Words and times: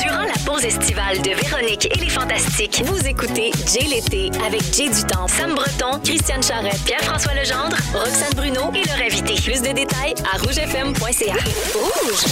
Durant 0.00 0.22
la 0.22 0.32
pause 0.46 0.64
estivale 0.64 1.20
de 1.20 1.30
Véronique 1.30 1.86
et 1.94 1.98
les 1.98 2.08
Fantastiques, 2.08 2.82
vous 2.86 3.06
écoutez 3.06 3.50
Jay 3.66 3.86
l'été 3.86 4.30
avec 4.46 4.62
Jay 4.74 4.88
Dutemps, 4.88 5.28
Sam 5.28 5.54
Breton, 5.54 6.00
Christiane 6.02 6.42
Charrette, 6.42 6.82
Pierre-François 6.84 7.34
Legendre, 7.34 7.76
Roxane 7.92 8.32
Bruno 8.34 8.72
et 8.74 8.86
leur 8.86 8.98
invité. 9.04 9.34
Plus 9.34 9.60
de 9.60 9.72
détails 9.72 10.14
à 10.32 10.38
rougefm.ca. 10.38 11.34
Rouge! 11.74 12.24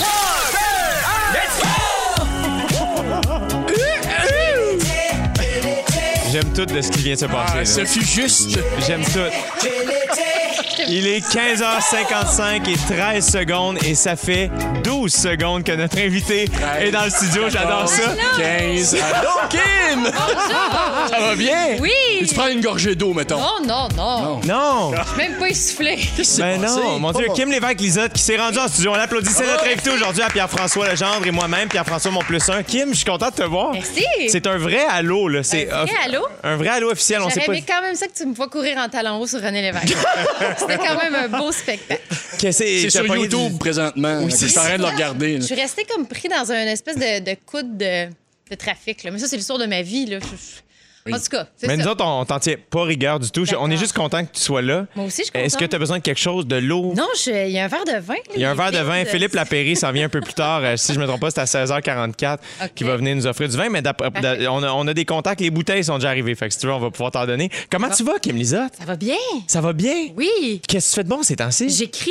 J'aime 6.33 6.53
tout 6.54 6.65
de 6.65 6.81
ce 6.81 6.90
qui 6.90 7.03
vient 7.03 7.15
de 7.15 7.21
se 7.21 7.27
passer. 7.27 7.53
Ah, 7.54 7.81
là. 7.81 7.87
fut 7.87 8.06
juste. 8.06 8.58
J'aime 8.87 9.04
tout. 9.04 9.99
Il 10.93 11.07
est 11.07 11.21
15h55 11.21 12.69
et 12.69 12.95
13 12.95 13.25
secondes 13.31 13.79
et 13.85 13.95
ça 13.95 14.17
fait 14.17 14.51
12 14.83 15.13
secondes 15.13 15.63
que 15.63 15.71
notre 15.72 15.99
invité 15.99 16.48
est 16.80 16.91
dans 16.91 17.05
le 17.05 17.11
studio. 17.11 17.45
J'adore 17.48 17.89
ça. 17.89 18.12
15. 18.37 18.97
Allô, 18.97 19.29
Kim! 19.48 20.07
Ça 20.07 21.21
va 21.21 21.37
bien? 21.37 21.77
Oui! 21.81 21.91
Tu 22.29 22.34
prends 22.34 22.48
une 22.48 22.61
gorgée 22.61 22.97
d'eau, 22.97 23.15
mettons? 23.15 23.39
Non, 23.39 23.55
non, 23.65 23.89
non. 23.97 24.41
Non! 24.45 24.93
Je 24.97 25.09
suis 25.09 25.17
même 25.17 25.39
pas 25.39 25.48
essoufflé. 25.48 25.97
S'est 26.23 26.43
Ben 26.43 26.61
non, 26.61 26.98
mon 26.98 27.12
Dieu, 27.12 27.27
Kim 27.37 27.51
Lévesque-Lisotte 27.51 28.12
qui 28.12 28.23
s'est 28.23 28.37
rendu 28.37 28.59
en 28.59 28.67
studio. 28.67 28.91
On 28.93 28.95
applaudissait 28.98 29.47
notre 29.47 29.67
invité 29.67 29.91
aujourd'hui 29.91 30.23
à 30.23 30.29
Pierre-François 30.29 30.89
Legendre 30.91 31.25
et 31.27 31.31
moi-même, 31.31 31.69
Pierre-François 31.69 32.11
mon 32.11 32.20
plus 32.23 32.48
un. 32.51 32.62
Kim, 32.65 32.89
je 32.91 32.97
suis 32.97 33.05
content 33.05 33.29
de 33.31 33.34
te 33.34 33.43
voir. 33.45 33.73
Merci. 33.73 34.05
C'est 34.29 34.47
un 34.48 34.59
vrai 34.59 34.84
allô, 34.91 35.29
là. 35.29 35.43
C'est 35.45 35.70
Un 35.70 35.84
vrai 35.84 35.93
off- 35.93 36.05
allô? 36.07 36.27
Un 36.43 36.57
vrai 36.57 36.69
allô 36.69 36.91
officiel. 36.91 37.20
On 37.23 37.31
sait 37.31 37.41
pas. 37.43 37.53
quand 37.55 37.83
même 37.83 37.95
ça 37.95 38.07
que 38.09 38.12
tu 38.17 38.27
me 38.27 38.34
vois 38.34 38.48
courir 38.48 38.77
en 38.79 38.89
talons 38.89 39.19
hauts 39.20 39.27
sur 39.29 39.41
René 39.41 39.62
Lévesque. 39.62 39.95
C'était 40.59 40.79
quand 40.87 40.98
même 40.98 41.15
un 41.15 41.29
beau 41.39 41.52
spectacle. 41.52 42.02
Que 42.41 42.51
C'est 42.52 42.89
sur 42.91 43.05
YouTube 43.16 43.59
présentement. 43.59 44.20
Oui, 44.23 44.30
je 44.30 44.37
c'est 44.37 44.59
en 44.59 44.62
train 44.62 44.77
de 44.77 44.83
le 44.83 44.89
regarder. 44.89 45.37
Je 45.37 45.47
suis 45.47 45.55
restée 45.55 45.84
comme 45.84 46.06
pris 46.06 46.29
dans 46.29 46.51
un 46.51 46.66
espèce 46.66 46.97
de, 46.97 47.20
de 47.30 47.37
coude 47.47 47.77
de, 47.77 48.06
de 48.51 48.55
trafic. 48.56 49.05
Là. 49.05 49.11
Mais 49.11 49.19
ça, 49.19 49.29
c'est 49.29 49.37
l'histoire 49.37 49.59
de 49.59 49.66
ma 49.66 49.83
vie. 49.83 50.06
Là. 50.06 50.19
Je- 50.20 50.61
En 51.09 51.17
tout 51.19 51.25
cas, 51.31 51.47
c'est 51.56 51.67
Mais 51.67 51.77
nous 51.77 51.87
autres, 51.87 52.05
on 52.05 52.25
t'en 52.25 52.39
tient 52.39 52.56
pas 52.70 52.83
rigueur 52.84 53.19
du 53.19 53.31
tout. 53.31 53.45
Je- 53.45 53.55
On 53.56 53.67
est 53.67 53.70
D'accord. 53.70 53.79
juste 53.81 53.93
content 53.97 54.25
que 54.25 54.33
tu 54.33 54.41
sois 54.41 54.61
là. 54.62 54.87
Moi 54.95 55.07
aussi, 55.07 55.23
je 55.23 55.31
suis 55.31 55.33
Est-ce 55.34 55.55
que 55.55 55.61
contente. 55.61 55.70
tu 55.70 55.77
as 55.77 55.79
besoin 55.79 55.98
de 55.98 56.03
quelque 56.03 56.20
chose, 56.20 56.47
de 56.47 56.57
l'eau? 56.57 56.92
Non, 56.97 57.07
je- 57.17 57.47
il 57.47 57.53
y 57.53 57.59
a 57.59 57.65
un 57.65 57.69
verre 57.69 57.84
de 57.87 57.98
vin. 58.01 58.15
là, 58.15 58.20
Il 58.34 58.41
y 58.41 58.45
a 58.45 58.51
un 58.51 58.55
verre 58.55 58.70
de 58.73 58.79
vin. 58.79 59.05
Philippe 59.07 59.34
Lapéry 59.34 59.77
s'en 59.77 59.92
vient 59.92 60.07
un 60.07 60.09
peu 60.11 60.20
plus 60.20 60.34
tard. 60.34 60.61
euh, 60.62 60.77
si 60.77 60.92
je 60.92 61.01
me 61.01 61.07
trompe 61.07 61.20
pas, 61.20 61.31
c'est 61.31 61.41
à 61.41 61.47
16h44 61.47 62.41
OK. 62.62 62.70
qui 62.75 62.84
va 62.84 62.97
venir 62.97 63.17
nous 63.17 63.27
offrir 63.27 63.48
du 63.48 63.57
vin. 63.57 63.69
Mais 63.70 63.83
d'après- 63.83 64.09
on, 64.48 64.62
a, 64.62 64.73
on 64.73 64.87
a 64.87 64.95
des 64.95 65.05
contacts. 65.05 65.41
Les 65.41 65.51
bouteilles 65.51 65.84
sont 65.84 65.97
déjà 65.97 66.09
arrivées. 66.11 66.34
Fait 66.34 66.48
que 66.48 66.53
si 66.55 66.61
tu 66.61 66.67
veux, 66.67 66.73
on 66.73 66.79
va 66.79 66.91
pouvoir 66.91 67.11
t'en 67.12 67.27
donner. 67.27 67.51
Comment 67.70 67.89
tu 67.89 68.03
vas, 68.05 68.19
Kim 68.20 68.37
Lisotte? 68.37 68.75
Ça 68.79 68.85
va 68.85 68.97
bien? 68.97 69.17
Ça 69.47 69.61
va 69.61 69.73
bien? 69.73 70.09
Oui. 70.17 70.61
Qu'est-ce 70.69 70.89
que 70.89 70.91
tu 70.92 70.97
fais 70.97 71.05
de 71.05 71.09
bon 71.09 71.23
ces 71.23 71.37
temps-ci? 71.37 71.70
J'écris. 71.70 72.11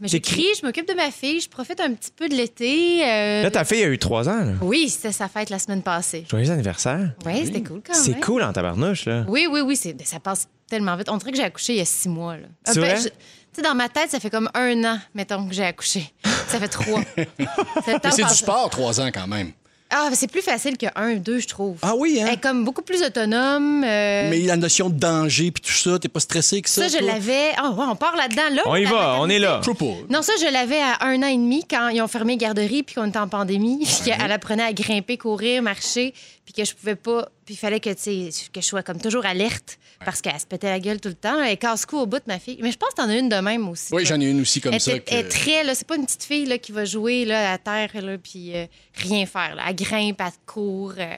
Mais 0.00 0.08
T'écris? 0.08 0.42
J'écris, 0.42 0.46
je 0.60 0.66
m'occupe 0.66 0.88
de 0.88 0.94
ma 0.94 1.10
fille, 1.10 1.40
je 1.40 1.48
profite 1.48 1.80
un 1.80 1.92
petit 1.92 2.10
peu 2.16 2.28
de 2.28 2.34
l'été. 2.34 3.02
euh, 3.04 3.42
Là, 3.42 3.50
ta 3.50 3.64
fille 3.64 3.82
a 3.82 3.88
eu 3.88 3.98
trois 3.98 4.28
ans. 4.28 4.44
là. 4.44 4.52
Oui, 4.62 4.88
c'était 4.88 5.12
sa 5.12 5.28
fête 5.28 5.50
la 5.50 5.58
semaine 5.58 5.82
passée. 5.82 6.24
Joyeux 6.30 6.50
anniversaire. 6.50 7.10
Oui, 7.26 7.32
c'était 7.44 7.62
cool 7.62 7.80
quand 7.86 7.92
même. 7.94 8.02
C'est 8.02 8.20
cool 8.28 8.42
en 8.42 8.52
tabarnouche, 8.52 9.06
là. 9.06 9.24
Oui, 9.28 9.46
oui, 9.50 9.60
oui, 9.60 9.74
c'est, 9.76 9.96
ça 10.06 10.20
passe 10.20 10.48
tellement 10.68 10.94
vite. 10.96 11.08
On 11.10 11.16
dirait 11.16 11.30
que 11.32 11.36
j'ai 11.38 11.44
accouché 11.44 11.72
il 11.74 11.78
y 11.78 11.82
a 11.82 11.84
six 11.84 12.08
mois. 12.08 12.36
Là. 12.36 12.46
C'est 12.64 12.78
Euh, 12.78 12.82
ben, 12.82 12.90
vrai? 12.92 13.00
je- 13.02 13.08
Tu 13.08 13.14
sais, 13.54 13.62
dans 13.62 13.74
ma 13.74 13.88
tête, 13.88 14.10
ça 14.10 14.20
fait 14.20 14.30
comme 14.30 14.50
un 14.54 14.84
an, 14.84 14.98
mettons, 15.14 15.48
que 15.48 15.54
j'ai 15.54 15.64
accouché. 15.64 16.12
Ça 16.48 16.58
fait 16.60 16.68
trois. 16.68 17.00
C'est 17.84 17.98
passe- 18.00 18.16
du 18.16 18.34
sport, 18.34 18.68
trois 18.70 19.00
ans 19.00 19.10
quand 19.12 19.26
même. 19.26 19.52
Ah, 19.90 20.08
mais 20.10 20.16
c'est 20.16 20.30
plus 20.30 20.42
facile 20.42 20.76
que 20.76 20.84
un, 20.96 21.14
deux, 21.14 21.38
je 21.38 21.48
trouve. 21.48 21.78
Ah 21.80 21.94
oui, 21.96 22.18
hein? 22.20 22.26
Elle 22.28 22.34
est 22.34 22.40
comme 22.42 22.62
beaucoup 22.62 22.82
plus 22.82 23.02
autonome. 23.02 23.82
euh, 23.84 24.28
Mais 24.28 24.40
la 24.40 24.56
notion 24.58 24.90
de 24.90 24.98
danger 24.98 25.50
puis 25.50 25.62
tout 25.62 25.72
ça, 25.72 25.98
t'es 25.98 26.08
pas 26.08 26.20
stressé 26.20 26.60
que 26.60 26.68
ça? 26.68 26.86
ça, 26.86 26.98
je 26.98 27.02
l'avais. 27.02 27.52
Ah, 27.56 27.70
ouais, 27.70 27.86
on 27.88 27.96
part 27.96 28.14
là-dedans, 28.14 28.54
là. 28.54 28.62
On 28.66 28.76
y 28.76 28.84
va, 28.84 29.16
on 29.18 29.30
est 29.30 29.38
là. 29.38 29.62
Non, 30.10 30.20
ça, 30.20 30.34
je 30.38 30.52
l'avais 30.52 30.78
à 30.78 31.06
un 31.06 31.22
an 31.22 31.28
et 31.28 31.36
demi 31.38 31.64
quand 31.68 31.88
ils 31.88 32.02
ont 32.02 32.06
fermé 32.06 32.34
les 32.34 32.36
garderies 32.36 32.82
puis 32.82 32.96
qu'on 32.96 33.06
était 33.06 33.18
en 33.18 33.28
pandémie. 33.28 33.78
Puis 33.86 34.10
qu'elle 34.12 34.30
apprenait 34.30 34.64
à 34.64 34.74
grimper, 34.74 35.16
courir, 35.16 35.62
marcher, 35.62 36.12
puis 36.50 36.54
que 36.62 36.64
je 36.66 36.74
pouvais 36.74 36.96
pas. 36.96 37.28
Puis 37.44 37.54
il 37.54 37.58
fallait 37.58 37.78
que, 37.78 37.90
que 37.90 38.60
je 38.60 38.66
sois 38.66 38.82
comme 38.82 38.98
toujours 38.98 39.26
alerte 39.26 39.78
parce 40.02 40.22
qu'elle 40.22 40.40
se 40.40 40.46
pétait 40.46 40.70
la 40.70 40.80
gueule 40.80 40.98
tout 40.98 41.10
le 41.10 41.14
temps. 41.14 41.42
Elle 41.42 41.58
casse-cou 41.58 41.98
au 41.98 42.06
bout 42.06 42.16
de 42.16 42.24
ma 42.26 42.38
fille. 42.38 42.58
Mais 42.62 42.72
je 42.72 42.78
pense 42.78 42.88
que 42.90 42.94
t'en 42.94 43.08
as 43.10 43.16
une 43.18 43.28
de 43.28 43.36
même 43.36 43.68
aussi. 43.68 43.92
Oui, 43.92 44.06
j'en 44.06 44.18
ai 44.18 44.30
une 44.30 44.40
aussi 44.40 44.58
comme 44.62 44.72
Elle, 44.72 44.80
ça. 44.80 44.98
que- 44.98 45.02
elle 45.12 45.26
est 45.26 45.28
très, 45.28 45.62
là, 45.62 45.74
c'est 45.74 45.86
pas 45.86 45.96
une 45.96 46.06
petite 46.06 46.24
fille 46.24 46.46
là, 46.46 46.56
qui 46.56 46.72
va 46.72 46.86
jouer 46.86 47.26
là, 47.26 47.52
à 47.52 47.58
terre 47.58 47.90
là, 48.00 48.16
puis 48.16 48.56
euh, 48.56 48.64
rien 48.94 49.26
faire. 49.26 49.56
Là. 49.56 49.64
Elle 49.68 49.76
grimpe, 49.76 50.20
elle 50.20 50.32
court. 50.46 50.94
euh, 50.96 51.14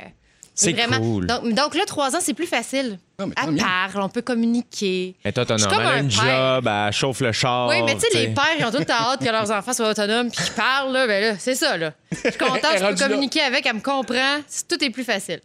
C'est 0.64 0.72
vraiment... 0.72 0.98
cool. 0.98 1.26
Donc, 1.26 1.52
donc 1.54 1.74
là, 1.74 1.84
trois 1.86 2.14
ans, 2.16 2.20
c'est 2.20 2.34
plus 2.34 2.46
facile. 2.46 2.98
Mais 3.18 3.26
elle 3.46 3.56
parle, 3.56 4.02
on 4.02 4.08
peut 4.08 4.22
communiquer. 4.22 5.14
Elle 5.22 5.28
est 5.28 5.38
autonome. 5.38 5.68
Elle 5.70 5.86
a 5.86 5.90
un 5.90 6.00
une 6.02 6.10
job, 6.10 6.66
elle 6.66 6.92
chauffe 6.92 7.20
le 7.20 7.32
char. 7.32 7.68
Oui, 7.68 7.82
mais 7.84 7.94
tu 7.94 8.00
sais, 8.00 8.08
les 8.18 8.28
pères, 8.28 8.44
ils 8.58 8.64
ont 8.64 8.70
tout 8.70 8.78
le 8.78 8.84
temps 8.86 8.94
hâte 8.94 9.20
que 9.20 9.28
leurs 9.30 9.50
enfants 9.50 9.74
soient 9.74 9.90
autonomes 9.90 10.30
puis 10.30 10.42
qu'ils 10.42 10.54
parlent, 10.54 10.90
là, 10.92 11.06
ben 11.06 11.22
là, 11.22 11.36
c'est 11.38 11.54
ça, 11.54 11.76
là. 11.76 11.92
Je 12.12 12.30
suis 12.30 12.38
contente, 12.38 12.60
je 12.74 12.78
peux 12.78 12.94
là. 12.94 12.94
communiquer 13.08 13.42
avec, 13.42 13.66
elle 13.66 13.74
me 13.74 13.80
comprend, 13.80 14.38
tout 14.68 14.82
est 14.82 14.88
plus 14.90 15.04
facile. 15.04 15.40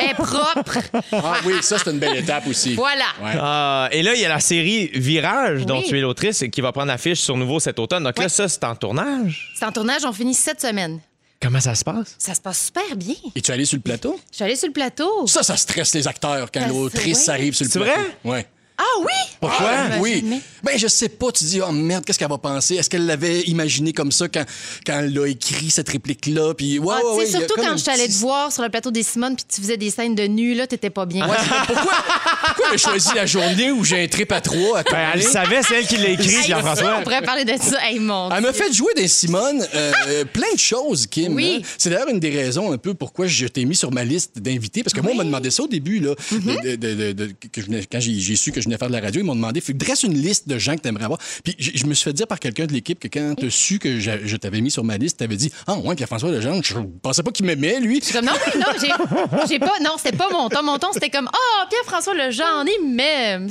Elle 0.00 0.10
est 0.10 0.14
propre, 0.14 0.78
Ah 1.12 1.34
oui, 1.44 1.54
ça, 1.62 1.78
c'est 1.78 1.90
une 1.90 1.98
belle 2.00 2.16
étape 2.16 2.46
aussi. 2.48 2.74
voilà. 2.74 3.04
Ouais. 3.22 3.32
Ah, 3.40 3.88
et 3.92 4.02
là, 4.02 4.14
il 4.14 4.20
y 4.20 4.24
a 4.24 4.28
la 4.28 4.40
série 4.40 4.90
Virage, 4.94 5.66
dont 5.66 5.78
Oui. 5.78 5.86
tu 5.88 5.96
es 5.96 6.00
l'autrice, 6.00 6.42
et 6.42 6.50
qui 6.50 6.60
va 6.60 6.72
prendre 6.72 6.90
affiche 6.90 7.20
sur 7.20 7.36
nouveau 7.36 7.60
cet 7.60 7.78
automne. 7.78 8.02
Donc 8.02 8.18
là, 8.18 8.28
ça, 8.28 8.48
c'est 8.48 8.64
en 8.64 8.74
tournage? 8.74 9.52
C'est 9.56 9.64
en 9.64 9.72
tournage, 9.72 10.04
on 10.04 10.12
finit 10.12 10.34
cette 10.34 10.60
semaine. 10.60 10.98
Comment 11.40 11.60
ça 11.60 11.74
se 11.74 11.84
passe? 11.84 12.14
Ça 12.18 12.34
se 12.34 12.40
passe 12.40 12.66
super 12.66 12.96
bien. 12.96 13.14
Es-tu 13.36 13.50
allé 13.52 13.64
sur 13.66 13.76
le 13.76 13.82
plateau? 13.82 14.18
Je 14.30 14.36
suis 14.36 14.44
allée 14.44 14.56
sur 14.56 14.66
le 14.68 14.72
plateau. 14.72 15.26
Ça, 15.26 15.42
ça 15.42 15.56
stresse 15.56 15.94
les 15.94 16.08
acteurs 16.08 16.50
quand 16.50 16.60
Ben, 16.60 16.68
l'autrice 16.68 17.18
c'est- 17.24 17.28
ouais. 17.30 17.34
arrive 17.34 17.54
sur 17.54 17.66
le 17.66 17.70
C'est 17.70 17.80
plateau. 17.80 18.00
vrai? 18.00 18.16
Ouais. 18.24 18.46
Ah 18.76 18.82
oui? 19.00 19.12
Pourquoi? 19.40 19.68
Ah, 19.70 19.88
ben, 19.88 20.00
oui. 20.00 20.24
Ben, 20.64 20.76
je 20.76 20.88
sais 20.88 21.08
pas. 21.08 21.30
Tu 21.30 21.44
dis, 21.44 21.60
oh 21.60 21.70
merde, 21.70 22.04
qu'est-ce 22.04 22.18
qu'elle 22.18 22.28
va 22.28 22.38
penser? 22.38 22.74
Est-ce 22.74 22.90
qu'elle 22.90 23.06
l'avait 23.06 23.42
imaginé 23.42 23.92
comme 23.92 24.10
ça 24.10 24.26
quand, 24.28 24.44
quand 24.84 24.98
elle 24.98 25.16
a 25.16 25.26
écrit 25.28 25.70
cette 25.70 25.88
réplique-là? 25.90 26.54
Puis, 26.54 26.80
ouais, 26.80 26.94
Ah, 26.98 27.04
ouais, 27.06 27.16
ouais, 27.18 27.26
surtout 27.26 27.54
quand 27.56 27.76
je 27.76 27.84
t'allais 27.84 28.06
petit- 28.06 28.14
te 28.14 28.18
voir 28.20 28.50
sur 28.50 28.64
le 28.64 28.70
plateau 28.70 28.90
des 28.90 29.04
Simones 29.04 29.36
puis 29.36 29.44
tu 29.48 29.60
faisais 29.60 29.76
des 29.76 29.90
scènes 29.90 30.16
de 30.16 30.24
nu, 30.24 30.54
là, 30.54 30.66
t'étais 30.66 30.90
pas 30.90 31.06
bien. 31.06 31.28
Ouais, 31.28 31.36
pourquoi, 31.68 31.92
pourquoi 32.46 32.64
elle 32.70 32.74
a 32.74 32.76
choisi 32.78 33.08
la 33.14 33.26
journée 33.26 33.70
où 33.70 33.84
j'ai 33.84 34.02
un 34.02 34.08
trip 34.08 34.32
à 34.32 34.40
trois? 34.40 34.78
À 34.80 34.82
Ben, 34.82 35.10
elle 35.14 35.22
savait, 35.22 35.62
c'est 35.62 35.76
elle 35.76 35.86
qui 35.86 35.96
l'a 35.98 36.08
écrit, 36.08 36.34
Hey, 36.34 36.48
Jean-François. 36.48 36.96
On 36.98 37.02
pourrait 37.04 37.22
parler 37.22 37.44
de 37.44 37.52
ça. 37.60 37.78
Hey, 37.86 38.00
mon 38.00 38.28
Elle 38.32 38.42
m'a 38.42 38.52
fait 38.52 38.72
jouer 38.72 38.92
des 38.96 39.06
Simone 39.06 39.64
euh, 39.74 39.92
euh, 40.08 40.24
plein 40.24 40.52
de 40.52 40.58
choses, 40.58 41.06
Kim. 41.06 41.34
Oui. 41.34 41.58
hein. 41.62 41.66
C'est 41.78 41.90
d'ailleurs 41.90 42.08
une 42.08 42.18
des 42.20 42.30
raisons 42.30 42.72
un 42.72 42.78
peu 42.78 42.94
pourquoi 42.94 43.28
je 43.28 43.46
t'ai 43.46 43.64
mis 43.66 43.76
sur 43.76 43.92
ma 43.92 44.02
liste 44.04 44.38
d'invités. 44.40 44.82
Parce 44.82 44.94
que 44.94 45.00
moi, 45.00 45.12
on 45.14 45.16
m'a 45.16 45.24
demandé 45.24 45.50
ça 45.52 45.62
au 45.62 45.68
début, 45.68 46.00
là, 46.00 46.14
de- 46.32 46.74
de- 46.76 46.94
de- 46.94 47.12
de- 47.12 47.26
que 47.52 47.60
je 47.60 47.66
venais- 47.66 47.84
quand 47.90 48.00
j'ai 48.00 48.18
j'ai 48.18 48.34
su 48.36 48.50
que 48.50 48.63
je 48.64 48.68
venais 48.68 48.78
faire 48.78 48.88
de 48.88 48.92
la 48.94 49.00
radio, 49.00 49.20
ils 49.20 49.24
m'ont 49.24 49.34
demandé 49.36 49.62
dresse 49.74 50.02
une 50.02 50.14
liste 50.14 50.48
de 50.48 50.58
gens 50.58 50.76
que 50.76 50.82
tu 50.82 50.88
aimerais 50.88 51.04
avoir. 51.04 51.18
Puis 51.42 51.54
je 51.58 51.70
je 51.74 51.86
me 51.86 51.94
suis 51.94 52.04
fait 52.04 52.12
dire 52.12 52.26
par 52.26 52.38
quelqu'un 52.40 52.66
de 52.66 52.72
l'équipe 52.72 52.98
que 52.98 53.08
quand 53.08 53.34
tu 53.38 53.46
as 53.46 53.50
su 53.50 53.78
que 53.78 53.98
je, 54.00 54.10
je 54.24 54.36
t'avais 54.36 54.60
mis 54.60 54.70
sur 54.70 54.84
ma 54.84 54.96
liste, 54.96 55.18
tu 55.18 55.24
avais 55.24 55.36
dit 55.36 55.50
Ah, 55.66 55.74
ouais, 55.76 55.94
Pierre-François 55.94 56.30
Legendre, 56.30 56.62
je 56.64 56.74
pensais 57.02 57.22
pas 57.22 57.30
qu'il 57.30 57.44
m'aimait, 57.46 57.80
lui. 57.80 58.00
Je 58.00 58.04
suis 58.06 58.14
comme, 58.14 58.24
non, 58.26 58.32
oui, 58.46 58.60
non, 58.60 58.66
j'ai, 58.80 59.48
j'ai 59.48 59.58
pas. 59.58 59.72
Non, 59.82 59.92
c'était 59.98 60.16
pas 60.16 60.28
mon 60.30 60.48
ton. 60.48 60.62
Mon 60.62 60.78
ton, 60.78 60.88
c'était 60.92 61.10
comme, 61.10 61.28
oh, 61.32 61.64
Pierre-François 61.68 62.14
Legendre, 62.14 62.70
il 62.80 62.94
m'aime. 62.94 63.48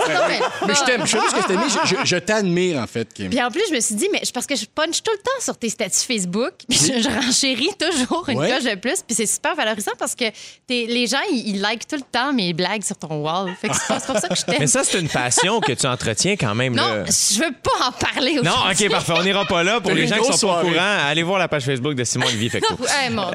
Mais 0.67 0.73
je 0.73 0.83
t'aime, 0.85 1.01
je 1.05 1.11
sais 1.11 1.17
pas 1.17 1.29
ce 1.29 1.35
que 1.35 1.41
je 1.41 1.47
t'aime, 1.47 1.61
je, 1.69 1.95
je- 1.95 2.05
je 2.05 2.15
t'admire, 2.17 2.79
en 2.79 2.87
fait, 2.87 3.13
Kim. 3.13 3.29
Puis 3.29 3.41
en 3.41 3.49
plus, 3.51 3.61
je 3.69 3.75
me 3.75 3.79
suis 3.79 3.95
dit, 3.95 4.07
mais 4.11 4.21
je- 4.25 4.31
parce 4.31 4.47
que 4.47 4.55
je 4.55 4.65
punch 4.65 5.01
tout 5.03 5.11
le 5.11 5.19
temps 5.19 5.41
sur 5.41 5.57
tes 5.57 5.69
statuts 5.69 6.05
Facebook, 6.07 6.53
puis 6.67 6.77
je, 6.77 7.01
je 7.01 7.09
renchéris 7.25 7.69
toujours 7.79 8.27
une 8.29 8.39
Ouais. 8.39 8.49
coche 8.49 8.63
de 8.63 8.75
plus, 8.75 9.01
puis 9.05 9.15
c'est 9.15 9.25
super 9.27 9.55
valorisant 9.55 9.91
parce 9.99 10.15
que 10.15 10.25
t'es- 10.67 10.85
les 10.87 11.05
gens, 11.07 11.17
ils, 11.31 11.49
ils 11.55 11.61
likent 11.61 11.87
tout 11.87 11.95
le 11.97 12.01
temps 12.11 12.33
mes 12.33 12.53
blagues 12.53 12.83
sur 12.83 12.97
ton 12.97 13.21
wall. 13.21 13.53
Fait 13.61 13.69
que 13.69 13.75
c'est, 13.75 13.99
c'est 13.99 14.05
pour 14.07 14.17
ça 14.19 14.27
que 14.27 14.35
je 14.35 14.43
t'aime. 14.43 14.55
Mais 14.59 14.67
ça, 14.67 14.83
c'est 14.83 14.97
une 15.03 15.09
passion 15.09 15.59
que 15.59 15.71
tu 15.73 15.85
entretiens 15.85 16.35
quand 16.35 16.55
même. 16.55 16.75
non, 16.75 16.83
là. 16.83 17.03
je 17.05 17.39
veux 17.39 17.51
pas 17.61 17.87
en 17.87 17.91
parler 17.91 18.35
Non. 18.43 18.51
OK, 18.71 18.89
parfait. 18.89 19.13
On 19.15 19.23
n'ira 19.23 19.45
pas 19.45 19.63
là. 19.63 19.79
Pour 19.81 19.91
les 19.91 20.07
gens 20.07 20.17
qui 20.17 20.33
sont 20.37 20.47
pas 20.47 20.61
au 20.61 20.65
courant, 20.65 20.97
allez 21.07 21.23
voir 21.23 21.39
la 21.39 21.47
page 21.47 21.63
Facebook 21.63 21.93
de 21.95 22.03
Simon 22.03 22.25
Olivier 22.27 22.49
Fecteau. 22.49 22.75
Hey, 23.03 23.09
mon 23.09 23.29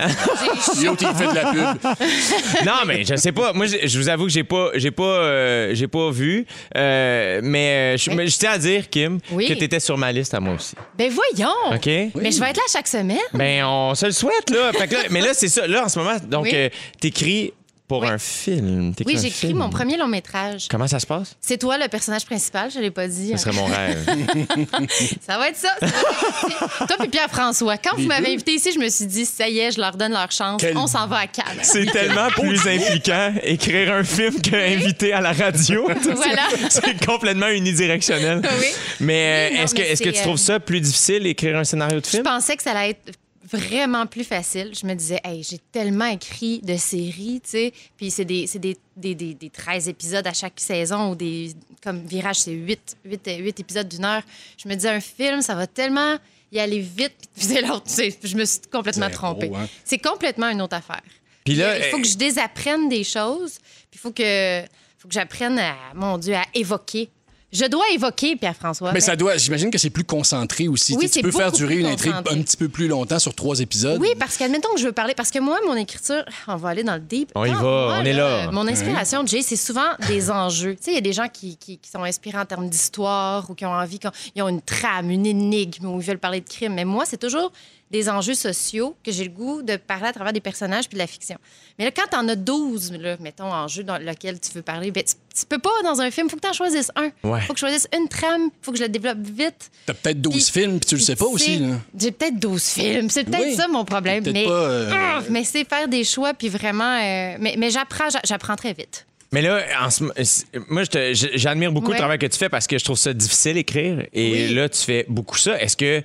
Dieu, 0.96 1.08
fait 1.16 1.26
de 1.28 1.34
la 1.34 1.52
pub. 1.52 2.66
Non, 2.66 2.72
mais 2.86 3.04
je 3.04 3.16
sais 3.16 3.32
pas. 3.32 3.52
Moi, 3.52 3.66
je, 3.66 3.86
je 3.86 3.98
vous 3.98 4.08
avoue 4.08 4.24
que 4.26 4.32
j'ai 4.32 4.44
pas, 4.44 4.70
j'ai 4.74 4.90
pas, 4.90 5.02
euh, 5.02 5.70
j'ai 5.74 5.88
pas 5.88 6.10
vu. 6.10 6.46
Euh, 6.76 7.40
mais 7.42 7.94
euh, 7.94 7.96
je, 7.96 8.10
mais 8.10 8.26
je 8.26 8.38
tiens 8.38 8.52
à 8.52 8.58
dire, 8.58 8.88
Kim, 8.88 9.18
Oui. 9.32 9.46
que 9.48 9.54
t'étais 9.54 9.80
sur 9.80 9.96
ma 9.98 10.12
liste 10.12 10.34
à 10.34 10.40
moi 10.40 10.54
aussi. 10.54 10.74
Ben 10.96 11.10
voyons! 11.10 11.52
OK? 11.74 11.86
Mais 12.14 12.30
je 12.32 12.40
vais 12.40 12.50
être 12.50 12.56
là 12.56 12.62
chaque 12.72 12.88
semaine. 12.88 13.18
Ben, 13.34 13.64
on 13.64 13.94
se 13.94 14.06
le 14.06 14.12
souhaite, 14.12 14.50
là. 14.50 14.72
Fait 14.72 14.86
que 14.88 14.94
là- 14.94 15.02
mais 15.10 15.20
là, 15.20 15.30
c'est 15.34 15.48
ça. 15.48 15.66
Là, 15.66 15.84
en 15.84 15.88
ce 15.88 15.98
moment, 15.98 16.16
donc, 16.26 16.44
Oui. 16.44 16.50
euh, 16.54 16.68
t'écris 17.00 17.52
pour 17.88 18.02
Oui. 18.02 18.08
un 18.08 18.18
film. 18.18 18.92
Oui, 19.06 19.16
j'écris 19.20 19.54
mon 19.54 19.70
premier 19.70 19.96
long 19.96 20.06
métrage. 20.06 20.66
Comment 20.70 20.86
ça 20.86 21.00
se 21.00 21.06
passe? 21.06 21.34
C'est 21.40 21.56
toi 21.58 21.78
le 21.78 21.88
personnage 21.88 22.26
principal, 22.26 22.70
je 22.70 22.78
l'ai 22.78 22.90
pas 22.90 23.08
dit. 23.08 23.30
Ce 23.32 23.38
serait 23.38 23.52
mon 23.56 23.64
rêve. 23.64 24.04
Ça 25.26 25.38
va 25.38 25.48
être 25.48 25.56
ça. 25.56 25.70
ça 25.80 25.86
va 25.86 25.88
être- 25.88 26.86
toi 26.86 26.96
puis 26.98 27.08
Pierre-François, 27.08 27.76
quand 27.78 27.96
vous 27.96 28.06
m'avez 28.06 28.32
invité 28.34 28.52
ici, 28.54 28.70
je 28.74 28.78
me 28.78 28.88
suis 28.88 29.06
dit, 29.06 29.24
ça 29.24 29.48
y 29.48 29.58
est, 29.58 29.72
je 29.72 29.80
leur 29.80 29.96
donne 29.96 30.12
leur 30.12 30.30
chance. 30.30 30.60
Quel- 30.60 30.76
On 30.76 30.86
s'en 30.86 31.06
va 31.06 31.18
à 31.20 31.26
Cannes. 31.26 31.58
C'est 31.62 31.86
tellement 31.86 32.28
plus 32.30 32.58
impliquant 32.68 33.32
écrire 33.42 33.92
un 33.94 34.04
film 34.04 34.40
qu'inviter 34.40 35.12
à 35.12 35.20
la 35.20 35.32
radio. 35.32 35.88
Voilà. 36.14 36.42
C'est 36.68 37.04
complètement 37.06 37.48
unidirectionnel. 37.48 38.42
Oui. 38.60 38.66
Mais 39.00 39.50
euh, 39.52 39.56
non, 39.56 39.62
est-ce 39.62 39.74
que, 39.74 39.80
mais 39.80 39.88
est-ce 39.88 40.02
que 40.02 40.08
tu 40.10 40.20
trouves 40.22 40.34
euh, 40.34 40.36
ça 40.36 40.60
plus 40.60 40.80
difficile 40.80 41.26
écrire 41.26 41.56
un 41.56 41.64
scénario 41.64 42.00
de 42.00 42.04
Je 42.04 42.10
film? 42.10 42.22
pensais 42.22 42.56
que 42.56 42.62
ça 42.62 42.72
allait 42.72 42.90
être 42.90 43.12
vraiment 43.50 44.06
plus 44.06 44.24
facile. 44.24 44.72
Je 44.80 44.86
me 44.86 44.94
disais, 44.94 45.20
hey, 45.24 45.42
j'ai 45.42 45.58
tellement 45.72 46.06
écrit 46.06 46.60
de 46.60 46.76
séries, 46.76 47.40
tu 47.42 47.50
sais. 47.50 47.72
Puis 47.96 48.10
c'est 48.10 48.24
des, 48.24 48.46
des, 48.54 48.76
des, 48.96 49.14
des, 49.14 49.34
des 49.34 49.50
13 49.50 49.88
épisodes 49.88 50.26
à 50.26 50.32
chaque 50.32 50.58
saison 50.60 51.10
ou 51.10 51.14
des. 51.14 51.52
Comme 51.82 52.04
Virage, 52.04 52.36
c'est 52.40 52.52
8, 52.52 52.96
8, 53.04 53.30
8 53.40 53.60
épisodes 53.60 53.88
d'une 53.88 54.04
heure. 54.04 54.22
Je 54.62 54.68
me 54.68 54.74
disais, 54.74 54.90
un 54.90 55.00
film, 55.00 55.42
ça 55.42 55.54
va 55.54 55.66
tellement 55.66 56.16
y 56.52 56.58
aller 56.58 56.80
vite, 56.80 57.14
puis 57.36 57.46
l'autre. 57.66 57.84
Je 57.88 58.36
me 58.36 58.44
suis 58.44 58.60
complètement 58.72 59.10
trompée. 59.10 59.50
hein. 59.54 59.68
C'est 59.84 59.98
complètement 59.98 60.48
une 60.48 60.60
autre 60.62 60.76
affaire. 60.76 61.02
Puis 61.44 61.54
là, 61.54 61.78
il 61.78 61.84
faut 61.84 61.98
euh, 61.98 62.02
que 62.02 62.08
je 62.08 62.16
désapprenne 62.16 62.88
des 62.88 63.04
choses, 63.04 63.58
puis 63.90 63.94
il 63.94 63.98
faut 63.98 64.10
que, 64.12 64.62
faut 64.98 65.08
que 65.08 65.14
j'apprenne 65.14 65.58
à, 65.58 65.74
mon 65.94 66.18
Dieu, 66.18 66.34
à 66.34 66.44
évoquer. 66.54 67.08
Je 67.50 67.64
dois 67.64 67.84
évoquer, 67.94 68.36
Pierre-François. 68.36 68.92
Mais 68.92 69.00
ça 69.00 69.16
doit, 69.16 69.38
j'imagine 69.38 69.70
que 69.70 69.78
c'est 69.78 69.88
plus 69.88 70.04
concentré 70.04 70.68
aussi. 70.68 70.92
Oui, 70.92 71.04
Tu 71.04 71.06
sais, 71.08 71.12
c'est 71.14 71.20
tu 71.20 71.24
peux 71.26 71.32
faire 71.36 71.50
durer 71.50 71.76
une 71.78 71.86
intrigue 71.86 72.12
un 72.12 72.42
petit 72.42 72.58
peu 72.58 72.68
plus 72.68 72.88
longtemps 72.88 73.18
sur 73.18 73.34
trois 73.34 73.58
épisodes. 73.60 73.98
Oui, 74.00 74.08
parce 74.18 74.36
qu'admettons 74.36 74.68
que 74.74 74.80
je 74.80 74.84
veux 74.86 74.92
parler. 74.92 75.14
Parce 75.14 75.30
que 75.30 75.38
moi, 75.38 75.58
mon 75.66 75.74
écriture, 75.74 76.22
on 76.46 76.56
va 76.56 76.68
aller 76.68 76.84
dans 76.84 76.94
le 76.96 77.00
deep. 77.00 77.30
On 77.34 77.46
y 77.46 77.48
Quand 77.48 77.54
va, 77.54 77.60
moi, 77.62 77.96
on 78.00 78.04
est 78.04 78.12
là. 78.12 78.50
Mon 78.50 78.68
inspiration, 78.68 79.24
Jay, 79.26 79.40
c'est 79.40 79.56
souvent 79.56 79.88
des 80.08 80.30
enjeux. 80.30 80.74
Tu 80.76 80.82
sais, 80.84 80.90
il 80.90 80.94
y 80.96 80.98
a 80.98 81.02
des 81.02 81.14
gens 81.14 81.28
qui, 81.32 81.56
qui- 81.56 81.78
qui 81.78 81.90
sont 81.90 82.02
inspirés 82.02 82.38
en 82.38 82.44
termes 82.44 82.68
d'histoire 82.68 83.48
ou 83.50 83.54
qui 83.54 83.64
ont 83.64 83.72
envie, 83.72 83.98
qu'on- 83.98 84.10
ils 84.34 84.42
ont 84.42 84.48
une 84.48 84.60
trame, 84.62 85.10
une 85.10 85.24
énigme 85.24 85.86
ou 85.86 86.00
ils 86.00 86.06
veulent 86.06 86.18
parler 86.18 86.40
de 86.42 86.48
crime. 86.48 86.74
Mais 86.74 86.84
moi, 86.84 87.04
c'est 87.06 87.16
toujours 87.16 87.50
des 87.90 88.08
enjeux 88.10 88.34
sociaux 88.34 88.94
que 89.04 89.10
j'ai 89.12 89.24
le 89.24 89.30
goût 89.30 89.62
de 89.62 89.76
parler 89.76 90.08
à 90.08 90.12
travers 90.12 90.32
des 90.32 90.40
personnages 90.40 90.88
puis 90.88 90.94
de 90.96 90.98
la 90.98 91.06
fiction. 91.06 91.36
Mais 91.78 91.84
là, 91.86 91.90
quand 91.90 92.06
t'en 92.10 92.28
as 92.28 92.36
12, 92.36 92.92
là, 93.00 93.16
mettons, 93.20 93.52
enjeux 93.52 93.82
dans 93.84 93.96
lequel 93.98 94.38
tu 94.40 94.50
veux 94.52 94.62
parler, 94.62 94.90
ben, 94.90 95.02
tu, 95.02 95.14
tu 95.38 95.46
peux 95.46 95.58
pas 95.58 95.70
dans 95.84 96.00
un 96.00 96.10
film. 96.10 96.28
faut 96.28 96.36
que 96.36 96.42
t'en 96.42 96.52
choisisses 96.52 96.90
un. 96.96 97.10
Ouais. 97.28 97.40
faut 97.42 97.54
que 97.54 97.58
je 97.60 97.66
choisisse 97.66 97.88
une 97.96 98.08
trame. 98.08 98.50
faut 98.60 98.72
que 98.72 98.76
je 98.78 98.82
la 98.82 98.88
développe 98.88 99.18
vite. 99.20 99.70
T'as 99.86 99.94
peut-être 99.94 100.20
12 100.20 100.50
Puis- 100.50 100.60
films, 100.62 100.80
puis 100.80 100.88
tu 100.88 100.94
le 100.96 101.00
sais 101.00 101.16
pas 101.16 101.26
aussi. 101.26 101.62
J'ai 101.98 102.10
peut-être 102.12 102.38
12 102.38 102.62
films. 102.62 103.08
C'est 103.10 103.24
peut-être 103.24 103.42
Oui. 103.42 103.54
ça 103.54 103.68
mon 103.68 103.84
problème. 103.84 104.22
Peut-être 104.22 104.34
Mais, 104.34 104.44
pas, 104.44 104.50
euh, 104.50 104.90
Ah, 104.92 105.20
mais 105.30 105.44
c'est 105.44 105.66
faire 105.68 105.88
des 105.88 106.04
choix, 106.04 106.34
puis 106.34 106.48
vraiment. 106.48 106.96
euh, 106.98 107.36
mais 107.40 107.54
mais 107.56 107.70
j'apprends, 107.70 108.10
j'a- 108.10 108.20
j'apprends 108.24 108.56
très 108.56 108.72
vite. 108.74 109.06
Mais 109.32 109.42
là, 109.42 109.60
en 109.82 109.90
ce- 109.90 110.04
c'est- 110.24 110.46
moi, 110.70 110.84
j'admire 111.12 111.70
beaucoup 111.70 111.92
le 111.92 111.98
travail 111.98 112.18
que 112.18 112.24
tu 112.26 112.38
fais 112.38 112.48
parce 112.48 112.66
que 112.66 112.78
je 112.78 112.84
trouve 112.84 112.96
ça 112.96 113.12
difficile 113.12 113.58
écrire. 113.58 114.06
Et 114.14 114.32
Oui. 114.48 114.54
là, 114.54 114.68
tu 114.70 114.80
fais 114.82 115.04
beaucoup 115.08 115.36
ça. 115.36 115.60
Est-ce 115.60 115.76
que 115.76 116.02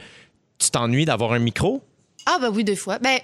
tu 0.57 0.69
t'ennuies 0.71 1.05
d'avoir 1.05 1.33
un 1.33 1.39
micro? 1.39 1.81
Ah, 2.25 2.37
ben 2.39 2.49
oui, 2.49 2.63
deux 2.63 2.75
fois. 2.75 2.99
Ben, 2.99 3.19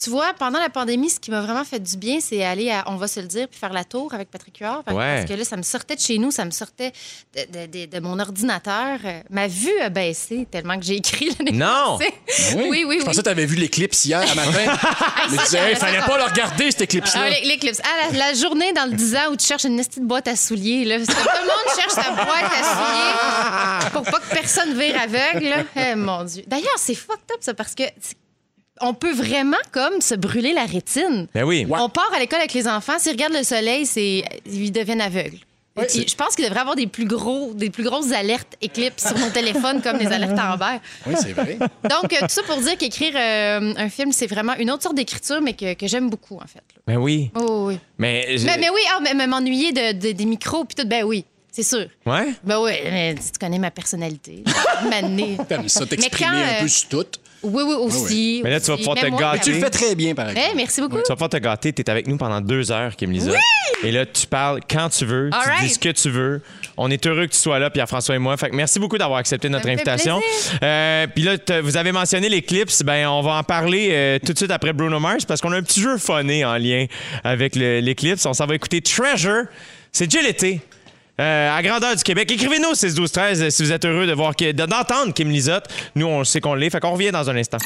tu 0.00 0.10
vois, 0.10 0.32
pendant 0.38 0.58
la 0.58 0.68
pandémie, 0.68 1.10
ce 1.10 1.20
qui 1.20 1.30
m'a 1.30 1.40
vraiment 1.40 1.64
fait 1.64 1.78
du 1.80 1.96
bien, 1.96 2.18
c'est 2.20 2.44
aller 2.44 2.70
à 2.70 2.84
On 2.88 2.96
va 2.96 3.06
se 3.08 3.20
le 3.20 3.26
dire, 3.26 3.46
puis 3.48 3.58
faire 3.58 3.72
la 3.72 3.84
tour 3.84 4.12
avec 4.14 4.30
Patrick 4.30 4.58
Huard. 4.58 4.82
Ouais. 4.88 4.94
Parce 5.18 5.24
que 5.30 5.34
là, 5.34 5.44
ça 5.44 5.56
me 5.56 5.62
sortait 5.62 5.94
de 5.96 6.00
chez 6.00 6.18
nous, 6.18 6.30
ça 6.30 6.44
me 6.44 6.50
sortait 6.50 6.92
de, 7.36 7.42
de- 7.66 7.66
de- 7.66 7.86
de 7.86 8.00
mon 8.00 8.18
ordinateur. 8.18 8.98
Ma 9.30 9.46
vue 9.46 9.78
a 9.80 9.88
baissé 9.88 10.46
tellement 10.50 10.78
que 10.78 10.84
j'ai 10.84 10.96
écrit 10.96 11.30
l'année 11.38 11.52
Non! 11.52 11.98
passée. 11.98 12.14
Oui, 12.56 12.66
oui, 12.70 12.84
oui. 12.86 12.96
Je 13.00 13.04
pensais 13.04 13.16
oui. 13.18 13.22
que 13.22 13.28
t'avais 13.28 13.46
vu 13.46 13.56
l'éclipse 13.56 14.04
hier 14.04 14.20
à 14.20 14.34
matin. 14.34 14.52
mais 15.30 15.36
tu 15.38 15.44
disais, 15.44 15.58
j'avais 15.58 15.70
hey, 15.70 15.76
fallait 15.76 16.00
pas 16.00 16.18
le 16.18 16.24
regarder, 16.24 16.70
cet 16.70 16.80
éclipse-là. 16.82 17.20
Ah, 17.24 17.30
l'é- 17.30 17.44
l'éclipse. 17.46 17.80
Ah, 17.84 18.10
la, 18.12 18.18
la 18.18 18.34
journée 18.34 18.72
dans 18.72 18.86
le 18.90 18.96
10 18.96 19.16
ans 19.16 19.30
où 19.32 19.36
tu 19.36 19.46
cherches 19.46 19.64
une 19.64 19.76
petite 19.76 20.02
boîte 20.02 20.26
à 20.28 20.36
souliers. 20.36 20.84
Là. 20.84 20.96
Parce 20.98 21.08
que 21.08 21.22
tout 21.22 21.28
le 21.42 21.46
monde 21.46 21.76
cherche 21.78 21.92
sa 21.92 22.10
boîte 22.10 22.52
à 22.52 22.62
souliers 22.64 23.90
pour 23.92 24.02
pas 24.02 24.18
que 24.20 24.34
personne 24.34 24.78
vire 24.78 25.00
aveugle. 25.00 25.48
là. 25.48 25.64
Eh, 25.76 25.94
mon 25.94 26.24
Dieu. 26.24 26.42
D'ailleurs, 26.46 26.68
c'est 26.78 26.94
fucked 26.94 27.30
up, 27.32 27.38
ça, 27.40 27.54
parce 27.54 27.74
que 27.74 27.84
on 28.80 28.94
peut 28.94 29.12
vraiment 29.12 29.56
comme 29.70 30.00
se 30.00 30.14
brûler 30.14 30.52
la 30.52 30.64
rétine. 30.64 31.28
Ben 31.34 31.44
oui. 31.44 31.66
On 31.70 31.88
part 31.88 32.10
à 32.14 32.18
l'école 32.18 32.38
avec 32.40 32.52
les 32.54 32.66
enfants, 32.68 32.98
s'ils 32.98 33.12
regardent 33.12 33.34
le 33.34 33.42
soleil, 33.44 33.86
c'est 33.86 34.24
ils 34.46 34.72
deviennent 34.72 35.00
aveugles. 35.00 35.38
Je 35.74 36.14
pense 36.16 36.34
qu'il 36.36 36.44
devrait 36.44 36.60
avoir 36.60 36.76
des 36.76 36.86
plus 36.86 37.06
gros, 37.06 37.54
des 37.54 37.70
plus 37.70 37.82
grosses 37.82 38.12
alertes 38.12 38.56
éclipses 38.60 39.06
sur 39.08 39.16
nos 39.18 39.30
téléphones 39.30 39.80
comme 39.80 39.96
les 39.96 40.06
alertes 40.06 40.38
Amber. 40.38 40.78
Oui, 41.06 41.14
c'est 41.18 41.32
vrai. 41.32 41.56
Donc 41.58 42.12
euh, 42.12 42.20
tout 42.20 42.26
ça 42.28 42.42
pour 42.42 42.58
dire 42.58 42.76
qu'écrire 42.76 43.14
euh, 43.16 43.72
un 43.78 43.88
film, 43.88 44.12
c'est 44.12 44.26
vraiment 44.26 44.54
une 44.56 44.70
autre 44.70 44.82
sorte 44.82 44.96
d'écriture, 44.96 45.40
mais 45.40 45.54
que, 45.54 45.72
que 45.72 45.86
j'aime 45.86 46.10
beaucoup 46.10 46.36
en 46.36 46.46
fait. 46.46 46.60
Ben 46.86 46.96
oui. 46.98 47.30
Oh, 47.34 47.68
oui. 47.68 47.78
Mais, 47.96 48.36
je- 48.36 48.44
Mais, 48.44 48.58
mais 48.58 48.68
oui, 48.68 48.80
ah, 48.94 48.98
mais, 49.14 49.26
m'ennuyer 49.26 49.72
de, 49.72 49.92
de- 49.92 50.12
des 50.12 50.24
micros, 50.26 50.64
puis 50.66 50.74
tout, 50.74 50.86
ben 50.86 51.04
oui, 51.04 51.24
c'est 51.50 51.62
sûr. 51.62 51.86
Ouais? 52.04 52.34
Ben 52.44 52.60
oui, 52.60 52.72
mais 52.84 53.14
tu 53.14 53.38
connais 53.40 53.58
ma 53.58 53.70
personnalité. 53.70 54.44
M'amener. 54.90 55.38
T'aimes 55.48 55.68
ça, 55.70 55.80
Mais 55.80 55.86
t'exprimer 55.86 56.30
quand, 56.30 56.36
un 56.36 56.42
euh, 56.58 56.60
peu 56.62 56.68
sur 56.68 56.88
tout. 56.90 57.06
Oui, 57.42 57.62
oui, 57.66 57.74
aussi. 57.74 58.40
Mais 58.44 58.50
là, 58.50 58.60
tu 58.60 58.66
vas 58.70 58.76
pouvoir 58.76 58.96
te 58.96 59.06
gâter. 59.06 59.40
Tu 59.44 59.52
le 59.52 59.58
fais 59.60 59.70
très 59.70 59.94
bien, 59.94 60.14
par 60.14 60.28
exemple. 60.30 60.48
Eh, 60.52 60.56
merci 60.56 60.80
beaucoup. 60.80 60.96
Tu 60.98 61.08
vas 61.08 61.14
pouvoir 61.16 61.30
te 61.30 61.36
gâter. 61.38 61.72
Tu 61.72 61.82
es 61.82 61.90
avec 61.90 62.06
nous 62.06 62.16
pendant 62.16 62.40
deux 62.40 62.70
heures, 62.70 62.94
Kim 62.96 63.10
Lisa. 63.10 63.32
Et 63.82 63.90
là, 63.90 64.06
tu 64.06 64.26
parles 64.26 64.60
quand 64.70 64.88
tu 64.90 65.04
veux. 65.04 65.28
All 65.32 65.42
tu 65.42 65.48
right. 65.48 65.62
dis 65.62 65.68
ce 65.70 65.78
que 65.78 65.88
tu 65.88 66.08
veux. 66.10 66.40
On 66.76 66.90
est 66.90 67.04
heureux 67.06 67.26
que 67.26 67.32
tu 67.32 67.38
sois 67.38 67.58
là, 67.58 67.68
Pierre-François 67.68 68.14
et 68.14 68.18
moi. 68.18 68.36
Fait 68.36 68.48
que 68.50 68.54
merci 68.54 68.78
beaucoup 68.78 68.96
d'avoir 68.96 69.18
accepté 69.18 69.48
notre 69.48 69.68
invitation. 69.68 70.20
Euh, 70.62 71.06
Puis 71.14 71.24
là, 71.24 71.36
vous 71.62 71.76
avez 71.76 71.92
mentionné 71.92 72.28
les 72.28 72.42
clips. 72.42 72.82
Ben, 72.84 73.08
on 73.08 73.20
va 73.22 73.32
en 73.34 73.42
parler 73.42 73.88
euh, 73.90 74.18
tout 74.24 74.32
de 74.32 74.38
suite 74.38 74.50
après 74.50 74.72
Bruno 74.72 74.98
Mars 75.00 75.24
parce 75.24 75.40
qu'on 75.40 75.52
a 75.52 75.56
un 75.56 75.62
petit 75.62 75.80
jeu 75.80 75.98
funné 75.98 76.44
en 76.44 76.56
lien 76.56 76.86
avec 77.24 77.56
le- 77.56 77.80
les 77.80 77.94
clips. 77.94 78.24
On 78.24 78.32
s'en 78.32 78.46
va 78.46 78.54
écouter 78.54 78.80
Treasure. 78.80 79.44
C'est 79.90 80.06
déjà 80.06 80.22
l'été. 80.26 80.60
Euh, 81.20 81.56
à 81.56 81.62
grandeur 81.62 81.94
du 81.94 82.02
Québec. 82.02 82.30
Écrivez-nous 82.32 82.70
au 82.70 82.74
6 82.74 82.94
12 82.94 83.12
13 83.12 83.48
si 83.50 83.62
vous 83.62 83.72
êtes 83.72 83.84
heureux 83.84 84.06
de 84.06 84.12
voir 84.14 84.32
d'entendre 84.54 85.12
Kim 85.14 85.30
Lizotte. 85.30 85.66
Nous, 85.94 86.06
on 86.06 86.24
sait 86.24 86.40
qu'on 86.40 86.54
l'est. 86.54 86.70
Fait 86.70 86.80
qu'on 86.80 86.92
revient 86.92 87.10
dans 87.10 87.28
un 87.28 87.36
instant. 87.36 87.58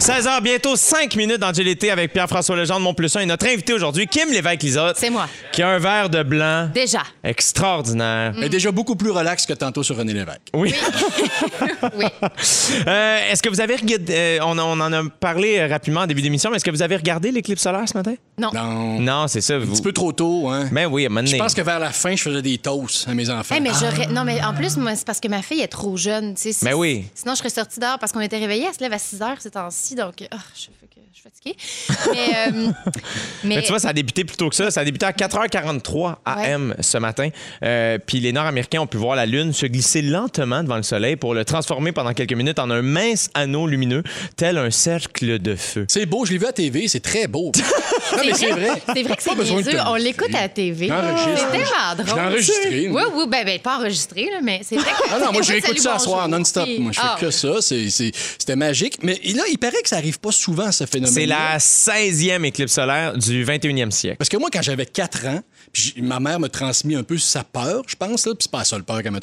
16h, 0.00 0.42
bientôt 0.42 0.74
5 0.74 1.14
minutes 1.14 1.38
dans 1.38 1.52
GLT 1.52 1.90
avec 1.90 2.12
Pierre-François 2.12 2.56
Legendre, 2.56 2.80
mon 2.80 2.94
plus 2.94 3.14
1 3.14 3.20
et 3.20 3.26
notre 3.26 3.46
invité 3.46 3.72
aujourd'hui, 3.72 4.06
Kim 4.08 4.30
Lévesque-Lizotte. 4.32 4.96
C'est 4.98 5.10
moi. 5.10 5.28
Qui 5.52 5.62
a 5.62 5.68
un 5.68 5.78
verre 5.78 6.08
de 6.10 6.22
blanc 6.22 6.68
Déjà. 6.74 7.02
extraordinaire. 7.22 8.34
Est 8.42 8.48
déjà 8.48 8.72
beaucoup 8.72 8.96
plus 8.96 9.10
relax 9.10 9.46
que 9.46 9.52
tantôt 9.52 9.82
sur 9.82 9.96
René 9.96 10.12
Lévesque. 10.12 10.40
Oui. 10.54 10.74
Oui. 11.98 12.06
Euh, 12.86 13.18
est-ce 13.30 13.42
que 13.42 13.48
vous 13.48 13.60
avez 13.60 13.74
regardé. 13.76 14.14
euh, 14.14 14.38
on, 14.42 14.56
on 14.58 14.80
en 14.80 14.92
a 14.92 15.02
parlé 15.20 15.64
rapidement 15.66 16.02
en 16.02 16.06
début 16.06 16.22
d'émission, 16.22 16.48
mais 16.50 16.56
est-ce 16.56 16.64
que 16.64 16.70
vous 16.70 16.82
avez 16.82 16.96
regardé 16.96 17.30
l'éclipse 17.32 17.62
solaire 17.62 17.88
ce 17.88 17.96
matin? 17.96 18.14
Non. 18.38 18.50
Non. 18.54 19.00
Non, 19.00 19.28
c'est 19.28 19.40
ça. 19.40 19.54
Un 19.54 19.58
Vous... 19.58 19.72
petit 19.72 19.82
peu 19.82 19.92
trop 19.92 20.12
tôt, 20.12 20.48
hein. 20.48 20.68
Ben 20.72 20.86
oui, 20.86 21.04
à 21.04 21.06
un 21.06 21.08
moment 21.10 21.26
Je 21.26 21.36
pense 21.36 21.54
que 21.54 21.60
vers 21.60 21.78
la 21.80 21.90
fin, 21.90 22.14
je 22.14 22.22
faisais 22.32 22.42
des 22.42 22.58
toasts 22.58 23.08
à 23.08 23.14
mes 23.14 23.28
enfants. 23.30 23.54
Eh, 23.56 23.60
mais 23.60 23.70
j'aurais. 23.78 24.06
Non, 24.08 24.24
mais 24.24 24.42
en 24.42 24.54
plus, 24.54 24.76
moi, 24.76 24.94
c'est 24.96 25.06
parce 25.06 25.20
que 25.20 25.28
ma 25.28 25.42
fille 25.42 25.60
est 25.60 25.68
trop 25.68 25.96
jeune. 25.96 26.34
tu 26.34 26.42
sais. 26.42 26.52
Si- 26.52 26.64
Ben 26.64 26.74
oui. 26.74 27.04
Sinon, 27.14 27.34
je 27.34 27.38
serais 27.38 27.50
sortie 27.50 27.80
dehors 27.80 27.98
parce 27.98 28.12
qu'on 28.12 28.20
était 28.20 28.38
réveillés. 28.38 28.66
Elle 28.68 28.74
se 28.74 28.80
lève 28.80 28.92
à 28.92 28.98
6 28.98 29.22
heures 29.22 29.40
ces 29.40 29.50
temps-ci. 29.50 29.94
Donc, 29.94 30.14
ah, 30.30 30.36
que 30.36 30.42
je 30.60 30.81
suis 31.30 31.54
fatiguée. 31.54 31.56
Mais, 32.12 32.36
euh, 32.48 32.72
mais, 33.44 33.56
Mais 33.56 33.62
tu 33.62 33.68
vois, 33.68 33.78
ça 33.78 33.88
a 33.88 33.92
débuté 33.92 34.24
plus 34.24 34.36
tôt 34.36 34.48
que 34.48 34.54
ça. 34.54 34.70
Ça 34.70 34.80
a 34.80 34.84
débuté 34.84 35.06
à 35.06 35.12
4h43 35.12 36.16
AM 36.24 36.74
ce 36.80 36.98
matin. 36.98 37.28
Euh, 37.64 37.98
puis 38.04 38.20
les 38.20 38.32
Nord-Américains 38.32 38.80
ont 38.80 38.86
pu 38.86 38.96
voir 38.96 39.16
la 39.16 39.26
Lune 39.26 39.52
se 39.52 39.66
glisser 39.66 40.02
lentement 40.02 40.62
devant 40.62 40.76
le 40.76 40.82
Soleil 40.82 41.16
pour 41.16 41.34
le 41.34 41.44
transformer 41.44 41.92
pendant 41.92 42.12
quelques 42.12 42.32
minutes 42.32 42.58
en 42.58 42.70
un 42.70 42.82
mince 42.82 43.30
anneau 43.34 43.66
lumineux, 43.66 44.02
tel 44.36 44.58
un 44.58 44.70
cercle 44.70 45.38
de 45.38 45.54
feu. 45.56 45.86
C'est 45.88 46.06
beau, 46.06 46.24
je 46.24 46.32
l'ai 46.32 46.38
vu 46.38 46.46
à 46.46 46.52
TV, 46.52 46.88
c'est 46.88 47.00
très 47.00 47.26
beau. 47.26 47.52
non, 48.12 48.22
mais 48.24 48.34
c'est 48.34 48.50
vrai. 48.50 48.70
C'est 48.94 49.02
vrai 49.02 49.16
que 49.16 49.22
c'est 49.22 49.30
Pas 49.30 49.36
besoin 49.36 49.60
de 49.60 49.66
niaiseux. 49.66 49.78
On 49.86 49.94
l'écoute 49.94 50.34
à 50.34 50.42
la 50.42 50.48
TV. 50.48 50.88
Je. 50.88 50.92
C'est 51.36 51.50
tellement 51.50 51.66
Je 51.98 52.02
drôle. 52.02 52.16
l'ai 52.20 52.26
enregistré, 52.28 52.88
Oui, 52.88 53.02
oui, 53.14 53.24
ben, 53.28 53.44
ben, 53.44 53.58
pas 53.60 53.78
enregistré, 53.78 54.24
là, 54.30 54.40
mais 54.42 54.60
c'est 54.64 54.76
vrai 54.76 54.90
que. 54.90 55.08
Ah 55.10 55.18
non, 55.18 55.26
moi, 55.32 55.42
Écoute, 55.42 55.44
j'écoute 55.46 55.78
ça 55.80 55.94
à 55.94 55.98
soir 55.98 56.28
non-stop. 56.28 56.68
Moi, 56.78 56.92
je 56.92 57.00
fais 57.00 57.06
Ah. 57.08 57.16
que 57.20 57.30
ça. 57.30 57.60
C'est- 57.60 57.90
c'est- 57.90 58.12
C'était 58.38 58.56
magique. 58.56 58.98
Mais 59.02 59.18
là, 59.34 59.42
il 59.50 59.58
paraît 59.58 59.82
que 59.82 59.88
ça 59.88 59.96
arrive 59.96 60.18
pas 60.18 60.32
souvent, 60.32 60.70
ce 60.72 60.84
phénomène. 60.86 61.11
C'est 61.12 61.26
la 61.26 61.58
16e 61.58 62.44
éclipse 62.44 62.72
solaire 62.72 63.16
du 63.16 63.44
21e 63.44 63.90
siècle. 63.90 64.16
Parce 64.16 64.28
que 64.28 64.36
moi, 64.36 64.48
quand 64.52 64.62
j'avais 64.62 64.86
4 64.86 65.26
ans, 65.26 65.42
puis 65.72 65.94
ma 65.98 66.20
mère 66.20 66.40
me 66.40 66.48
transmis 66.48 66.94
un 66.94 67.02
peu 67.02 67.18
sa 67.18 67.44
peur, 67.44 67.82
je 67.86 67.96
pense, 67.96 68.26
là, 68.26 68.34
puis 68.34 68.44
c'est 68.44 68.50
pas 68.50 68.58
la 68.58 68.64
seule 68.64 68.82
peur 68.82 69.02
qu'elle 69.02 69.12
là. 69.12 69.20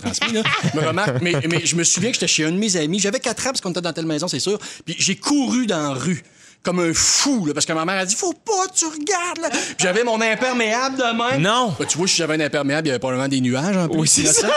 Je 0.74 0.80
me 0.80 0.86
remarque, 0.86 1.22
mais, 1.22 1.34
mais 1.50 1.66
je 1.66 1.76
me 1.76 1.84
souviens 1.84 2.10
que 2.10 2.16
j'étais 2.16 2.28
chez 2.28 2.46
un 2.46 2.52
de 2.52 2.58
mes 2.58 2.76
amis. 2.78 3.00
J'avais 3.00 3.20
4 3.20 3.40
ans 3.40 3.50
parce 3.50 3.62
qu'on 3.62 3.72
était 3.72 3.82
dans 3.82 3.94
telle 3.94 4.06
maison, 4.06 4.28
c'est 4.28 4.40
sûr. 4.40 4.60
Puis 4.86 4.96
j'ai 4.98 5.16
couru 5.16 5.66
dans 5.68 5.82
la 5.82 6.00
rue 6.00 6.24
comme 6.64 6.80
un 6.80 6.94
fou, 6.94 7.46
là, 7.46 7.54
parce 7.54 7.66
que 7.66 7.74
ma 7.74 7.86
mère 7.86 8.00
a 8.00 8.06
dit 8.06 8.16
Faut 8.16 8.34
pas, 8.34 8.68
tu 8.76 8.86
regardes, 8.86 9.40
là. 9.42 9.50
Puis 9.50 9.76
j'avais 9.80 10.04
mon 10.04 10.20
imperméable 10.22 10.98
de 10.98 11.04
même. 11.32 11.42
Non. 11.42 11.74
Ben, 11.80 11.86
tu 11.86 11.98
vois, 11.98 12.08
si 12.08 12.16
j'avais 12.18 12.36
un 12.36 12.40
imperméable, 12.46 12.88
il 12.88 12.90
y 12.90 12.92
avait 12.92 13.00
probablement 13.00 13.28
des 13.28 13.42
nuages 13.42 13.78
un 13.78 13.88
peu. 13.88 13.98
Oui, 13.98 14.08
c'est 14.08 14.22
innocents. 14.22 14.48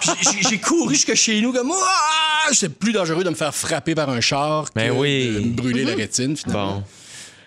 Puis 0.00 0.10
j'ai- 0.48 0.58
couru 0.60 0.94
jusque 0.94 1.14
chez 1.14 1.40
nous 1.40 1.52
comme 1.52 1.72
Ah! 1.72 2.48
C'est 2.52 2.70
plus 2.78 2.92
dangereux 2.92 3.24
de 3.24 3.30
me 3.30 3.34
faire 3.34 3.54
frapper 3.54 3.94
par 3.94 4.08
un 4.10 4.20
char 4.20 4.66
que 4.70 4.74
Ben 4.74 4.90
oui. 4.92 5.32
de 5.34 5.40
me 5.40 5.52
brûler 5.54 5.84
la 5.84 5.94
rétine, 5.94 6.36
finalement. 6.36 6.74
Bon. 6.76 6.82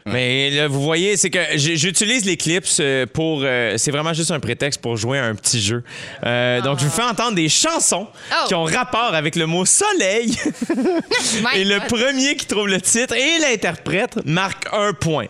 Mais 0.05 0.49
là, 0.49 0.67
vous 0.67 0.81
voyez, 0.81 1.15
c'est 1.17 1.29
que 1.29 1.39
j'utilise 1.55 2.25
l'éclipse 2.25 2.77
euh, 2.79 3.05
pour. 3.05 3.41
euh, 3.43 3.75
c'est 3.77 3.91
vraiment 3.91 4.13
juste 4.13 4.31
un 4.31 4.39
prétexte 4.39 4.81
pour 4.81 4.97
jouer 4.97 5.19
à 5.19 5.25
un 5.25 5.35
petit 5.35 5.61
jeu. 5.61 5.83
Euh, 6.25 6.61
Donc, 6.61 6.79
je 6.79 6.85
vous 6.85 6.91
fais 6.91 7.03
entendre 7.03 7.35
des 7.35 7.49
chansons 7.49 8.07
Oh. 8.31 8.47
qui 8.47 8.55
ont 8.55 8.63
rapport 8.63 9.13
avec 9.13 9.35
le 9.35 9.45
mot 9.45 9.65
soleil. 9.65 10.35
Et 11.55 11.63
le 11.63 11.79
premier 11.87 12.35
qui 12.35 12.45
trouve 12.45 12.67
le 12.67 12.81
titre 12.81 13.13
et 13.15 13.39
l'interprète 13.39 14.25
marque 14.25 14.67
un 14.71 14.93
point. 14.93 15.27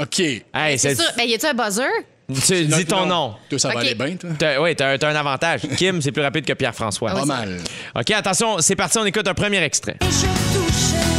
OK. 0.00 0.20
Hey, 0.20 0.78
C'est 0.78 0.94
sûr. 0.94 1.04
Ben, 1.16 1.24
y 1.28 1.34
a-tu 1.34 1.46
un 1.46 1.54
buzzer? 1.54 1.88
tu 2.46 2.64
dis 2.64 2.84
ton 2.86 3.06
nom. 3.06 3.34
Toi, 3.50 3.58
ça 3.58 3.68
va 3.68 3.74
OK. 3.74 3.80
aller 3.82 3.94
bien, 3.94 4.16
toi? 4.16 4.30
T'as- 4.38 4.60
Oui, 4.60 4.74
t'as 4.74 4.94
un 4.94 5.14
avantage. 5.14 5.60
Kim, 5.76 6.00
c'est 6.00 6.10
plus 6.12 6.22
rapide 6.22 6.44
que 6.46 6.52
Pierre-François. 6.54 7.12
Pas 7.12 7.24
mal. 7.24 7.58
OK, 7.94 8.10
attention, 8.12 8.58
c'est 8.60 8.76
parti, 8.76 8.98
on 8.98 9.04
écoute 9.04 9.28
un 9.28 9.34
premier 9.34 9.62
extrait. 9.62 9.96
Je 10.00 10.06
touche 10.56 11.13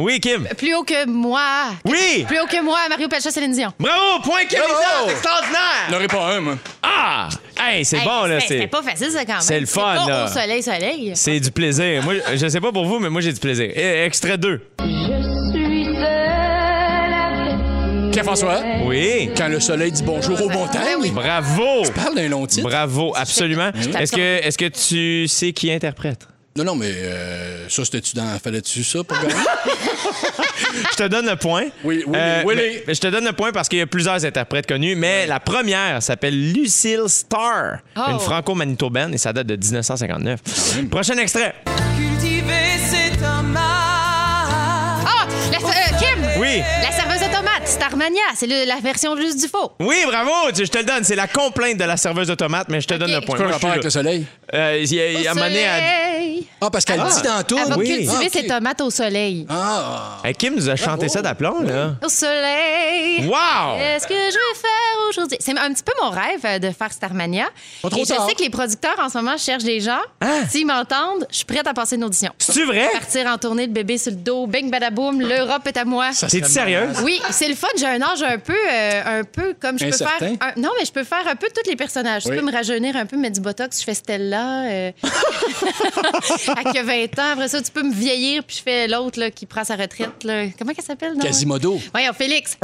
Oui, 0.00 0.18
Kim. 0.20 0.46
plus 0.56 0.74
haut 0.74 0.82
que 0.82 1.06
moi. 1.06 1.40
Oui! 1.84 2.24
Plus 2.26 2.40
haut 2.40 2.46
que 2.46 2.62
moi, 2.62 2.78
Mario 2.88 3.08
Pelcha, 3.08 3.30
Céline 3.30 3.52
Dion. 3.52 3.72
Bravo, 3.78 4.20
point 4.22 4.44
Kim 4.48 4.58
Bravo! 4.58 4.74
Lizotte, 5.06 5.10
extraordinaire! 5.12 5.60
J'en 5.90 5.96
aurais 5.96 6.06
pas 6.08 6.34
un, 6.36 6.40
moi. 6.40 6.58
Ah! 6.82 7.28
Hey, 7.58 7.84
c'est 7.84 7.98
Hey, 7.98 8.04
bon, 8.04 8.24
là. 8.24 8.38
C'est 8.40 8.66
pas 8.66 8.82
facile, 8.82 9.10
ça, 9.10 9.24
quand 9.24 9.32
même. 9.34 9.40
c'est 9.42 9.60
le 9.60 9.66
fun, 9.66 9.80
pas 9.82 10.06
là. 10.06 10.24
au 10.24 10.28
soleil, 10.28 10.62
soleil. 10.62 11.12
c'est 11.14 11.38
du 11.40 11.50
plaisir. 11.50 12.02
Moi, 12.02 12.14
je 12.34 12.48
sais 12.48 12.60
pas 12.60 12.72
pour 12.72 12.86
vous, 12.86 12.98
mais 12.98 13.10
moi, 13.10 13.20
j'ai 13.20 13.32
du 13.32 13.40
plaisir. 13.40 13.70
Eh, 13.74 14.04
Extrait 14.04 14.38
2. 14.38 14.60
Je 14.80 14.84
suis 15.52 15.84
seule 15.84 17.12
avec 17.12 18.12
Pierre-François, 18.12 18.60
Oui. 18.86 19.30
quand 19.36 19.48
le 19.48 19.60
soleil 19.60 19.92
dit 19.92 20.02
bonjour 20.02 20.40
aux 20.40 20.48
montagnes, 20.48 20.96
oui. 21.00 21.10
Bravo. 21.10 21.82
parle 21.94 22.14
d'un 22.16 22.28
long 22.28 22.46
titre? 22.46 22.66
Bravo, 22.68 23.12
absolument. 23.14 23.70
Est-ce 23.98 24.12
que, 24.12 24.46
est 24.46 24.56
que 24.56 24.66
tu 24.68 25.28
sais 25.28 25.52
qui 25.52 25.70
interprète? 25.70 26.26
Non, 26.56 26.64
non, 26.64 26.74
mais 26.74 26.90
euh, 26.90 27.68
ça, 27.68 27.84
c'était-tu 27.84 28.16
dans. 28.16 28.36
Fallait-tu 28.42 28.82
ça 28.82 29.04
pour 29.04 29.16
gagner? 29.18 29.32
Je 30.92 30.96
te 30.96 31.08
donne 31.08 31.26
le 31.26 31.36
point. 31.36 31.62
Euh, 31.64 31.70
Oui, 31.84 32.04
oui, 32.06 32.16
oui. 32.44 32.54
mais- 32.56 32.84
mais 32.86 32.94
je 32.94 33.00
te 33.00 33.06
donne 33.08 33.24
le 33.24 33.32
point 33.32 33.52
parce 33.52 33.68
qu'il 33.68 33.78
y 33.78 33.82
a 33.82 33.86
plusieurs 33.86 34.24
interprètes 34.24 34.66
connus, 34.66 34.94
mais 34.96 35.26
la 35.26 35.40
première 35.40 36.02
s'appelle 36.02 36.52
Lucille 36.52 37.04
Starr, 37.08 37.78
Oh. 37.96 38.00
une 38.08 38.18
franco-manitobaine, 38.20 39.14
et 39.14 39.18
ça 39.18 39.32
date 39.32 39.46
de 39.46 39.56
1959. 39.56 40.40
Prochain 40.90 41.16
extrait. 41.18 41.54
Cultiver 41.96 42.78
ses 42.88 43.16
tomates. 43.18 43.56
Ah! 43.56 43.79
Oui. 46.40 46.62
La 46.82 46.90
serveuse 46.90 47.18
automate, 47.22 47.66
Starmania. 47.68 48.22
C'est 48.34 48.46
la 48.46 48.76
version 48.76 49.14
juste 49.16 49.40
du 49.40 49.46
faux. 49.48 49.72
Oui, 49.78 49.96
bravo, 50.06 50.30
tu- 50.54 50.64
je 50.64 50.70
te 50.70 50.78
le 50.78 50.84
donne. 50.84 51.04
C'est 51.04 51.14
la 51.16 51.28
complainte 51.28 51.76
de 51.76 51.84
la 51.84 51.96
serveuse 51.98 52.30
automate, 52.30 52.68
mais 52.70 52.80
je 52.80 52.86
te 52.88 52.94
donne 52.94 53.12
le 53.12 53.20
point. 53.20 53.36
Quoi 53.36 53.44
Moi, 53.46 53.54
rapport 53.54 53.70
avec 53.70 53.84
le 53.84 53.90
soleil? 53.90 54.24
Euh, 54.54 54.78
il 54.82 54.94
y 54.94 55.00
a- 55.00 55.10
il 55.12 55.20
y 55.22 55.28
a 55.28 55.34
soleil. 55.34 56.46
Ah, 56.62 56.70
parce 56.70 56.84
qu'elle 56.84 57.00
dit 57.00 57.22
dans 57.22 57.42
tout. 57.42 57.58
Elle 57.58 57.68
va 57.68 57.76
oui. 57.76 57.86
cultiver 57.86 58.12
Ah, 58.18 58.22
ok. 58.24 58.30
ses 58.32 58.46
tomates 58.46 58.80
au 58.80 58.90
soleil. 58.90 59.46
Ah! 59.48 60.18
Hey, 60.24 60.34
Kim 60.34 60.54
nous 60.54 60.68
a 60.68 60.76
chanté 60.76 61.08
ça 61.08 61.22
d'aplomb, 61.22 61.60
là. 61.62 61.92
Au 62.04 62.08
soleil. 62.08 63.26
Wow! 63.26 63.76
Qu'est-ce 63.78 64.06
que 64.06 64.14
je 64.14 64.34
vais 64.34 64.58
faire 64.60 65.08
aujourd'hui? 65.08 65.38
C'est 65.40 65.58
un 65.58 65.72
petit 65.72 65.82
peu 65.82 65.92
mon 66.02 66.10
rêve 66.10 66.40
euh, 66.44 66.58
de 66.58 66.70
faire 66.70 66.92
Starmania. 66.92 67.46
Pas 67.82 67.88
trop 67.90 68.00
Et 68.00 68.04
je 68.04 68.06
sais 68.14 68.34
que 68.36 68.42
les 68.42 68.50
producteurs 68.50 68.96
en 68.98 69.08
ce 69.08 69.18
moment 69.18 69.36
cherchent 69.38 69.64
des 69.64 69.80
gens. 69.80 70.00
Hein? 70.20 70.42
S'ils 70.48 70.66
m'entendent, 70.66 71.26
je 71.30 71.36
suis 71.36 71.44
prête 71.44 71.66
à 71.66 71.74
passer 71.74 71.96
une 71.96 72.04
audition. 72.04 72.30
C'est-tu 72.38 72.64
vrai? 72.66 72.88
Partir 72.92 73.26
en 73.26 73.38
tournée, 73.38 73.66
le 73.66 73.72
bébé 73.72 73.96
sur 73.98 74.10
le 74.12 74.18
dos, 74.18 74.46
bing 74.46 74.70
badaboum, 74.70 75.20
l'Europe 75.20 75.66
est 75.66 75.76
à 75.76 75.84
moi. 75.84 76.12
Ça 76.12 76.28
Malade. 76.38 76.50
sérieuse? 76.52 76.96
Oui, 77.04 77.20
c'est 77.30 77.48
le 77.48 77.54
fun. 77.54 77.68
J'ai 77.78 77.86
un 77.86 78.00
âge 78.02 78.22
un 78.22 78.38
peu, 78.38 78.54
euh, 78.54 79.20
un 79.20 79.24
peu 79.24 79.54
comme 79.60 79.78
je 79.78 79.84
peux 79.86 79.92
Incertain. 79.94 80.18
faire. 80.18 80.32
un- 80.40 80.60
non, 80.60 80.70
mais 80.78 80.84
je 80.84 80.92
peux 80.92 81.04
faire 81.04 81.26
un 81.26 81.36
peu 81.36 81.48
tous 81.54 81.68
les 81.68 81.76
personnages. 81.76 82.22
Oui. 82.26 82.32
Je 82.34 82.40
peux 82.40 82.46
me 82.46 82.52
rajeunir 82.52 82.96
un 82.96 83.06
peu, 83.06 83.16
mettre 83.16 83.34
du 83.34 83.40
botox. 83.40 83.80
Je 83.80 83.84
fais 83.84 83.94
Stella. 83.94 84.64
Euh... 84.64 84.92
à 86.56 86.72
que 86.72 86.82
20 86.84 87.18
ans. 87.18 87.32
Après 87.32 87.48
ça, 87.48 87.60
tu 87.60 87.70
peux 87.70 87.82
me 87.82 87.92
vieillir, 87.92 88.42
puis 88.44 88.56
je 88.58 88.62
fais 88.62 88.88
l'autre 88.88 89.18
là, 89.18 89.30
qui 89.30 89.46
prend 89.46 89.64
sa 89.64 89.76
retraite. 89.76 90.24
Là. 90.24 90.44
Comment 90.58 90.72
qu'elle 90.72 90.84
s'appelle? 90.84 91.14
non? 91.14 91.20
Quasimodo. 91.20 91.80
Voyons, 91.92 92.12
Félix. 92.12 92.56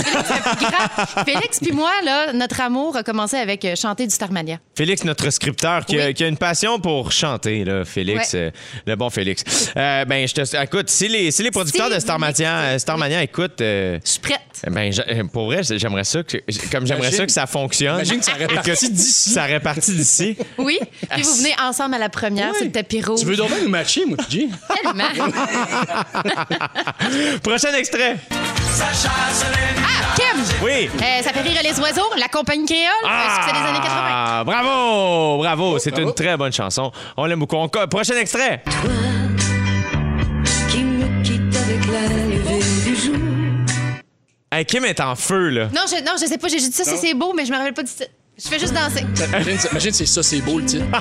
Félix, 1.25 1.58
plus 1.58 1.68
puis 1.68 1.73
moi, 1.76 1.90
là, 2.04 2.32
notre 2.32 2.61
amour 2.61 2.96
a 2.96 3.02
commencé 3.02 3.37
avec 3.37 3.64
euh, 3.64 3.75
chanter 3.76 4.06
du 4.06 4.14
Starmania. 4.14 4.58
Félix, 4.76 5.04
notre 5.04 5.30
scripteur, 5.30 5.85
qui, 5.85 5.99
a, 6.00 6.06
Oui. 6.06 6.14
qui 6.14 6.25
a 6.25 6.28
une 6.28 6.37
passion 6.37 6.78
pour 6.78 7.12
chanter, 7.12 7.64
là, 7.64 7.85
Félix, 7.85 8.32
Ouais. 8.35 8.38
euh, 8.40 8.50
le 8.87 8.96
bon 8.96 9.11
Félix. 9.11 9.44
Euh, 9.76 10.04
ben, 10.04 10.26
je 10.26 10.35
te, 10.35 10.62
écoute, 10.62 10.88
si 10.90 11.08
les, 11.08 11.30
si 11.30 11.42
les 11.42 11.50
producteurs 11.50 11.88
Si 11.88 11.94
de 11.94 12.00
Starmania, 12.00 12.78
Starmania 12.78 13.23
écoutent, 13.23 13.55
euh, 13.60 13.98
Je 14.04 14.10
suis 14.10 14.20
prête. 14.20 14.40
ben, 14.70 14.92
j'a- 14.92 15.04
euh, 15.08 15.25
pour 15.25 15.46
vrai, 15.46 15.60
j'aimerais 15.62 16.04
ça, 16.04 16.22
que, 16.22 16.38
comme 16.70 16.86
j'aimerais 16.86 17.12
ça 17.12 17.26
que 17.26 17.32
ça 17.32 17.46
fonctionne. 17.46 17.96
imagine 17.96 18.18
que 18.20 18.25
ça 18.25 18.32
répartit 18.34 18.90
d'ici. 18.90 19.30
Ça 19.30 19.44
répartit 19.44 19.92
d'ici. 19.92 20.36
Oui. 20.58 20.78
Puis 21.10 21.22
vous 21.22 21.34
venez 21.36 21.54
ensemble 21.62 21.94
à 21.94 21.98
la 21.98 22.08
première 22.08 22.50
Oui. 22.50 22.56
sur 22.56 22.64
le 22.66 22.72
tapis 22.72 23.02
rouge. 23.02 23.20
Tu 23.20 23.26
veux 23.26 23.36
donc 23.36 23.50
nous 23.62 23.68
matcher, 23.68 24.04
moi? 24.06 24.16
Tellement. 24.28 25.04
Prochain 27.42 27.72
extrait. 27.75 28.16
Ah, 28.78 30.16
Kim! 30.16 30.42
Oui. 30.62 30.90
Euh, 31.00 31.22
ça 31.22 31.32
fait 31.32 31.40
rire 31.40 31.60
les 31.62 31.78
oiseaux, 31.80 32.10
la 32.18 32.28
compagnie 32.28 32.66
créole, 32.66 32.84
un 33.04 33.34
succès 33.36 33.52
des 33.52 33.68
années 33.68 33.78
80. 33.78 33.90
Ah, 33.94 34.42
bravo, 34.44 35.38
bravo. 35.38 35.78
C'est 35.78 35.96
une 35.98 36.12
très 36.14 36.36
bonne 36.36 36.52
chanson. 36.52 36.90
On 37.16 37.25
l'aime 37.26 37.38
beaucoup. 37.40 37.56
On 37.56 37.68
prochain 37.68 38.16
extrait. 38.18 38.62
Hey, 44.56 44.64
Kim 44.64 44.86
est 44.86 45.00
en 45.00 45.14
feu, 45.14 45.50
là. 45.50 45.68
Non, 45.75 45.82
je, 45.86 46.02
non, 46.02 46.12
je 46.18 46.25
sais 46.25 46.38
pas, 46.38 46.48
j'ai 46.48 46.58
juste 46.58 46.70
dit 46.70 46.76
ça, 46.82 46.96
c'est 46.96 47.12
beau, 47.12 47.34
mais 47.36 47.44
je 47.44 47.52
me 47.52 47.58
rappelle 47.58 47.75
pas 47.75 47.82
du 47.82 47.90
titre. 47.90 48.08
Je 48.42 48.48
fais 48.48 48.58
juste 48.58 48.72
danser. 48.72 49.04
Imagine, 49.28 49.58
imagine 49.70 49.92
c'est 49.92 50.06
ça, 50.06 50.22
c'est 50.22 50.40
beau, 50.40 50.58
le 50.58 50.64
titre. 50.64 50.86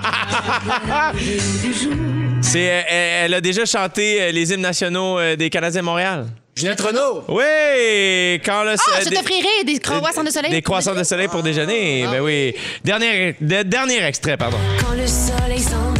C'est, 2.42 2.70
euh, 2.70 2.82
elle, 2.90 3.24
elle 3.26 3.34
a 3.34 3.42
déjà 3.42 3.66
chanté 3.66 4.22
euh, 4.22 4.32
les 4.32 4.54
hymnes 4.54 4.62
nationaux 4.62 5.18
euh, 5.18 5.36
des 5.36 5.50
Canadiens 5.50 5.82
de 5.82 5.86
Montréal. 5.86 6.28
Ginette 6.56 6.80
Renault. 6.80 7.24
Oui, 7.28 8.40
quand 8.46 8.64
le 8.64 8.72
Ah, 8.72 8.98
euh, 8.98 9.02
je 9.04 9.10
des- 9.10 9.16
t'offrirai 9.16 9.64
des 9.66 9.80
croissants 9.80 10.24
de 10.24 10.30
soleil. 10.30 10.52
Des 10.52 10.62
croissants 10.62 10.94
de 10.94 11.04
soleil 11.04 11.28
pour 11.28 11.42
déjeuner. 11.44 12.06
Ben 12.10 12.22
oui. 12.22 12.54
Dernier, 12.84 13.36
de- 13.42 13.64
dernier 13.64 14.04
extrait, 14.06 14.38
pardon. 14.38 14.58
Quand 14.80 14.94
le 14.94 15.08
soleil 15.08 15.60
s'endort. 15.60 15.95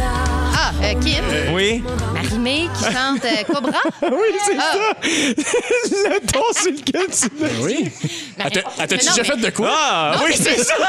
Ah, 0.82 0.86
euh, 0.86 0.94
Kim, 1.00 1.24
Oui. 1.54 1.82
Marie-Mé 2.14 2.68
qui 2.76 2.84
chante 2.84 3.24
euh, 3.24 3.44
Cobra. 3.52 3.78
Oui, 4.02 4.28
c'est 4.44 4.56
Ah. 4.58 4.72
ça. 4.72 4.78
le 6.10 6.18
ton 6.26 6.44
sur 6.54 6.70
lequel 6.70 7.06
tu 7.10 7.28
mets. 7.42 7.50
Oui. 7.60 7.90
T'as-tu 8.38 8.96
déjà 8.96 9.12
mais- 9.16 9.24
fait 9.24 9.36
de 9.36 9.50
quoi? 9.50 9.70
Ah, 9.72 10.12
Non, 10.16 10.22
oui, 10.26 10.32
c'est 10.36 10.58
ça. 10.62 10.74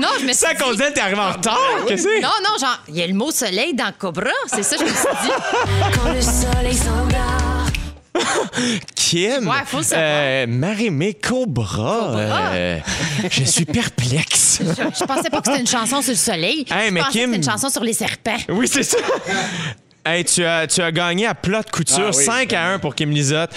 Non, 0.00 0.08
je 0.18 0.22
me 0.24 0.28
suis 0.32 0.36
Ça 0.36 0.54
dit... 0.54 0.62
qu'on 0.62 0.70
disait, 0.72 0.92
t'es 0.92 1.00
arrivé 1.00 1.20
en 1.20 1.32
retard. 1.32 1.58
Qu'est-ce 1.86 2.04
que 2.04 2.10
c'est? 2.14 2.20
Non, 2.20 2.30
non, 2.42 2.58
genre, 2.58 2.78
il 2.88 2.96
y 2.96 3.02
a 3.02 3.06
le 3.06 3.14
mot 3.14 3.30
soleil 3.30 3.74
dans 3.74 3.92
Cobra. 3.98 4.30
C'est 4.46 4.62
ça, 4.62 4.76
je 4.78 4.84
me 4.84 4.88
suis 4.88 4.96
dit. 5.22 5.30
Quand 6.02 6.12
le 6.12 6.22
soleil 6.22 6.74
s'endort. 6.76 7.41
Kim. 8.94 9.48
Ouais, 9.48 9.54
faut. 9.66 9.80
Euh, 9.92 10.46
Marie-Mé 10.46 11.14
Cobra. 11.14 12.14
euh, 12.16 12.78
je 13.30 13.44
suis 13.44 13.64
perplexe. 13.64 14.60
Je 14.60 15.04
pensais 15.04 15.30
pas 15.30 15.40
que 15.40 15.46
c'était 15.46 15.60
une 15.60 15.66
chanson 15.66 16.02
sur 16.02 16.12
le 16.12 16.16
soleil. 16.16 16.66
Hey, 16.70 16.88
je 16.88 16.92
mais 16.94 17.00
pensais 17.00 17.12
Kim- 17.12 17.30
que 17.30 17.36
c'était 17.36 17.36
une 17.46 17.50
chanson 17.52 17.68
sur 17.70 17.82
les 17.84 17.92
serpents. 17.94 18.36
Oui, 18.50 18.68
c'est 18.68 18.82
ça. 18.82 18.98
Hey, 20.04 20.24
tu 20.24 20.44
as, 20.44 20.66
tu 20.66 20.80
as 20.82 20.90
gagné 20.90 21.26
à 21.26 21.34
plat 21.34 21.62
de 21.62 21.70
couture 21.70 22.08
Ah 22.08 22.16
oui, 22.16 22.24
5 22.24 22.52
à 22.54 22.70
1 22.72 22.78
pour 22.80 22.92
Kim 22.96 23.10
Lizotte. 23.10 23.50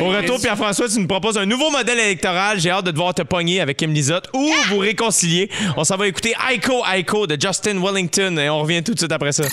Au 0.00 0.06
retour, 0.08 0.40
Pierre-François, 0.40 0.88
tu 0.88 0.98
nous 0.98 1.06
proposes 1.06 1.36
un 1.36 1.44
nouveau 1.44 1.68
modèle 1.70 1.98
électoral. 1.98 2.58
J'ai 2.58 2.70
hâte 2.70 2.86
de 2.86 2.90
devoir 2.90 3.12
te 3.12 3.20
pogner 3.20 3.60
avec 3.60 3.76
Kim 3.76 3.92
Lizotte 3.92 4.28
ou 4.32 4.50
vous 4.70 4.78
réconcilier. 4.78 5.50
On 5.76 5.84
s'en 5.84 5.98
va 5.98 6.06
écouter 6.08 6.32
Aiko 6.50 6.82
Aiko 6.90 7.26
de 7.26 7.36
Justin 7.38 7.78
Wellington 7.82 8.38
et 8.38 8.48
on 8.48 8.60
revient 8.62 8.82
tout 8.82 8.94
de 8.94 8.98
suite 8.98 9.12
après 9.12 9.32
ça. 9.32 9.44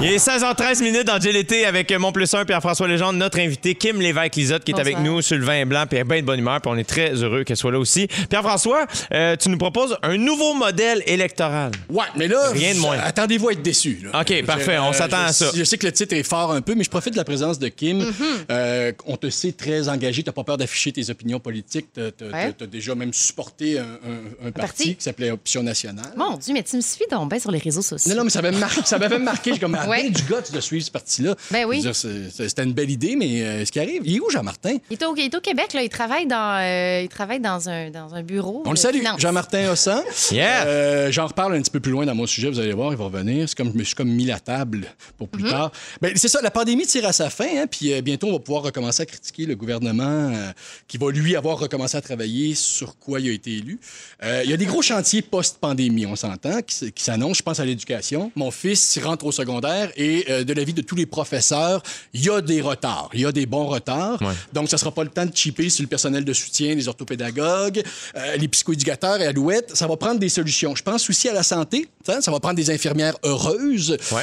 Il 0.00 0.10
est 0.10 0.16
16h13 0.16 0.82
minutes 0.82 1.04
dans 1.06 1.18
GLT 1.18 1.64
avec 1.66 1.92
mon 1.92 2.10
plus 2.10 2.32
1 2.34 2.46
Pierre-François 2.46 2.88
Legendre, 2.88 3.12
notre 3.12 3.38
invité 3.38 3.76
Kim 3.76 4.00
Lévesque-Lizotte 4.00 4.64
qui 4.64 4.72
est 4.72 4.80
avec 4.80 4.98
nous 4.98 5.22
sur 5.22 5.36
le 5.36 5.44
vin 5.44 5.64
blanc 5.66 5.84
puis 5.88 5.98
elle 5.98 6.00
est 6.00 6.04
bien 6.08 6.20
de 6.20 6.26
bonne 6.26 6.40
humeur 6.40 6.60
puis 6.60 6.70
on 6.74 6.76
est 6.76 6.88
très 6.88 7.10
heureux 7.22 7.44
qu'elle 7.44 7.56
soit 7.56 7.70
là 7.70 7.78
aussi. 7.78 8.08
Pierre-François, 8.28 8.86
euh, 9.12 9.36
tu 9.36 9.50
nous 9.50 9.58
proposes 9.58 9.96
un 10.02 10.16
nouveau 10.16 10.54
modèle 10.54 11.02
électoral. 11.06 11.70
Ouais, 11.90 12.06
mais 12.16 12.26
là, 12.26 12.50
Rien 12.52 12.74
de 12.74 12.80
moins. 12.80 12.96
attendez-vous 12.98 13.50
à 13.50 13.52
être 13.52 13.62
déçus. 13.62 14.00
là. 14.12 14.20
OK, 14.22 14.44
parfait, 14.44 14.78
on 14.80 14.92
s'attend 14.92 15.20
à 15.26 15.32
ça. 15.34 15.50
Je 15.54 15.64
sais 15.64 15.76
que 15.78 15.86
le 15.86 15.92
titre 15.92 16.14
est 16.14 16.22
fort 16.22 16.52
un 16.52 16.60
peu, 16.62 16.74
mais 16.74 16.84
je 16.84 16.90
profite 16.90 17.12
de 17.12 17.18
la 17.18 17.24
présence 17.24 17.58
de 17.58 17.68
Kim. 17.68 18.00
Mm-hmm. 18.02 18.12
Euh, 18.50 18.92
on 19.06 19.16
te 19.16 19.28
sait 19.30 19.52
très 19.52 19.88
engagé, 19.88 20.22
t'as 20.22 20.32
pas 20.32 20.44
peur 20.44 20.56
d'afficher 20.56 20.92
tes 20.92 21.10
opinions 21.10 21.40
politiques. 21.40 21.88
Ouais. 21.96 22.52
t'as 22.56 22.66
déjà 22.66 22.94
même 22.94 23.12
supporté 23.12 23.78
un, 23.78 23.82
un- 23.82 24.46
un 24.48 24.50
parti, 24.52 24.56
parti. 24.84 24.96
qui 24.96 25.02
s'appelait 25.04 25.30
Option 25.30 25.62
nationale. 25.62 26.12
Mon 26.16 26.36
Dieu, 26.36 26.54
mais 26.54 26.62
tu 26.62 26.76
me 26.76 26.80
suis 26.80 27.04
donc 27.10 27.28
bien 27.30 27.38
sur 27.38 27.50
les 27.50 27.58
réseaux 27.58 27.82
sociaux. 27.82 28.10
Non, 28.10 28.18
non, 28.18 28.24
mais 28.24 28.30
ça 28.30 28.40
m'avait 28.42 28.56
marqué. 28.58 28.80
Ça 28.84 28.98
m'avait 28.98 29.18
marqué. 29.18 29.52
J'ai 29.54 29.58
comme 29.60 29.74
ah, 29.80 29.88
Ouais. 29.88 30.04
ben 30.04 30.12
du 30.12 30.22
gars 30.22 30.40
de 30.40 30.60
suivre 30.60 30.84
ce 30.84 30.90
parti-là. 30.90 31.34
Ben 31.50 31.64
oui. 31.66 31.84
C'était 31.92 32.62
une 32.64 32.72
belle 32.72 32.90
idée, 32.90 33.16
mais 33.16 33.42
euh, 33.42 33.64
ce 33.64 33.72
qui 33.72 33.80
arrive, 33.80 34.02
il 34.04 34.16
est 34.16 34.20
où 34.20 34.30
Jean-Martin? 34.30 34.76
Il 34.90 34.94
est, 34.94 35.04
au, 35.04 35.14
il 35.16 35.24
est 35.24 35.34
au 35.34 35.40
Québec, 35.40 35.72
là. 35.74 35.82
Il 35.82 35.88
travaille 35.88 36.26
dans, 36.26 36.60
euh, 36.62 37.00
il 37.02 37.08
travaille 37.08 37.40
dans, 37.40 37.68
un, 37.68 37.90
dans 37.90 38.14
un 38.14 38.22
bureau. 38.22 38.62
On 38.66 38.70
le 38.70 38.76
salue. 38.76 39.00
Jean-Martin 39.18 39.70
Hossan. 39.70 40.02
Yeah. 40.30 40.66
Euh, 40.66 41.10
J'en 41.12 41.26
reparle 41.26 41.54
un 41.54 41.60
petit 41.62 41.70
peu 41.70 41.80
plus 41.80 41.92
loin 41.92 42.06
dans 42.06 42.14
mon 42.14 42.26
sujet, 42.26 42.48
vous 42.50 42.58
allez 42.60 42.72
voir, 42.72 42.92
il 42.92 42.98
va 42.98 43.04
revenir. 43.04 43.48
C'est 43.48 43.56
comme 43.56 43.72
je 43.72 43.78
me 43.78 43.84
suis 43.84 43.94
comme 43.94 44.08
mis 44.10 44.24
la 44.26 44.38
table 44.40 44.86
pour 45.18 45.23
plus 45.26 45.44
tard. 45.44 45.72
Ben, 46.00 46.12
c'est 46.16 46.28
ça, 46.28 46.40
la 46.42 46.50
pandémie 46.50 46.86
tire 46.86 47.06
à 47.06 47.12
sa 47.12 47.30
fin, 47.30 47.46
hein, 47.56 47.66
puis 47.70 47.92
euh, 47.92 48.00
bientôt 48.00 48.28
on 48.28 48.32
va 48.32 48.38
pouvoir 48.38 48.62
recommencer 48.64 49.02
à 49.02 49.06
critiquer 49.06 49.46
le 49.46 49.54
gouvernement 49.54 50.04
euh, 50.32 50.52
qui 50.88 50.98
va 50.98 51.10
lui 51.10 51.36
avoir 51.36 51.58
recommencé 51.58 51.96
à 51.96 52.00
travailler 52.00 52.54
sur 52.54 52.98
quoi 52.98 53.20
il 53.20 53.30
a 53.30 53.32
été 53.32 53.52
élu. 53.52 53.78
Euh, 54.22 54.42
Il 54.44 54.50
y 54.50 54.54
a 54.54 54.56
des 54.56 54.66
gros 54.66 54.82
chantiers 54.82 55.22
post-pandémie, 55.22 56.06
on 56.06 56.16
s'entend, 56.16 56.60
qui, 56.62 56.92
s'annoncent. 57.02 57.38
Je 57.38 57.42
pense 57.42 57.60
à 57.60 57.64
l'éducation. 57.64 58.30
Mon 58.36 58.50
fils 58.50 58.96
il 58.96 59.04
rentre 59.04 59.26
au 59.26 59.32
secondaire 59.32 59.90
et 59.96 60.24
euh, 60.30 60.44
de 60.44 60.52
l'avis 60.52 60.72
de 60.72 60.82
tous 60.82 60.94
les 60.94 61.06
professeurs, 61.06 61.82
il 62.12 62.24
y 62.24 62.30
a 62.30 62.40
des 62.40 62.60
retards. 62.60 63.10
Il 63.14 63.20
y 63.20 63.26
a 63.26 63.32
des 63.32 63.46
bons 63.46 63.66
retards. 63.66 64.20
Ouais. 64.22 64.34
Donc, 64.52 64.68
ça 64.68 64.78
sera 64.78 64.92
pas 64.92 65.04
le 65.04 65.10
temps 65.10 65.26
de 65.26 65.34
chipper 65.34 65.68
sur 65.68 65.82
le 65.82 65.88
personnel 65.88 66.24
de 66.24 66.32
soutien, 66.32 66.74
les 66.74 66.88
orthopédagogues, 66.88 67.82
euh, 68.16 68.36
les 68.36 68.48
psychoéducateurs 68.48 69.20
et 69.20 69.26
Alouette. 69.26 69.74
Ça 69.74 69.86
va 69.86 69.96
prendre 69.96 70.20
des 70.20 70.28
solutions. 70.28 70.74
Je 70.74 70.82
pense 70.82 71.08
aussi 71.10 71.28
à 71.28 71.32
la 71.32 71.42
santé. 71.42 71.88
Ça, 72.06 72.20
ça 72.20 72.30
va 72.30 72.40
prendre 72.40 72.56
des 72.56 72.70
infirmières 72.70 73.16
heureuses, 73.24 73.96
Ouais. 74.12 74.22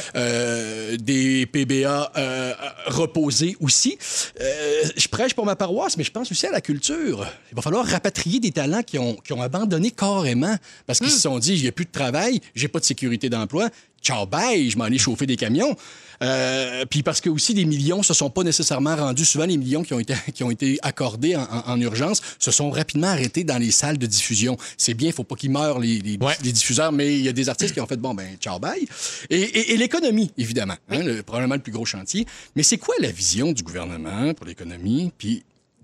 Euh, 0.92 0.96
des 0.96 1.46
PBA 1.46 2.12
euh, 2.16 2.54
reposés 2.86 3.56
aussi. 3.60 3.98
Euh, 4.40 4.82
je 4.96 5.08
prêche 5.08 5.34
pour 5.34 5.46
ma 5.46 5.56
paroisse, 5.56 5.96
mais 5.96 6.04
je 6.04 6.10
pense 6.10 6.30
aussi 6.30 6.46
à 6.46 6.50
la 6.50 6.60
culture. 6.60 7.26
Il 7.50 7.56
va 7.56 7.62
falloir 7.62 7.84
rapatrier 7.86 8.40
des 8.40 8.52
talents 8.52 8.82
qui 8.82 8.98
ont, 8.98 9.14
qui 9.14 9.32
ont 9.32 9.42
abandonné 9.42 9.90
carrément 9.90 10.56
parce 10.86 10.98
qu'ils 10.98 11.10
se 11.10 11.20
sont 11.20 11.38
dit, 11.38 11.54
il 11.54 11.62
n'y 11.62 11.68
a 11.68 11.72
plus 11.72 11.84
de 11.84 11.90
travail, 11.90 12.40
j'ai 12.54 12.68
pas 12.68 12.78
de 12.78 12.84
sécurité 12.84 13.28
d'emploi. 13.28 13.68
Ciao, 14.02 14.26
bye, 14.26 14.68
je 14.68 14.76
m'en 14.78 14.86
ai 14.86 14.98
chauffer 14.98 15.26
des 15.26 15.36
camions. 15.36 15.76
Euh, 16.22 16.84
puis 16.88 17.02
parce 17.02 17.20
que 17.20 17.28
aussi 17.28 17.52
des 17.52 17.64
millions 17.64 18.02
se 18.04 18.14
sont 18.14 18.30
pas 18.30 18.44
nécessairement 18.44 18.94
rendus. 18.94 19.24
Souvent, 19.24 19.44
les 19.46 19.56
millions 19.56 19.82
qui 19.82 19.92
ont 19.92 19.98
été, 19.98 20.14
qui 20.34 20.44
ont 20.44 20.50
été 20.52 20.78
accordés 20.82 21.34
en, 21.34 21.42
en- 21.42 21.72
en 21.72 21.80
urgence 21.80 22.20
se 22.38 22.50
sont 22.52 22.70
rapidement 22.70 23.08
arrêtés 23.08 23.42
dans 23.42 23.58
les 23.58 23.72
salles 23.72 23.98
de 23.98 24.06
diffusion. 24.06 24.56
C'est 24.76 24.94
bien, 24.94 25.08
il 25.08 25.12
faut 25.14 25.24
pas 25.24 25.34
qu'ils 25.34 25.50
meurent 25.50 25.80
les, 25.80 25.98
les- 25.98 26.18
Ouais. 26.18 26.34
les 26.44 26.52
diffuseurs, 26.52 26.92
mais 26.92 27.14
il 27.18 27.24
y 27.24 27.28
a 27.28 27.32
des 27.32 27.48
artistes 27.48 27.74
qui 27.74 27.80
ont 27.80 27.86
fait 27.86 27.96
bon 27.96 28.14
ben 28.14 28.36
ciao 28.40 28.58
bye. 28.60 28.86
Et, 29.30 29.40
et- 29.40 29.72
et 29.72 29.76
l'économie, 29.76 30.30
évidemment, 30.38 30.76
hein, 30.90 31.02
le- 31.02 31.22
probablement 31.24 31.56
le 31.56 31.60
plus 31.60 31.72
gros 31.72 31.84
chantier. 31.86 32.24
Mais 32.54 32.62
c'est 32.62 32.78
quoi 32.78 32.94
la 33.00 33.10
vision 33.10 33.50
du 33.52 33.62
gouvernement 33.64 34.32
pour 34.34 34.46
l'économie? 34.46 35.10
Puis 35.18 35.42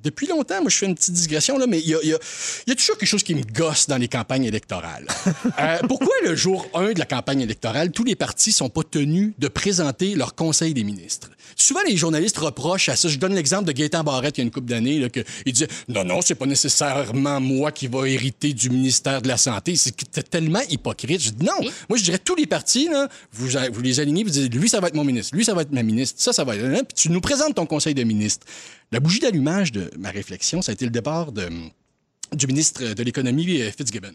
depuis 0.08 0.26
longtemps, 0.26 0.60
moi, 0.60 0.70
je 0.70 0.76
fais 0.76 0.86
une 0.86 0.94
petite 0.94 1.14
digression, 1.14 1.58
là, 1.58 1.66
mais 1.66 1.78
il 1.80 1.88
y 1.88 1.94
a, 1.94 1.98
il 2.02 2.08
y 2.10 2.14
a- 2.14 2.18
il 2.66 2.70
y 2.70 2.72
a 2.72 2.74
toujours 2.76 2.96
quelque 2.98 3.08
chose 3.08 3.22
qui 3.22 3.34
me 3.34 3.42
gosse 3.42 3.86
dans 3.86 3.96
les 3.98 4.08
campagnes 4.08 4.44
électorales. 4.44 5.06
Euh, 5.60 5.78
pourquoi 5.88 6.14
le 6.24 6.34
jour 6.36 6.68
1 6.74 6.92
de 6.92 6.98
la 7.00 7.04
campagne 7.04 7.40
électorale, 7.40 7.90
tous 7.90 8.04
les 8.04 8.14
partis 8.14 8.52
sont 8.52 8.68
pas 8.68 8.82
tenus 8.88 9.32
de 9.38 9.48
présenter 9.48 10.14
leur 10.14 10.34
conseil 10.34 10.72
des 10.72 10.84
ministres? 10.84 11.30
Souvent, 11.56 11.80
les 11.86 11.96
journalistes 11.96 12.38
reprochent 12.38 12.88
à 12.88 12.96
ça. 12.96 13.08
Je 13.08 13.18
donne 13.18 13.34
l'exemple 13.34 13.64
de 13.64 13.72
Gaétan 13.72 14.04
Barrette 14.04 14.38
il 14.38 14.40
y 14.40 14.42
a 14.42 14.44
une 14.44 14.50
couple 14.52 14.68
d'années, 14.68 15.00
là, 15.00 15.08
que 15.08 15.20
il 15.46 15.52
disait 15.52 15.66
Non, 15.88 16.04
non, 16.04 16.20
c'est 16.22 16.36
pas 16.36 16.46
nécessairement 16.46 17.40
moi 17.40 17.72
qui 17.72 17.88
va 17.88 18.08
hériter 18.08 18.52
du 18.52 18.70
ministère 18.70 19.20
de 19.22 19.28
la 19.28 19.36
Santé. 19.36 19.74
C'est 19.76 20.30
tellement 20.30 20.60
hypocrite. 20.70 21.20
Je 21.22 21.30
dis 21.30 21.44
Non, 21.44 21.58
moi, 21.88 21.98
je 21.98 22.04
dirais 22.04 22.18
tous 22.18 22.36
les 22.36 22.46
partis, 22.46 22.88
là, 22.88 23.08
vous, 23.32 23.48
vous 23.72 23.80
les 23.82 23.98
alignez, 24.00 24.22
vous 24.22 24.30
dites 24.30 24.54
Lui, 24.54 24.68
ça 24.68 24.80
va 24.80 24.88
être 24.88 24.94
mon 24.94 25.04
ministre, 25.04 25.34
lui, 25.34 25.44
ça 25.44 25.54
va 25.54 25.62
être 25.62 25.72
ma 25.72 25.82
ministre, 25.82 26.20
ça, 26.22 26.32
ça 26.32 26.44
va 26.44 26.54
être. 26.56 26.64
hein, 26.64 26.82
Puis 26.86 26.94
tu 26.94 27.10
nous 27.10 27.20
présentes 27.20 27.54
ton 27.56 27.66
conseil 27.66 27.94
de 27.94 28.04
ministres. 28.04 28.46
La 28.90 29.00
bougie 29.00 29.20
d'allumage 29.20 29.72
de 29.72 29.90
ma 29.98 30.10
réflexion, 30.10 30.62
ça 30.62 30.72
a 30.72 30.74
été 30.74 30.84
le 30.84 30.90
départ 30.90 31.32
du 31.32 32.46
ministre 32.46 32.94
de 32.94 33.02
l'Économie, 33.02 33.60
euh, 33.60 33.70
Fitzgibbon. 33.70 34.14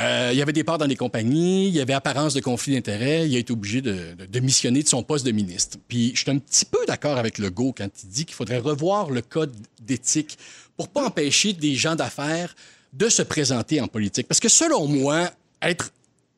Euh, 0.00 0.30
il 0.32 0.38
y 0.38 0.42
avait 0.42 0.52
des 0.52 0.64
parts 0.64 0.78
dans 0.78 0.86
les 0.86 0.96
compagnies, 0.96 1.68
il 1.68 1.74
y 1.74 1.80
avait 1.80 1.92
apparence 1.92 2.34
de 2.34 2.40
conflit 2.40 2.74
d'intérêts, 2.74 3.28
il 3.28 3.36
a 3.36 3.38
été 3.38 3.52
obligé 3.52 3.80
de, 3.80 4.14
de, 4.18 4.26
de 4.26 4.40
missionner 4.40 4.82
de 4.82 4.88
son 4.88 5.04
poste 5.04 5.24
de 5.24 5.30
ministre. 5.30 5.78
Puis 5.86 6.12
je 6.14 6.22
suis 6.22 6.30
un 6.30 6.38
petit 6.38 6.64
peu 6.64 6.84
d'accord 6.86 7.16
avec 7.16 7.38
Legault 7.38 7.72
quand 7.76 7.88
il 8.02 8.08
dit 8.08 8.24
qu'il 8.24 8.34
faudrait 8.34 8.58
revoir 8.58 9.10
le 9.10 9.22
code 9.22 9.54
d'éthique 9.80 10.36
pour 10.76 10.88
pas 10.88 11.06
empêcher 11.06 11.52
des 11.52 11.76
gens 11.76 11.94
d'affaires 11.94 12.56
de 12.92 13.08
se 13.08 13.22
présenter 13.22 13.80
en 13.80 13.86
politique. 13.86 14.26
Parce 14.26 14.40
que 14.40 14.48
selon 14.48 14.88
moi, 14.88 15.30
être 15.62 15.92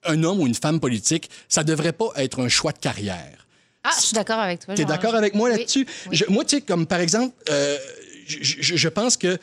un 0.05 0.23
homme 0.23 0.41
ou 0.41 0.47
une 0.47 0.55
femme 0.55 0.79
politique, 0.79 1.31
ça 1.49 1.65
devrait 1.65 1.93
pas 1.93 2.11
être 2.17 2.41
un 2.41 2.49
choix 2.49 2.73
de 2.73 2.79
carrière. 2.79 3.46
Ah, 3.87 3.93
je 4.01 4.05
suis 4.07 4.15
d'accord 4.15 4.39
avec 4.39 4.61
toi. 4.61 4.75
Tu 4.75 4.83
es 4.83 4.85
d'accord 4.85 5.15
avec 5.15 5.35
moi 5.35 5.49
là-dessus? 5.51 5.87
oui. 6.11 6.17
Je- 6.17 6.25
moi, 6.29 6.45
tu 6.45 6.57
sais, 6.57 6.63
comme 6.63 6.87
par 6.87 7.01
exemple, 7.01 7.35
euh, 7.51 7.77
je, 8.27 8.39
je- 8.43 8.77
je 8.77 8.89
pense 8.89 9.17
que 9.17 9.39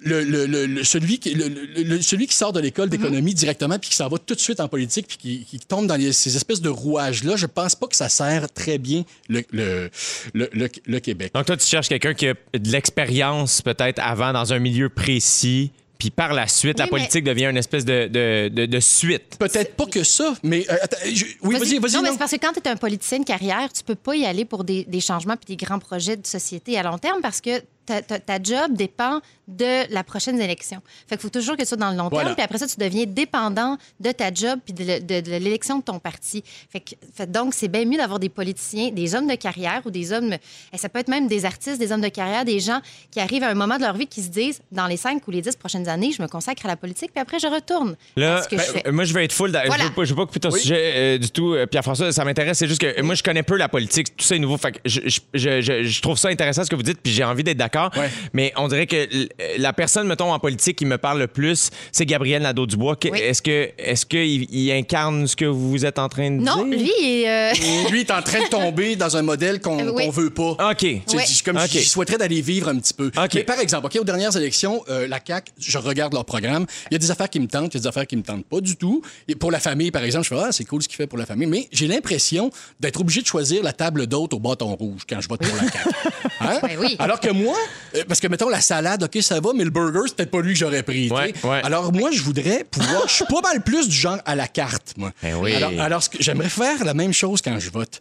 le, 0.00 0.22
le- 0.22 0.46
le- 0.46 0.66
le- 0.66 0.84
celui, 0.84 1.18
qui, 1.18 1.34
le- 1.34 1.48
le- 1.48 1.82
le- 1.82 2.00
celui 2.02 2.28
qui 2.28 2.36
sort 2.36 2.52
de 2.52 2.60
l'école 2.60 2.88
d'économie 2.88 3.34
directement 3.34 3.80
puis 3.80 3.90
qui 3.90 3.96
s'en 3.96 4.06
va 4.08 4.18
tout 4.18 4.34
de 4.36 4.38
suite 4.40 4.60
en 4.60 4.68
politique 4.68 5.08
puis 5.08 5.16
qui, 5.16 5.44
qui 5.44 5.58
tombe 5.58 5.88
dans 5.88 5.96
les- 5.96 6.12
ces 6.12 6.36
espèces 6.36 6.60
de 6.60 6.68
rouages-là, 6.68 7.34
je 7.34 7.46
pense 7.46 7.74
pas 7.74 7.88
que 7.88 7.96
ça 7.96 8.08
sert 8.08 8.48
très 8.52 8.78
bien 8.78 9.02
le, 9.28 9.42
le, 9.50 9.90
le- 10.34 10.50
le- 10.52 10.68
le 10.86 11.00
Québec. 11.00 11.32
Donc, 11.34 11.46
toi, 11.46 11.56
tu 11.56 11.66
cherches 11.66 11.88
quelqu'un 11.88 12.14
qui 12.14 12.28
a 12.28 12.34
de 12.34 12.70
l'expérience 12.70 13.60
peut-être 13.60 13.98
avant 14.00 14.32
dans 14.32 14.52
un 14.52 14.60
milieu 14.60 14.88
précis, 14.88 15.72
puis 15.98 16.10
par 16.10 16.32
la 16.32 16.46
suite, 16.46 16.78
la 16.78 16.86
politique 16.86 17.24
devient 17.24 17.46
une 17.46 17.56
espèce 17.56 17.84
de, 17.84 18.06
de, 18.06 18.48
de- 18.48 18.66
de 18.66 18.80
suite. 18.80 19.36
Peut-être 19.38 19.74
pas 19.74 19.86
que 19.86 20.04
ça, 20.04 20.34
mais... 20.44 20.64
euh, 20.70 20.76
attends, 20.80 20.96
je- 21.12 21.24
oui, 21.42 21.58
vas-y, 21.58 21.78
vas-y. 21.78 21.92
Non, 21.94 22.02
mais 22.02 22.12
c'est 22.12 22.18
parce 22.18 22.30
que 22.30 22.36
quand 22.36 22.52
tu 22.52 22.60
es 22.60 22.68
un 22.68 22.76
politicien 22.76 23.18
de 23.18 23.24
carrière, 23.24 23.72
tu 23.72 23.82
peux 23.82 23.96
pas 23.96 24.14
y 24.14 24.24
aller 24.24 24.44
pour 24.44 24.62
des, 24.64 24.84
des 24.84 25.00
changements 25.00 25.36
puis 25.36 25.56
des 25.56 25.64
grands 25.64 25.80
projets 25.80 26.16
de 26.16 26.26
société 26.26 26.78
à 26.78 26.82
long 26.84 26.98
terme 26.98 27.20
parce 27.20 27.40
que 27.40 27.62
ta, 27.88 28.02
ta- 28.02 28.18
ta 28.18 28.42
job 28.42 28.72
dépend 28.74 29.20
de 29.48 29.90
la 29.92 30.04
prochaine 30.04 30.38
élection. 30.40 30.82
Fait 31.08 31.16
qu'il 31.16 31.22
faut 31.22 31.30
toujours 31.30 31.56
que 31.56 31.62
tu 31.62 31.68
sois 31.68 31.78
dans 31.78 31.90
le 31.90 31.96
long 31.96 32.08
Voilà. 32.10 32.26
terme, 32.26 32.34
puis 32.36 32.44
après 32.44 32.58
ça, 32.58 32.66
tu 32.66 32.76
deviens 32.78 33.06
dépendant 33.06 33.78
de 33.98 34.10
ta 34.12 34.32
job 34.32 34.58
puis 34.62 34.74
de, 34.74 34.84
le- 34.84 35.00
de- 35.00 35.20
de 35.20 35.30
l'élection 35.36 35.78
de 35.78 35.82
ton 35.82 35.98
parti. 35.98 36.44
Fait 36.70 36.80
que, 36.80 36.90
fait 37.14 37.30
donc, 37.30 37.54
c'est 37.54 37.68
bien 37.68 37.86
mieux 37.86 37.96
d'avoir 37.96 38.18
des 38.18 38.28
politiciens, 38.28 38.90
des 38.90 39.14
hommes 39.14 39.26
de 39.26 39.34
carrière 39.36 39.80
ou 39.86 39.90
des 39.90 40.12
hommes... 40.12 40.34
et 40.34 40.76
ça 40.78 40.88
peut 40.90 40.98
être 40.98 41.08
même 41.08 41.28
des 41.28 41.46
artistes, 41.46 41.78
des 41.78 41.92
hommes 41.92 42.02
de 42.02 42.08
carrière, 42.08 42.44
des 42.44 42.60
gens 42.60 42.80
qui 43.10 43.20
arrivent 43.20 43.42
à 43.42 43.48
un 43.48 43.54
moment 43.54 43.76
de 43.78 43.82
leur 43.82 43.94
vie 43.96 44.06
qui 44.06 44.22
se 44.22 44.28
disent, 44.28 44.60
dans 44.70 44.86
les 44.86 44.98
cinq 44.98 45.26
ou 45.26 45.30
les 45.30 45.40
dix 45.40 45.56
prochaines 45.56 45.88
années, 45.88 46.12
je 46.12 46.20
me 46.20 46.28
consacre 46.28 46.66
à 46.66 46.68
la 46.68 46.76
politique, 46.76 47.12
puis 47.12 47.20
après, 47.22 47.38
je 47.38 47.46
retourne 47.46 47.96
Là, 48.16 48.36
à 48.36 48.42
ce 48.42 48.48
que 48.48 48.56
ben, 48.56 48.62
je 48.66 48.72
fais. 48.82 48.92
moi, 48.92 49.04
je 49.04 49.14
vais 49.14 49.24
être 49.24 49.32
full. 49.32 49.50
dans- 49.50 49.62
Voilà. 49.66 49.84
Je 49.84 49.88
veux 49.88 49.94
pas, 49.94 50.04
je 50.04 50.10
veux 50.10 50.16
pas 50.16 50.26
couper 50.26 50.40
ton 50.40 50.50
sujet 50.50 50.92
euh, 50.94 51.18
du 51.18 51.30
tout, 51.30 51.54
euh, 51.54 51.64
Pierre-François. 51.66 52.12
Ça 52.12 52.24
m'intéresse. 52.26 52.58
C'est 52.58 52.68
juste 52.68 52.80
que 52.82 53.00
euh, 53.00 53.02
moi, 53.02 53.14
je 53.14 53.22
connais 53.22 53.42
peu 53.42 53.56
la 53.56 53.68
politique. 53.70 54.14
Tout 54.14 54.24
ça 54.26 54.36
est 54.36 54.38
nouveau. 54.38 54.58
Fait 54.58 54.72
que 54.72 54.78
je, 54.84 55.00
je- 55.06 55.20
je- 55.32 55.60
je- 55.62 55.82
je 55.84 56.02
trouve 56.02 56.18
ça 56.18 56.28
intéressant 56.28 56.64
ce 56.64 56.70
que 56.70 56.76
vous 56.76 56.82
dites, 56.82 57.00
puis 57.02 57.12
j'ai 57.12 57.24
envie 57.24 57.44
d'être 57.44 57.56
d'accord. 57.56 57.77
Ouais. 57.96 58.10
Mais 58.32 58.52
on 58.56 58.68
dirait 58.68 58.86
que 58.86 58.96
l- 58.96 59.28
la 59.58 59.72
personne, 59.72 60.06
mettons, 60.06 60.32
en 60.32 60.38
politique 60.38 60.76
qui 60.78 60.84
me 60.86 60.98
parle 60.98 61.18
le 61.18 61.26
plus, 61.26 61.70
c'est 61.92 62.06
Gabriel 62.06 62.42
Nadeau-Dubois. 62.42 62.96
Oui. 63.04 63.18
Est-ce 63.20 63.42
que 63.42 63.70
est-ce 63.78 64.04
qu'il 64.06 64.46
il 64.54 64.70
incarne 64.72 65.26
ce 65.26 65.36
que 65.36 65.44
vous 65.44 65.84
êtes 65.84 65.98
en 65.98 66.08
train 66.08 66.30
de 66.30 66.42
Non, 66.42 66.64
dire? 66.64 66.78
lui, 66.78 66.90
il 67.00 67.22
est, 67.24 67.28
euh, 67.28 67.90
Lui 67.90 68.00
est 68.06 68.10
en 68.10 68.22
train 68.22 68.40
de 68.40 68.48
tomber 68.48 68.96
dans 68.96 69.16
un 69.16 69.22
modèle 69.22 69.60
qu'on 69.60 69.78
Euh, 69.78 69.92
oui. 69.94 70.08
veut 70.10 70.30
pas. 70.30 70.50
OK. 70.70 70.82
Je- 70.82 71.42
Comme 71.44 71.56
OK. 71.56 71.68
je 71.70 71.78
souhaiterais 71.80 72.18
d'aller 72.18 72.40
vivre 72.40 72.68
un 72.68 72.78
petit 72.78 72.94
peu. 72.94 73.06
OK. 73.16 73.34
Mais 73.34 73.44
par 73.44 73.58
exemple, 73.60 73.86
OK, 73.86 73.96
aux 74.00 74.04
dernières 74.04 74.36
élections, 74.36 74.82
euh, 74.88 75.06
la 75.08 75.20
CAQ, 75.24 75.52
je 75.58 75.78
regarde 75.78 76.12
leur 76.14 76.24
programme. 76.24 76.66
Il 76.90 76.94
y 76.94 76.96
a 76.96 76.98
des 76.98 77.10
affaires 77.10 77.30
qui 77.30 77.40
me 77.40 77.46
tentent, 77.46 77.74
il 77.74 77.76
y 77.76 77.80
a 77.80 77.80
des 77.82 77.86
affaires 77.86 78.06
qui 78.06 78.16
me 78.16 78.22
tentent 78.22 78.46
pas 78.46 78.60
du 78.60 78.76
tout. 78.76 79.02
Et 79.28 79.34
pour 79.34 79.50
la 79.50 79.60
famille, 79.60 79.90
par 79.90 80.02
exemple, 80.04 80.24
je 80.24 80.34
fais 80.34 80.40
Ah, 80.40 80.52
c'est 80.52 80.64
cool 80.64 80.82
ce 80.82 80.88
qu'il 80.88 80.96
fait 80.96 81.06
pour 81.06 81.18
la 81.18 81.26
famille. 81.26 81.46
Mais 81.48 81.68
j'ai 81.72 81.86
l'impression 81.86 82.50
d'être 82.80 83.00
obligé 83.00 83.20
de 83.22 83.26
choisir 83.26 83.62
la 83.62 83.72
table 83.72 84.06
d'hôte 84.06 84.32
au 84.34 84.38
bâton 84.38 84.74
rouge 84.74 85.02
quand 85.08 85.20
je 85.20 85.28
vote 85.28 85.40
pour 85.40 85.56
la 85.56 85.62
CAQ. 85.70 85.88
Hein? 86.40 86.58
Ben 86.62 86.76
oui. 86.78 86.94
Alors 87.00 87.18
que 87.20 87.30
moi, 87.30 87.56
euh, 87.56 87.67
parce 88.06 88.20
que 88.20 88.26
mettons 88.26 88.48
la 88.48 88.60
salade, 88.60 89.02
OK, 89.02 89.22
ça 89.22 89.40
va, 89.40 89.50
mais 89.54 89.64
le 89.64 89.70
burger, 89.70 90.00
c'est 90.06 90.16
peut-être 90.16 90.30
pas 90.30 90.40
lui 90.40 90.52
que 90.52 90.58
j'aurais 90.58 90.82
pris. 90.82 91.10
Ouais, 91.10 91.32
ouais. 91.44 91.60
Alors 91.64 91.92
moi, 91.92 92.10
je 92.10 92.22
voudrais 92.22 92.64
pouvoir. 92.64 93.08
Je 93.08 93.14
suis 93.14 93.24
pas 93.24 93.40
mal 93.40 93.62
plus 93.62 93.88
du 93.88 93.96
genre 93.96 94.18
à 94.24 94.34
la 94.34 94.48
carte, 94.48 94.94
moi. 94.96 95.12
Ben 95.22 95.34
oui. 95.36 95.54
Alors, 95.54 95.72
alors, 95.80 96.02
j'aimerais 96.18 96.48
faire 96.48 96.84
la 96.84 96.94
même 96.94 97.12
chose 97.12 97.40
quand 97.42 97.58
je 97.58 97.70
vote. 97.70 97.98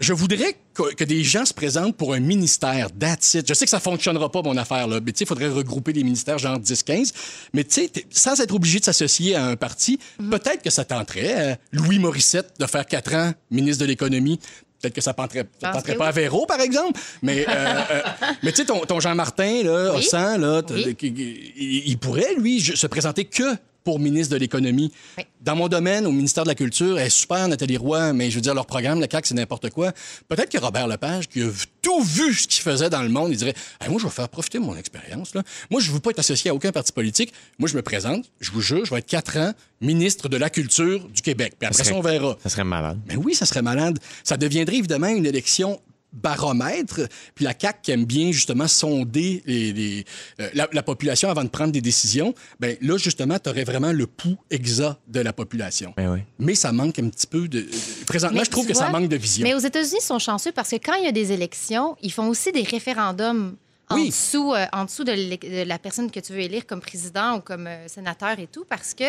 Je 0.00 0.12
voudrais 0.12 0.56
que, 0.74 0.94
que 0.94 1.04
des 1.04 1.22
gens 1.22 1.44
se 1.44 1.54
présentent 1.54 1.96
pour 1.96 2.14
un 2.14 2.18
ministère, 2.18 2.88
that's 2.98 3.34
it. 3.34 3.46
Je 3.46 3.54
sais 3.54 3.66
que 3.66 3.70
ça 3.70 3.78
fonctionnera 3.78 4.32
pas, 4.32 4.42
mon 4.42 4.56
affaire, 4.56 4.88
là. 4.88 5.00
Mais 5.04 5.12
tu 5.12 5.18
sais, 5.18 5.24
il 5.24 5.28
faudrait 5.28 5.48
regrouper 5.48 5.92
les 5.92 6.02
ministères, 6.02 6.38
genre 6.38 6.58
10-15. 6.58 7.12
Mais 7.52 7.62
tu 7.62 7.74
sais, 7.74 7.90
sans 8.10 8.40
être 8.40 8.54
obligé 8.54 8.80
de 8.80 8.84
s'associer 8.84 9.36
à 9.36 9.44
un 9.44 9.54
parti, 9.54 10.00
peut-être 10.18 10.62
que 10.62 10.70
ça 10.70 10.84
tenterait 10.84 11.52
à 11.52 11.58
Louis 11.72 11.98
Morissette 11.98 12.54
de 12.58 12.66
faire 12.66 12.86
quatre 12.86 13.14
ans 13.14 13.32
ministre 13.50 13.82
de 13.82 13.88
l'Économie. 13.88 14.40
Peut-être 14.82 14.94
que 14.94 15.00
ça 15.00 15.14
tenterait, 15.14 15.44
pense 15.44 15.72
tenterait 15.72 15.94
pas 15.94 16.08
à 16.08 16.10
Véro, 16.10 16.44
par 16.44 16.60
exemple. 16.60 17.00
Mais, 17.22 17.46
euh, 17.48 17.52
euh, 17.90 18.00
mais 18.42 18.50
tu 18.50 18.56
sais, 18.58 18.64
ton, 18.64 18.80
ton 18.80 18.98
Jean-Martin, 18.98 19.62
là, 19.62 19.92
Oui. 19.92 19.98
au 19.98 20.02
sang, 20.02 20.36
là, 20.38 20.60
Oui. 20.70 20.96
il, 21.00 21.88
il 21.88 21.98
pourrait, 21.98 22.34
lui, 22.36 22.60
se 22.60 22.86
présenter 22.88 23.24
que 23.24 23.44
pour 23.84 23.98
ministre 23.98 24.32
de 24.34 24.38
l'Économie. 24.38 24.92
Oui. 25.18 25.24
Dans 25.40 25.56
mon 25.56 25.68
domaine, 25.68 26.06
au 26.06 26.12
ministère 26.12 26.44
de 26.44 26.48
la 26.48 26.54
Culture, 26.54 26.98
elle 26.98 27.06
est 27.06 27.10
super, 27.10 27.48
Nathalie 27.48 27.76
Roy, 27.76 28.12
mais 28.12 28.30
je 28.30 28.36
veux 28.36 28.40
dire, 28.40 28.54
leur 28.54 28.66
programme, 28.66 29.00
la 29.00 29.08
CAQ, 29.10 29.28
c'est 29.28 29.34
n'importe 29.34 29.70
quoi. 29.70 29.92
Peut-être 30.28 30.50
que 30.50 30.58
Robert 30.58 30.86
Lepage, 30.86 31.28
qui 31.28 31.42
a 31.42 31.48
tout 31.82 32.00
vu 32.02 32.32
ce 32.34 32.46
qu'il 32.46 32.62
faisait 32.62 32.88
dans 32.90 33.02
le 33.02 33.08
monde, 33.08 33.30
il 33.32 33.36
dirait 33.36 33.54
Hey, 33.80 33.88
Moi, 33.90 33.98
je 34.00 34.04
vais 34.04 34.10
faire 34.12 34.28
profiter 34.28 34.58
de 34.58 34.64
mon 34.64 34.76
expérience. 34.76 35.34
là. 35.34 35.42
Moi, 35.70 35.80
je 35.80 35.88
ne 35.88 35.94
veux 35.94 36.00
pas 36.00 36.10
être 36.10 36.20
associé 36.20 36.50
à 36.50 36.54
aucun 36.54 36.70
parti 36.70 36.92
politique. 36.92 37.32
Moi, 37.58 37.68
je 37.68 37.76
me 37.76 37.82
présente, 37.82 38.30
je 38.40 38.50
vous 38.52 38.60
jure, 38.60 38.84
je 38.84 38.90
vais 38.90 38.98
être 39.00 39.06
quatre 39.06 39.36
ans 39.36 39.52
ministre 39.80 40.28
de 40.28 40.36
la 40.36 40.48
Culture 40.48 41.08
du 41.08 41.22
Québec. 41.22 41.54
Puis 41.58 41.66
après 41.66 41.78
ça, 41.78 41.84
serait- 41.84 41.96
on 41.96 42.02
verra. 42.02 42.38
Ça 42.42 42.48
serait 42.48 42.62
malade. 42.64 42.98
Mais 43.08 43.16
oui, 43.16 43.34
ça 43.34 43.46
serait 43.46 43.62
malade. 43.62 43.98
Ça 44.22 44.36
deviendrait 44.36 44.76
évidemment 44.76 45.08
une 45.08 45.26
élection 45.26 45.80
baromètre. 46.12 47.00
Puis 47.34 47.44
la 47.44 47.54
CAQ 47.58 47.78
qui 47.82 47.90
aime 47.92 48.04
bien 48.04 48.32
justement 48.32 48.68
sonder 48.68 49.42
les- 49.46 49.72
les, 49.72 50.04
euh, 50.40 50.48
la, 50.54 50.68
la 50.72 50.82
population 50.82 51.30
avant 51.30 51.44
de 51.44 51.48
prendre 51.48 51.72
des 51.72 51.80
décisions, 51.80 52.34
ben 52.60 52.76
là, 52.80 52.96
justement, 52.98 53.38
tu 53.38 53.48
aurais 53.50 53.64
vraiment 53.64 53.92
le 53.92 54.06
pouls 54.06 54.36
exact 54.50 54.98
de 55.08 55.20
la 55.20 55.32
population. 55.32 55.92
Ben 55.96 56.12
oui. 56.12 56.20
Mais 56.38 56.54
ça 56.54 56.72
manque 56.72 56.98
un 56.98 57.08
petit 57.08 57.26
peu 57.26 57.48
de... 57.48 57.66
Présentement, 58.06 58.38
Mais 58.40 58.44
je 58.44 58.50
trouve 58.50 58.66
que 58.66 58.74
ça 58.74 58.90
manque 58.90 59.08
de 59.08 59.16
vision. 59.16 59.44
Mais 59.46 59.54
aux 59.54 59.58
États-Unis, 59.58 59.98
ils 60.00 60.04
sont 60.04 60.18
chanceux 60.18 60.52
parce 60.52 60.70
que 60.70 60.76
quand 60.76 60.94
il 60.94 61.04
y 61.04 61.08
a 61.08 61.12
des 61.12 61.32
élections, 61.32 61.96
ils 62.02 62.12
font 62.12 62.28
aussi 62.28 62.52
des 62.52 62.62
référendums 62.62 63.56
en 63.88 64.04
dessous, 64.06 64.54
euh, 64.54 64.64
en 64.72 64.86
dessous 64.86 65.04
de, 65.04 65.12
l'é- 65.12 65.36
de 65.36 65.68
la 65.68 65.78
personne 65.78 66.10
que 66.10 66.18
tu 66.20 66.32
veux 66.32 66.40
élire 66.40 66.66
comme 66.66 66.80
président 66.80 67.36
ou 67.36 67.40
comme 67.40 67.66
euh, 67.66 67.88
sénateur 67.88 68.38
et 68.38 68.46
tout, 68.46 68.64
parce 68.66 68.94
que, 68.94 69.04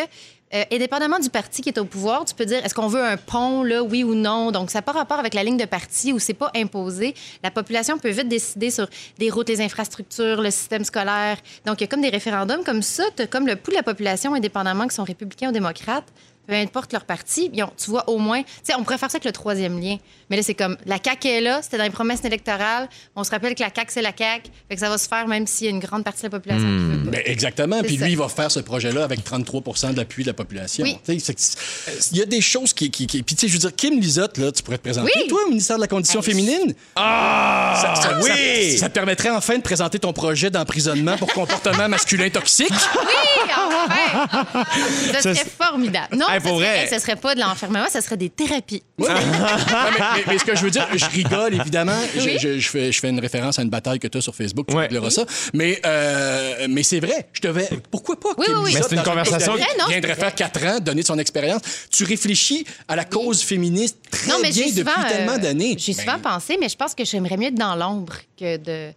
euh, 0.54 0.64
indépendamment 0.72 1.18
du 1.18 1.30
parti 1.30 1.62
qui 1.62 1.68
est 1.68 1.78
au 1.78 1.84
pouvoir, 1.84 2.24
tu 2.24 2.34
peux 2.34 2.44
dire 2.44 2.64
est-ce 2.64 2.74
qu'on 2.74 2.86
veut 2.86 3.02
un 3.02 3.16
pont, 3.16 3.62
là, 3.62 3.82
oui 3.82 4.04
ou 4.04 4.14
non? 4.14 4.52
Donc, 4.52 4.70
ça 4.70 4.78
n'a 4.78 4.82
pas 4.82 4.92
rapport 4.92 5.18
avec 5.18 5.34
la 5.34 5.42
ligne 5.42 5.56
de 5.56 5.64
parti 5.64 6.12
où 6.12 6.18
c'est 6.18 6.34
pas 6.34 6.50
imposé. 6.54 7.14
La 7.42 7.50
population 7.50 7.98
peut 7.98 8.10
vite 8.10 8.28
décider 8.28 8.70
sur 8.70 8.88
des 9.18 9.30
routes, 9.30 9.48
les 9.48 9.60
infrastructures, 9.60 10.40
le 10.40 10.50
système 10.50 10.84
scolaire. 10.84 11.38
Donc, 11.66 11.80
il 11.80 11.84
y 11.84 11.84
a 11.84 11.88
comme 11.88 12.02
des 12.02 12.10
référendums 12.10 12.62
comme 12.64 12.82
ça. 12.82 13.04
Comme 13.30 13.46
le 13.46 13.56
pouls 13.56 13.72
de 13.72 13.76
la 13.76 13.82
population, 13.82 14.34
indépendamment 14.34 14.84
qu'ils 14.84 14.92
sont 14.92 15.04
républicains 15.04 15.48
ou 15.48 15.52
démocrates 15.52 16.12
peu 16.46 16.54
importe 16.54 16.92
leur 16.92 17.04
parti, 17.04 17.50
ont- 17.62 17.70
tu 17.76 17.90
vois 17.90 18.08
au 18.08 18.18
moins, 18.18 18.42
tu 18.42 18.48
sais, 18.62 18.74
on 18.78 18.82
pourrait 18.82 18.98
faire 18.98 19.10
ça 19.10 19.16
avec 19.16 19.24
le 19.24 19.32
troisième 19.32 19.80
lien. 19.80 19.96
Mais 20.30 20.36
là, 20.36 20.42
c'est 20.42 20.54
comme 20.54 20.76
la 20.86 20.96
CAQ 21.02 21.28
est 21.28 21.40
là, 21.40 21.60
c'était 21.62 21.78
dans 21.78 21.84
les 21.84 21.90
promesses 21.90 22.24
électorales. 22.24 22.88
On 23.16 23.24
se 23.24 23.30
rappelle 23.30 23.54
que 23.54 23.62
la 23.62 23.70
CAQ, 23.74 23.90
c'est 23.92 24.02
la 24.02 24.12
CAQ. 24.16 24.50
Fait 24.68 24.74
que 24.74 24.80
ça 24.80 24.88
va 24.88 24.98
se 24.98 25.08
faire 25.08 25.26
même 25.28 25.46
s'il 25.46 25.66
y 25.66 25.68
a 25.68 25.70
une 25.70 25.80
grande 25.80 26.04
partie 26.04 26.22
de 26.22 26.26
la 26.26 26.30
population 26.30 26.66
qui 26.66 26.96
veut 26.98 27.04
pas. 27.04 27.10
Ben, 27.10 27.22
exactement. 27.26 27.82
Puis 27.82 27.98
ça. 27.98 28.04
lui, 28.04 28.12
il 28.12 28.18
va 28.18 28.28
faire 28.28 28.50
ce 28.50 28.60
projet-là 28.60 29.04
avec 29.04 29.20
33% 29.24 29.92
de 29.92 29.96
l'appui 29.96 30.22
de 30.24 30.28
la 30.28 30.34
population. 30.34 30.84
Oui. 30.84 30.98
Il 31.08 32.18
y 32.18 32.22
a 32.22 32.26
des 32.26 32.40
choses 32.40 32.72
qui. 32.72 32.90
qui, 32.90 33.06
qui- 33.06 33.22
Puis, 33.22 33.36
tu 33.36 33.42
sais, 33.42 33.48
je 33.48 33.52
veux 33.54 33.58
dire, 33.58 33.74
Kim 33.74 33.98
Lizotte, 34.00 34.38
là, 34.38 34.50
tu 34.52 34.62
pourrais 34.62 34.78
te 34.78 34.82
présenter, 34.82 35.10
Oui. 35.16 35.28
toi, 35.28 35.40
au 35.46 35.48
ministère 35.48 35.76
de 35.76 35.82
la 35.82 35.88
Condition 35.88 36.20
féminine? 36.22 36.74
Ah! 36.96 37.78
Ça, 37.80 38.02
ça- 38.02 38.18
oui! 38.22 38.72
ça- 38.72 38.78
ça 38.78 38.88
te 38.88 38.94
permettrait 38.94 39.30
enfin 39.30 39.56
de 39.56 39.62
présenter 39.62 39.98
ton 39.98 40.12
projet 40.12 40.50
d'emprisonnement 40.50 41.16
pour 41.16 41.32
comportement 41.32 41.88
masculin 41.88 42.28
toxique? 42.30 42.68
Oui, 42.70 43.52
enfin! 43.56 44.28
Ça 44.32 45.12
Ça, 45.14 45.20
serait 45.22 45.34
c'est- 45.34 45.50
formidable. 45.62 46.16
Non, 46.16 46.26
Hey, 46.34 46.40
pour 46.40 46.58
serait, 46.58 46.66
vrai. 46.66 46.82
hey, 46.84 46.88
ce 46.88 46.98
serait 46.98 47.16
pas 47.16 47.34
de 47.34 47.40
l'enfermement, 47.40 47.86
ça 47.88 48.00
serait 48.00 48.16
des 48.16 48.30
thérapies. 48.30 48.82
Ouais, 48.98 49.08
mais, 49.14 49.14
Ouais, 49.14 49.20
mais- 49.24 50.04
mais- 50.16 50.22
mais 50.28 50.38
ce 50.38 50.44
que 50.44 50.56
je 50.56 50.62
veux 50.62 50.70
dire, 50.70 50.86
je 50.94 51.04
rigole, 51.06 51.54
évidemment. 51.54 51.98
Je- 52.14 52.20
Oui. 52.20 52.38
Je, 52.40 52.58
je 52.58 52.68
fais, 52.68 52.92
je 52.92 53.00
fais 53.00 53.10
une 53.10 53.20
référence 53.20 53.58
à 53.58 53.62
une 53.62 53.70
bataille 53.70 53.98
que 53.98 54.08
tu 54.08 54.18
as 54.18 54.20
sur 54.20 54.34
Facebook, 54.34 54.66
tu 54.68 54.76
Ouais. 54.76 54.88
ça. 55.10 55.24
Mais, 55.52 55.80
euh, 55.84 56.66
mais 56.68 56.82
c'est 56.82 57.00
vrai, 57.00 57.28
je 57.32 57.40
te 57.40 57.48
vais. 57.48 57.68
Pourquoi 57.90 58.18
pas? 58.18 58.30
Oui, 58.38 58.46
oui, 58.48 58.54
oui. 58.64 58.72
C'est 58.88 58.94
une 58.96 59.02
conversation- 59.02 59.52
non, 59.52 59.86
viendrait 59.88 60.14
c'est 60.14 60.20
faire 60.20 60.34
quatre 60.34 60.64
ans, 60.64 60.80
donner 60.80 61.02
de 61.02 61.06
son 61.06 61.18
expérience. 61.18 61.60
Tu 61.90 62.04
réfléchis 62.04 62.64
à 62.88 62.96
la 62.96 63.04
cause 63.04 63.42
féministe 63.42 63.98
très 64.10 64.30
non, 64.30 64.36
mais 64.42 64.50
bien 64.50 64.66
depuis 64.66 64.78
souvent, 64.80 65.08
tellement 65.08 65.32
euh, 65.34 65.38
d'années. 65.38 65.76
J'ai 65.78 65.92
Ben, 65.94 66.00
souvent 66.00 66.18
pensé, 66.18 66.56
mais 66.60 66.68
je 66.68 66.76
pense 66.76 66.94
que 66.94 67.04
j'aimerais 67.04 67.36
mieux 67.36 67.48
être 67.48 67.54
dans 67.54 67.74
l'ombre 67.76 68.14
que 68.38 68.56
de 68.56 68.92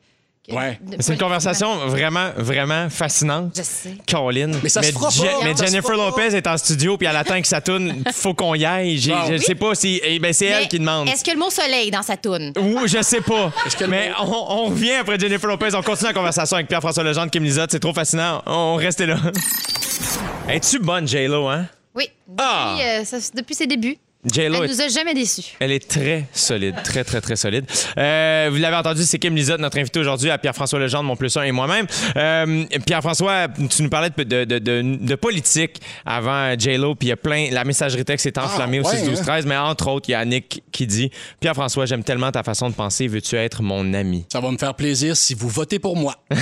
Ouais. 0.50 0.80
C'est 1.02 1.12
une 1.14 1.20
conversation 1.20 1.88
vraiment, 1.88 2.30
vraiment 2.38 2.90
fascinante. 2.90 3.52
Je 3.58 3.64
sais. 3.64 3.96
Colin. 4.10 4.52
Mais 4.64 4.70
ça 4.70 4.82
se 4.82 4.94
fera 4.94 5.08
pas. 5.10 5.44
mais 5.44 5.52
Ça 5.52 5.58
se 5.58 5.66
Jennifer 5.72 5.92
fera 5.92 6.12
pas. 6.12 6.22
Lopez 6.24 6.38
est 6.38 6.48
en 6.48 6.58
studio 6.58 6.98
puis 6.98 7.06
elle 7.06 7.18
attend 7.18 7.42
que 7.42 7.48
ça 7.48 7.60
tourne. 7.60 8.02
Faut 8.14 8.34
qu'on 8.34 8.56
y 8.56 8.64
aille. 8.66 8.98
J'ai- 8.98 9.12
Bon. 9.12 9.26
je 9.28 9.32
Oui. 9.34 9.40
sais 9.42 9.56
pas 9.56 9.76
si. 9.76 10.00
eh 10.04 10.20
ben, 10.20 10.32
c'est 10.32 10.46
elle 10.46 10.62
Mais 10.64 10.68
qui 10.70 10.80
demande. 10.80 11.10
Est-ce 11.10 11.24
que 11.26 11.32
le 11.32 11.38
mot 11.38 11.50
soleil 11.50 11.92
dans 11.92 12.02
sa 12.02 12.16
toune? 12.16 12.54
Ou 12.58 12.88
je 12.88 13.02
sais 13.02 13.20
pas. 13.22 13.52
que 13.78 13.84
le 13.84 13.90
Mais 13.90 14.12
on, 14.20 14.24
on 14.26 14.66
revient 14.68 14.94
après 14.94 15.20
Jennifer 15.20 15.50
Lopez. 15.50 15.76
On 15.76 15.82
continue 15.82 16.08
la 16.08 16.14
conversation 16.14 16.56
avec 16.56 16.68
Pierre-François 16.70 17.04
Legendre, 17.04 17.30
Kim 17.30 17.44
Lizotte. 17.44 17.72
C'est 17.72 17.80
trop 17.82 17.94
fascinant. 17.94 18.42
On 18.46 18.76
reste 18.76 19.02
là. 19.02 19.18
Es-tu 20.50 20.80
bonne, 20.80 21.08
J-Lo, 21.08 21.48
hein? 21.48 21.66
Oui. 21.94 22.06
Depuis, 22.28 22.46
Ah! 22.46 22.78
euh, 22.80 23.04
ça- 23.06 23.18
depuis 23.34 23.56
ses 23.56 23.68
débuts. 23.68 23.98
J-Lo 24.32 24.56
Elle 24.64 24.70
est 24.70 24.74
nous 24.74 24.82
a 24.82 24.88
jamais 24.90 25.14
déçus. 25.14 25.56
Elle 25.60 25.72
est 25.72 25.88
très 25.88 26.26
solide, 26.34 26.76
très, 26.84 27.04
très, 27.04 27.22
très 27.22 27.36
solide. 27.36 27.66
Euh, 27.98 28.50
vous 28.52 28.58
l'avez 28.58 28.76
entendu, 28.76 29.04
c'est 29.04 29.20
Kim 29.20 29.36
Lizotte, 29.36 29.60
notre 29.60 29.78
invité 29.80 30.00
aujourd'hui, 30.00 30.30
à 30.30 30.38
Pierre-François 30.38 30.80
Legendre, 30.80 31.04
mon 31.06 31.16
plus 31.16 31.36
un 31.38 31.44
et 31.44 31.52
moi-même. 31.52 31.88
Euh, 32.16 32.66
Pierre-François, 32.86 33.48
tu 33.70 33.84
nous 33.84 33.90
parlais 33.90 34.10
de, 34.10 34.24
de, 34.24 34.44
de, 34.46 34.60
de- 34.60 34.98
de 35.02 35.16
politique 35.16 35.82
avant 36.06 36.54
J-Lo, 36.58 36.96
puis 36.96 37.08
il 37.08 37.10
y 37.10 37.14
a 37.14 37.18
plein... 37.18 37.50
La 37.52 37.64
messagerie 37.64 38.06
texte 38.06 38.26
est 38.26 38.38
enflammée 38.38 38.82
Ah, 38.84 38.88
au 38.88 38.92
ouais, 38.92 38.98
6 39.00 39.06
12 39.10 39.20
hein? 39.20 39.24
13 39.24 39.46
mais 39.46 39.58
entre 39.58 39.88
autres, 39.90 40.10
il 40.10 40.12
y 40.12 40.16
a 40.16 40.20
Annick 40.20 40.64
qui 40.72 40.86
dit 40.88 41.10
«Pierre-François, 41.40 41.86
j'aime 41.86 42.04
tellement 42.04 42.32
ta 42.32 42.44
façon 42.44 42.70
de 42.70 42.76
penser. 42.76 43.08
Veux-tu 43.08 43.36
être 43.36 43.62
mon 43.62 43.94
ami? 43.94 44.26
Ça 44.32 44.40
va 44.40 44.52
me 44.52 44.58
faire 44.58 44.74
plaisir 44.76 45.16
si 45.16 45.34
vous 45.34 45.50
votez 45.50 45.80
pour 45.80 45.96
moi. 45.96 46.16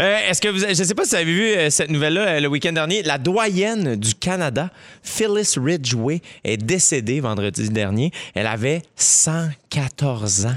Euh, 0.00 0.18
Est-ce 0.28 0.40
que 0.40 0.48
vous... 0.48 0.58
Je 0.60 0.74
sais 0.84 0.94
pas 0.94 1.04
si 1.04 1.10
vous 1.10 1.16
avez 1.16 1.24
vu 1.24 1.42
euh, 1.42 1.70
cette 1.70 1.90
nouvelle-là 1.90 2.20
euh, 2.20 2.40
le 2.40 2.48
week-end 2.48 2.72
dernier. 2.72 3.02
La 3.02 3.18
doyenne 3.18 3.96
du 3.96 4.14
Canada, 4.14 4.70
Phyllis 5.02 5.37
Ridgway, 5.56 6.20
est 6.44 6.56
décédée 6.56 7.20
vendredi 7.20 7.68
dernier. 7.70 8.10
Elle 8.34 8.46
avait 8.46 8.82
114 8.96 10.46
ans. 10.46 10.56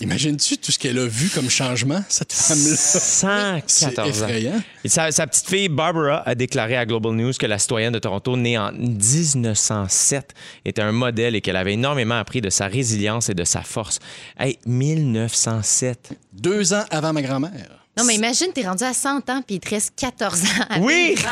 Imagines-tu 0.00 0.58
tout 0.58 0.70
ce 0.70 0.78
qu'elle 0.78 0.96
a 0.96 1.06
vu 1.08 1.28
comme 1.28 1.50
changement, 1.50 2.00
cette 2.08 2.32
femme-là? 2.32 2.76
114 2.76 3.62
C'est 3.66 3.98
ans. 3.98 4.04
effrayant. 4.04 4.62
Et 4.84 4.88
sa, 4.88 5.10
sa 5.10 5.26
petite 5.26 5.48
fille 5.48 5.68
Barbara 5.68 6.22
a 6.24 6.36
déclaré 6.36 6.76
à 6.76 6.86
Global 6.86 7.14
News 7.14 7.32
que 7.36 7.46
la 7.46 7.58
citoyenne 7.58 7.92
de 7.92 7.98
Toronto, 7.98 8.36
née 8.36 8.56
en 8.56 8.70
1907, 8.70 10.34
était 10.64 10.82
un 10.82 10.92
modèle 10.92 11.34
et 11.34 11.40
qu'elle 11.40 11.56
avait 11.56 11.72
énormément 11.72 12.16
appris 12.16 12.40
de 12.40 12.48
sa 12.48 12.68
résilience 12.68 13.28
et 13.28 13.34
de 13.34 13.42
sa 13.42 13.62
force. 13.62 13.98
Hey, 14.38 14.58
1907. 14.66 16.10
Deux 16.32 16.72
ans 16.74 16.84
avant 16.90 17.12
ma 17.12 17.22
grand-mère. 17.22 17.50
Non, 17.98 18.04
mais 18.04 18.14
imagine, 18.14 18.52
t'es 18.54 18.62
rendu 18.64 18.84
à 18.84 18.94
100 18.94 19.28
ans 19.28 19.42
puis 19.44 19.56
il 19.56 19.60
te 19.60 19.70
reste 19.70 19.94
14 19.96 20.42
ans. 20.44 20.46
à 20.70 20.78
Oui! 20.78 21.16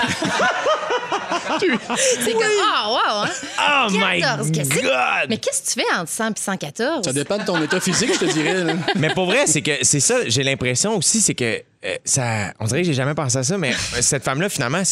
C'est 1.59 2.33
comme, 2.33 2.43
ah, 2.75 2.89
wow, 2.89 3.25
hein? 3.25 3.87
Oh 3.89 3.93
my 3.93 4.21
14, 4.21 4.51
qu'est-ce 4.53 4.69
que- 4.71 4.81
God! 4.83 5.29
Mais 5.29 5.39
qu'est-ce 5.39 5.63
que 5.75 5.81
tu 5.81 5.87
fais 5.87 5.97
entre 5.97 6.11
100 6.11 6.31
et 6.31 6.41
114? 6.41 7.05
Ça 7.05 7.13
dépend 7.13 7.39
de 7.39 7.45
ton 7.45 7.63
état 7.63 7.81
physique, 7.81 8.11
je 8.15 8.19
te 8.27 8.33
dirais. 8.33 8.65
là. 8.65 8.73
Mais 8.97 9.11
pour 9.15 9.27
vrai, 9.27 9.47
c'est 9.47 9.63
que 9.63 9.73
c'est 9.83 10.01
ça, 10.01 10.17
j'ai 10.27 10.43
l'impression 10.43 10.97
aussi, 10.97 11.21
c'est 11.21 11.35
que 11.35 11.63
euh, 11.85 11.97
ça. 12.05 12.53
On 12.61 12.65
dirait 12.67 12.81
que 12.83 12.87
j'ai 12.87 12.95
jamais 12.95 13.15
pensé 13.15 13.39
à 13.39 13.43
ça, 13.43 13.59
mais 13.59 13.73
euh, 13.73 13.99
cette 14.01 14.25
femme-là, 14.25 14.49
finalement, 14.49 14.83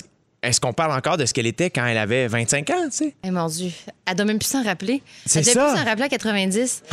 est-ce 0.44 0.61
qu'on 0.61 0.72
parle 0.72 0.92
encore 0.92 1.16
de 1.16 1.26
ce 1.26 1.33
qu'elle 1.35 1.46
était 1.46 1.70
quand 1.70 1.85
elle 1.87 1.98
avait 1.98 2.26
25 2.28 2.70
ans, 2.70 2.74
tu 2.90 2.96
sais? 2.96 3.14
Eh 3.24 3.30
mon 3.30 3.46
Dieu, 3.48 3.70
elle 4.07 4.14
doit 4.14 4.24
même 4.26 4.38
plus 4.38 4.48
s'en 4.48 4.62
rappeler. 4.62 5.02
C'est 5.26 5.40
elle 5.46 5.54
doit 5.54 5.68
ça. 5.68 5.72
plus 5.72 5.78
s'en 5.80 5.85
rappeler 5.85 6.04
à 6.04 6.09
90. 6.09 6.83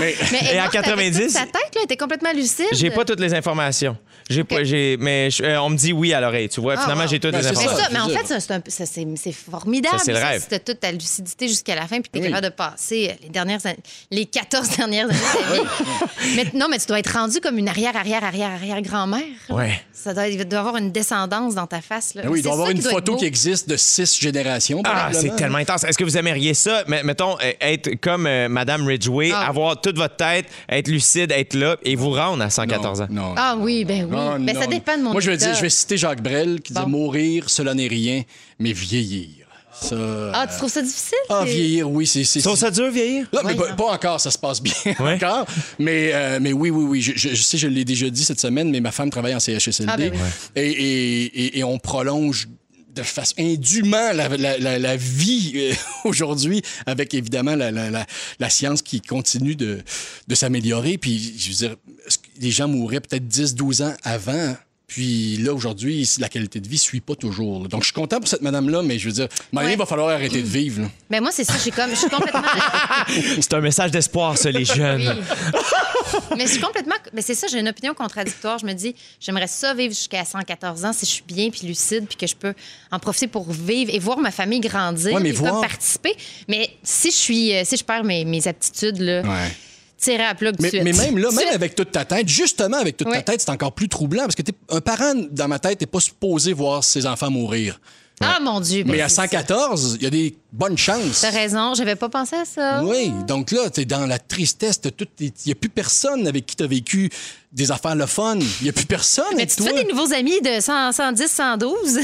Mais 0.00 0.14
Mais 0.32 0.38
elle 0.42 0.56
Et 0.56 0.58
à 0.58 0.62
morte 0.64 0.76
avec 0.76 0.84
90? 0.84 1.20
toute 1.20 1.30
Sa 1.30 1.40
tête, 1.40 1.52
là, 1.54 1.60
elle 1.76 1.82
était 1.84 1.96
complètement 1.96 2.32
lucide. 2.32 2.66
J'ai 2.72 2.90
pas 2.90 3.04
toutes 3.04 3.20
les 3.20 3.34
informations. 3.34 3.96
J'ai 4.28 4.42
pas, 4.42 4.64
j'ai, 4.64 4.96
mais 4.98 5.30
je- 5.30 5.44
euh, 5.44 5.60
on 5.62 5.70
me 5.70 5.76
dit 5.76 5.92
oui 5.92 6.12
à 6.12 6.20
l'oreille, 6.20 6.48
tu 6.48 6.60
vois. 6.60 6.74
Ah, 6.76 6.80
Finalement, 6.82 7.04
wow. 7.04 7.08
j'ai 7.08 7.20
toutes 7.20 7.30
Ben, 7.30 7.38
les 7.42 7.46
informations. 7.46 7.76
ça. 7.76 7.84
ça, 7.84 7.90
mais 7.92 8.00
en 8.00 8.08
fait, 8.08 8.26
ça, 8.26 8.40
c'est 8.40 9.16
ça, 9.16 9.30
formidable. 9.32 9.96
Ça, 10.00 10.04
c'est 10.04 10.12
le 10.12 10.18
rêve. 10.18 10.42
Si 10.42 10.48
t'as 10.48 10.58
toute 10.58 10.80
ta 10.80 10.90
lucidité 10.90 11.46
jusqu'à 11.46 11.76
la 11.76 11.82
fin, 11.86 12.00
puis 12.00 12.10
t'es 12.10 12.18
Oui. 12.18 12.26
capable 12.26 12.44
de 12.46 12.50
passer 12.52 13.10
euh, 13.12 13.14
les 13.22 13.28
dernières 13.28 13.64
années- 13.64 13.78
les 14.10 14.26
14 14.26 14.68
dernières 14.76 15.06
années 15.08 15.62
mais, 16.34 16.44
non, 16.54 16.66
mais 16.68 16.78
tu 16.80 16.86
dois 16.86 16.98
être 16.98 17.12
rendu 17.12 17.38
comme 17.40 17.56
une 17.58 17.68
arrière, 17.68 17.94
arrière, 17.96 18.24
arrière, 18.24 18.50
arrière 18.50 18.82
grand-mère. 18.82 19.22
Ouais. 19.48 19.80
Ça 19.92 20.12
doit, 20.12 20.26
il 20.26 20.36
doit 20.44 20.56
y 20.56 20.60
avoir 20.60 20.76
une 20.76 20.90
descendance 20.90 21.54
dans 21.54 21.68
ta 21.68 21.80
face. 21.80 22.14
Là. 22.14 22.22
Ben 22.22 22.28
oui, 22.28 22.35
il 22.36 22.42
doit 22.42 22.52
y 22.52 22.54
avoir 22.54 22.70
une 22.70 22.82
photo 22.82 23.16
qui 23.16 23.24
existe 23.24 23.68
de 23.68 23.76
six 23.76 24.18
générations. 24.20 24.82
Ah, 24.84 25.10
c'est 25.12 25.34
tellement 25.36 25.58
intense. 25.58 25.84
Est-ce 25.84 25.98
que 25.98 26.04
vous 26.04 26.16
aimeriez 26.16 26.54
ça? 26.54 26.84
Mais, 26.88 27.02
mettons, 27.02 27.36
euh, 27.42 27.52
être 27.60 27.94
comme 28.00 28.26
euh, 28.26 28.48
Madame 28.48 28.86
Ridgway, 28.86 29.30
Ah. 29.32 29.48
avoir 29.48 29.80
toute 29.80 29.96
votre 29.96 30.16
tête, 30.16 30.46
être 30.68 30.88
lucide, 30.88 31.32
être 31.32 31.54
là 31.54 31.76
et 31.82 31.96
vous 31.96 32.10
rendre 32.10 32.42
à 32.42 32.50
114 32.50 33.00
ans? 33.02 33.06
Non. 33.10 33.34
Ah 33.36 33.56
oui, 33.58 33.84
ben 33.84 34.04
oui. 34.04 34.16
Non, 34.16 34.38
ben, 34.38 34.54
ça 34.54 34.66
dépend 34.66 34.96
de 34.96 35.02
mon 35.02 35.12
Moi, 35.12 35.20
je 35.20 35.30
vais, 35.30 35.36
dire, 35.36 35.54
je 35.54 35.62
vais 35.62 35.70
citer 35.70 35.96
Jacques 35.96 36.22
Brel 36.22 36.60
qui 36.60 36.72
Bon. 36.72 36.86
Mourir, 36.86 37.48
cela 37.48 37.74
n'est 37.74 37.88
rien, 37.88 38.22
mais 38.58 38.72
vieillir. 38.72 39.45
Ça. 39.80 39.96
Ah, 40.32 40.46
tu 40.46 40.56
trouves 40.56 40.70
ça 40.70 40.82
difficile? 40.82 41.18
Ah, 41.28 41.44
vieillir, 41.44 41.90
oui, 41.90 42.06
c'est. 42.06 42.22
Tu 42.24 42.40
trouves 42.42 42.58
ça 42.58 42.70
dur, 42.70 42.90
vieillir? 42.90 43.26
Là, 43.32 43.42
mais 43.44 43.52
Oui, 43.52 43.58
pas, 43.58 43.68
non. 43.70 43.76
pas 43.76 43.92
encore, 43.92 44.20
ça 44.20 44.30
se 44.30 44.38
passe 44.38 44.60
bien 44.62 44.72
Ouais. 45.00 45.14
encore. 45.14 45.46
Mais, 45.78 46.10
euh, 46.14 46.38
mais 46.40 46.52
oui, 46.52 46.70
oui, 46.70 46.84
oui. 46.84 47.02
Je, 47.02 47.12
je- 47.14 47.34
je 47.34 47.42
sais, 47.42 47.58
je 47.58 47.68
l'ai 47.68 47.84
déjà 47.84 48.08
dit 48.10 48.24
cette 48.24 48.40
semaine, 48.40 48.70
mais 48.70 48.80
ma 48.80 48.92
femme 48.92 49.10
travaille 49.10 49.34
en 49.34 49.40
CHSLD. 49.40 49.86
Ah, 49.92 49.96
ben 49.96 50.12
oui. 50.12 50.18
et, 50.56 50.70
et- 50.70 51.24
et- 51.24 51.58
et 51.58 51.64
on 51.64 51.78
prolonge 51.78 52.48
de 52.94 53.02
façon 53.02 53.34
indûment 53.38 54.12
la, 54.14 54.28
la- 54.28 54.56
la- 54.56 54.78
la 54.78 54.96
vie 54.96 55.52
euh, 55.56 55.72
aujourd'hui, 56.04 56.62
avec 56.86 57.12
évidemment 57.12 57.54
la, 57.54 57.70
la- 57.70 57.90
la- 57.90 58.06
la 58.40 58.50
science 58.50 58.80
qui 58.80 59.02
continue 59.02 59.54
de, 59.54 59.80
de 60.26 60.34
s'améliorer. 60.34 60.96
Puis, 60.96 61.34
je 61.38 61.48
veux 61.50 61.54
dire, 61.68 61.76
les 62.40 62.50
gens 62.50 62.68
mourraient 62.68 63.00
peut-être 63.00 63.26
10, 63.28 63.54
12 63.54 63.82
ans 63.82 63.94
avant? 64.02 64.56
Puis 64.86 65.38
là, 65.38 65.52
aujourd'hui, 65.52 66.08
la 66.20 66.28
qualité 66.28 66.60
de 66.60 66.68
vie 66.68 66.76
ne 66.76 66.80
suit 66.80 67.00
pas 67.00 67.16
toujours. 67.16 67.62
là. 67.62 67.68
Donc, 67.68 67.80
je 67.82 67.86
suis 67.86 67.92
content 67.92 68.20
pour 68.20 68.28
cette 68.28 68.42
madame-là, 68.42 68.82
mais 68.82 69.00
je 69.00 69.06
veux 69.08 69.14
dire, 69.14 69.26
Ouais. 69.52 69.72
il 69.72 69.76
va 69.76 69.84
falloir 69.84 70.10
arrêter 70.10 70.40
de 70.40 70.46
vivre. 70.46 70.82
là. 70.82 70.88
Ben 71.10 71.20
moi, 71.20 71.30
c'est 71.32 71.42
ça. 71.42 71.54
Je 71.54 71.58
suis 71.58 71.72
comme, 71.72 71.90
je 71.90 71.96
suis 71.96 72.08
complètement. 72.08 72.42
C'est 73.40 73.54
un 73.54 73.60
message 73.60 73.90
d'espoir, 73.90 74.38
ça, 74.38 74.50
les 74.52 74.64
jeunes. 74.64 75.16
mais 76.36 76.46
je 76.46 76.52
suis 76.52 76.60
complètement. 76.60 76.94
Mais 77.12 77.20
c'est 77.22 77.34
ça, 77.34 77.48
j'ai 77.48 77.58
une 77.58 77.68
opinion 77.68 77.94
contradictoire. 77.94 78.58
Je 78.58 78.66
me 78.66 78.72
dis, 78.74 78.94
j'aimerais 79.20 79.48
ça 79.48 79.74
vivre 79.74 79.92
jusqu'à 79.92 80.24
114 80.24 80.84
ans 80.84 80.92
si 80.92 81.04
je 81.04 81.10
suis 81.10 81.24
bien 81.26 81.50
puis 81.50 81.66
lucide 81.66 82.06
puis 82.06 82.16
que 82.16 82.26
je 82.28 82.36
peux 82.36 82.54
en 82.92 82.98
profiter 83.00 83.26
pour 83.26 83.50
vivre 83.52 83.90
et 83.92 83.98
voir 83.98 84.18
ma 84.18 84.30
famille 84.30 84.60
grandir 84.60 85.12
Ouais, 85.14 85.20
mais 85.20 85.30
et 85.30 85.32
voir- 85.32 85.52
comme 85.54 85.62
participer. 85.62 86.14
Mais 86.48 86.70
si 86.84 87.10
je 87.10 87.16
suis, 87.16 87.54
euh, 87.56 87.62
si 87.64 87.76
je 87.76 87.84
perds 87.84 88.04
mes, 88.04 88.24
mes 88.24 88.46
aptitudes 88.46 88.98
là, 88.98 89.22
Ouais. 89.22 89.50
Tirer 90.10 90.24
à 90.24 90.34
plat 90.34 90.50
tout 90.52 90.58
de 90.58 90.62
Mais, 90.62 90.68
suite. 90.70 90.82
mais 90.82 90.92
même 90.92 91.18
là, 91.18 91.30
même 91.30 91.54
avec 91.54 91.74
toute 91.74 91.90
ta 91.92 92.04
tête, 92.04 92.28
justement 92.28 92.78
avec 92.78 92.96
toute 92.96 93.08
Oui. 93.08 93.14
ta 93.16 93.22
tête, 93.22 93.40
c'est 93.40 93.50
encore 93.50 93.72
plus 93.72 93.88
troublant 93.88 94.22
parce 94.22 94.34
que 94.34 94.42
un 94.70 94.80
parent, 94.80 95.12
dans 95.30 95.48
ma 95.48 95.58
tête, 95.58 95.80
n'est 95.80 95.86
pas 95.86 96.00
supposé 96.00 96.52
voir 96.52 96.82
ses 96.84 97.06
enfants 97.06 97.30
mourir. 97.30 97.80
Ah 98.20 98.38
mon 98.40 98.60
Dieu. 98.60 98.82
ben 98.84 98.92
Mais 98.92 99.00
à 99.02 99.08
c'est 99.10 99.16
ça. 99.16 99.22
114, 99.24 99.96
il 100.00 100.02
y 100.04 100.06
a 100.06 100.10
des 100.10 100.36
bonnes 100.56 100.78
chances. 100.78 101.20
T'as 101.20 101.30
raison, 101.30 101.74
j'avais 101.74 101.96
pas 101.96 102.08
pensé 102.08 102.34
à 102.36 102.44
ça. 102.44 102.82
Oui, 102.82 103.12
donc 103.28 103.50
là, 103.52 103.68
tu 103.70 103.82
es 103.82 103.84
dans 103.84 104.06
la 104.06 104.18
tristesse. 104.18 104.80
t'as 104.80 104.90
tout- 104.90 105.06
Il 105.20 105.32
n'y 105.46 105.52
a 105.52 105.54
plus 105.54 105.68
personne 105.68 106.26
avec 106.26 106.46
qui 106.46 106.56
tu 106.56 106.62
as 106.64 106.66
vécu 106.66 107.10
des 107.52 107.70
affaires 107.70 107.94
le 107.94 108.06
fun. 108.06 108.36
Il 108.38 108.64
n'y 108.64 108.68
a 108.68 108.72
plus 108.72 108.84
personne 108.86 109.24
Mais 109.32 109.42
avec 109.42 109.50
tu 109.50 109.56
te 109.56 109.62
toi. 109.62 109.72
fais 109.72 109.84
des 109.84 109.92
nouveaux 109.92 110.12
amis 110.12 110.40
de 110.42 110.60
100, 110.60 110.92
110, 110.92 111.30
112. 111.30 111.98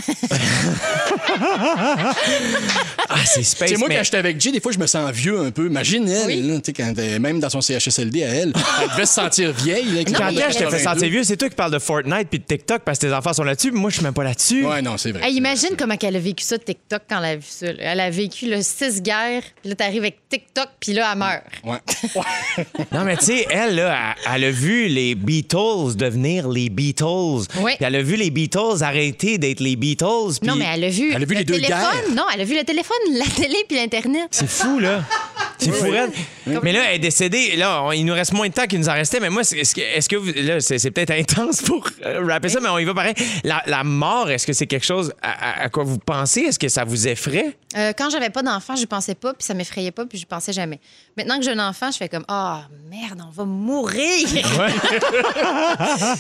Ah, 3.08 3.16
c'est 3.26 3.42
space. 3.42 3.68
Tu 3.68 3.74
sais, 3.74 3.78
moi, 3.78 3.88
mais- 3.88 3.96
quand 3.96 4.04
j'étais 4.04 4.16
avec 4.16 4.40
Jay, 4.40 4.52
des 4.52 4.60
fois, 4.60 4.72
je 4.72 4.78
me 4.78 4.86
sens 4.86 5.10
vieux 5.12 5.38
un 5.38 5.50
peu. 5.50 5.66
Imagine 5.66 6.08
elle, 6.08 6.26
Oui. 6.26 6.42
là, 6.42 6.54
tu 6.56 6.62
sais, 6.66 6.72
quand 6.72 6.94
elle- 6.96 7.20
même 7.20 7.40
dans 7.40 7.50
son 7.50 7.60
CHSLD 7.60 8.22
à 8.24 8.28
elle, 8.28 8.52
elle 8.82 8.88
devait 8.90 9.06
se 9.06 9.14
sentir 9.14 9.52
vieille. 9.52 9.84
Là, 9.92 10.04
Quand 10.04 10.24
âge 10.24 10.32
je 10.34 10.38
t'ai 10.38 10.52
fait 10.52 10.64
82. 10.64 10.78
sentir 10.78 11.08
vieux, 11.10 11.24
c'est 11.24 11.36
toi 11.36 11.48
qui 11.48 11.54
parles 11.56 11.72
de 11.72 11.78
Fortnite 11.78 12.28
puis 12.30 12.38
de 12.38 12.44
TikTok 12.44 12.82
parce 12.84 12.98
que 12.98 13.06
tes 13.06 13.12
enfants 13.12 13.32
sont 13.32 13.44
là-dessus. 13.44 13.72
Moi, 13.72 13.90
je 13.90 13.96
suis 13.96 14.04
même 14.04 14.14
pas 14.14 14.24
là-dessus. 14.24 14.64
Ouais, 14.64 14.80
non, 14.82 14.96
c'est 14.96 15.12
vrai. 15.12 15.28
Hey, 15.28 15.36
imagine 15.36 15.70
comment 15.78 15.94
elle 16.00 16.16
a 16.16 16.20
vécu 16.20 16.44
ça, 16.44 16.58
TikTok, 16.58 17.02
quand 17.08 17.18
elle 17.18 17.24
a 17.24 17.36
vu 17.36 17.42
ça. 17.48 17.66
Elle 17.78 18.00
a 18.00 18.10
vécu 18.10 18.41
le 18.46 18.62
six 18.62 19.00
guerres, 19.02 19.42
puis 19.61 19.70
là, 19.70 19.74
t'arrives 19.76 20.02
avec 20.02 20.18
TikTok, 20.28 20.68
puis 20.81 20.92
là, 20.92 21.11
elle 21.12 21.18
meurt. 21.18 21.42
Ouais. 21.64 21.78
Non, 22.92 23.05
mais 23.05 23.16
tu 23.16 23.26
sais, 23.26 23.46
elle, 23.50 23.76
là, 23.76 24.14
elle, 24.26 24.33
elle 24.35 24.44
a 24.44 24.50
vu 24.50 24.87
les 24.88 25.14
Beatles 25.14 25.96
devenir 25.96 26.48
les 26.48 26.68
Beatles. 26.68 27.46
Oui. 27.61 27.72
Puis 27.76 27.85
elle 27.87 27.96
a 27.96 28.02
vu 28.02 28.16
les 28.16 28.31
Beatles 28.31 28.83
arrêter 28.83 29.38
d'être 29.38 29.61
les 29.61 29.76
Beatles. 29.76 30.38
puis- 30.40 30.48
Non, 30.48 30.57
mais 30.57 30.66
elle 30.72 30.85
a 30.85 30.88
vu. 30.90 31.11
Elle 31.14 31.22
a 31.22 31.26
vu 31.26 31.35
le 31.35 31.38
les 31.40 31.44
deux 31.44 31.55
téléphone. 31.55 31.78
guerres. 31.78 32.14
Non, 32.14 32.24
elle 32.35 32.40
a 32.40 32.44
vu 32.44 32.55
le 32.57 32.64
téléphone, 32.64 32.96
la 33.12 33.24
télé, 33.26 33.57
puis 33.68 33.76
l'Internet. 33.78 34.28
C'est 34.31 34.48
fou, 34.48 34.78
là. 34.78 35.02
C'est 35.64 35.72
fou, 35.72 35.90
raide. 35.90 36.11
Mais 36.62 36.72
là, 36.72 36.81
elle 36.88 36.96
est 36.96 36.98
décédée. 36.98 37.57
Là, 37.57 37.83
on- 37.85 37.92
il 37.92 38.05
nous 38.05 38.14
reste 38.14 38.33
moins 38.33 38.48
de 38.48 38.53
temps 38.55 38.66
qu'il 38.66 38.79
nous 38.79 38.88
en 38.88 38.94
restait. 38.94 39.20
Mais 39.20 39.31
moi, 39.31 39.44
c'est- 39.44 39.59
est-ce 39.59 40.09
que, 40.09 40.16
vous- 40.16 40.33
là, 40.35 40.61
c'est, 40.61 40.90
peut-être 40.90 41.11
intense 41.12 41.62
pour 41.62 41.88
euh, 42.05 42.25
rapper 42.27 42.48
ça, 42.48 42.61
mais 42.61 42.68
on 42.68 42.79
y 42.79 42.85
va 42.85 42.94
pareil. 42.94 43.14
La, 43.44 43.62
la 43.66 43.85
mort, 43.85 44.31
est-ce 44.31 44.46
que 44.46 44.53
c'est 44.53 44.66
quelque 44.66 44.87
chose 44.87 45.12
à, 45.22 45.61
à- 45.61 45.64
à 45.64 45.68
quoi 45.68 45.85
vous 45.85 45.98
pensez? 45.98 46.40
Est-ce 46.42 46.59
que 46.59 46.68
ça 46.68 46.85
vous 46.85 47.07
effraie? 47.09 47.57
Euh, 47.77 47.92
quand 47.96 48.11
j'avais 48.11 48.31
pas 48.31 48.42
d'enfant, 48.42 48.77
je 48.77 48.85
pensais 48.85 49.14
pas, 49.14 49.33
puis 49.33 49.44
ça 49.44 49.55
m'effrayait 49.55 49.92
pas, 49.92 50.05
puis 50.05 50.18
je 50.18 50.27
pensais 50.27 50.53
jamais. 50.53 50.79
Maintenant 51.16 51.38
que 51.38 51.44
j'ai 51.44 51.53
un 51.53 51.68
enfant, 51.68 51.90
je 51.90 51.96
fais 51.96 52.09
comme 52.09 52.25
Ah, 52.29 52.64
merde, 52.90 53.22
on 53.27 53.31
va 53.31 53.44
mourir. 53.44 54.29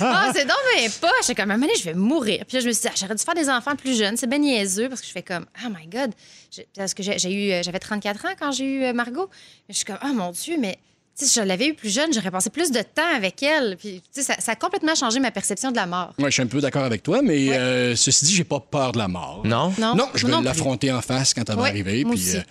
Ah, 0.00 0.30
c'est 0.34 0.44
donc 0.44 0.56
mais 0.76 0.88
pas. 1.00 1.10
Je 1.20 1.26
fais 1.26 1.34
comme 1.34 1.50
à 1.50 1.54
un 1.54 1.56
moment 1.56 1.66
donné, 1.66 1.78
je 1.78 1.84
vais 1.84 1.94
mourir. 1.94 2.44
Puis 2.46 2.56
là, 2.56 2.60
je 2.62 2.68
me 2.68 2.72
suis 2.72 2.82
dit, 2.82 2.88
ah, 2.90 2.94
j'aurais 2.98 3.14
dû 3.14 3.22
faire 3.24 3.34
des 3.34 3.48
enfants 3.48 3.76
plus 3.76 3.96
jeunes. 3.98 4.16
C'est 4.16 4.26
ben 4.26 4.40
niaiseux 4.40 4.88
parce 4.88 5.00
que 5.00 5.06
je 5.06 5.12
fais 5.12 5.22
comme, 5.22 5.46
oh 5.64 5.68
my 5.68 5.86
God. 5.86 6.12
Parce 6.76 6.94
que 6.94 7.02
j'ai 7.02 7.32
eu, 7.32 7.52
euh, 7.52 7.62
j'avais 7.62 7.78
34 7.78 8.24
ans 8.26 8.34
quand 8.38 8.52
j'ai 8.52 8.64
eu 8.64 8.82
euh, 8.84 8.92
Margot. 8.92 9.28
Je 9.68 9.74
suis 9.74 9.84
comme, 9.84 9.98
oh 10.04 10.12
mon 10.12 10.30
Dieu, 10.30 10.56
mais 10.58 10.78
si 11.14 11.26
je 11.32 11.40
l'avais 11.44 11.68
eu 11.68 11.74
plus 11.74 11.90
jeune, 11.92 12.12
j'aurais 12.12 12.30
passé 12.30 12.48
plus 12.50 12.70
de 12.70 12.80
temps 12.80 13.14
avec 13.14 13.42
elle. 13.42 13.76
Puis, 13.78 14.02
ça, 14.12 14.34
ça 14.38 14.52
a 14.52 14.56
complètement 14.56 14.94
changé 14.94 15.20
ma 15.20 15.30
perception 15.30 15.70
de 15.70 15.76
la 15.76 15.86
mort. 15.86 16.14
Ouais, 16.18 16.26
je 16.26 16.30
suis 16.32 16.42
un 16.42 16.46
peu 16.46 16.60
d'accord 16.60 16.84
avec 16.84 17.02
toi, 17.02 17.20
mais 17.22 17.50
euh, 17.52 17.94
ceci 17.96 18.24
dit, 18.24 18.34
j'ai 18.34 18.44
pas 18.44 18.60
peur 18.60 18.92
de 18.92 18.98
la 18.98 19.08
mort. 19.08 19.42
Non? 19.44 19.72
Non, 19.78 19.94
Non, 19.94 20.08
je 20.14 20.26
vais 20.26 20.40
l'affronter 20.42 20.90
en 20.92 21.02
face 21.02 21.34
quand 21.34 21.48
elle 21.48 21.56
va 21.56 21.62
Ouais, 21.62 21.68
arriver. 21.68 22.04
moi 22.04 22.14
Puis, 22.14 22.22
aussi. 22.28 22.36
euh, 22.38 22.42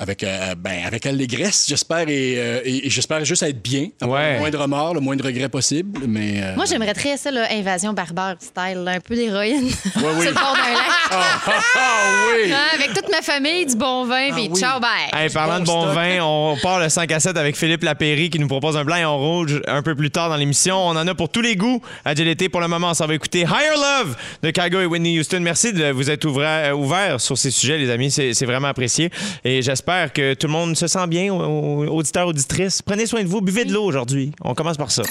Avec, 0.00 0.22
euh, 0.22 0.54
ben, 0.56 0.84
avec 0.86 1.06
allégresse, 1.06 1.66
j'espère, 1.68 2.08
et, 2.08 2.34
euh, 2.38 2.60
et- 2.64 2.86
et 2.86 2.90
j'espère 2.90 3.24
juste 3.24 3.42
être 3.42 3.60
bien, 3.60 3.88
avoir 4.00 4.20
Ouais. 4.22 4.34
le 4.34 4.38
moins 4.38 4.50
de 4.50 4.56
remords, 4.56 4.94
le 4.94 5.00
moins 5.00 5.16
de 5.16 5.22
regrets 5.24 5.48
possible, 5.48 6.02
mais... 6.06 6.40
euh, 6.40 6.54
Moi, 6.54 6.66
j'aimerais 6.66 6.94
très 6.94 7.16
ça, 7.16 7.32
là, 7.32 7.48
invasion 7.50 7.92
barbare 7.92 8.36
style, 8.38 8.78
là, 8.84 8.92
un 8.92 9.00
peu 9.00 9.16
d'héroïne. 9.16 9.64
oui. 9.64 9.72
Sur 9.92 10.02
le 10.02 10.32
bord 10.34 10.54
d'un 10.54 10.72
lac. 10.72 10.82
Ah, 11.10 11.40
ah, 11.46 11.50
ah, 11.74 11.80
oui! 12.32 12.52
Hein, 12.52 12.56
avec 12.76 12.92
toute 12.94 13.10
ma 13.10 13.22
famille, 13.22 13.66
du 13.66 13.74
bon 13.74 14.04
vin, 14.04 14.30
puis 14.32 14.48
oui. 14.52 14.60
ciao, 14.60 14.78
bye. 14.78 14.90
Hey, 15.12 15.30
parlant 15.30 15.58
de 15.58 15.64
bon 15.64 15.72
bon 15.86 15.90
stock. 15.90 15.94
vin, 15.96 16.22
on 16.22 16.56
part 16.62 16.78
le 16.78 16.88
5 16.88 17.10
à 17.10 17.18
7 17.18 17.36
avec 17.36 17.56
Philippe 17.56 17.82
Lapéry 17.82 18.30
qui 18.30 18.38
nous 18.38 18.46
propose 18.46 18.76
un 18.76 18.84
blanc 18.84 18.96
et 18.96 19.04
en 19.04 19.18
rouge 19.18 19.60
un 19.66 19.82
peu 19.82 19.96
plus 19.96 20.12
tard 20.12 20.28
dans 20.28 20.36
l'émission. 20.36 20.76
On 20.76 20.90
en 20.90 21.06
a 21.08 21.14
pour 21.16 21.28
tous 21.28 21.40
les 21.42 21.56
goûts 21.56 21.82
à 22.04 22.14
GLT. 22.14 22.48
Pour 22.50 22.60
le 22.60 22.68
moment, 22.68 22.90
on 22.90 22.94
s'en 22.94 23.06
va 23.08 23.14
écouter 23.14 23.40
Higher 23.40 23.74
Love 23.74 24.16
de 24.44 24.50
Kygo 24.50 24.80
et 24.80 24.86
Whitney 24.86 25.18
Houston. 25.18 25.40
Merci 25.40 25.72
de 25.72 25.90
vous 25.90 26.08
être 26.08 26.24
ouvert, 26.24 26.78
ouvert 26.78 27.20
sur 27.20 27.36
ces 27.36 27.50
sujets, 27.50 27.78
les 27.78 27.90
amis. 27.90 28.12
C'est 28.12 28.32
c'est 28.34 28.46
vraiment 28.46 28.68
apprécié. 28.68 29.10
Et 29.44 29.60
j'espère 29.60 29.87
que 30.12 30.34
tout 30.34 30.46
le 30.46 30.52
monde 30.52 30.76
se 30.76 30.86
sent 30.86 31.06
bien, 31.08 31.32
au- 31.32 31.40
au- 31.86 31.86
auditeurs, 31.98 32.26
auditrices. 32.28 32.82
Prenez 32.82 33.06
soin 33.06 33.22
de 33.22 33.28
vous. 33.28 33.40
Buvez 33.40 33.64
de 33.64 33.72
l'eau 33.72 33.84
aujourd'hui. 33.84 34.32
On 34.42 34.54
commence 34.54 34.76
par 34.76 34.90
ça. 34.90 35.02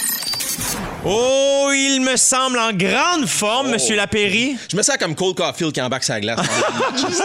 Oh, 1.10 1.72
il 1.74 2.02
me 2.02 2.18
semble 2.18 2.60
en 2.60 2.74
grande 2.74 3.28
forme, 3.28 3.72
Monsieur 3.72 3.96
Lapéry. 3.96 4.58
Je 4.70 4.76
me 4.76 4.82
sens 4.82 4.98
comme 4.98 5.16
Cole 5.16 5.36
Caulfield 5.36 5.72
qui 5.72 5.82
embarque 5.82 6.04
sa 6.04 6.20
glace. 6.20 6.40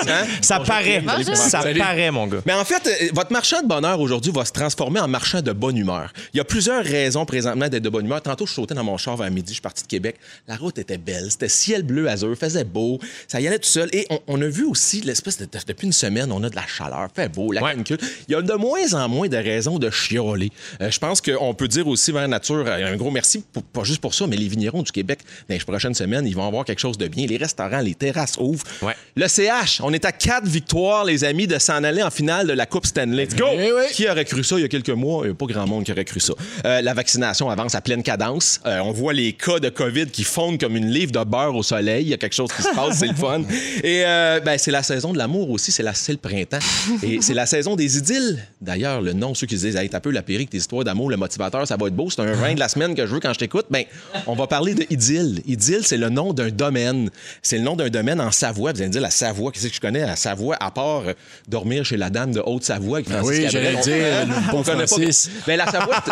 Hein? 0.09 0.27
Ça 0.41 0.61
paraît. 0.61 1.03
Ça 1.35 1.63
Salut. 1.63 1.79
paraît, 1.81 2.11
mon 2.11 2.27
gars. 2.27 2.41
Mais 2.45 2.53
en 2.53 2.65
fait, 2.65 2.87
euh, 2.87 3.09
votre 3.15 3.33
marchand 3.33 3.63
de 3.63 3.67
bonheur 3.67 3.99
aujourd'hui 4.01 4.31
va 4.33 4.45
se 4.45 4.53
transformer 4.53 5.01
en 5.01 5.09
marchand 5.09 5.41
de 5.41 5.53
bonne 5.53 5.77
humeur. 5.77 6.13
Il 6.35 6.37
y 6.37 6.41
a 6.41 6.45
plusieurs 6.45 6.85
raisons 6.85 7.25
présentement 7.25 7.69
d'être 7.69 7.83
de 7.83 7.89
bonne 7.89 8.05
humeur. 8.05 8.21
Tantôt, 8.21 8.47
je 8.47 8.53
sautais 8.53 8.75
dans 8.75 8.85
mon 8.85 8.97
char 8.99 9.17
vers 9.17 9.31
midi, 9.31 9.49
je 9.49 9.55
suis 9.55 9.61
parti 9.63 9.83
de 9.83 9.89
Québec. 9.89 10.17
La 10.47 10.57
route 10.57 10.79
était 10.79 10.99
belle, 10.99 11.27
c'était 11.31 11.49
ciel 11.49 11.83
bleu 11.83 12.09
azur, 12.09 12.37
faisait 12.39 12.65
beau, 12.65 12.99
ça 13.29 13.41
y 13.41 13.49
allait 13.49 13.59
tout 13.59 13.69
seul. 13.69 13.89
Et 13.93 14.07
on, 14.11 14.21
on 14.29 14.43
a 14.43 14.47
vu 14.47 14.65
aussi 14.65 15.01
l'espèce 15.01 15.39
de. 15.39 15.49
Depuis 15.67 15.87
une 15.87 15.93
semaine, 15.93 16.31
on 16.33 16.43
a 16.45 16.51
de 16.51 16.57
la 16.57 16.67
chaleur, 16.67 17.09
fait 17.15 17.29
beau, 17.29 17.51
la 17.53 17.63
Ouais. 17.63 17.71
canicule. 17.71 17.99
Il 18.29 18.33
y 18.33 18.35
a 18.35 18.43
de 18.43 18.53
moins 18.55 18.93
en 18.95 19.09
moins 19.09 19.29
de 19.29 19.37
raisons 19.37 19.79
de 19.79 19.91
chialer. 19.91 20.51
Euh, 20.81 20.91
je 20.91 20.99
pense 20.99 21.21
qu'on 21.21 21.55
peut 21.55 21.69
dire 21.69 21.87
aussi, 21.89 22.13
vers 22.13 22.29
nature, 22.29 22.65
euh, 22.67 22.93
un 22.93 22.97
gros 22.97 23.11
merci, 23.11 23.43
pour- 23.53 23.63
pas 23.73 23.85
juste 23.85 24.01
pour 24.01 24.15
ça, 24.15 24.27
mais 24.27 24.37
les 24.37 24.49
vignerons 24.49 24.83
du 24.83 24.93
Québec, 24.93 25.21
dans 25.49 25.55
les 25.55 25.61
prochaines 25.61 25.95
semaines, 25.95 26.27
ils 26.27 26.35
vont 26.35 26.47
avoir 26.47 26.65
quelque 26.65 26.79
chose 26.81 26.99
de 26.99 27.09
bien. 27.09 27.27
Les 27.27 27.37
restaurants, 27.37 27.81
les 27.81 27.95
terrasses 27.95 28.37
ouvrent. 28.39 28.65
Ouais. 28.83 28.95
Le 29.17 29.27
CH, 29.29 29.81
on 29.83 29.93
est 29.93 30.05
à 30.05 30.13
quatre 30.13 30.47
victoires, 30.47 31.05
les 31.05 31.25
amis, 31.25 31.47
de 31.47 31.59
s'en 31.59 31.83
aller 31.85 32.03
en 32.03 32.11
finale 32.11 32.47
de 32.47 32.53
la 32.53 32.67
Coupe 32.67 32.87
Stanley. 32.87 33.25
Let's 33.25 33.37
go! 33.37 33.47
Oui. 33.57 33.67
Qui 33.93 34.09
aurait 34.09 34.25
cru 34.25 34.43
ça 34.45 34.57
il 34.59 34.63
y 34.63 34.65
a 34.65 34.69
quelques 34.69 34.91
mois? 34.91 35.23
Il 35.25 35.29
n'y 35.29 35.33
a 35.33 35.35
pas 35.35 35.47
grand 35.47 35.67
monde 35.67 35.85
qui 35.85 35.93
aurait 35.93 36.05
cru 36.05 36.21
ça. 36.21 36.35
Euh, 36.65 36.81
la 36.81 36.95
vaccination 36.95 37.51
avance 37.51 37.75
à 37.75 37.81
pleine 37.81 38.03
cadence. 38.03 38.61
Euh, 38.67 38.81
on 38.81 38.93
voit 38.93 39.13
les 39.13 39.33
cas 39.33 39.59
de 39.59 39.69
COVID 39.69 40.07
qui 40.07 40.25
fondent 40.25 40.59
comme 40.61 40.77
une 40.77 40.91
livre 40.91 41.13
de 41.13 41.23
beurre 41.25 41.55
au 41.55 41.63
soleil. 41.63 42.05
Il 42.05 42.09
y 42.09 42.15
a 42.15 42.19
quelque 42.19 42.35
chose 42.35 42.51
qui 42.55 42.63
se 42.63 42.69
passe, 42.75 42.99
c'est 42.99 43.07
le 43.09 43.15
fun. 43.15 43.43
Et 43.83 44.03
euh, 44.05 44.41
ben, 44.41 44.59
c'est 44.59 44.71
la 44.71 44.83
saison 44.83 45.13
de 45.13 45.19
l'amour 45.19 45.51
aussi, 45.51 45.73
c'est 45.73 45.83
la- 45.83 45.95
c'est 45.95 46.13
le 46.13 46.19
printemps. 46.19 46.59
Et 47.03 47.21
c'est 47.23 47.35
la 47.35 47.47
saison 47.47 47.77
des 47.77 47.99
idylles. 47.99 48.43
D'ailleurs, 48.61 49.01
le 49.03 49.13
nom, 49.13 49.35
ceux 49.35 49.47
qui 49.47 49.59
se 49.59 49.67
disent, 49.67 49.77
hey, 49.77 49.89
t'as 49.89 50.01
peu 50.01 50.11
la 50.11 50.23
périque, 50.23 50.51
tes 50.51 50.59
histoires 50.59 50.85
d'amour, 50.85 51.11
le 51.11 51.17
motivateur, 51.17 51.67
ça 51.67 51.77
va 51.77 51.87
être 51.87 51.95
beau, 51.97 52.09
c'est 52.11 52.21
un 52.23 52.33
vin 52.33 52.55
de 52.55 52.59
la 52.61 52.69
semaine 52.69 52.95
que 52.95 53.07
je 53.07 53.15
veux 53.15 53.21
quand 53.21 53.33
je 53.33 53.39
t'écoute. 53.39 53.52
Ben, 53.71 53.85
on 54.27 54.35
va 54.35 54.47
parler 54.47 54.75
de 54.75 54.85
idylle. 54.91 55.43
Idylle, 55.47 55.85
c'est 55.85 55.97
le 55.97 56.09
nom 56.09 56.33
d'un 56.33 56.51
domaine. 56.51 57.11
C'est 57.43 57.59
le 57.59 57.65
nom 57.65 57.77
d'un 57.77 57.89
domaine 57.91 58.21
en 58.21 58.31
Savoie. 58.31 58.73
Vous 58.73 58.79
allez 58.79 58.89
me 58.89 58.93
dire, 58.93 59.01
la 59.01 59.11
Savoie, 59.11 59.53
qu'est-ce 59.53 59.69
que 59.69 59.75
je 59.75 59.81
connais? 59.81 60.03
À 60.03 60.17
Savoie, 60.17 60.57
à 60.61 60.71
part 60.71 61.03
euh, 61.09 61.13
dormir 61.49 61.85
chez 61.85 61.97
la 61.97 62.11
dame 62.11 62.33
de 62.33 62.41
Haute-Savoie 62.45 62.99
avec 62.99 63.09
Ben 63.09 63.19
Francis 63.19 63.39
oui, 63.39 63.47
j'allais 63.51 63.77
dire, 63.77 64.27
bon 64.51 64.59
On 64.59 64.63
connaît 64.63 64.81
pas. 64.81 64.87
Francis. 64.87 65.31
Ben, 65.47 65.57
la 65.57 65.67
Savoie, 65.71 66.03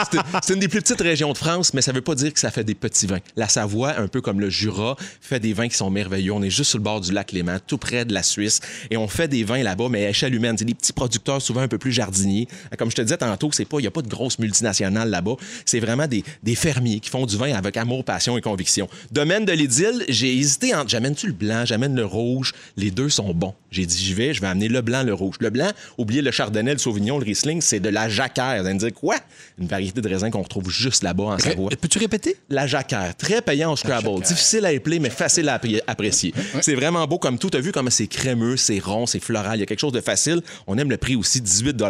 c'est- 0.43 0.53
une 0.55 0.61
des 0.61 0.69
plus 0.69 0.81
petites 0.83 1.01
régions 1.01 1.33
de 1.33 1.39
France, 1.39 1.73
mais 1.75 1.83
ça 1.83 1.93
veut 1.93 2.01
pas 2.03 2.15
dire 2.15 2.33
que 2.33 2.41
ça 2.41 2.51
fait 2.51 2.65
des 2.65 2.75
petits 2.75 3.07
vins. 3.07 3.21
La 3.37 3.49
Savoie, 3.49 3.99
un 3.99 4.09
peu 4.09 4.21
comme 4.21 4.41
le 4.41 4.51
Jura, 4.51 4.97
fait 5.21 5.41
des 5.41 5.53
vins 5.53 5.69
qui 5.69 5.77
sont 5.77 5.91
merveilleux. 5.91 6.33
On 6.33 6.43
est 6.43 6.51
juste 6.51 6.71
sur 6.71 6.79
le 6.79 6.85
bord 6.85 7.01
du 7.01 7.13
lac 7.13 7.33
Léman, 7.33 7.59
tout 7.67 7.79
près 7.79 8.05
de 8.05 8.13
la 8.13 8.23
Suisse, 8.23 8.61
et 8.91 8.97
on 8.97 9.09
fait 9.09 9.29
des 9.29 9.45
vins 9.45 9.63
là-bas, 9.63 9.89
mais 9.91 10.07
à 10.07 10.11
échelle 10.11 10.35
humaine. 10.35 10.57
C'est 10.59 10.65
des 10.65 10.75
petits 10.75 10.93
producteurs, 10.93 11.41
souvent 11.41 11.61
un 11.61 11.69
peu 11.69 11.79
plus 11.79 11.93
jardiniers. 11.93 12.49
Comme 12.79 12.91
je 12.91 12.97
te 12.97 13.03
disais 13.03 13.17
tantôt, 13.17 13.51
c'est 13.53 13.65
pas, 13.65 13.79
il 13.79 13.85
y 13.85 13.87
a 13.87 13.91
pas 13.91 14.03
de 14.03 14.09
grosses 14.09 14.39
multinationales 14.39 15.11
là-bas. 15.11 15.37
C'est 15.65 15.81
vraiment 15.81 16.07
des, 16.07 16.25
des 16.43 16.55
fermiers 16.55 17.01
qui 17.01 17.11
font 17.11 17.27
du 17.31 17.37
vin 17.37 17.53
avec 17.55 17.77
amour, 17.77 18.05
passion 18.05 18.37
et 18.37 18.41
conviction. 18.41 18.89
Domaine 19.11 19.45
de 19.45 19.53
l'idylle, 19.53 20.05
j'ai 20.09 20.37
hésité 20.37 20.75
entre 20.75 20.89
j'amène-tu 20.91 21.27
le 21.29 21.33
blanc, 21.33 21.65
j'amène 21.65 21.95
le 21.95 22.05
rouge? 22.05 22.53
Les 22.77 22.91
deux 22.91 23.09
sont 23.09 23.33
bons. 23.33 23.55
J'ai 23.71 23.87
dit, 23.87 23.97
j'y 23.97 24.15
vais, 24.15 24.35
je 24.35 24.41
vais 24.41 24.49
amener 24.49 24.69
le 24.69 24.81
blanc, 24.81 25.03
le 25.05 25.15
rouge. 25.15 25.37
Le 25.41 25.51
blanc, 25.51 25.71
oubliez 25.97 26.23
le 26.23 26.31
chardonnay, 26.33 26.73
le 26.73 26.79
sauvignon, 26.79 27.19
le 27.19 27.25
riesling, 27.25 27.61
c'est 27.61 27.79
de 27.79 27.89
la 27.89 28.09
jacquère. 28.09 28.61
Vous 28.61 28.67
allez 28.67 28.75
me 28.75 28.81
dire 28.81 28.93
quoi? 28.93 29.17
Une 29.61 29.69
variété 29.69 30.01
de 30.01 30.09
raisin 30.09 30.31
qu'on 30.31 30.43
retrouve 30.43 30.71
juste 30.71 31.05
là-bas 31.05 31.25
en 31.25 31.39
Savoie. 31.39 31.71
Peux-tu 31.81 31.99
répéter? 31.99 32.37
La 32.49 32.67
jacquère, 32.67 33.17
très 33.17 33.41
payant 33.43 33.73
au 33.73 33.77
Scrabble. 33.77 34.23
Difficile 34.23 34.65
à 34.67 34.73
épeler, 34.73 34.99
mais 34.99 35.11
facile 35.11 35.49
à 35.49 35.57
appré- 35.57 35.81
apprécier. 35.87 36.35
C'est 36.61 36.75
vraiment 36.75 37.07
beau 37.07 37.19
comme 37.19 37.39
tout. 37.39 37.49
Tu 37.49 37.57
as 37.57 37.61
vu 37.61 37.71
comme 37.71 37.91
c'est 37.91 38.09
crémeux, 38.09 38.57
c'est 38.57 38.81
rond, 38.81 39.07
c'est 39.07 39.21
floral. 39.21 39.57
Il 39.59 39.61
y 39.61 39.63
a 39.63 39.67
quelque 39.67 39.81
chose 39.81 39.93
de 39.93 40.01
facile. 40.01 40.43
On 40.67 40.77
aime 40.77 40.91
le 40.91 40.97
prix 40.97 41.15
aussi, 41.15 41.41
18 41.41 41.81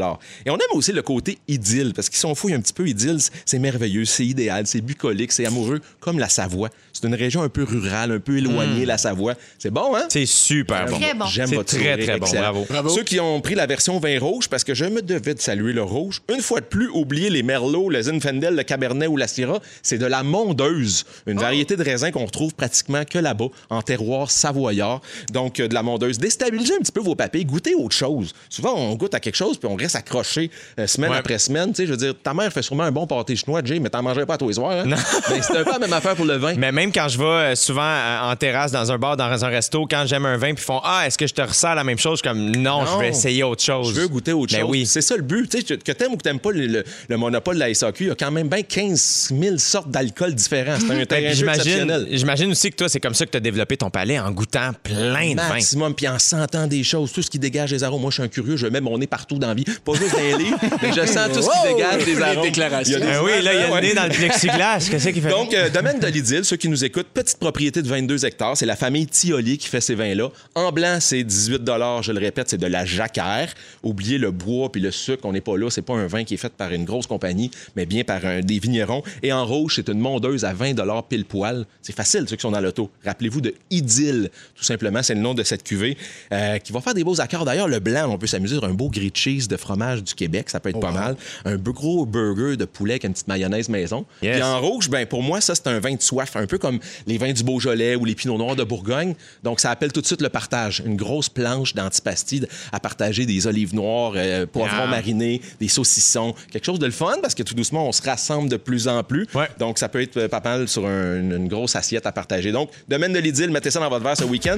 Et 0.44 0.50
on 0.50 0.54
aime 0.56 0.60
aussi 0.74 0.92
le 0.92 1.02
côté 1.02 1.38
idylle, 1.48 1.92
parce 1.94 2.08
qu'ils 2.10 2.18
sont 2.18 2.34
fouillent 2.34 2.54
un 2.54 2.60
petit 2.60 2.72
peu 2.74 2.86
idylle, 2.86 3.18
c'est 3.46 3.58
merveilleux, 3.58 4.04
c'est 4.04 4.26
idéal, 4.26 4.66
c'est 4.66 4.80
bucolique, 4.80 5.29
c'est 5.32 5.46
amoureux, 5.46 5.80
comme 6.00 6.18
la 6.18 6.28
Savoie. 6.28 6.68
C'est 6.92 7.06
une 7.06 7.14
région 7.14 7.42
un 7.42 7.48
peu 7.48 7.64
rurale, 7.64 8.12
un 8.12 8.18
peu 8.20 8.36
éloignée, 8.38 8.84
la 8.84 8.98
Savoie. 8.98 9.34
C'est 9.58 9.70
bon, 9.70 9.94
hein? 9.96 10.04
C'est 10.08 10.26
super 10.26 10.86
bon. 10.86 10.98
J'aime 11.26 11.48
C'est 11.48 11.54
votre 11.56 11.76
très, 11.76 11.96
très 11.98 12.18
bon. 12.18 12.26
Bravo. 12.30 12.66
Bravo. 12.68 12.88
Ceux 12.90 13.02
qui 13.04 13.20
ont 13.20 13.40
pris 13.40 13.54
la 13.54 13.66
version 13.66 13.98
vin 13.98 14.18
rouge, 14.18 14.48
parce 14.48 14.64
que 14.64 14.74
je 14.74 14.84
me 14.84 15.02
devais 15.02 15.34
de 15.34 15.40
saluer 15.40 15.72
le 15.72 15.82
rouge, 15.82 16.20
une 16.32 16.40
fois 16.42 16.60
de 16.60 16.66
plus, 16.66 16.88
oubliez 16.90 17.30
les 17.30 17.42
merlots, 17.42 17.88
le 17.90 18.02
Zinfandel, 18.02 18.54
le 18.54 18.62
Cabernet 18.62 19.08
ou 19.08 19.16
la 19.16 19.28
Syrah, 19.28 19.60
c'est 19.82 19.98
de 19.98 20.06
la 20.06 20.22
mondeuse, 20.22 21.04
une 21.26 21.38
variété 21.38 21.76
de 21.76 21.82
raisin 21.84 22.10
qu'on 22.10 22.24
retrouve 22.26 22.54
pratiquement 22.54 23.04
que 23.04 23.18
là-bas, 23.18 23.46
en 23.70 23.82
terroir 23.82 24.30
savoyard. 24.30 25.00
Donc, 25.32 25.60
euh, 25.60 25.68
de 25.68 25.74
la 25.74 25.82
mondeuse. 25.82 26.18
Déstabilisez 26.18 26.74
un 26.74 26.78
petit 26.78 26.92
peu 26.92 27.00
vos 27.00 27.14
papilles, 27.14 27.44
goûtez 27.44 27.74
autre 27.74 27.94
chose. 27.96 28.34
Souvent, 28.48 28.74
on 28.76 28.94
goûte 28.96 29.14
à 29.14 29.20
quelque 29.20 29.36
chose, 29.36 29.58
puis 29.58 29.68
on 29.68 29.76
reste 29.76 29.96
accroché 29.96 30.50
euh, 30.78 30.86
semaine 30.86 31.10
Ouais. 31.10 31.16
après 31.18 31.38
semaine. 31.38 31.70
Tu 31.70 31.76
sais, 31.76 31.86
je 31.86 31.90
veux 31.92 31.96
dire, 31.96 32.14
ta 32.22 32.34
mère 32.34 32.52
fait 32.52 32.62
sûrement 32.62 32.84
un 32.84 32.92
bon 32.92 33.06
pâté 33.06 33.34
chinois, 33.36 33.62
Jay, 33.64 33.80
mais 33.80 33.88
t'en 33.90 34.02
mangerais 34.02 34.26
pas 34.26 34.34
à 34.34 34.38
tous 34.38 34.48
les 34.48 34.54
soirs. 34.54 34.84
Hein? 34.86 34.94
Ben, 35.28 35.42
c'est 35.42 35.56
un 35.56 35.64
peu 35.64 35.72
la 35.72 35.78
même 35.78 35.92
affaire 35.92 36.14
pour 36.16 36.24
le 36.24 36.36
vin. 36.36 36.54
Mais 36.56 36.72
même 36.72 36.92
quand 36.92 37.08
je 37.08 37.18
vais 37.18 37.24
euh, 37.24 37.54
souvent 37.54 37.82
euh, 37.82 38.30
en 38.32 38.36
terrasse, 38.36 38.72
dans 38.72 38.90
un 38.92 38.98
bar, 38.98 39.16
dans 39.16 39.44
un 39.44 39.48
resto, 39.48 39.86
quand 39.90 40.04
j'aime 40.06 40.26
un 40.26 40.36
vin, 40.36 40.54
puis 40.54 40.62
ils 40.62 40.66
font 40.66 40.80
Ah, 40.84 41.04
est-ce 41.06 41.18
que 41.18 41.26
je 41.26 41.34
te 41.34 41.42
ressens 41.42 41.74
la 41.74 41.84
même 41.84 41.98
chose? 41.98 42.20
Je 42.22 42.28
suis 42.28 42.36
comme 42.36 42.56
non, 42.56 42.84
je 42.86 42.98
vais 42.98 43.08
essayer 43.08 43.42
autre 43.42 43.62
chose. 43.62 43.94
Je 43.94 44.00
veux 44.00 44.08
goûter 44.08 44.32
autre 44.32 44.52
Ben 44.52 44.60
chose. 44.60 44.70
oui. 44.70 44.86
C'est 44.86 45.00
ça 45.02 45.16
le 45.16 45.22
but. 45.22 45.48
Tu 45.50 45.60
sais, 45.66 45.76
que 45.76 45.92
t'aimes 45.92 46.12
ou 46.12 46.16
que 46.16 46.22
t'aimes 46.22 46.38
pas 46.40 46.50
le, 46.52 46.66
le- 46.66 46.84
le 47.08 47.16
monopole 47.16 47.54
de 47.56 47.60
la 47.60 47.72
SAQ, 47.74 48.04
il 48.04 48.08
y 48.08 48.10
a 48.10 48.14
quand 48.14 48.30
même 48.30 48.48
bien 48.48 48.62
15 48.62 49.32
000 49.38 49.58
sortes 49.58 49.90
d'alcool 49.90 50.34
différents. 50.34 50.76
C'est 50.80 50.92
un 50.92 50.96
Ben, 50.98 51.06
terrain 51.06 51.32
J'imagine, 51.32 51.60
exceptionnel. 51.62 52.08
j'imagine 52.10 52.50
aussi 52.52 52.70
que 52.70 52.76
toi, 52.76 52.88
c'est 52.88 53.00
comme 53.00 53.14
ça 53.14 53.26
que 53.26 53.30
tu 53.30 53.36
as 53.36 53.40
développé 53.40 53.76
ton 53.76 53.90
palais 53.90 54.18
en 54.18 54.30
goûtant 54.30 54.70
plein 54.82 55.32
de 55.32 55.36
vins. 55.40 55.48
Maximum, 55.48 55.94
puis 55.94 56.08
en 56.08 56.18
sentant 56.18 56.66
des 56.66 56.82
choses, 56.84 57.12
tout 57.12 57.22
ce 57.22 57.30
qui 57.30 57.38
dégage 57.38 57.70
des 57.70 57.82
arômes. 57.84 58.00
Moi, 58.00 58.10
je 58.10 58.14
suis 58.14 58.22
un 58.22 58.28
curieux, 58.28 58.56
je 58.56 58.66
mets 58.66 58.80
mon 58.80 58.96
nez 58.98 59.06
partout 59.06 59.38
dans 59.38 59.48
la 59.48 59.54
vie. 59.54 59.64
Pas 59.84 59.92
juste 59.94 60.12
dans 60.12 60.18
les 60.20 60.36
livres, 60.44 60.58
mais 60.82 60.92
je 60.92 61.06
sens 61.06 61.28
tout 61.32 61.42
ce 61.42 61.48
qui 61.68 61.74
dégage 61.74 62.04
des 62.04 62.20
arômes. 62.22 62.42
déclarations. 62.42 62.98
Il 62.98 63.00
y 63.00 63.02
a 63.02 63.06
des 63.06 63.12
Ben 63.12 63.20
oui, 63.24 63.42
là, 63.42 63.52
il 63.54 63.60
y 63.60 63.62
a 63.62 63.80
le 63.80 63.86
nez 63.86 63.94
dans 63.94 64.04
le 64.04 64.10
plexiglas. 64.10 64.88
Qu'est-ce 64.90 65.08
fait? 65.14 65.30
Donc, 65.30 65.54
euh, 65.54 65.70
domaine 65.70 65.98
de 65.98 66.06
l'idylle, 66.06 66.44
ceux 66.44 66.56
qui 66.56 66.68
nous 66.68 66.84
écoutent, 66.84 67.08
petite 67.08 67.38
propriété 67.38 67.82
de 67.82 67.88
22 67.88 68.24
hectares. 68.24 68.56
C'est 68.56 68.66
la 68.66 68.76
famille 68.76 69.06
Tioli 69.06 69.58
qui 69.58 69.68
fait 69.68 69.80
ces 69.80 69.94
vins-là. 69.94 70.28
En 70.54 70.72
blanc, 70.72 70.98
c'est 71.00 71.24
18 71.24 71.64
je 72.02 72.12
le 72.12 72.18
répète, 72.18 72.50
c'est 72.50 72.58
de 72.58 72.66
la 72.66 72.84
jacquère. 72.84 73.54
Oubliez 73.82 74.18
le 74.18 74.30
bois 74.30 74.70
puis 74.70 74.80
le 74.80 74.90
sucre, 74.90 75.24
on 75.24 75.32
n'est 75.32 75.40
pas 75.40 75.56
là. 75.56 75.70
C'est 75.70 75.82
pas 75.82 75.94
un 75.94 76.06
vin 76.06 76.24
qui 76.24 76.34
est 76.34 76.38
fait 76.38 76.52
par 76.52 76.72
une 76.72 76.84
grosse 76.84 77.06
compagnie, 77.06 77.50
mais 77.76 77.86
bien 77.86 78.04
par 78.04 78.24
un, 78.24 78.40
des 78.40 78.58
vignerons. 78.58 79.02
Et 79.22 79.32
en 79.32 79.44
rouge, 79.44 79.74
c'est 79.76 79.88
une 79.88 79.98
mondeuse 79.98 80.44
à 80.44 80.52
20 80.52 80.74
pile 81.08 81.24
poil. 81.24 81.64
C'est 81.82 81.94
facile, 81.94 82.26
ceux 82.28 82.36
qui 82.36 82.42
sont 82.42 82.50
dans 82.50 82.60
l'auto. 82.60 82.90
Rappelez-vous 83.04 83.40
de 83.40 83.54
Idylle, 83.70 84.30
tout 84.54 84.64
simplement. 84.64 85.02
C'est 85.02 85.14
le 85.14 85.20
nom 85.20 85.34
de 85.34 85.42
cette 85.42 85.62
cuvée 85.62 85.96
euh, 86.32 86.58
qui 86.58 86.72
va 86.72 86.80
faire 86.80 86.94
des 86.94 87.04
beaux 87.04 87.20
accords. 87.20 87.44
D'ailleurs, 87.44 87.68
le 87.68 87.80
blanc, 87.80 88.10
on 88.10 88.18
peut 88.18 88.26
s'amuser 88.26 88.56
sur 88.56 88.64
un 88.64 88.74
beau 88.74 88.88
grilled 88.88 89.16
cheese 89.16 89.48
de 89.48 89.56
fromage 89.56 90.02
du 90.02 90.14
Québec. 90.14 90.50
Ça 90.50 90.60
peut 90.60 90.70
être 90.70 90.80
pas 90.80 90.92
mal. 90.92 91.16
Un 91.44 91.56
gros 91.56 92.06
burger 92.06 92.56
de 92.56 92.64
poulet 92.64 92.94
avec 92.94 93.04
une 93.04 93.12
petite 93.12 93.28
mayonnaise 93.28 93.68
maison. 93.68 94.04
Yes. 94.22 94.36
Puis 94.36 94.42
en 94.42 94.60
rouge, 94.60 94.88
ben 94.88 94.99
pour 95.06 95.22
moi, 95.22 95.40
ça, 95.40 95.54
c'est 95.54 95.66
un 95.66 95.78
vin 95.80 95.94
de 95.94 96.02
soif, 96.02 96.36
un 96.36 96.46
peu 96.46 96.58
comme 96.58 96.78
les 97.06 97.18
vins 97.18 97.32
du 97.32 97.42
Beaujolais 97.42 97.96
ou 97.96 98.04
les 98.04 98.14
Pinots 98.14 98.38
Noirs 98.38 98.56
de 98.56 98.64
Bourgogne. 98.64 99.14
Donc, 99.42 99.60
ça 99.60 99.70
appelle 99.70 99.92
tout 99.92 100.00
de 100.00 100.06
suite 100.06 100.22
le 100.22 100.28
partage. 100.28 100.82
Une 100.84 100.96
grosse 100.96 101.28
planche 101.28 101.74
d'antipasti 101.74 102.42
à 102.72 102.80
partager 102.80 103.26
des 103.26 103.46
olives 103.46 103.74
noires, 103.74 104.12
euh, 104.16 104.46
poivrons 104.46 104.84
Ah. 104.84 104.86
marinés, 104.86 105.40
des 105.60 105.68
saucissons. 105.68 106.34
Quelque 106.50 106.64
chose 106.64 106.78
de 106.78 106.86
le 106.86 106.92
fun 106.92 107.16
parce 107.22 107.34
que 107.34 107.42
tout 107.42 107.54
doucement, 107.54 107.86
on 107.88 107.92
se 107.92 108.02
rassemble 108.02 108.48
de 108.48 108.56
plus 108.56 108.88
en 108.88 109.02
plus. 109.02 109.26
Ouais. 109.34 109.48
Donc, 109.58 109.78
ça 109.78 109.88
peut 109.88 110.00
être 110.02 110.16
euh, 110.16 110.28
pas 110.28 110.40
mal 110.44 110.68
sur 110.68 110.86
un- 110.86 111.16
une 111.20 111.48
grosse 111.48 111.76
assiette 111.76 112.06
à 112.06 112.12
partager. 112.12 112.52
Donc, 112.52 112.70
domaine 112.88 113.12
de 113.12 113.18
l'idylle, 113.18 113.50
mettez 113.50 113.70
ça 113.70 113.80
dans 113.80 113.88
votre 113.88 114.04
verre 114.04 114.16
ce 114.16 114.24
week-end. 114.24 114.56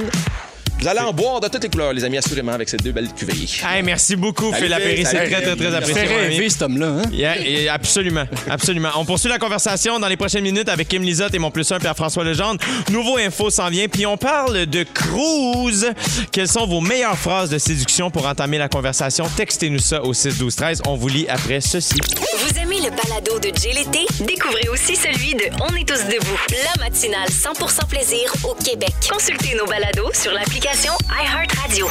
Vous 0.82 0.88
allez 0.88 0.98
en 0.98 1.12
boire 1.12 1.38
de 1.38 1.46
toutes 1.46 1.62
les 1.62 1.70
couleurs, 1.70 1.92
les 1.92 2.02
amis, 2.02 2.18
assurément, 2.18 2.50
avec 2.50 2.68
ces 2.68 2.76
deux 2.76 2.90
belles 2.90 3.12
cuvées. 3.12 3.34
Hey, 3.64 3.84
merci 3.84 4.16
beaucoup, 4.16 4.52
Phil 4.52 4.66
Lapéry. 4.66 5.04
C'est 5.04 5.28
très, 5.28 5.40
très, 5.40 5.54
très 5.54 5.72
apprécié. 5.76 5.94
Fait 5.94 6.16
rêver, 6.16 6.50
cet 6.50 6.62
homme-là, 6.62 6.86
hein? 6.86 7.02
Yeah, 7.12 7.38
et 7.38 7.68
absolument, 7.68 8.24
absolument. 8.50 8.88
On 8.96 9.04
poursuit 9.04 9.28
la 9.28 9.38
conversation 9.38 10.00
dans 10.00 10.08
les 10.08 10.16
prochaines 10.16 10.42
minutes 10.42 10.68
avec 10.68 10.88
Kim 10.88 11.04
Lizotte 11.04 11.34
et 11.34 11.38
mon 11.38 11.52
plus 11.52 11.70
un 11.70 11.78
Pierre-François 11.78 12.24
Legendre. 12.24 12.58
Nouveau 12.90 13.16
info 13.16 13.48
s'en 13.48 13.68
vient, 13.68 13.86
puis 13.86 14.06
on 14.06 14.16
parle 14.16 14.66
de 14.66 14.82
cruise. 14.82 15.88
Quelles 16.32 16.48
sont 16.48 16.66
vos 16.66 16.80
meilleures 16.80 17.16
phrases 17.16 17.50
de 17.50 17.58
séduction 17.58 18.10
pour 18.10 18.26
entamer 18.26 18.58
la 18.58 18.68
conversation? 18.68 19.30
Textez-nous 19.36 19.78
ça 19.78 20.02
au 20.02 20.12
6 20.12 20.36
12 20.38 20.56
13. 20.56 20.82
On 20.88 20.96
vous 20.96 21.06
lit 21.06 21.26
après 21.28 21.60
ceci. 21.60 21.94
Vous 22.38 22.58
aimez 22.58 22.80
le 22.80 22.90
balado 22.90 23.12
balado 23.12 23.38
de 23.38 23.52
Jay 23.56 23.72
l'été, 23.72 24.06
découvrez 24.24 24.68
aussi 24.68 24.96
celui 24.96 25.34
de 25.34 25.44
On 25.60 25.76
est 25.76 25.86
tous 25.86 26.04
debout, 26.06 26.38
la 26.50 26.84
matinale 26.84 27.28
100% 27.28 27.86
plaisir 27.88 28.32
au 28.44 28.54
Québec. 28.54 28.92
Consultez 29.08 29.54
nos 29.54 29.66
balados 29.66 30.12
sur 30.14 30.32
l'application 30.32 30.71
iHeartRadio. 30.76 31.86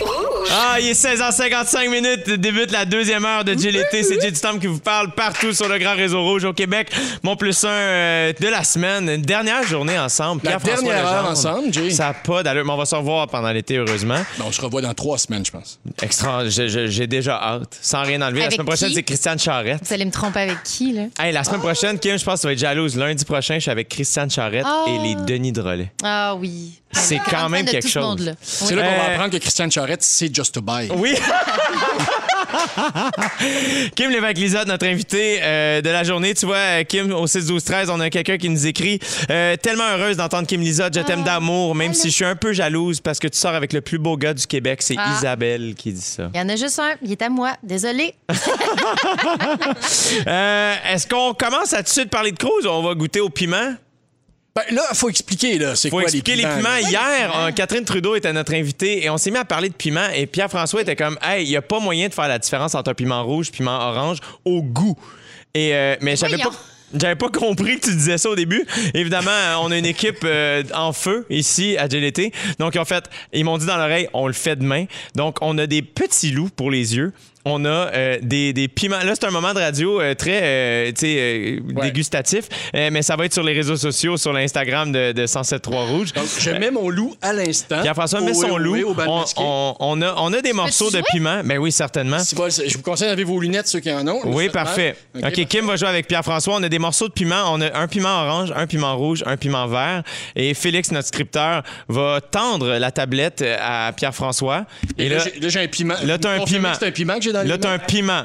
Rouge. 0.00 0.48
Ah, 0.52 0.76
il 0.78 0.86
est 0.88 0.92
16h55 1.04 1.90
minutes, 1.90 2.30
débute 2.30 2.70
la 2.70 2.84
deuxième 2.84 3.24
heure 3.24 3.42
de 3.42 3.52
l'été. 3.54 4.04
C'est 4.04 4.20
Jay 4.20 4.30
du 4.30 4.38
Temple 4.38 4.60
qui 4.60 4.68
vous 4.68 4.78
parle 4.78 5.10
partout 5.10 5.52
sur 5.52 5.68
le 5.68 5.76
grand 5.78 5.96
réseau 5.96 6.22
rouge 6.22 6.44
au 6.44 6.52
Québec. 6.52 6.92
Mon 7.24 7.34
plus 7.34 7.64
un 7.64 7.68
euh, 7.68 8.32
de 8.38 8.46
la 8.46 8.62
semaine, 8.62 9.08
une 9.08 9.22
dernière 9.22 9.64
journée 9.64 9.98
ensemble. 9.98 10.42
La 10.44 10.60
Pierre-François 10.60 10.92
dernière 10.94 11.06
heure 11.08 11.22
Legendre. 11.22 11.30
ensemble, 11.32 11.72
Jay. 11.74 11.90
Ça 11.90 12.04
n'a 12.08 12.14
pas 12.14 12.44
d'allure, 12.44 12.64
mais 12.64 12.72
on 12.72 12.76
va 12.76 12.84
se 12.86 12.94
revoir 12.94 13.26
pendant 13.26 13.50
l'été, 13.50 13.78
heureusement. 13.78 14.18
Ben, 14.38 14.44
on 14.46 14.52
se 14.52 14.60
revoit 14.60 14.82
dans 14.82 14.94
trois 14.94 15.18
semaines, 15.18 15.44
je 15.44 15.50
pense. 15.50 15.80
Extra, 16.00 16.48
je- 16.48 16.68
je- 16.68 16.86
j'ai 16.86 17.08
déjà 17.08 17.34
hâte. 17.42 17.76
Sans 17.82 18.02
rien 18.04 18.22
enlever. 18.22 18.38
La 18.38 18.44
Avec 18.46 18.52
semaine 18.58 18.66
prochaine, 18.68 18.88
qui? 18.90 18.94
c'est 18.94 19.02
Christiane 19.02 19.40
Charrette. 19.40 19.80
Vous 19.84 19.92
allez 19.92 20.04
me 20.04 20.12
tromper 20.12 20.40
avec 20.40 20.62
qui, 20.62 20.92
là? 20.92 21.02
Hey, 21.18 21.32
la 21.32 21.42
semaine 21.42 21.60
prochaine, 21.60 21.98
Kim, 21.98 22.16
je 22.16 22.24
pense 22.24 22.36
que 22.36 22.40
tu 22.42 22.46
vas 22.46 22.52
être 22.52 22.58
jalouse. 22.60 22.96
Lundi 22.96 23.24
prochain, 23.24 23.54
je 23.56 23.60
suis 23.60 23.70
avec 23.72 23.88
Christiane 23.88 24.30
Charrette 24.30 24.64
Ah. 24.64 24.84
et 24.88 24.98
les 25.08 25.14
Denis 25.16 25.50
Drolet. 25.50 25.90
Ah 26.04 26.36
oui. 26.36 26.80
C'est 26.96 27.20
quand 27.30 27.48
même 27.48 27.64
quelque 27.66 27.88
chose. 27.88 28.34
C'est 28.42 28.74
là 28.74 28.82
qu'on 28.82 28.88
va 28.88 28.94
Euh, 28.96 29.14
apprendre 29.14 29.30
que 29.32 29.36
Christiane 29.38 29.70
Charette, 29.70 30.02
c'est 30.02 30.34
Just 30.34 30.54
to 30.54 30.60
Buy. 30.62 30.88
Oui. 30.94 31.14
Kim 33.94 34.10
Lévesque-Lisotte, 34.10 34.66
notre 34.68 34.86
invité 34.86 35.38
euh, 35.42 35.80
de 35.82 35.90
la 35.90 36.04
journée. 36.04 36.34
Tu 36.34 36.46
vois, 36.46 36.56
euh, 36.56 36.84
Kim, 36.84 37.12
au 37.12 37.26
6-12-13, 37.26 37.90
on 37.90 38.00
a 38.00 38.10
quelqu'un 38.10 38.38
qui 38.38 38.48
nous 38.48 38.66
écrit 38.66 38.98
euh, 39.30 39.56
Tellement 39.56 39.84
heureuse 39.96 40.16
d'entendre 40.16 40.46
Kim 40.46 40.60
Lisotte, 40.60 40.94
je 40.96 41.00
t'aime 41.00 41.22
d'amour, 41.22 41.74
même 41.74 41.94
si 41.94 42.08
je 42.10 42.14
suis 42.14 42.24
un 42.24 42.36
peu 42.36 42.52
jalouse 42.52 43.00
parce 43.00 43.18
que 43.18 43.28
tu 43.28 43.38
sors 43.38 43.54
avec 43.54 43.72
le 43.72 43.80
plus 43.80 43.98
beau 43.98 44.16
gars 44.16 44.34
du 44.34 44.46
Québec. 44.46 44.80
C'est 44.82 44.96
Ah. 44.98 45.14
Isabelle 45.18 45.74
qui 45.76 45.92
dit 45.92 46.00
ça. 46.00 46.30
Il 46.34 46.38
y 46.38 46.42
en 46.42 46.48
a 46.48 46.56
juste 46.56 46.78
un, 46.78 46.94
il 47.02 47.12
est 47.12 47.22
à 47.22 47.28
moi. 47.28 47.52
Désolée. 47.62 48.14
Euh, 50.26 50.74
Est-ce 50.92 51.06
qu'on 51.06 51.34
commence 51.34 51.72
à 51.72 51.78
tout 51.78 51.84
de 51.84 51.88
suite 51.88 52.10
parler 52.10 52.32
de 52.32 52.44
ou 52.46 52.68
on 52.68 52.82
va 52.82 52.94
goûter 52.94 53.20
au 53.20 53.28
piment? 53.28 53.74
Ben, 54.56 54.62
là, 54.74 54.82
il 54.90 54.96
faut 54.96 55.10
expliquer, 55.10 55.58
là. 55.58 55.76
C'est 55.76 55.90
Faut 55.90 55.96
quoi 55.96 56.04
expliquer 56.04 56.34
les 56.34 56.42
piments. 56.42 56.62
là? 56.62 56.80
Hier, 56.80 57.38
euh, 57.38 57.50
Catherine 57.52 57.84
Trudeau 57.84 58.14
était 58.14 58.32
notre 58.32 58.54
invitée 58.54 59.04
et 59.04 59.10
on 59.10 59.18
s'est 59.18 59.30
mis 59.30 59.36
à 59.36 59.44
parler 59.44 59.68
de 59.68 59.74
piment. 59.74 60.08
Et 60.14 60.24
Pierre-François 60.26 60.80
était 60.80 60.96
comme, 60.96 61.18
hey, 61.22 61.44
il 61.44 61.50
n'y 61.50 61.56
a 61.56 61.62
pas 61.62 61.78
moyen 61.78 62.08
de 62.08 62.14
faire 62.14 62.26
la 62.26 62.38
différence 62.38 62.74
entre 62.74 62.90
un 62.90 62.94
piment 62.94 63.22
rouge, 63.22 63.52
piment 63.52 63.78
orange 63.78 64.18
au 64.46 64.62
goût. 64.62 64.96
Et 65.52 65.74
euh, 65.74 65.96
mais 66.00 66.16
j'avais 66.16 66.38
pas. 66.38 66.52
J'avais 66.94 67.16
pas 67.16 67.28
compris 67.28 67.80
que 67.80 67.86
tu 67.86 67.94
disais 67.96 68.16
ça 68.16 68.30
au 68.30 68.36
début. 68.36 68.64
Évidemment, 68.94 69.30
euh, 69.30 69.54
on 69.60 69.70
a 69.72 69.76
une 69.76 69.86
équipe 69.86 70.20
euh, 70.24 70.62
en 70.72 70.92
feu 70.92 71.26
ici 71.30 71.76
à 71.78 71.88
GLT. 71.88 72.32
Donc, 72.60 72.76
en 72.76 72.84
fait, 72.84 73.04
ils 73.32 73.44
m'ont 73.44 73.58
dit 73.58 73.66
dans 73.66 73.76
l'oreille, 73.76 74.08
on 74.14 74.28
le 74.28 74.32
fait 74.32 74.56
demain. 74.56 74.86
Donc, 75.16 75.38
on 75.40 75.58
a 75.58 75.66
des 75.66 75.82
petits 75.82 76.30
loups 76.30 76.50
pour 76.54 76.70
les 76.70 76.96
yeux. 76.96 77.12
On 77.48 77.64
a 77.64 77.68
euh, 77.68 78.18
des, 78.22 78.52
des 78.52 78.66
piments. 78.66 78.98
Là, 79.04 79.12
c'est 79.14 79.24
un 79.24 79.30
moment 79.30 79.54
de 79.54 79.60
radio 79.60 80.00
euh, 80.00 80.14
très 80.14 80.40
euh, 80.42 80.92
tu 80.92 81.06
euh, 81.06 81.60
Ouais. 81.76 81.82
dégustatif, 81.86 82.44
Euh, 82.74 82.90
mais 82.92 83.02
ça 83.02 83.14
va 83.14 83.24
être 83.24 83.32
sur 83.32 83.44
les 83.44 83.52
réseaux 83.52 83.76
sociaux, 83.76 84.16
sur 84.16 84.32
l'Instagram 84.32 84.90
de, 84.90 85.12
de 85.12 85.26
107.3 85.26 85.86
Rouge. 85.88 86.12
Donc, 86.12 86.24
je 86.40 86.50
mets 86.50 86.72
mon 86.72 86.88
loup 86.88 87.14
à 87.22 87.32
l'instant. 87.32 87.80
Pierre-François 87.82 88.20
met 88.20 88.34
son 88.34 88.56
loup. 88.56 88.76
au 88.82 88.96
On, 89.06 89.24
on- 89.36 89.76
on 89.78 90.02
a, 90.02 90.14
on 90.18 90.32
a 90.32 90.40
des 90.42 90.52
morceaux 90.52 90.90
de 90.90 91.00
piment. 91.12 91.42
Ben 91.44 91.58
oui, 91.58 91.70
certainement. 91.70 92.18
Si 92.18 92.34
vous- 92.34 92.42
Je 92.50 92.76
vous 92.76 92.82
conseille 92.82 93.08
d'avoir 93.08 93.26
vos 93.28 93.40
lunettes, 93.40 93.68
ceux 93.68 93.78
qui 93.80 93.92
en 93.92 94.06
ont. 94.08 94.20
Oui, 94.24 94.48
parfait. 94.48 94.96
OK, 95.14 95.46
Kim 95.46 95.66
va 95.66 95.76
jouer 95.76 95.88
avec 95.88 96.08
Pierre-François. 96.08 96.54
On 96.56 96.62
a 96.64 96.68
des 96.68 96.80
morceaux 96.80 97.06
de 97.06 97.12
piment. 97.12 97.44
On 97.52 97.60
a 97.60 97.78
un 97.78 97.86
piment 97.86 98.22
orange, 98.24 98.52
un 98.56 98.66
piment 98.66 98.96
rouge, 98.96 99.22
un 99.24 99.36
piment 99.36 99.68
vert. 99.68 100.02
Et 100.34 100.52
Félix, 100.54 100.90
notre 100.90 101.06
scripteur, 101.08 101.62
va 101.88 102.20
tendre 102.20 102.66
la 102.76 102.90
tablette 102.90 103.44
à 103.60 103.92
Pierre-François. 103.96 104.64
Et 104.98 105.06
Et 105.06 105.08
là, 105.10 105.18
là, 105.40 105.48
j'ai- 105.48 105.60
un 105.60 105.68
piment. 105.68 105.94
là, 106.04 106.18
t'as 106.18 106.30
un 106.30 106.34
Vous 106.34 106.40
confirmez 106.40 106.64
piment. 106.68 106.76
C'est 106.80 106.86
un 106.86 106.90
piment 106.90 107.14
que 107.18 107.22
j'ai 107.22 107.32
dans 107.36 107.42
les 107.42 107.48
là, 107.48 107.58
t'as 107.58 107.72
un 107.72 107.78
piment. 107.78 108.24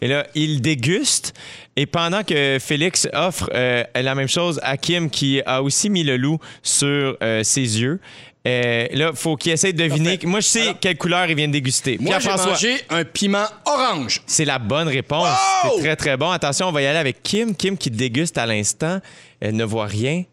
Et 0.00 0.08
là, 0.08 0.26
il 0.34 0.60
déguste. 0.60 1.32
Et 1.76 1.86
pendant 1.86 2.24
que 2.24 2.58
Félix 2.60 3.08
offre 3.12 3.48
euh, 3.54 3.84
la 3.94 4.14
même 4.14 4.28
chose 4.28 4.58
à 4.62 4.76
Kim, 4.76 5.08
qui 5.08 5.40
a 5.46 5.62
aussi 5.62 5.88
mis 5.90 6.02
le 6.02 6.16
loup 6.16 6.38
sur 6.62 7.16
euh, 7.22 7.44
ses 7.44 7.80
yeux, 7.80 8.00
euh, 8.46 8.88
là, 8.92 9.12
faut 9.14 9.36
qu'il 9.36 9.52
essaie 9.52 9.72
de 9.72 9.80
deviner. 9.80 10.14
Parfait. 10.14 10.26
Moi, 10.26 10.40
je 10.40 10.46
sais 10.46 10.62
Alors- 10.62 10.80
quelle 10.80 10.98
couleur 10.98 11.30
il 11.30 11.36
vient 11.36 11.46
de 11.46 11.52
déguster. 11.52 11.98
Moi, 12.00 12.18
j'ai 12.18 12.28
mangé 12.30 12.80
un 12.90 13.04
piment 13.04 13.46
orange. 13.64 14.22
C'est 14.26 14.44
la 14.44 14.58
bonne 14.58 14.88
réponse. 14.88 15.28
Oh! 15.64 15.68
C'est 15.76 15.82
très, 15.82 15.96
très 15.96 16.16
bon. 16.16 16.30
Attention, 16.30 16.66
on 16.66 16.72
va 16.72 16.82
y 16.82 16.86
aller 16.86 16.98
avec 16.98 17.22
Kim. 17.22 17.54
Kim 17.54 17.78
qui 17.78 17.90
déguste 17.90 18.36
à 18.38 18.46
l'instant. 18.46 18.98
Elle 19.40 19.54
ne 19.54 19.64
voit 19.64 19.86
rien. 19.86 20.24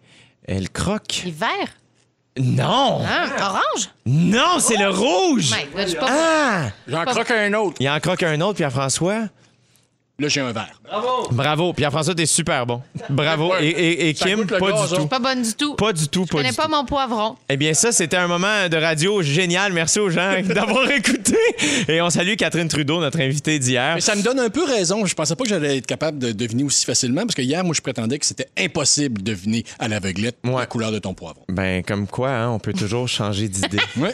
Elle 0.48 0.70
croque. 0.72 1.22
Il 1.24 1.30
est 1.30 1.40
vert. 1.40 1.70
Non! 2.40 3.02
Hein? 3.06 3.30
Orange? 3.40 3.90
Non, 4.06 4.60
c'est 4.60 4.78
le 4.78 4.90
rouge! 4.90 5.52
My 5.52 5.66
God, 5.76 5.82
je 5.84 5.88
suis 5.90 5.98
pas- 6.00 6.08
Ah! 6.10 6.62
J'en 6.88 7.04
croque 7.06 7.32
un 7.32 7.54
autre. 7.54 7.76
Il 7.80 7.90
en 7.90 8.00
croque 8.00 8.24
un 8.24 8.40
autre, 8.42 8.56
Pierre-François. 8.58 9.24
Là, 10.20 10.28
j'ai 10.28 10.42
un 10.42 10.52
verre. 10.52 10.82
Bravo. 11.32 11.74
Pierre-François, 11.74 12.14
t'es 12.14 12.26
super 12.26 12.66
bon. 12.66 12.82
Bravo. 13.10 13.52
Ouais. 13.54 13.66
Et, 13.66 13.70
et- 13.70 14.10
et 14.10 14.14
Ça 14.16 14.26
Kim, 14.26 14.40
goûte 14.40 14.52
le 14.52 14.58
pas 14.60 14.72
du 14.88 14.96
tout. 14.96 15.08
Pas 15.08 15.20
bonne 15.20 15.42
du 15.42 15.54
tout. 15.54 15.76
Pas 15.76 15.94
du 15.94 16.08
tout, 16.10 16.24
Je 16.26 16.32
pas 16.32 16.38
connais 16.40 16.50
du 16.50 16.56
pas 16.56 16.66
tout. 16.66 16.72
mon 16.72 16.86
poivron. 16.86 17.36
Eh 17.50 17.58
bien, 17.58 17.74
ça, 17.74 17.92
c'était 17.92 18.18
un 18.18 18.28
moment 18.28 18.68
de 18.70 18.78
radio 18.78 19.22
génial. 19.22 19.72
Merci 19.74 20.00
aux 20.00 20.10
gens 20.10 20.42
d'avoir 20.44 20.90
écouté. 20.92 21.38
Et 21.88 22.02
on 22.02 22.10
salue 22.10 22.36
Catherine 22.36 22.68
Trudeau, 22.68 23.00
notre 23.00 23.20
invitée 23.22 23.60
d'hier. 23.60 23.96
Mais 23.96 24.02
ça 24.02 24.16
me 24.16 24.22
donne 24.22 24.40
un 24.40 24.50
peu 24.50 24.66
raison. 24.66 25.06
Je 25.06 25.14
pensais 25.16 25.36
pas 25.36 25.44
que 25.44 25.50
j'allais 25.50 25.78
être 25.78 25.88
capable 25.88 26.20
de 26.20 26.32
deviner 26.32 26.64
aussi 26.64 26.86
facilement 26.86 27.22
parce 27.22 27.36
que 27.36 27.42
hier, 27.42 27.64
moi, 27.64 27.74
je 27.74 27.82
prétendais 27.82 28.20
que 28.20 28.26
c'était 28.26 28.50
impossible 28.58 29.22
de 29.22 29.32
deviner 29.32 29.64
à 29.80 29.88
l'aveuglette 29.88 30.38
Ouais. 30.44 30.56
la 30.58 30.66
couleur 30.66 30.92
de 30.92 31.00
ton 31.00 31.14
poivron. 31.14 31.44
Ben, 31.50 31.84
comme 31.84 32.08
quoi, 32.08 32.30
hein, 32.32 32.50
on 32.50 32.60
peut 32.60 32.74
toujours 32.74 33.08
changer 33.08 33.48
d'idée. 33.48 33.78
Ouais. 33.98 34.14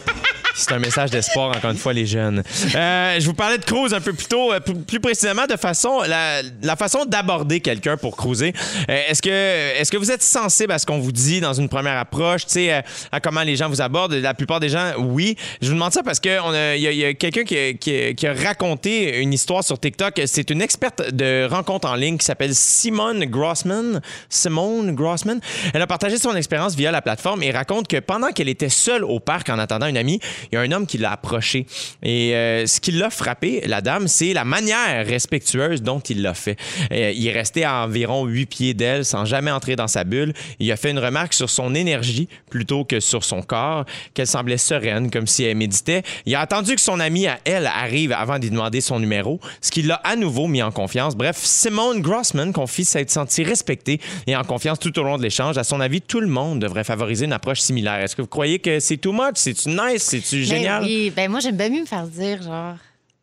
C'est 0.58 0.72
un 0.72 0.80
message 0.80 1.12
d'espoir, 1.12 1.56
encore 1.56 1.72
une 1.72 1.78
fois, 1.78 1.92
les 1.92 2.06
jeunes. 2.06 2.42
Euh, 2.76 3.20
je 3.20 3.26
vous 3.26 3.34
parlais 3.34 3.58
de 3.58 3.66
cruise 3.66 3.94
un 3.94 4.00
peu 4.00 4.14
plus 4.14 4.28
tôt, 4.28 4.54
euh, 4.54 4.60
plus 4.62 5.02
précisément 5.02 5.46
de 5.48 5.58
façon, 5.58 6.02
la, 6.08 6.42
la 6.64 6.76
façon 6.78 7.04
d'aborder 7.06 7.60
quelqu'un 7.60 7.98
pour 7.98 8.16
cruiser. 8.16 8.54
Euh, 8.90 9.02
est-ce 9.10 9.22
que, 9.22 9.30
est-ce 9.30 9.92
que 9.92 9.98
vous 9.98 10.12
êtes 10.12 10.24
sensible 10.24 10.72
à 10.72 10.80
ce 10.80 10.86
qu'on 10.86 11.00
vous 11.00 11.12
dit 11.12 11.42
dans 11.42 11.54
une 11.54 11.68
première 11.68 11.98
approche, 11.98 12.46
tu 12.46 12.54
sais, 12.54 12.74
euh, 12.74 12.82
à 13.12 13.20
comment 13.20 13.42
les 13.42 13.58
gens 13.58 13.68
vous 13.68 13.82
abordent? 13.82 14.14
La 14.14 14.34
plupart 14.34 14.62
des 14.62 14.70
gens, 14.70 14.94
oui. 14.98 15.36
Je 15.62 15.68
vous 15.68 15.74
demande 15.74 15.92
ça 15.92 16.04
parce 16.04 16.22
que 16.22 16.40
on 16.42 16.54
a- 16.54 16.76
il 16.78 16.82
y 16.84 16.88
a, 16.88 16.92
y 16.94 17.06
a 17.06 17.14
quelqu'un 17.14 17.44
qui, 17.44 17.78
qui 17.78 18.16
qui 18.16 18.28
a 18.28 18.34
raconté 18.34 19.20
une 19.20 19.34
histoire 19.34 19.64
sur 19.64 19.78
TikTok. 19.78 20.22
C'est 20.26 20.50
une 20.52 20.62
experte 20.62 21.12
de 21.14 21.46
rencontre 21.50 21.90
en 21.90 21.96
ligne 21.96 22.18
qui 22.18 22.26
s'appelle 22.26 22.56
Simone 22.56 23.26
Grossman. 23.26 24.00
Simone 24.30 24.96
Grossman. 24.96 25.40
Elle 25.74 25.82
a 25.82 25.88
partagé 25.88 26.18
son 26.18 26.34
expérience 26.36 26.76
via 26.76 26.92
la 26.92 27.02
plateforme 27.02 27.44
et 27.44 27.52
raconte 27.52 27.88
que 27.90 27.98
pendant 27.98 28.32
qu'elle 28.32 28.50
était 28.50 28.70
seule 28.70 29.04
au 29.04 29.20
parc 29.20 29.50
en 29.50 29.60
attendant 29.60 29.88
une 29.88 29.98
amie, 29.98 30.20
il 30.52 30.56
y 30.56 30.58
a 30.58 30.62
un 30.62 30.72
homme 30.72 30.88
qui 30.88 30.98
l'a 30.98 31.12
approché. 31.12 31.66
Et 32.04 32.36
euh, 32.36 32.66
ce 32.66 32.80
qui 32.80 32.92
l'a 32.92 33.10
frappé, 33.10 33.62
la 33.66 33.82
dame, 33.82 34.08
c'est 34.08 34.34
la 34.34 34.46
manière 34.46 35.06
respectueuse 35.06 35.82
dont 35.82 36.00
il 36.00 36.22
l'a 36.22 36.34
fait. 36.34 36.58
Euh, 36.92 37.12
il 37.16 37.28
est 37.28 37.32
resté 37.32 37.64
à 37.64 37.84
environ 37.84 38.26
huit 38.26 38.46
pieds 38.46 38.74
d'elle 38.74 39.06
sans 39.06 39.26
jamais 39.26 39.52
entrer 39.52 39.76
dans 39.76 39.88
sa 39.88 40.04
bulle. 40.04 40.34
Il 40.60 40.72
a 40.72 40.78
fait 40.78 40.92
une 40.92 41.00
remarque 41.00 41.34
sur 41.34 41.50
son 41.50 41.76
énergie 41.76 42.28
plutôt 42.50 42.86
que 42.86 43.00
sur 43.00 43.24
son 43.24 43.42
corps, 43.42 43.86
qu'elle 44.14 44.28
semblait 44.28 44.58
sereine, 44.58 45.10
comme 45.12 45.28
si 45.28 45.44
elle 45.44 45.58
méditait. 45.58 46.04
Il 46.26 46.36
a 46.36 46.42
attendu 46.42 46.76
que 46.76 46.82
son 46.82 47.00
amie, 47.00 47.28
à 47.28 47.40
elle, 47.46 47.68
arrive 47.68 48.12
avant 48.12 48.40
d'y 48.40 48.50
demander 48.50 48.82
son 48.82 49.00
numéro, 49.00 49.40
ce 49.62 49.72
qui 49.72 49.82
l'a 49.82 49.96
à 49.96 50.16
nouveau 50.16 50.48
mis 50.48 50.62
en 50.62 50.72
confiance. 50.72 51.16
Bref, 51.16 51.38
Simone 51.38 52.02
Grossman 52.02 52.54
confie 52.54 52.86
s'être 52.86 53.10
sentie 53.10 53.44
respectée 53.44 54.00
et 54.28 54.36
en 54.36 54.44
confiance 54.44 54.80
tout 54.80 54.98
au 55.00 55.04
long 55.04 55.18
de 55.18 55.24
l'échange. 55.24 55.58
À 55.58 55.64
son 55.64 55.80
avis, 55.80 56.02
tout 56.02 56.20
le 56.20 56.28
monde 56.28 56.60
devrait 56.60 56.84
favoriser 56.84 57.26
une 57.26 57.34
approche 57.34 57.60
similaire. 57.62 58.00
Est-ce 58.00 58.16
que 58.16 58.22
vous 58.22 58.28
croyez 58.28 58.60
que 58.60 58.80
c'est 58.80 58.98
too 58.98 59.12
much? 59.12 59.36
C'est-tu 59.36 59.70
nice? 59.70 60.04
C'est-tu 60.04 60.35
Ben 60.40 60.46
génial? 60.46 60.84
oui, 60.84 61.10
ben 61.16 61.30
moi, 61.32 61.40
j'aime 61.40 61.58
bien 61.58 61.70
mieux 61.70 61.82
me 61.82 61.86
faire 61.86 62.08
dire, 62.08 62.42
genre, 62.42 62.76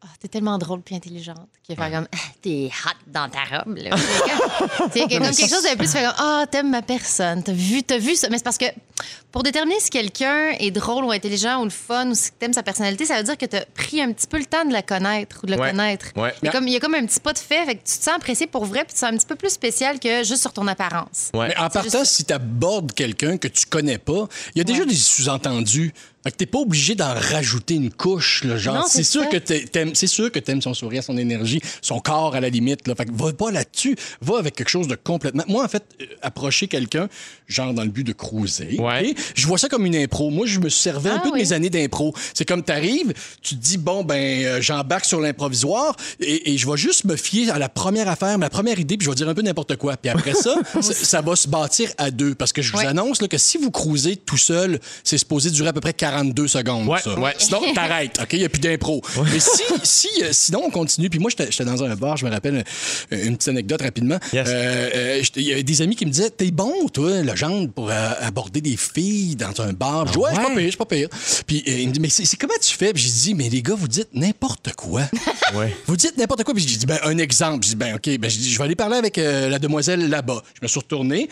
Ah, 0.05 0.09
t'es 0.21 0.27
tellement 0.29 0.59
drôle 0.59 0.81
puis 0.83 0.97
intelligente, 0.97 1.49
que 1.69 1.75
faire 1.77 1.91
comme, 1.93 2.09
Ah, 2.13 2.19
t'es 2.43 2.71
hot 2.85 2.97
dans 3.07 3.29
ta 3.29 3.45
robe, 3.59 3.77
là. 3.77 3.97
Sais, 4.93 5.01
comme 5.03 5.11
quelque 5.31 5.49
chose 5.49 5.63
de 5.63 5.77
plus, 5.77 5.91
faire 5.93 6.15
comme, 6.17 6.25
ah, 6.27 6.45
t'aimes 6.51 6.71
ma 6.71 6.83
personne, 6.83 7.43
t'as 7.43 7.53
vu, 7.53 7.83
t'as 7.85 7.99
vu 7.99 8.17
ça. 8.17 8.29
Mais 8.29 8.39
c'est 8.39 8.45
parce 8.45 8.59
que 8.59 8.65
pour 9.31 9.43
déterminer 9.45 9.79
si 9.81 9.89
quelqu'un 9.91 10.51
est 10.59 10.71
drôle 10.73 11.05
ou 11.05 11.13
intelligent 11.13 11.61
ou 11.61 11.65
le 11.65 11.71
fun 11.71 12.11
ou 12.11 12.15
si 12.15 12.33
t'aimes 12.33 12.53
sa 12.53 12.63
personnalité, 12.65 13.07
ça 13.07 13.17
veut 13.17 13.23
dire 13.23 13.39
que 13.39 13.47
t'as 13.47 13.65
pris 13.65 14.01
un 14.03 14.13
petit 14.13 14.27
peu 14.27 14.39
le 14.39 14.45
temps 14.45 14.65
de 14.65 14.73
la 14.73 14.83
connaître 14.83 15.39
ou 15.43 15.47
de 15.47 15.53
le 15.55 15.61
Ouais. 15.61 15.71
connaître. 15.71 16.07
Ouais. 16.17 16.35
Il, 16.43 16.47
y 16.47 16.49
a 16.49 16.53
comme, 16.53 16.67
il 16.69 16.73
y 16.75 16.77
a 16.77 16.81
comme 16.81 16.95
un 16.95 17.07
petit 17.07 17.21
pas 17.21 17.33
de 17.33 17.39
fait, 17.39 17.65
fait 17.65 17.75
que 17.77 17.81
tu 17.89 17.99
te 17.99 18.03
sens 18.05 18.15
apprécié 18.17 18.47
pour 18.49 18.65
vrai 18.65 18.81
puis 18.81 18.89
tu 18.89 18.95
te 18.95 18.99
sens 18.99 19.13
un 19.13 19.17
petit 19.17 19.27
peu 19.27 19.37
plus 19.37 19.51
spécial 19.51 20.01
que 20.01 20.25
juste 20.25 20.41
sur 20.43 20.53
ton 20.53 20.67
apparence. 20.67 21.31
Ouais. 21.33 21.49
Mais 21.49 21.57
en 21.59 21.65
C'est 21.69 21.73
partant, 21.75 22.01
juste- 22.01 22.13
si 22.13 22.25
tu 22.25 22.33
abordes 22.33 22.93
quelqu'un 22.93 23.37
que 23.39 23.47
tu 23.49 23.67
connais 23.67 23.99
pas, 23.99 24.27
il 24.55 24.59
y 24.59 24.61
a 24.61 24.65
déjà 24.65 24.81
Ouais. 24.81 24.87
des 24.87 24.97
sous-entendus. 24.97 25.95
Fait 26.25 26.31
que 26.31 26.37
t'es 26.37 26.47
pas 26.47 26.59
obligé 26.59 26.95
d'en 26.95 27.13
rajouter 27.15 27.75
une 27.75 27.91
couche, 27.91 28.45
là, 28.45 28.57
genre. 28.57 28.87
C'est 28.89 29.03
sûr 29.03 29.29
que 29.29 29.37
t'a- 29.39 29.59
t'aimes, 29.61 29.95
c'est 29.95 30.07
sûr 30.07 30.31
que 30.31 30.39
t'aimes 30.39 30.63
son 30.63 30.73
sourire, 30.75 31.03
son 31.03 31.17
énergie, 31.19 31.61
son 31.81 31.99
corps 32.01 32.35
à 32.37 32.41
la 32.41 32.49
limite. 32.49 32.87
Là. 32.87 32.95
Fait 32.95 33.07
que 33.07 33.13
va 33.13 33.33
pas 33.33 33.51
là-dessus, 33.51 33.97
va 34.21 34.39
avec 34.39 34.55
quelque 34.55 34.69
chose 34.69 34.87
de 34.89 34.95
complètement. 34.95 35.43
Moi, 35.49 35.65
en 35.65 35.69
fait, 35.69 35.83
euh, 36.01 36.05
approcher 36.23 36.69
quelqu'un, 36.69 37.09
genre 37.49 37.75
dans 37.75 37.83
le 37.83 37.89
but 37.91 38.05
de 38.05 38.13
cruiser, 38.13 38.77
Ouais. 38.79 39.11
OK? 39.11 39.17
Je 39.35 39.47
vois 39.47 39.59
ça 39.59 39.69
comme 39.69 39.85
une 39.87 39.97
impro. 39.97 40.31
Moi, 40.31 40.47
je 40.47 40.61
me 40.61 40.69
servais 40.69 41.11
un 41.11 41.17
Ah 41.17 41.21
peu 41.21 41.29
de 41.31 41.35
oui. 41.35 41.41
mes 41.41 41.53
années 41.53 41.71
d'impro. 41.71 42.15
C'est 42.35 42.45
comme 42.45 42.63
t'arrives, 42.63 43.13
tu 43.43 43.57
te 43.57 43.61
dis, 43.61 43.77
bon, 43.79 44.05
ben, 44.05 44.45
euh, 44.45 44.61
j'embarque 44.63 45.05
sur 45.05 45.21
l'improvisoire 45.21 45.97
et, 46.21 46.53
et 46.53 46.59
je 46.59 46.71
vais 46.71 46.77
juste 46.77 47.05
me 47.05 47.17
fier 47.17 47.51
à 47.51 47.59
la 47.59 47.69
première 47.69 48.09
affaire, 48.09 48.39
ma 48.39 48.49
première 48.51 48.79
idée, 48.79 48.97
puis 48.97 49.05
je 49.05 49.11
vais 49.11 49.17
dire 49.17 49.29
un 49.29 49.35
peu 49.35 49.43
n'importe 49.43 49.77
quoi. 49.77 49.97
Puis 49.97 50.09
après 50.11 50.35
ça, 50.35 50.55
ça, 50.81 50.95
ça 50.95 51.21
va 51.21 51.35
se 51.37 51.49
bâtir 51.49 51.91
à 51.99 52.11
deux. 52.11 52.35
Parce 52.35 52.53
que 52.53 52.63
je 52.63 52.71
vous 52.73 52.79
Ouais. 52.79 52.87
annonce 52.87 53.21
là, 53.21 53.29
que 53.29 53.39
si 53.39 53.59
vous 53.59 53.71
cruisez 53.71 54.17
tout 54.17 54.37
seul, 54.39 54.79
c'est 55.05 55.19
supposé 55.19 55.51
durer 55.51 55.69
à 55.71 55.73
peu 55.73 55.81
près 55.81 55.93
42 56.13 56.49
secondes. 56.49 56.89
Ouais, 56.89 57.01
ça. 57.01 57.19
ouais. 57.19 57.35
Sinon, 57.39 57.61
t'arrêtes, 57.75 58.19
OK? 58.21 58.29
Il 58.35 58.39
n'y 58.41 58.45
a 58.45 58.49
plus 58.49 58.61
d'impro. 58.61 59.01
Mais 59.33 59.41
si, 59.41 59.63
si 59.83 60.09
euh, 60.23 60.29
sinon, 60.33 60.63
on 60.67 60.71
continue. 60.71 61.09
Puis 61.09 61.19
moi, 61.19 61.31
j'étais 61.37 61.65
dans 61.65 61.83
un 61.83 61.95
bar, 61.97 62.17
je 62.17 62.27
me 62.27 62.31
rappelle 62.31 62.65
euh, 63.13 63.25
une 63.25 63.37
petite 63.37 63.49
anecdote 63.49 63.83
rapidement. 63.83 64.19
Yes. 64.33 64.47
Euh, 64.49 64.91
euh, 64.95 65.23
y 65.37 65.53
avait 65.53 65.63
des 65.63 65.83
amis 65.83 65.97
qui 65.97 66.05
me 66.07 66.11
disaient 66.11 66.31
T'es 66.31 66.51
bon, 66.51 66.89
toi, 66.93 67.23
le 67.23 67.35
genre, 67.37 67.67
pour 67.75 67.91
euh, 67.91 68.11
aborder 68.21 68.61
des 68.61 68.77
filles 68.77 69.37
dans 69.37 69.59
un 69.63 69.73
bar. 69.73 70.07
Je 70.09 70.13
dis 70.13 70.19
Ouais, 70.19 70.31
c'est 70.35 70.41
pas 70.43 70.49
ouais? 70.49 70.57
pire, 70.57 70.69
c'est 70.71 70.77
pas 70.79 70.85
pire. 70.85 71.09
Puis 71.47 71.65
euh, 71.67 71.79
il 71.81 71.89
me 71.89 71.93
dit 71.93 72.01
Mais 72.01 72.09
c'est 72.11 72.37
comment 72.37 72.53
tu 72.61 72.77
fais? 72.77 72.93
Puis 72.93 73.03
j'ai 73.05 73.11
dit 73.11 73.35
Mais 73.35 73.49
les 73.49 73.63
gars, 73.63 73.75
vous 73.75 73.89
dites 73.89 74.09
n'importe 74.13 74.73
quoi. 74.75 75.03
Ouais. 75.55 75.77
Vous 75.87 75.99
dites 75.99 76.17
n'importe 76.17 76.45
quoi. 76.45 76.55
Puis 76.55 76.67
j'ai 76.67 76.79
dit 76.79 76.87
Ben, 76.87 76.99
un 77.05 77.19
exemple. 77.19 77.65
J'ai 77.65 77.71
dit 77.71 77.77
Ben, 77.77 77.95
OK, 77.97 78.09
ben, 78.19 78.31
je 78.31 78.57
vais 78.57 78.65
aller 78.65 78.75
parler 78.75 78.97
avec 78.97 79.17
la 79.19 79.59
demoiselle 79.59 80.09
là-bas. 80.09 80.43
Je 80.55 80.61
me 80.63 80.69
suis 80.69 80.79
retourné. 80.81 81.29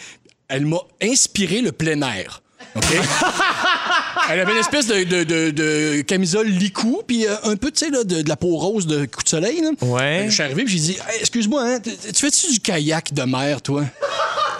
Elle 0.49 0.66
m'a 0.66 0.78
inspiré 1.03 1.62
le 1.62 1.72
plein 1.72 2.03
air. 2.03 2.43
OK? 2.76 2.85
Elle 4.33 4.41
avait 4.41 4.53
une 4.53 4.59
espèce 4.59 4.87
de, 4.87 5.05
de- 5.05 5.24
de- 5.24 5.51
de 5.51 6.01
camisole 6.03 6.47
licou, 6.49 7.03
puis 7.07 7.26
euh, 7.26 7.35
un 7.45 7.57
peu, 7.57 7.70
tu 7.70 7.85
sais, 7.87 7.91
là, 7.91 8.05
de, 8.05 8.22
de 8.22 8.28
la 8.28 8.37
peau 8.37 8.57
rose 8.57 8.87
de 8.87 9.07
coup 9.07 9.22
de 9.22 9.28
soleil. 9.28 9.61
là. 9.61 9.70
Ouais. 9.83 10.22
Euh, 10.22 10.24
Je 10.26 10.31
suis 10.35 10.43
arrivé, 10.43 10.64
puis 10.64 10.74
j'ai 10.74 10.81
dit, 10.81 10.99
Hey, 11.09 11.20
excuse-moi, 11.20 11.62
hein, 11.64 11.78
tu 11.81 11.91
tu 12.12 12.14
fais-tu 12.20 12.53
du 12.53 12.61
kayak 12.61 13.12
de 13.12 13.22
mer, 13.22 13.61
toi? 13.62 13.85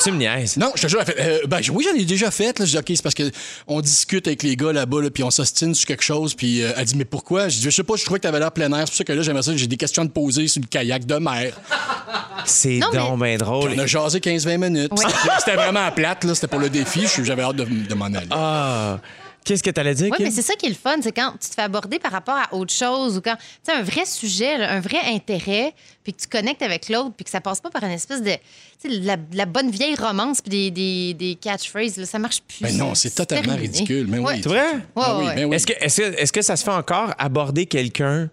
Tu 0.03 0.11
me 0.12 0.16
niaises. 0.16 0.57
Non, 0.57 0.73
je 0.77 0.83
te 0.83 0.89
jure, 0.89 1.01
elle 1.01 1.07
fait, 1.14 1.21
euh, 1.21 1.47
ben, 1.47 1.61
oui, 1.73 1.85
j'en 1.87 1.95
ai 1.95 2.05
déjà 2.07 2.31
fait. 2.31 2.59
Là. 2.59 2.64
Je 2.64 2.71
dis, 2.71 2.79
OK, 2.79 2.85
c'est 2.89 3.03
parce 3.03 3.14
que 3.14 3.31
on 3.66 3.83
discute 3.83 4.27
avec 4.27 4.43
les 4.43 4.57
gars 4.57 4.73
là-bas, 4.73 5.03
là, 5.03 5.11
puis 5.11 5.23
on 5.23 5.31
s'ostine 5.31 5.75
sur 5.75 5.87
quelque 5.87 6.03
chose, 6.03 6.33
puis 6.35 6.62
euh, 6.62 6.73
elle 6.77 6.87
dit, 6.87 6.97
mais 6.97 7.05
pourquoi? 7.05 7.49
Je 7.51 7.59
dis, 7.59 7.64
je 7.64 7.71
sais 7.71 7.83
pas, 7.85 7.97
je 7.97 8.05
trouvais 8.05 8.18
que 8.18 8.23
t'avais 8.23 8.39
l'air 8.39 8.51
plein 8.51 8.73
air, 8.73 8.85
c'est 8.87 8.93
pour 8.93 8.97
ça 8.97 9.05
que 9.05 9.12
là, 9.12 9.23
j'aimerais 9.23 9.43
ça, 9.43 9.55
j'ai 9.55 9.66
des 9.66 9.77
questions 9.77 10.03
à 10.03 10.07
te 10.07 10.11
poser 10.12 10.49
sur 10.49 10.62
le 10.62 10.68
kayak 10.68 11.05
de 11.05 11.16
mer. 11.16 11.53
C'est 12.47 12.79
Non, 12.79 12.91
donc 13.11 13.23
bien 13.23 13.37
drôle. 13.37 13.73
On 13.77 13.79
a 13.79 13.87
jasé 13.87 14.18
15-20 14.21 14.57
minutes. 14.71 14.93
Oui. 14.97 15.05
C'était 15.39 15.57
vraiment 15.57 15.85
à 15.85 15.91
plate, 15.91 16.25
là, 16.25 16.35
c'était 16.35 16.47
pour 16.49 16.61
le 16.61 16.71
défi, 16.71 17.03
je- 17.07 17.23
j'avais 17.23 17.43
hâte 17.43 17.57
de, 17.57 17.64
de 17.64 17.95
m'en 17.95 18.07
aller. 18.07 18.27
Ah. 18.31 18.99
Qu'est-ce 19.45 19.62
que 19.62 19.70
t'allais 19.70 19.95
dire, 19.95 20.09
Oui, 20.11 20.16
Kim? 20.18 20.26
mais 20.26 20.30
c'est 20.32 20.43
ça 20.43 20.55
qui 20.55 20.66
est 20.66 20.70
le 20.70 20.74
fun, 20.74 20.97
c'est 21.03 21.12
quand 21.12 21.32
tu 21.41 21.49
te 21.49 21.55
fais 21.55 21.62
aborder 21.62 21.99
par 21.99 22.12
rapport 22.12 22.36
à 22.36 22.55
autre 22.55 22.72
chose 22.72 23.16
ou 23.16 23.20
quand 23.20 23.36
tu 23.36 23.43
sais 23.62 23.72
un 23.72 23.82
vrai 23.82 24.05
sujet, 24.05 24.59
là, 24.59 24.70
un 24.72 24.80
vrai 24.80 24.99
intérêt, 25.07 25.72
puis 26.05 26.12
que 26.12 26.20
tu 26.20 26.28
connectes 26.28 26.62
avec 26.62 26.88
l'autre, 26.88 27.12
puis 27.16 27.24
que 27.24 27.30
ça 27.30 27.41
passe 27.41 27.61
pas 27.61 27.70
par 27.70 27.82
une 27.84 27.91
espèce 27.91 28.22
de, 28.22 28.32
tu 28.82 28.88
sais, 28.91 28.99
la, 29.01 29.16
la 29.32 29.47
bonne 29.47 29.70
vieille 29.70 29.95
romance 29.97 30.41
puis 30.43 30.51
des, 30.51 30.70
des, 30.70 31.14
des 31.14 31.34
catchphrases, 31.36 31.97
là, 31.97 32.07
ça 32.07 32.18
marche 32.18 32.43
plus. 32.43 32.62
Ben 32.62 32.76
non, 32.76 32.95
c'est 32.95 33.11
totalement 33.14 33.45
terminé. 33.55 33.66
ridicule. 33.68 34.07
Mais 34.09 34.18
oui. 34.18 34.24
Ouais. 34.24 34.41
C'est 34.43 34.49
vrai? 34.49 34.64
Ah 34.97 35.16
oui, 35.18 35.24
Ouais, 35.26 35.34
ben 35.34 35.45
oui. 35.47 35.57
Est-ce 35.57 35.66
que, 35.66 35.72
est-ce, 35.80 36.01
que, 36.03 36.20
est-ce 36.20 36.32
que 36.32 36.43
ça 36.43 36.57
se 36.57 36.64
fait 36.64 36.70
encore 36.70 37.14
aborder 37.18 37.64
quelqu'un 37.66 38.28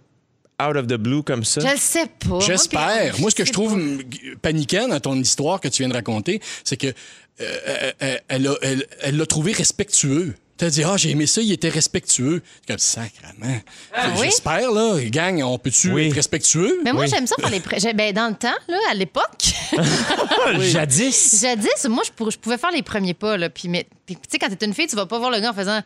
out 0.62 0.76
of 0.76 0.88
the 0.88 0.96
blue 0.96 1.24
comme 1.24 1.44
ça? 1.46 1.62
Je 1.62 1.68
le 1.68 1.78
sais 1.78 2.08
pas. 2.28 2.40
J'espère. 2.42 3.18
Moi, 3.20 3.32
ce 3.32 3.36
que 3.36 3.46
je 3.46 3.54
trouve 3.54 3.78
pas. 3.98 4.04
paniquant 4.42 4.88
dans 4.90 5.00
ton 5.00 5.16
histoire 5.16 5.62
que 5.62 5.68
tu 5.70 5.84
viens 5.84 5.90
de 5.90 5.94
raconter, 5.94 6.42
c'est 6.64 6.78
que 6.78 6.88
euh, 6.88 7.92
euh, 8.02 8.18
elle, 8.28 8.48
a- 8.48 8.56
elle- 8.62 8.88
elle 9.02 9.18
l'a 9.18 9.26
trouvé 9.26 9.52
respectueux. 9.54 10.36
T'as 10.58 10.70
dit, 10.70 10.84
ah, 10.84 10.98
j'ai 10.98 11.12
aimé 11.12 11.28
ça, 11.28 11.40
il 11.42 11.52
était 11.52 11.70
respectueux. 11.70 12.42
C'est 12.62 12.68
Comme 12.68 12.80
sacrement. 12.80 13.60
Ah 13.94 14.08
oui? 14.18 14.26
J'espère, 14.26 14.72
là, 14.72 14.98
gang, 15.06 15.42
on 15.44 15.60
peut-tu 15.60 15.92
Oui. 15.92 16.08
être 16.08 16.16
respectueux? 16.16 16.80
Mais 16.84 16.94
moi, 16.94 17.04
Oui. 17.04 17.10
j'aime 17.10 17.28
ça 17.28 17.36
faire 17.40 17.50
les. 17.52 17.60
pré- 17.60 17.78
Ben, 17.94 18.12
dans 18.14 18.28
le 18.30 18.36
temps, 18.36 18.56
là, 18.68 18.78
à 18.90 18.94
l'époque, 18.96 19.44
Jadis. 20.60 21.40
jadis, 21.42 21.86
moi, 21.90 22.04
je, 22.06 22.12
pour- 22.12 22.32
je 22.32 22.38
pouvais 22.40 22.58
faire 22.58 22.72
les 22.72 22.82
premiers 22.84 23.14
pas. 23.14 23.38
Là, 23.38 23.50
puis, 23.50 23.68
mais, 23.70 23.88
tu 24.08 24.16
sais, 24.30 24.40
quand 24.40 24.50
t'es 24.50 24.66
une 24.66 24.74
fille, 24.74 24.88
tu 24.88 24.96
vas 24.96 25.06
pas 25.06 25.20
voir 25.20 25.32
le 25.32 25.40
gars 25.40 25.52
en 25.52 25.54
faisant. 25.54 25.82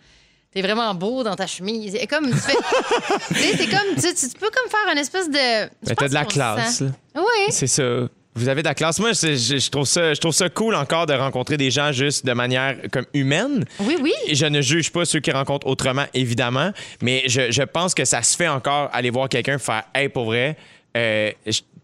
T'es 0.54 0.62
vraiment 0.62 0.94
beau 0.94 1.24
dans 1.24 1.36
ta 1.36 1.48
chemise. 1.48 1.96
Et 1.96 2.08
comme 2.08 2.30
tu 2.30 2.38
fais. 2.38 2.58
c'est 3.34 3.68
comme. 3.70 3.96
Tu, 3.96 4.14
tu 4.14 4.38
peux 4.38 4.50
comme 4.50 4.70
faire 4.70 4.92
une 4.92 4.98
espèce 4.98 5.30
de. 5.30 5.70
Mais 5.88 5.96
t'as 5.96 6.10
de 6.10 6.14
la 6.14 6.26
classe. 6.26 6.82
là. 6.82 6.90
Oui. 7.16 7.46
C'est 7.52 7.68
ça. 7.68 7.84
Vous 8.36 8.48
avez 8.48 8.62
de 8.64 8.68
la 8.68 8.74
classe. 8.76 8.98
Moi, 9.00 9.12
je, 9.12 9.36
je 9.36 9.70
trouve 9.70 9.86
ça, 9.86 10.14
je 10.14 10.20
trouve 10.22 10.34
ça 10.34 10.50
cool 10.50 10.74
encore 10.76 11.06
de 11.06 11.14
rencontrer 11.14 11.58
des 11.58 11.70
gens 11.70 11.92
juste 11.92 12.26
de 12.26 12.32
manière 12.32 12.78
comme 12.92 13.06
humaine. 13.14 13.66
Oui, 13.80 13.98
oui. 14.02 14.14
Je 14.32 14.46
ne 14.46 14.62
juge 14.62 14.90
pas 14.92 15.04
ceux 15.04 15.20
qui 15.20 15.32
rencontrent 15.32 15.68
autrement, 15.68 16.06
évidemment, 16.14 16.72
mais 17.02 17.24
je, 17.28 17.52
je 17.52 17.64
pense 17.64 17.94
que 17.94 18.06
ça 18.06 18.22
se 18.24 18.38
fait 18.38 18.48
encore 18.48 18.90
aller 18.94 19.10
voir 19.10 19.28
quelqu'un 19.28 19.58
faire 19.58 19.84
Hey, 19.94 20.08
pour 20.08 20.26
vrai, 20.26 20.56
euh, 20.96 21.32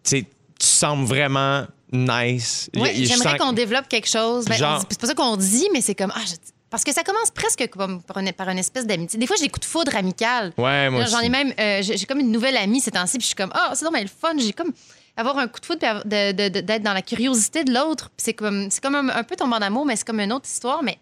tu 0.03 0.25
sembles 0.59 1.05
vraiment 1.05 1.65
nice. 1.91 2.69
Oui, 2.75 3.05
j'aimerais 3.05 3.31
sens- 3.31 3.39
qu'on 3.39 3.53
développe 3.53 3.87
quelque 3.89 4.07
chose. 4.09 4.45
Ben, 4.45 4.55
Genre- 4.55 4.85
C'est 4.89 4.99
pas 4.99 5.07
ça 5.07 5.13
qu'on 5.15 5.35
dit, 5.37 5.67
mais 5.73 5.81
c'est 5.81 5.95
comme. 5.95 6.11
Ah, 6.15 6.21
je- 6.25 6.33
Parce 6.69 6.83
que 6.83 6.93
ça 6.93 7.03
commence 7.03 7.31
presque 7.31 7.67
comme 7.69 8.01
par 8.03 8.17
une, 8.19 8.31
par 8.33 8.49
une 8.49 8.57
espèce 8.57 8.85
d'amitié. 8.85 9.17
Des 9.19 9.27
fois, 9.27 9.35
j'ai 9.37 9.45
des 9.45 9.49
coups 9.49 9.65
de 9.67 9.71
foudre 9.71 9.95
amical. 9.95 10.51
Ouais, 10.57 10.89
moi 10.89 11.05
J'en 11.05 11.19
ai 11.19 11.29
même. 11.29 11.53
euh, 11.59 11.81
j'ai 11.81 12.05
comme 12.05 12.19
une 12.19 12.31
nouvelle 12.31 12.57
amie 12.57 12.81
ces 12.81 12.91
temps-ci, 12.91 13.17
puis 13.17 13.23
je 13.23 13.27
suis 13.27 13.35
comme, 13.35 13.51
ah, 13.53 13.71
c'est 13.73 13.89
bien 13.89 14.01
le 14.01 14.07
fun. 14.07 14.33
J'ai 14.37 14.51
comme. 14.53 14.71
Avoir 15.17 15.39
un 15.39 15.47
coup 15.47 15.59
de 15.59 15.65
foudre, 15.65 16.03
d'être 16.05 16.83
dans 16.83 16.93
la 16.93 17.01
curiosité 17.01 17.63
de 17.63 17.73
l'autre. 17.73 18.11
C'est 18.17 18.33
comme, 18.33 18.69
comme 18.81 18.95
un, 18.95 19.23
peu 19.23 19.35
tomber 19.35 19.55
en 19.55 19.61
amour, 19.61 19.85
mais 19.85 19.95
c'est 19.95 20.05
comme 20.05 20.19
une 20.19 20.31
autre 20.31 20.45
histoire. 20.45 20.83
Mais 20.83 20.99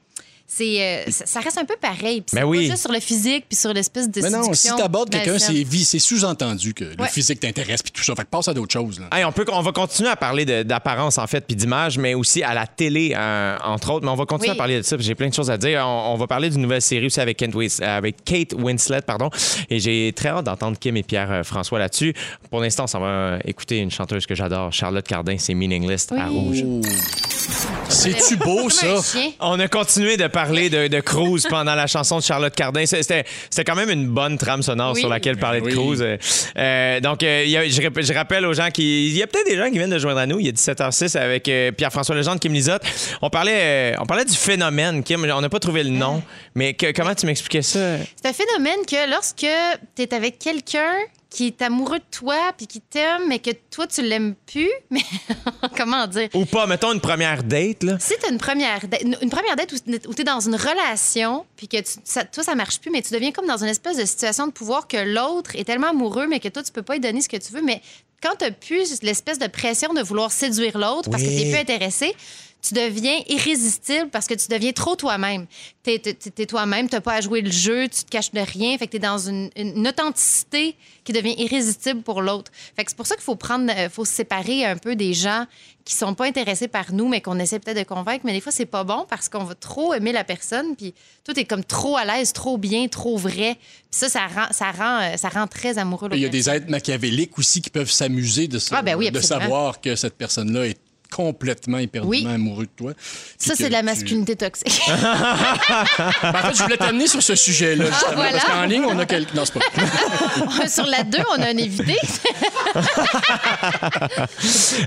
c'est, 0.48 0.82
euh, 0.82 1.12
ça, 1.12 1.26
ça 1.26 1.40
reste 1.40 1.58
un 1.58 1.66
peu 1.66 1.76
pareil. 1.80 2.22
Puis 2.22 2.34
Ben 2.36 2.42
c'est 2.42 2.44
oui. 2.44 2.68
pas 2.68 2.72
juste 2.74 2.84
sur 2.84 2.92
le 2.92 3.00
physique, 3.00 3.46
puis 3.50 3.58
sur 3.58 3.74
l'espèce 3.74 4.10
de 4.10 4.22
Mais 4.22 4.30
non, 4.30 4.54
si 4.54 4.70
t'abordes 4.76 5.10
quelqu'un, 5.10 5.38
c'est 5.40 6.00
sous-entendu 6.00 6.74
que 6.74 6.84
le 6.86 7.02
Ouais. 7.02 7.08
physique 7.10 7.40
t'intéresse 7.40 7.82
puis 7.82 7.92
tout 7.92 8.04
ça. 8.04 8.16
Fait 8.16 8.24
que 8.24 8.28
passe 8.30 8.48
à 8.48 8.54
d'autres 8.54 8.72
choses. 8.74 9.00
Là. 9.00 9.08
Hey, 9.18 9.26
on, 9.26 9.32
peut, 9.32 9.46
on 9.52 9.62
va 9.62 9.72
continuer 9.72 10.10
à 10.10 10.16
parler 10.16 10.46
de- 10.46 10.64
d'apparence, 10.64 11.18
en 11.18 11.28
fait, 11.28 11.42
puis 11.46 11.56
d'image, 11.56 11.98
mais 11.98 12.14
aussi 12.14 12.44
à 12.44 12.54
la 12.54 12.68
télé, 12.68 13.14
euh, 13.16 13.58
entre 13.64 13.92
autres. 13.92 14.06
Mais 14.06 14.12
on 14.12 14.16
va 14.16 14.26
continuer 14.26 14.50
Oui. 14.52 14.56
à 14.56 14.58
parler 14.58 14.78
de 14.78 14.82
ça, 14.84 14.96
puis 14.98 15.06
j'ai 15.06 15.16
plein 15.16 15.30
de 15.30 15.34
choses 15.34 15.50
à 15.50 15.58
dire. 15.58 15.84
On, 15.86 16.14
on 16.14 16.16
va 16.18 16.28
parler 16.28 16.50
d'une 16.50 16.62
nouvelle 16.62 16.82
série 16.82 17.08
aussi 17.08 17.20
avec, 17.20 17.38
Kent 17.38 17.56
Wins- 17.56 17.82
euh, 17.82 17.98
avec 17.98 18.24
Kate 18.24 18.54
Winslet, 18.54 19.02
pardon. 19.02 19.30
Et 19.70 19.80
j'ai 19.80 20.14
très 20.16 20.30
hâte 20.30 20.46
d'entendre 20.46 20.78
Kim 20.80 20.96
et 20.98 21.04
Pierre-François 21.04 21.80
là-dessus. 21.80 22.14
Pour 22.50 22.62
l'instant, 22.62 22.84
on 22.84 22.88
s'en 22.88 23.00
va 23.00 23.40
écouter 23.46 23.80
une 23.80 23.92
chanteuse 23.92 24.26
que 24.26 24.36
j'adore, 24.36 24.72
Charlotte 24.72 25.06
Cardin, 25.08 25.38
c'est 25.40 25.54
Meaningless 25.54 26.08
à 26.12 26.28
Rouge. 26.28 26.64
C'est-tu 27.90 28.36
beau, 28.38 28.62
Comme 28.62 28.70
ça? 28.70 29.02
chien. 29.02 29.32
On 29.40 29.60
a 29.60 29.68
continué 29.68 30.18
de 30.18 30.28
parler 30.36 30.70
de, 30.70 30.88
de 30.88 31.00
Cruise 31.00 31.48
pendant 31.50 31.76
la 31.76 31.88
chanson 31.88 32.18
de 32.18 32.24
Charlotte 32.24 32.54
Cardin. 32.54 32.86
C'était, 32.86 33.24
c'était 33.50 33.64
quand 33.64 33.76
même 33.78 33.90
une 33.90 34.08
bonne 34.08 34.38
trame 34.38 34.62
sonore 34.62 34.92
Oui. 34.94 35.00
sur 35.00 35.10
laquelle 35.10 35.38
parler 35.38 35.62
de 35.62 35.66
Oui. 35.68 35.72
Cruise. 35.74 36.02
Euh, 36.02 36.18
euh, 36.58 37.00
donc, 37.00 37.24
euh, 37.24 37.44
il 37.46 37.52
y 37.52 37.58
a- 37.58 37.66
je, 37.70 37.82
je 37.82 38.14
rappelle 38.14 38.46
aux 38.46 38.54
gens 38.54 38.70
qui. 38.70 39.08
Il 39.08 39.16
y 39.18 39.24
a 39.24 39.28
peut-être 39.28 39.48
des 39.48 39.56
gens 39.56 39.68
qui 39.72 39.78
viennent 39.78 39.90
de 39.90 39.98
joindre 39.98 40.20
à 40.20 40.26
nous. 40.28 40.40
Il 40.42 40.46
y 40.46 40.50
a 40.50 40.52
17h06 40.52 41.16
avec 41.18 41.48
euh, 41.48 41.72
Pierre-François 41.72 42.16
Legendre, 42.16 42.40
Kim 42.42 42.52
Lisotte. 42.54 42.84
On 43.22 43.30
parlait, 43.30 43.94
euh, 43.94 43.96
on 44.00 44.06
parlait 44.06 44.26
du 44.26 44.36
phénomène, 44.36 45.04
Kim. 45.04 45.24
On 45.24 45.42
n'a 45.42 45.50
pas 45.50 45.60
trouvé 45.60 45.84
le 45.84 45.90
nom. 45.92 46.22
Mais 46.54 46.74
que- 46.74 46.92
comment 46.92 47.16
tu 47.16 47.26
m'expliquais 47.26 47.62
ça? 47.62 47.80
C'est 48.22 48.28
un 48.30 48.34
phénomène 48.34 48.86
que 48.86 49.10
lorsque 49.10 49.48
tu 49.96 50.02
es 50.02 50.14
avec 50.14 50.38
quelqu'un 50.40 50.92
qui 51.30 51.48
est 51.48 51.62
amoureux 51.62 52.00
de 52.00 52.04
toi 52.12 52.54
puis 52.58 52.66
qui 52.68 52.80
t'aime, 52.82 53.24
mais 53.28 53.40
que 53.40 53.52
toi, 53.72 53.88
tu 53.88 54.02
l'aimes 54.02 54.36
plus, 54.46 54.70
mais 54.90 55.02
comment 55.78 56.08
dire? 56.08 56.30
Ou 56.34 56.46
pas, 56.46 56.66
mettons 56.68 56.94
une 56.94 57.02
première 57.02 57.44
date, 57.44 57.84
là. 57.84 57.98
Si 58.00 58.14
tu 58.24 58.32
une 58.32 58.38
première 58.38 58.88
date, 58.88 59.02
une 59.22 59.30
première 59.30 59.56
date 59.56 59.74
où 60.08 60.14
tu 60.14 60.22
es 60.22 60.24
dans 60.24 60.40
une 60.40 60.56
relation, 60.56 61.46
puis 61.58 61.68
que 61.68 61.78
tu- 61.78 62.00
ça, 62.04 62.24
toi, 62.24 62.44
ça 62.44 62.56
marche 62.56 62.80
plus, 62.80 62.92
mais 62.92 63.02
tu 63.02 63.14
deviens 63.14 63.32
comme 63.32 63.48
dans 63.48 63.58
une 63.62 63.70
espèce 63.70 63.98
de 63.98 64.06
situation 64.06 64.48
de 64.48 64.52
pouvoir 64.52 64.88
que 64.88 64.98
l'autre 64.98 65.56
est 65.56 65.64
tellement 65.66 65.90
amoureux, 65.90 66.28
mais 66.28 66.40
que 66.40 66.48
toi, 66.48 66.64
tu 66.64 66.72
peux 66.72 66.84
pas 66.84 66.94
lui 66.94 67.02
donner 67.02 67.22
ce 67.22 67.30
que 67.30 67.38
tu 67.38 67.52
veux. 67.52 67.62
Mais 67.62 67.82
quand 68.24 68.36
tu 68.40 68.52
plus 68.54 69.02
l'espèce 69.04 69.38
de 69.40 69.48
pression 69.48 69.94
de 69.94 70.02
vouloir 70.02 70.32
séduire 70.32 70.78
l'autre 70.78 71.10
parce 71.10 71.22
que 71.22 71.28
tu 71.30 71.50
plus 71.52 71.56
intéressé, 71.60 72.16
tu 72.66 72.74
deviens 72.74 73.20
irrésistible 73.28 74.10
parce 74.12 74.26
que 74.28 74.34
tu 74.34 74.48
deviens 74.50 74.72
trop 74.72 74.96
toi-même. 74.96 75.46
Tu 75.84 75.92
es, 75.92 76.46
toi-même, 76.48 76.90
tu 76.90 76.96
n'as 76.96 77.02
pas 77.02 77.14
à 77.14 77.22
jouer 77.22 77.42
le 77.42 77.52
jeu, 77.52 77.88
tu 77.88 78.04
te 78.04 78.10
caches 78.10 78.32
de 78.32 78.40
rien. 78.40 78.76
Fait 78.78 78.88
que 78.88 78.92
tu 78.92 78.98
es 78.98 79.00
dans 79.00 79.20
une, 79.20 79.52
une 79.56 79.88
authenticité 79.88 80.76
qui 81.04 81.14
devient 81.14 81.36
irrésistible 81.38 82.02
pour 82.02 82.24
l'autre. 82.24 82.52
Fait 82.76 82.84
que 82.84 82.90
c'est 82.90 82.98
pour 82.98 83.06
ça 83.06 83.16
qu'il 83.16 83.24
faut 83.24 83.36
prendre, 83.36 83.72
euh, 83.78 83.88
faut 83.90 84.04
se 84.04 84.14
séparer 84.14 84.66
un 84.66 84.78
peu 84.78 84.96
des 84.96 85.14
gens 85.14 85.46
qui 85.86 85.94
sont 85.94 86.16
pas 86.16 86.26
intéressés 86.26 86.68
par 86.68 86.92
nous, 86.92 87.08
mais 87.08 87.22
qu'on 87.22 87.38
essaie 87.38 87.60
peut-être 87.60 87.78
de 87.78 87.84
convaincre. 87.84 88.22
Mais 88.26 88.34
des 88.34 88.42
fois, 88.42 88.52
c'est 88.52 88.66
pas 88.66 88.84
bon 88.84 89.06
parce 89.08 89.30
qu'on 89.30 89.44
va 89.44 89.54
trop 89.54 89.94
aimer 89.94 90.12
la 90.12 90.24
personne, 90.24 90.76
puis 90.76 90.96
tout 91.24 91.40
est 91.40 91.46
comme 91.46 91.64
trop 91.64 91.96
à 91.98 92.06
l'aise, 92.06 92.34
trop 92.34 92.58
bien, 92.58 92.88
trop 92.88 93.18
vrai. 93.18 93.58
Puis 93.60 94.00
ça, 94.00 94.10
ça 94.10 94.26
rend, 94.26 94.48
ça 94.50 94.72
rend, 94.72 95.02
euh, 95.02 95.18
ça 95.18 95.30
rend 95.30 95.46
très 95.46 95.78
amoureux. 95.78 96.10
Il 96.14 96.20
y 96.20 96.26
a 96.26 96.30
des 96.30 96.50
êtres 96.50 96.68
machiavéliques 96.68 97.38
aussi 97.38 97.62
qui 97.62 97.70
peuvent 97.70 97.92
s'amuser 97.92 98.48
de, 98.48 98.58
Ah, 98.72 98.82
ben 98.82 98.96
oui, 98.96 99.12
de 99.12 99.20
savoir 99.20 99.80
que 99.80 99.96
cette 99.96 100.16
personne-là 100.16 100.66
est 100.66 100.80
complètement 101.16 101.78
éperdument 101.78 102.10
Oui. 102.10 102.28
amoureux 102.28 102.66
de 102.66 102.70
toi. 102.76 102.92
Ça, 103.38 103.54
c'est 103.56 103.68
de 103.68 103.72
la 103.72 103.80
tu- 103.80 103.86
masculinité 103.86 104.36
toxique. 104.36 104.82
Ben, 106.22 106.30
en 106.34 106.48
fait, 106.50 106.58
je 106.58 106.64
voulais 106.64 106.78
t'amener 106.78 107.08
sur 107.08 107.22
ce 107.24 107.36
sujet-là, 107.36 107.86
justement, 107.86 108.12
Ah, 108.12 108.16
voilà. 108.16 108.32
parce 108.32 108.46
qu'en 108.46 108.66
ligne, 108.66 108.84
on 108.86 108.98
a 109.00 109.06
quelques... 109.06 109.34
Non, 109.34 109.44
c'est 109.46 109.54
pas. 109.54 110.68
Sur 110.68 110.86
la 110.88 111.04
2, 111.04 111.18
on 111.38 111.42
a 111.42 111.48
un 111.48 111.58
évité. 111.58 111.96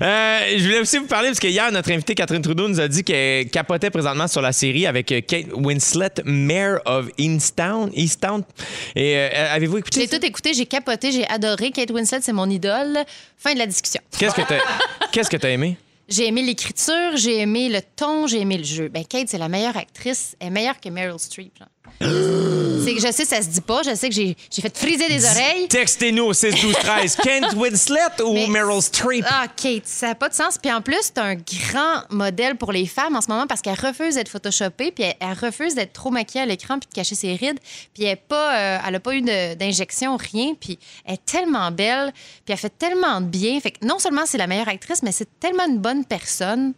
Euh, 0.03 0.41
je 0.57 0.63
voulais 0.65 0.81
aussi 0.81 0.99
vous 0.99 1.07
parler 1.07 1.29
parce 1.29 1.41
que 1.41 1.47
hier, 1.49 1.71
notre 1.73 1.91
invitée 1.91 2.15
Catherine 2.15 2.43
Trudeau 2.43 2.69
nous 2.69 2.81
a 2.81 2.89
dit 2.89 3.03
qu'elle 3.03 3.49
capotait 3.51 3.91
présentement 3.91 4.29
sur 4.29 4.41
la 4.43 4.53
série 4.53 4.87
avec 4.87 5.11
euh, 5.13 5.21
Kate 5.21 5.47
Winslet, 5.55 6.11
Mayor 6.25 6.81
of 6.85 7.07
Easttown. 7.19 7.91
Easttown. 7.95 8.43
Et 8.95 9.17
euh, 9.17 9.55
avez-vous 9.55 9.79
écouté? 9.79 10.01
J'ai 10.01 10.09
tout 10.19 10.25
écouté, 10.25 10.55
j'ai 10.55 10.67
capoté, 10.67 11.11
j'ai 11.13 11.27
adoré. 11.29 11.71
Kate 11.71 11.91
Winslet, 11.91 12.21
c'est 12.23 12.33
mon 12.33 12.49
idole. 12.49 12.99
Fin 13.39 13.55
de 13.55 13.59
la 13.59 13.67
discussion. 13.67 14.01
Qu'est-ce 14.19 14.35
que 14.35 14.43
t'as 14.43 14.59
Qu'est-ce 15.13 15.31
que 15.31 15.37
t'as 15.37 15.51
aimé? 15.51 15.77
J'ai 16.09 16.27
aimé 16.27 16.43
l'écriture, 16.43 17.17
j'ai 17.17 17.41
aimé 17.41 17.69
le 17.69 17.81
ton, 17.83 18.27
j'ai 18.27 18.41
aimé 18.41 18.57
le 18.57 18.65
jeu. 18.65 18.89
Ben, 18.89 19.05
Kate, 19.05 19.29
c'est 19.29 19.37
la 19.37 19.51
meilleure 19.51 19.77
actrice. 19.77 20.37
Elle 20.41 20.49
est 20.49 20.51
meilleure 20.51 20.81
que 20.81 20.89
Meryl 20.89 21.19
Streep. 21.19 21.63
C'est 22.01 22.95
que 22.95 23.01
je 23.01 23.13
sais, 23.13 23.25
ça 23.25 23.43
se 23.43 23.49
dit 23.49 23.61
pas. 23.61 23.83
Je 23.83 23.95
sais 23.95 24.09
que 24.09 24.15
j'ai 24.15 24.37
j'ai 24.51 24.63
fait 24.63 24.77
friser 24.77 25.09
des 25.09 25.25
oreilles. 25.25 25.69
Textez-nous 25.69 26.25
au 26.25 26.33
6 26.33 26.55
12 26.63 26.73
13 26.75 27.17
Kent 27.17 27.55
Winslet 27.57 28.23
ou 28.25 28.33
Mais- 28.35 28.47
Meryl 28.47 28.81
Streep? 28.81 29.25
Ah, 29.29 29.47
Kate, 29.55 29.87
ça 29.87 30.09
n'a 30.09 30.15
pas 30.15 30.29
de 30.29 30.35
sens. 30.35 30.57
Puis 30.59 30.73
en 30.73 30.81
plus, 30.81 30.97
c'est 31.03 31.19
un 31.19 31.35
grand 31.35 32.03
modèle 32.11 32.57
pour 32.57 32.73
les 32.73 32.87
femmes 32.87 33.17
en 33.17 33.21
ce 33.21 33.29
moment 33.29 33.47
parce 33.47 33.61
qu'elle 33.61 33.79
refuse 33.79 34.15
d'être 34.15 34.29
photoshopée, 34.29 34.91
puis 34.93 35.05
elle, 35.05 35.15
elle 35.21 35.37
refuse 35.47 35.75
d'être 35.75 35.93
trop 35.93 36.11
maquillée 36.11 36.43
à 36.43 36.47
l'écran 36.47 36.79
puis 36.79 36.89
de 36.89 36.95
cacher 36.95 37.15
ses 37.15 37.35
rides. 37.35 37.59
Puis 37.95 38.05
elle 38.05 38.11
n'a 38.11 38.17
pas, 38.17 38.57
euh, 38.57 38.79
elle 38.87 38.95
a 38.95 39.01
pas 39.01 39.15
eu 39.15 39.21
de- 39.23 39.55
d'injection, 39.55 40.17
rien. 40.17 40.55
Puis 40.59 40.79
elle 41.05 41.15
est 41.15 41.25
tellement 41.27 41.71
belle, 41.71 42.13
puis 42.45 42.53
elle 42.53 42.57
fait 42.59 42.73
tellement 42.79 43.21
de 43.21 43.27
bien. 43.27 43.61
Fait 43.61 43.73
que 43.73 43.85
non 43.85 43.99
seulement 43.99 44.23
c'est 44.25 44.39
la 44.39 44.47
meilleure 44.47 44.69
actrice, 44.69 45.03
mais 45.03 45.13
c'est 45.13 45.29
tellement 45.41 45.67
une 45.69 45.79
bonne 45.79 46.05
personne. 46.05 46.73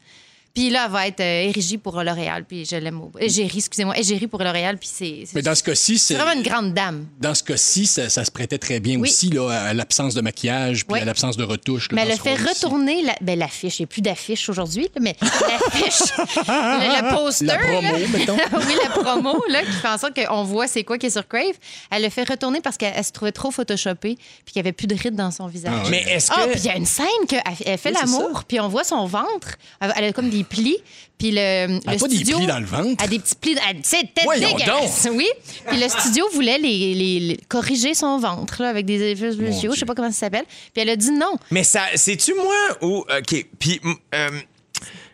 Puis 0.53 0.69
là, 0.71 0.85
elle 0.87 0.91
va 0.93 1.07
être 1.07 1.21
euh, 1.21 1.49
érigie 1.49 1.79
pour 1.79 2.03
L'Oréal, 2.03 2.45
puis 2.47 2.65
je 2.65 2.75
l'aime. 2.77 3.01
au- 3.01 3.13
Égérie, 3.21 3.59
excusez-moi, 3.59 3.97
égérie 3.97 4.27
pour 4.27 4.43
L'Oréal, 4.43 4.79
puis 4.79 4.89
c'est. 4.93 5.25
Mais 5.35 5.43
dans 5.43 5.55
ce 5.55 5.63
cas-ci, 5.63 5.97
C'est 5.97 6.15
c'est. 6.15 6.21
vraiment 6.21 6.33
une 6.39 6.43
grande 6.43 6.75
dame. 6.75 7.07
Dans 7.21 7.35
ce 7.35 7.43
cas-ci, 7.45 7.87
ça, 7.87 8.09
ça 8.09 8.25
se 8.25 8.31
prêtait 8.33 8.59
très 8.59 8.81
bien 8.81 8.97
Oui. 8.99 9.09
aussi 9.09 9.31
là, 9.31 9.49
à 9.49 9.73
l'absence 9.75 10.15
de 10.15 10.21
maquillage 10.21 10.85
puis 10.87 10.95
Oui. 10.95 11.01
à 11.01 11.05
l'absence 11.05 11.37
de 11.37 11.45
retouche. 11.45 11.91
là, 11.93 12.05
Mais 12.05 12.11
elle 12.11 12.19
fait 12.19 12.35
retourner 12.35 13.03
la, 13.03 13.15
ben, 13.21 13.39
l'affiche. 13.39 13.79
Il 13.79 13.83
n'y 13.83 13.85
a 13.85 13.87
plus 13.87 14.03
d'affiche 14.03 14.49
aujourd'hui, 14.49 14.85
là, 14.95 15.01
mais 15.01 15.17
l'affiche, 15.23 16.17
le, 16.19 17.09
le 17.09 17.15
poster. 17.15 17.45
La 17.47 17.57
promo, 17.59 17.81
là. 17.83 17.99
mettons. 18.13 18.37
oui, 18.59 18.75
la 18.83 18.91
promo, 18.91 19.45
là, 19.51 19.63
qui 19.65 19.73
fait 19.73 19.89
en 19.89 19.99
sorte 19.99 20.15
qu'on 20.15 20.43
voit 20.45 20.67
c'est 20.67 20.83
quoi 20.85 20.99
qui 20.99 21.07
est 21.07 21.11
sur 21.11 21.27
Crave. 21.29 21.55
Elle 21.91 22.03
l'a 22.03 22.11
fait 22.11 22.29
retourner 22.29 22.61
parce 22.61 22.77
qu'elle 22.77 22.93
elle 22.97 23.05
se 23.05 23.13
trouvait 23.13 23.33
trop 23.33 23.51
photoshopée 23.51 24.17
puis 24.45 24.53
qu'il 24.53 24.63
n'y 24.63 24.67
avait 24.69 24.73
plus 24.73 24.87
de 24.89 24.95
rides 24.97 25.15
dans 25.15 25.31
son 25.31 25.47
visage. 25.47 25.73
Ah 25.75 25.85
ouais. 25.85 25.91
Mais 25.91 26.03
est-ce 26.13 26.31
Ah, 26.35 26.47
que. 26.47 26.51
puis 26.53 26.61
il 26.61 26.67
y 26.67 26.71
a 26.71 26.77
une 26.77 26.87
scène 26.87 27.07
qu'elle 27.29 27.43
elle 27.65 27.79
fait 27.79 27.91
Oui, 27.91 27.97
l'amour, 28.01 28.43
puis 28.49 28.59
on 28.61 28.69
voit 28.69 28.85
son 28.85 29.07
ventre. 29.07 29.57
Elle 29.81 29.93
elle 29.97 30.05
a 30.07 30.13
comme 30.13 30.31
des 30.31 30.40
plis, 30.45 30.77
puis 31.19 31.31
le, 31.33 31.81
pas 31.85 31.93
des 32.09 32.17
studio... 32.17 32.39
plis 32.39 32.47
dans 32.47 32.59
le 32.61 32.65
ventre? 32.67 32.97
Elle 32.99 33.05
a 33.05 33.09
des 33.09 33.19
petits 33.19 33.35
plis... 33.35 33.57
elle- 33.69 33.77
C'était 33.83 34.23
dégueulasse, 34.39 35.09
oui. 35.13 35.29
Puis 35.69 35.79
le 35.81 35.89
studio 35.89 36.25
voulait 36.33 36.59
les, 36.59 36.95
les- 36.95 37.21
les- 37.21 37.41
corriger 37.49 37.95
son 37.95 38.19
ventre 38.19 38.63
là, 38.63 38.69
avec 38.71 38.87
des 38.87 39.01
effets 39.13 39.33
spéciaux, 39.33 39.73
je 39.75 39.81
sais 39.81 39.87
pas 39.87 39.95
comment 39.95 40.11
ça 40.11 40.19
s'appelle. 40.21 40.45
Puis 40.73 40.83
elle 40.83 40.91
a 40.91 40.97
dit 40.97 41.11
non. 41.11 41.35
Mais 41.51 41.65
ça, 41.65 41.83
c'est-tu 41.95 42.35
moi 42.35 42.55
ou. 42.83 42.99
OK. 43.01 43.47
Puis. 43.59 43.81
euh, 44.15 44.29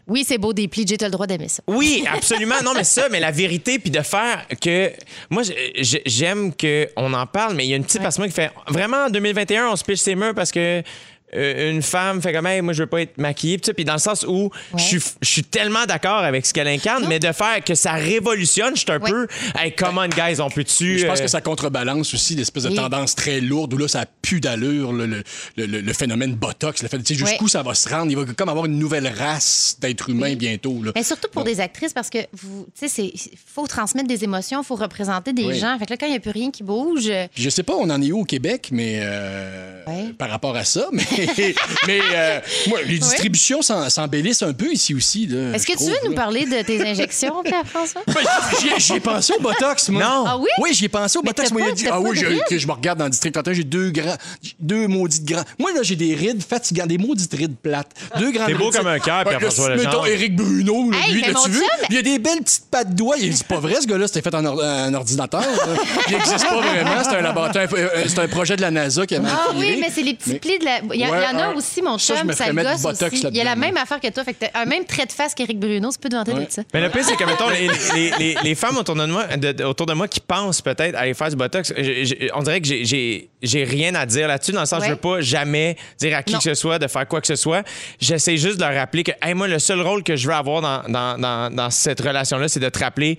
Oui, 0.07 0.25
c'est 0.25 0.39
beau 0.39 0.53
des 0.53 0.69
plis, 0.69 0.85
j'ai 0.89 0.97
le 1.01 1.11
droit 1.11 1.27
d'aimer 1.27 1.49
ça. 1.49 1.63
Oui, 1.67 2.05
absolument. 2.13 2.55
Non, 2.65 2.73
mais 2.75 2.85
ça, 2.85 3.09
mais 3.11 3.19
la 3.19 3.33
vérité, 3.33 3.81
puis 3.81 3.91
de 3.91 4.01
faire 4.03 4.47
que. 4.61 4.93
Moi, 5.31 5.43
j'ai- 5.43 5.73
j'ai- 5.83 6.03
j'aime 6.07 6.53
qu'on 6.55 7.13
en 7.13 7.27
parle, 7.27 7.57
mais 7.57 7.67
il 7.67 7.71
y 7.71 7.73
a 7.73 7.77
une 7.77 7.83
petite 7.85 7.97
Ouais. 7.99 8.03
personne 8.05 8.27
qui 8.27 8.33
fait. 8.33 8.53
Vraiment, 8.69 9.07
en 9.07 9.11
2021, 9.11 9.69
on 9.71 9.75
se 9.77 9.83
pitch 9.83 9.99
ses 9.99 10.15
murs 10.15 10.35
parce 10.35 10.53
que. 10.53 10.83
Euh, 11.35 11.71
une 11.73 11.83
femme 11.83 12.23
fait 12.23 12.33
comme 12.33 12.47
hey, 12.47 12.63
moi 12.63 12.73
je 12.73 12.83
veux 12.83 12.87
pas 12.89 13.03
être 13.03 13.19
maquillée 13.19 13.59
puis 13.59 13.85
dans 13.85 13.95
le 13.95 13.99
sens 13.99 14.25
où 14.29 14.51
je 14.77 14.83
suis 14.83 15.01
je 15.21 15.29
suis 15.29 15.43
tellement 15.43 15.85
d'accord 15.87 16.19
avec 16.23 16.47
ce 16.47 16.53
qu'elle 16.55 16.69
incarne 16.69 17.05
mais 17.09 17.19
de 17.19 17.33
faire 17.33 17.63
que 17.65 17.75
ça 17.75 17.93
révolutionne 17.93 18.75
je 18.77 18.81
suis 18.83 18.93
un 18.93 19.01
Ouais. 19.01 19.11
peu 19.11 19.27
hey 19.59 19.73
come 19.75 19.99
on 19.99 20.09
guys 20.09 20.41
on 20.41 20.49
peut-tu 20.51 20.99
Je 21.01 21.07
pense 21.07 21.19
euh, 21.21 21.23
que 21.25 21.29
ça 21.29 21.41
contrebalance 21.41 22.15
aussi 22.15 22.35
l'espèce 22.37 22.63
de 22.63 22.69
Oui. 22.71 22.77
tendance 22.77 23.15
très 23.15 23.41
lourde 23.41 23.75
où 23.75 23.79
là, 23.79 23.89
ça 23.89 24.03
a 24.03 24.07
plus 24.07 24.41
d'allure, 24.41 24.93
le, 24.93 25.07
le, 25.07 25.23
le- 25.57 25.81
le 25.81 25.93
phénomène 25.93 26.35
Botox. 26.35 26.83
Le 26.83 26.89
fait, 26.89 26.99
tu 26.99 27.15
sais, 27.15 27.15
jusqu'où 27.15 27.45
Ouais. 27.45 27.51
ça 27.51 27.63
va 27.63 27.75
se 27.75 27.89
rendre. 27.89 28.11
Il 28.11 28.17
va 28.17 28.25
comme 28.35 28.49
avoir 28.49 28.67
une 28.67 28.79
nouvelle 28.79 29.07
race 29.07 29.77
d'êtres 29.81 30.11
humains 30.11 30.35
bientôt. 30.35 30.83
Là. 30.83 30.93
Mais 30.95 31.03
surtout 31.03 31.29
pour 31.31 31.45
des 31.45 31.61
actrices, 31.61 31.93
parce 31.93 32.11
que 32.11 32.19
vous, 32.33 32.67
tu 32.79 32.89
sais, 32.89 33.05
il 33.05 33.21
faut 33.47 33.67
transmettre 33.67 34.09
des 34.09 34.25
émotions, 34.25 34.63
il 34.63 34.65
faut 34.67 34.75
représenter 34.77 35.33
des 35.33 35.45
Oui. 35.45 35.59
gens. 35.59 35.79
Fait 35.79 35.87
que 35.87 35.91
là, 35.91 35.97
quand 35.97 36.07
il 36.07 36.11
n'y 36.11 36.17
a 36.17 36.21
plus 36.21 36.31
rien 36.31 36.51
qui 36.51 36.63
bouge, 36.63 37.05
euh, 37.09 37.27
Puis 37.35 37.43
je 37.45 37.51
sais 37.51 37.63
pas, 37.63 37.75
on 37.75 37.89
en 37.91 38.01
est 38.03 38.11
où 38.13 38.21
au 38.21 38.25
Québec, 38.25 38.69
mais 38.73 39.01
euh, 39.03 39.85
Ouais. 39.87 40.13
par 40.19 40.31
rapport 40.31 40.57
à 40.57 40.65
ça, 40.65 40.89
mais, 40.93 41.05
mais 41.87 42.01
euh, 42.15 42.41
moi, 42.69 42.79
les 42.87 42.99
distributions 42.99 43.63
s'en- 43.63 43.89
s'embellissent 43.91 44.43
un 44.43 44.53
peu 44.53 44.73
ici 44.73 44.95
aussi. 44.95 45.25
est-ce 45.55 45.67
que 45.67 45.77
tu 45.77 45.85
veux 45.85 45.97
nous 46.09 46.15
parler 46.15 46.45
de 46.47 46.63
tes 46.63 46.81
injections, 46.83 47.43
Pierre-François? 47.45 48.03
Ben, 48.07 48.15
j'y 48.61 48.69
ai- 48.69 48.81
J'y 48.81 48.93
ai 48.95 49.01
pensé 49.01 49.33
au 49.37 49.41
Botox, 49.43 49.89
moi. 49.89 50.03
Non. 50.03 50.25
Ah 50.27 50.37
oui? 50.39 50.49
Oui, 50.61 50.71
j'y 50.73 50.85
ai 50.85 50.89
pensé 50.89 51.19
au 51.19 51.23
Mais 51.23 51.31
Botox. 51.31 51.51
Moi, 51.51 51.61
il 51.63 51.65
a 51.65 51.69
pas- 51.71 51.75
dit, 51.75 51.87
ah 51.91 52.01
oui, 52.01 52.17
je, 52.17 52.27
que 52.49 52.59
je 52.59 52.67
me 52.67 52.73
regarde 52.73 52.99
dans 52.99 53.05
le 53.07 53.11
district 53.11 53.33
31, 53.35 53.53
j'ai 53.55 53.65
deux 53.65 53.91
grands, 53.91 54.17
deux 54.61 54.87
maudites 54.87 55.25
grands. 55.25 55.43
Moi, 55.59 55.73
là, 55.75 55.81
j'ai 55.83 55.97
des 55.97 56.15
rides 56.15 56.43
fatigantes, 56.43 56.89
des 56.89 56.99
maudites 56.99 57.33
rides 57.35 57.57
plates. 57.57 57.91
Deux 58.19 58.31
grands 58.31 58.47
T'es 58.47 58.55
beau 58.55 58.71
comme 58.71 58.87
un 58.87 58.99
cœur, 58.99 59.25
Pierre-François 59.25 59.71
Mettons 59.71 59.89
Legendre. 59.91 60.07
Éric 60.07 60.37
Bruno, 60.37 60.91
là, 60.91 60.99
Hey, 61.07 61.13
lui, 61.15 61.25
mon 61.33 61.45
vu? 61.49 61.61
Il 61.91 61.97
a 61.99 62.03
des 62.03 62.19
belles 62.19 62.43
petites 62.43 62.67
pattes 62.71 62.91
de 62.91 62.95
doigts. 62.95 63.17
Il 63.19 63.31
dit, 63.31 63.37
C'est 63.37 63.47
pas 63.47 63.59
vrai, 63.61 63.75
ce 63.81 63.87
gars-là, 63.87 64.07
c'était 64.07 64.23
fait 64.23 64.35
en 64.35 64.45
or- 64.45 64.63
un 64.63 64.95
ordinateur. 64.95 65.43
Il 66.09 66.13
n'existe 66.17 66.47
pas 66.49 66.61
vraiment. 66.61 67.03
C'est 67.03 67.17
un 67.17 67.21
laboratoire, 67.23 67.67
euh, 67.75 68.05
c'est 68.07 68.19
un 68.19 68.29
projet 68.29 68.57
de 68.57 68.63
la 68.63 68.71
NASA 68.71 69.07
qui 69.07 69.17
a 69.17 69.21
Ah 69.27 69.49
oui, 69.57 69.79
mais 69.81 69.91
c'est 69.93 70.03
les 70.03 70.15
petits 70.15 70.39
plis 70.39 70.59
de 70.59 70.65
la. 70.65 70.81
Il 71.07 71.11
y, 71.11 71.13
Ouais, 71.13 71.27
en 71.27 71.39
a 71.51 71.55
aussi, 71.55 71.83
mon 71.83 71.99
ça, 71.99 72.15
je 72.15 72.19
chum, 72.21 72.29
me 72.29 72.33
ça 72.35 72.53
le 72.53 72.63
gosse 72.63 72.85
aussi. 72.85 73.27
Il 73.31 73.37
y 73.37 73.41
a 73.41 73.45
la 73.45 73.57
même 73.57 73.77
affaire 73.77 74.01
que 74.01 74.09
toi. 74.11 74.25
Fait 74.25 74.35
que 74.35 74.45
t'as 74.47 74.61
un 74.61 74.65
même 74.65 74.85
trait 74.85 75.07
de 75.07 75.13
face 75.13 75.35
qu'Éric 75.35 75.59
Bruno. 75.59 75.91
Tu 75.91 75.99
peux 75.99 76.09
te 76.09 76.17
vanter 76.17 76.33
Ouais. 76.33 76.47
de 76.47 76.51
ça. 76.51 76.63
Mais 76.75 76.81
le 76.81 76.91
pire, 76.91 77.05
c'est 77.05 77.17
que, 77.17 77.25
mettons, 77.25 77.49
les, 77.49 77.69
les- 77.95 78.11
les- 78.19 78.37
les 78.43 78.55
femmes 78.55 78.77
autour 78.77 78.95
de, 78.97 79.07
moi, 79.07 79.27
de- 79.37 79.65
autour 79.65 79.87
de 79.87 79.93
moi 79.95 80.09
qui 80.09 80.21
pensent 80.21 80.61
peut-être 80.63 80.95
aller 80.97 81.15
faire 81.15 81.31
du 81.31 81.37
Botox, 81.37 81.73
on 82.35 82.43
dirait 82.43 82.61
que 82.61 82.67
j'ai- 82.67 82.85
j'ai 82.85 83.31
j'ai 83.43 83.63
rien 83.65 83.95
à 83.95 84.07
dire 84.07 84.27
là-dessus, 84.27 84.53
dans 84.53 84.61
le 84.61 84.67
sens 84.67 84.79
où 84.81 84.83
je 84.83 84.89
Ouais. 84.89 84.95
veux 84.95 85.01
pas 85.01 85.21
jamais 85.21 85.77
dire 85.99 86.17
à 86.17 86.23
qui 86.23 86.33
Non. 86.33 86.39
que 86.39 86.45
ce 86.45 86.55
soit 86.55 86.79
de 86.79 86.89
faire 86.89 87.07
quoi 87.07 87.21
que 87.21 87.27
ce 87.29 87.37
soit. 87.37 87.63
J'essaie 88.01 88.37
juste 88.37 88.57
de 88.57 88.65
leur 88.65 88.75
rappeler 88.75 89.05
que, 89.05 89.13
hey, 89.23 89.35
moi, 89.35 89.47
le 89.47 89.59
seul 89.59 89.81
rôle 89.81 90.03
que 90.03 90.17
je 90.17 90.27
veux 90.27 90.35
avoir 90.35 90.63
dans, 90.63 90.83
dans, 90.89 91.17
dans, 91.21 91.55
dans 91.55 91.71
cette 91.71 92.01
relation-là, 92.01 92.49
c'est 92.49 92.59
de 92.61 92.69
te 92.69 92.79
rappeler 92.79 93.19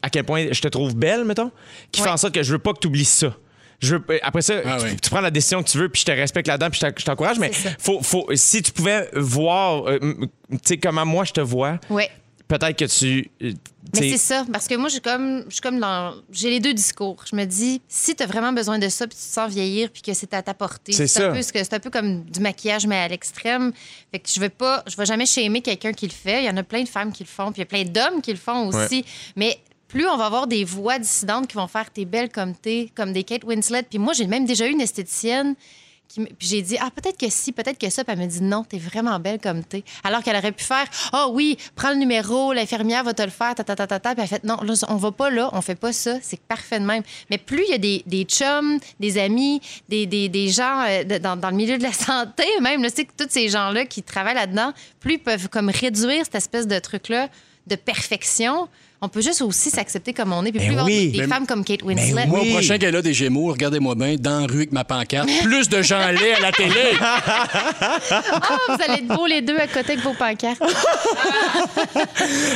à 0.00 0.08
quel 0.10 0.24
point 0.24 0.46
je 0.52 0.60
te 0.60 0.68
trouve 0.68 0.94
belle, 0.94 1.24
mettons, 1.24 1.50
qui 1.92 2.00
fait 2.00 2.06
Ouais. 2.06 2.12
en 2.12 2.16
sorte 2.16 2.34
que 2.34 2.42
je 2.42 2.52
veux 2.52 2.58
pas 2.60 2.72
que 2.72 2.78
tu 2.78 2.86
oublies 2.86 3.04
ça. 3.04 3.34
Je 3.80 3.94
veux, 3.96 4.04
après 4.22 4.42
ça, 4.42 4.54
Ah 4.64 4.78
tu, 4.80 4.86
oui. 4.86 4.96
tu 5.00 5.08
prends 5.10 5.20
la 5.20 5.30
décision 5.30 5.62
que 5.62 5.68
tu 5.68 5.78
veux, 5.78 5.88
puis 5.88 6.00
je 6.00 6.06
te 6.06 6.10
respecte 6.12 6.48
là-dedans, 6.48 6.70
puis 6.70 6.80
je 6.82 6.86
t'en- 6.86 6.94
je 6.96 7.04
t'encourage. 7.04 7.38
Mais 7.38 7.52
faut, 7.78 8.00
faut, 8.02 8.26
si 8.34 8.60
tu 8.62 8.72
pouvais 8.72 9.08
voir, 9.14 9.86
euh, 9.88 9.98
tu 10.00 10.58
sais, 10.64 10.78
comment 10.78 11.06
moi 11.06 11.24
je 11.24 11.32
te 11.32 11.40
vois, 11.40 11.78
Ouais. 11.88 12.10
peut-être 12.48 12.76
que 12.76 12.84
tu. 12.86 13.30
euh, 13.42 13.52
Mais 13.94 14.10
c'est 14.10 14.18
ça, 14.18 14.44
parce 14.52 14.66
que 14.68 14.74
moi, 14.74 14.88
j'ai 14.90 15.00
comme, 15.00 15.44
je 15.48 15.52
suis 15.54 15.60
comme 15.62 15.78
dans, 15.80 16.14
j'ai 16.30 16.50
les 16.50 16.60
deux 16.60 16.74
discours. 16.74 17.24
Je 17.30 17.34
me 17.36 17.44
dis, 17.46 17.80
si 17.88 18.14
tu 18.16 18.22
as 18.22 18.26
vraiment 18.26 18.52
besoin 18.52 18.78
de 18.78 18.88
ça, 18.90 19.06
puis 19.06 19.16
tu 19.16 19.24
te 19.24 19.32
sens 19.32 19.50
vieillir, 19.50 19.90
puis 19.90 20.02
que 20.02 20.12
c'est 20.12 20.34
à 20.34 20.42
ta 20.42 20.52
portée, 20.54 20.92
C'est 20.92 21.04
un 21.04 21.06
ça. 21.06 21.28
peu 21.30 21.40
c'est 21.40 21.72
un 21.74 21.78
peu 21.80 21.88
comme 21.88 22.24
du 22.24 22.40
maquillage 22.40 22.86
mais 22.86 22.96
à 22.96 23.08
l'extrême. 23.08 23.72
Fait 24.12 24.18
que 24.18 24.28
je 24.28 24.38
vais 24.40 24.50
pas, 24.50 24.82
je 24.86 24.96
vais 24.96 25.06
jamais 25.06 25.24
shamer 25.24 25.62
quelqu'un 25.62 25.92
qui 25.92 26.06
le 26.06 26.12
fait. 26.12 26.42
Il 26.42 26.46
y 26.46 26.50
en 26.50 26.56
a 26.58 26.62
plein 26.64 26.82
de 26.82 26.88
femmes 26.88 27.12
qui 27.12 27.22
le 27.22 27.28
font, 27.28 27.52
puis 27.52 27.58
il 27.58 27.60
y 27.60 27.62
a 27.62 27.66
plein 27.66 27.84
d'hommes 27.84 28.20
qui 28.20 28.32
le 28.32 28.38
font 28.38 28.66
aussi. 28.66 29.04
Mais 29.36 29.58
plus 29.88 30.06
on 30.06 30.16
va 30.16 30.26
avoir 30.26 30.46
des 30.46 30.64
voix 30.64 30.98
dissidentes 30.98 31.48
qui 31.48 31.56
vont 31.56 31.66
faire 31.66 31.90
t'es 31.90 32.04
belle 32.04 32.28
comme 32.28 32.54
t'es, 32.54 32.90
comme 32.94 33.12
des 33.12 33.24
Kate 33.24 33.44
Winslet. 33.44 33.82
Puis 33.84 33.98
moi, 33.98 34.12
j'ai 34.12 34.26
même 34.26 34.44
déjà 34.44 34.66
eu 34.66 34.72
une 34.72 34.80
esthéticienne 34.80 35.54
qui 36.08 36.24
puis 36.24 36.48
j'ai 36.48 36.62
dit, 36.62 36.76
ah, 36.80 36.90
peut-être 36.90 37.18
que 37.18 37.28
si, 37.28 37.52
peut-être 37.52 37.78
que 37.78 37.90
ça. 37.90 38.02
Puis 38.02 38.12
elle 38.12 38.18
me 38.18 38.26
dit, 38.26 38.42
non, 38.42 38.64
t'es 38.64 38.78
vraiment 38.78 39.20
belle 39.20 39.38
comme 39.38 39.62
t'es. 39.62 39.84
Alors 40.02 40.22
qu'elle 40.22 40.36
aurait 40.36 40.52
pu 40.52 40.64
faire, 40.64 40.86
ah 41.12 41.28
oui, 41.28 41.58
prends 41.76 41.90
le 41.90 41.96
numéro, 41.96 42.52
l'infirmière 42.52 43.04
va 43.04 43.14
te 43.14 43.22
le 43.22 43.30
faire, 43.30 43.54
ta, 43.54 43.62
ta, 43.62 43.76
ta, 43.76 43.86
ta, 43.86 44.00
ta. 44.00 44.14
Puis 44.14 44.22
elle 44.22 44.28
fait, 44.28 44.44
non, 44.44 44.56
là, 44.62 44.74
on 44.88 44.96
va 44.96 45.12
pas 45.12 45.30
là, 45.30 45.50
on 45.52 45.60
fait 45.60 45.74
pas 45.74 45.92
ça, 45.92 46.16
c'est 46.22 46.40
parfait 46.40 46.80
de 46.80 46.86
même. 46.86 47.02
Mais 47.30 47.38
plus 47.38 47.62
il 47.64 47.70
y 47.70 47.74
a 47.74 47.78
des, 47.78 48.02
des 48.06 48.24
chums, 48.24 48.78
des 48.98 49.18
amis, 49.18 49.60
des, 49.88 50.06
des, 50.06 50.28
des 50.28 50.48
gens 50.48 50.84
euh, 50.88 51.18
dans, 51.18 51.36
dans 51.36 51.50
le 51.50 51.56
milieu 51.56 51.76
de 51.76 51.82
la 51.82 51.92
santé, 51.92 52.44
même, 52.60 52.82
là, 52.82 52.90
tu 52.90 53.06
tous 53.06 53.26
ces 53.28 53.48
gens-là 53.48 53.84
qui 53.84 54.02
travaillent 54.02 54.34
là-dedans, 54.34 54.72
plus 55.00 55.14
ils 55.14 55.18
peuvent 55.18 55.48
comme 55.48 55.68
réduire 55.68 56.24
cette 56.24 56.36
espèce 56.36 56.66
de 56.66 56.78
truc-là 56.78 57.28
de 57.66 57.76
perfection. 57.76 58.68
On 59.00 59.08
peut 59.08 59.20
juste 59.22 59.42
aussi 59.42 59.70
s'accepter 59.70 60.12
comme 60.12 60.32
on 60.32 60.44
est. 60.44 60.50
Puis 60.50 60.58
Ben 60.58 60.66
plus 60.66 60.72
avoir 60.72 60.86
oui. 60.86 61.10
des 61.12 61.18
Mais- 61.20 61.26
femmes 61.28 61.46
comme 61.46 61.64
Kate 61.64 61.84
Winslet. 61.84 62.26
Moi, 62.26 62.40
Oui. 62.42 62.48
au 62.48 62.52
prochain 62.54 62.78
gala 62.78 63.00
des 63.00 63.14
Gémeaux, 63.14 63.46
regardez-moi 63.52 63.94
bien, 63.94 64.16
dans 64.18 64.40
la 64.40 64.46
rue 64.46 64.56
avec 64.56 64.72
ma 64.72 64.82
pancarte. 64.82 65.28
Plus 65.44 65.68
de 65.68 65.82
gens 65.82 66.08
laids 66.08 66.34
à 66.34 66.40
la 66.40 66.50
télé. 66.52 66.74
Ah, 67.00 68.58
vous 68.68 68.74
allez 68.84 69.02
être 69.02 69.06
beaux 69.06 69.26
les 69.26 69.40
deux 69.42 69.56
à 69.56 69.66
côté 69.66 69.92
avec 69.92 70.00
vos 70.00 70.14
pancartes. 70.14 70.60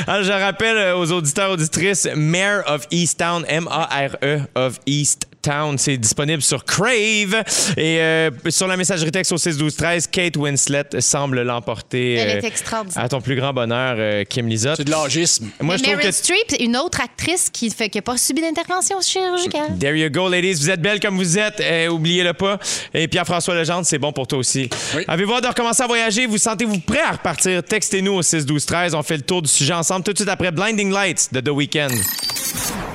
Alors, 0.06 0.22
je 0.24 0.32
rappelle 0.32 0.76
euh, 0.76 0.96
aux 0.96 1.10
auditeurs 1.12 1.50
auditrices, 1.50 2.08
Mayor 2.16 2.62
of 2.66 2.86
Easttown, 2.90 3.44
M-A-R-E 3.48 4.40
of 4.54 4.78
East 4.86 5.26
Town, 5.42 5.76
c'est 5.76 5.96
disponible 5.96 6.40
sur 6.40 6.64
Crave 6.64 7.42
et 7.76 8.00
euh, 8.00 8.30
sur 8.48 8.68
la 8.68 8.76
messagerie 8.76 9.10
texte 9.10 9.32
au 9.32 9.38
6 9.38 9.58
12 9.58 9.76
13, 9.76 10.06
Kate 10.06 10.36
Winslet 10.36 11.00
semble 11.00 11.42
l'emporter. 11.42 12.14
Elle 12.14 12.28
est 12.38 12.44
euh, 12.44 12.48
extraordinaire. 12.48 13.04
À 13.04 13.08
ton 13.08 13.20
plus 13.20 13.34
grand 13.34 13.52
bonheur, 13.52 13.96
euh, 13.98 14.24
Kim 14.24 14.48
Lizotte. 14.48 14.76
C'est 14.76 14.84
de 14.84 14.90
l'âgisme. 14.90 15.50
Moi, 15.60 15.76
je 15.76 15.82
trouve 15.82 15.96
Meryl 15.96 16.10
que 16.10 16.14
Streep, 16.14 16.60
une 16.60 16.76
autre 16.76 17.00
actrice 17.00 17.50
qui 17.50 17.74
n'a 17.94 18.02
pas 18.02 18.16
subi 18.16 18.40
d'intervention 18.40 19.00
chirurgicale. 19.00 19.78
There 19.78 19.98
you 19.98 20.10
go, 20.10 20.28
ladies. 20.28 20.54
Vous 20.54 20.70
êtes 20.70 20.80
belles 20.80 21.00
comme 21.00 21.16
vous 21.16 21.38
êtes. 21.38 21.60
Euh, 21.60 21.88
oubliez-le 21.88 22.32
pas. 22.34 22.58
Et 22.94 23.08
Pierre-François 23.08 23.54
Legendre, 23.54 23.84
c'est 23.84 23.98
bon 23.98 24.12
pour 24.12 24.26
toi 24.26 24.38
aussi. 24.38 24.70
Oui. 24.96 25.04
Avez-vous 25.08 25.32
hâte 25.34 25.42
de 25.42 25.48
recommencer 25.48 25.82
à 25.82 25.86
voyager? 25.86 26.26
Vous 26.26 26.38
sentez-vous 26.38 26.78
prêt 26.78 27.00
à 27.00 27.12
repartir? 27.12 27.62
Textez-nous 27.62 28.12
au 28.12 28.22
6 28.22 28.46
12 28.46 28.64
13. 28.64 28.94
On 28.94 29.02
fait 29.02 29.16
le 29.16 29.22
tour 29.22 29.42
du 29.42 29.48
sujet 29.48 29.74
ensemble 29.74 30.04
tout 30.04 30.12
de 30.12 30.18
suite 30.18 30.28
après 30.28 30.52
Blinding 30.52 30.92
Lights 30.92 31.28
de 31.32 31.40
The 31.40 31.48
Weeknd. 31.50 31.90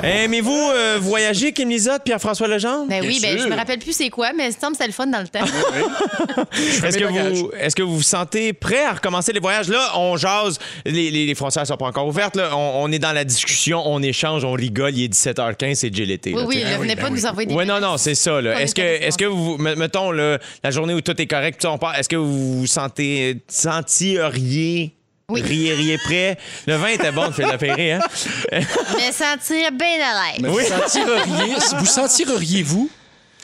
Aimez-vous 0.04 0.52
euh, 0.52 1.00
voyager, 1.02 1.54
Kim 1.54 1.70
Lizotte, 1.70 2.04
Pierre-François 2.04 2.37
Pierre-François 2.38 2.48
Legendre? 2.48 2.88
Ben 2.88 3.02
Bien 3.02 3.10
oui, 3.10 3.20
ben, 3.22 3.38
je 3.38 3.48
me 3.48 3.56
rappelle 3.56 3.80
plus 3.80 3.94
c'est 3.94 4.10
quoi, 4.10 4.32
mais 4.36 4.46
il 4.46 4.48
me 4.56 4.60
semble 4.60 4.72
que 4.78 4.78
c'était 4.84 4.88
le 4.88 4.94
fun 4.94 5.08
dans 5.08 5.22
le 5.22 5.28
temps. 5.28 5.40
Est-ce 6.86 6.98
que, 6.98 7.06
vous, 7.06 7.52
est-ce 7.60 7.76
que 7.76 7.84
vous 7.84 7.98
vous 7.98 8.02
sentez 8.04 8.54
prêt 8.54 8.86
à 8.86 8.94
recommencer 8.94 9.34
les 9.34 9.40
voyages? 9.40 9.68
Là, 9.70 9.92
on 9.96 10.18
jase, 10.18 10.60
les, 10.86 11.12
les, 11.12 11.26
les 11.26 11.36
frontières 11.36 11.66
sont 11.66 11.78
pas 11.78 11.86
encore 11.88 12.08
ouvertes. 12.08 12.36
Là. 12.36 12.50
On, 12.56 12.84
on 12.84 12.92
est 12.92 13.00
dans 13.00 13.12
la 13.12 13.24
discussion, 13.24 13.82
on 13.86 14.02
échange, 14.02 14.44
on 14.44 14.54
rigole. 14.54 14.96
Il 14.96 15.06
est 15.06 15.14
17h15, 15.14 15.76
c'est 15.76 15.94
Jill 15.94 16.08
l'été. 16.08 16.34
Oui, 16.34 16.40
là, 16.42 16.46
oui, 16.48 16.56
sais. 16.56 16.64
là, 16.64 16.78
venez 16.78 16.96
ben 16.96 17.02
pas 17.02 17.08
oui. 17.10 17.14
nous 17.20 17.26
envoyer 17.26 17.48
des 17.48 17.54
Ouais, 17.56 17.66
non, 17.66 17.80
non, 17.80 17.98
c'est 17.98 18.16
ça. 18.16 18.42
Là. 18.42 18.60
Est-ce 18.62 18.76
que, 18.76 18.82
est-ce 18.82 19.18
que 19.18 19.26
vous, 19.26 19.58
me- 19.58 19.76
mettons, 19.76 20.12
là, 20.12 20.38
la 20.64 20.72
journée 20.72 20.94
où 20.94 21.02
tout 21.02 21.20
est 21.20 21.28
correct, 21.28 21.58
puis 21.60 21.68
on 21.68 21.78
part, 21.78 21.96
est-ce 21.98 22.10
que 22.10 22.16
vous 22.16 22.60
vous 22.60 22.68
sentez, 22.68 23.38
sentiriez, 23.48 24.94
Oui. 25.30 25.42
rieriez 25.42 25.98
prêt? 25.98 26.38
Le 26.68 26.76
vin 26.78 26.88
était 26.88 27.12
bon 27.12 27.28
de 27.28 27.34
Philippe 27.34 27.60
Ferré, 27.60 27.92
hein? 27.92 28.00
Me 28.54 29.12
sentir 29.12 29.74
bien 29.74 29.98
à 30.02 30.32
l'aise. 30.32 30.40
Mais 30.40 30.48
vous 30.48 30.62
sentireriez, 30.62 31.56
vous 31.80 31.86
sentireriez-vous 31.86 32.90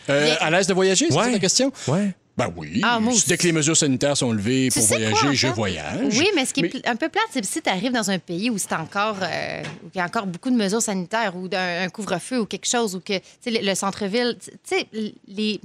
euh, 0.10 0.34
à 0.40 0.50
l'aise 0.50 0.66
de 0.68 0.74
voyager, 0.74 1.08
c'est 1.10 1.18
Ouais. 1.18 1.26
ça 1.26 1.32
la 1.32 1.40
question? 1.40 1.74
Ouais. 1.90 2.12
Ben 2.38 2.48
oui. 2.56 2.80
Ah, 2.86 3.02
moi 3.02 3.12
aussi. 3.12 3.28
Dès 3.28 3.36
que 3.38 3.44
les 3.44 3.52
mesures 3.52 3.76
sanitaires 3.76 4.16
sont 4.16 4.32
levées 4.32 4.70
Tu 4.72 4.80
pour 4.80 4.88
sais 4.88 4.96
voyager, 4.96 5.14
quoi, 5.20 5.30
en 5.30 5.34
je 5.34 5.48
fait? 5.48 5.54
voyage. 5.54 6.18
Oui, 6.18 6.30
mais 6.34 6.46
ce 6.46 6.54
qui 6.54 6.62
est 6.62 6.70
pl- 6.70 6.82
un 6.86 6.96
peu 6.96 7.10
plate, 7.10 7.26
c'est 7.32 7.44
si 7.44 7.62
tu 7.62 7.70
arrives 7.70 7.92
dans 7.92 8.10
un 8.10 8.18
pays 8.18 8.50
où 8.50 8.58
c'est 8.58 8.72
encore 8.76 9.18
euh, 9.22 9.62
où 9.84 9.90
il 9.94 9.98
y 9.98 10.02
a 10.02 10.06
encore 10.06 10.26
beaucoup 10.26 10.52
de 10.52 10.56
mesures 10.56 10.82
sanitaires 10.82 11.36
ou 11.36 11.50
d'un 11.50 11.84
un 11.84 11.90
couvre-feu 11.90 12.40
ou 12.40 12.46
quelque 12.46 12.66
chose 12.68 12.96
ou 12.96 13.02
que 13.02 13.18
tu 13.18 13.24
sais, 13.42 13.52
le, 13.52 13.60
le 13.60 13.76
centre-ville, 13.76 14.38
tu 14.40 14.52
sais 14.64 14.88
les 15.28 15.60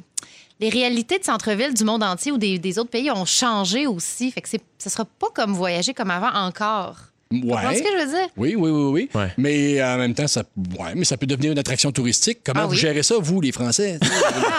les 0.60 0.68
réalités 0.68 1.18
de 1.18 1.24
centre-ville 1.24 1.74
du 1.74 1.84
monde 1.84 2.02
entier 2.02 2.32
ou 2.32 2.38
des, 2.38 2.78
autres 2.78 2.90
pays 2.90 3.10
ont 3.10 3.24
changé 3.24 3.86
aussi. 3.86 4.30
Fait 4.30 4.40
que 4.40 4.48
ce 4.48 4.90
sera 4.90 5.04
pas 5.04 5.28
comme 5.34 5.52
voyager 5.52 5.94
comme 5.94 6.10
avant 6.10 6.32
encore. 6.32 6.96
Tu 7.30 7.40
comprends 7.40 7.68
Ouais. 7.68 7.76
ce 7.76 7.82
que 7.82 7.88
je 7.92 8.04
veux 8.04 8.10
dire? 8.10 8.28
Oui, 8.36 8.54
oui, 8.56 8.70
oui, 8.70 8.90
oui. 8.92 9.08
Ouais. 9.14 9.28
Mais 9.36 9.82
en 9.82 9.98
même 9.98 10.14
temps, 10.14 10.26
ça, 10.26 10.42
ouais, 10.78 10.92
mais 10.94 11.04
ça 11.04 11.16
peut 11.16 11.26
devenir 11.26 11.52
une 11.52 11.58
attraction 11.58 11.92
touristique. 11.92 12.38
Comment 12.44 12.60
Ah 12.62 12.66
vous 12.66 12.72
oui? 12.72 12.78
gérez 12.78 13.02
ça, 13.02 13.16
vous, 13.20 13.40
les 13.40 13.52
Français? 13.52 13.98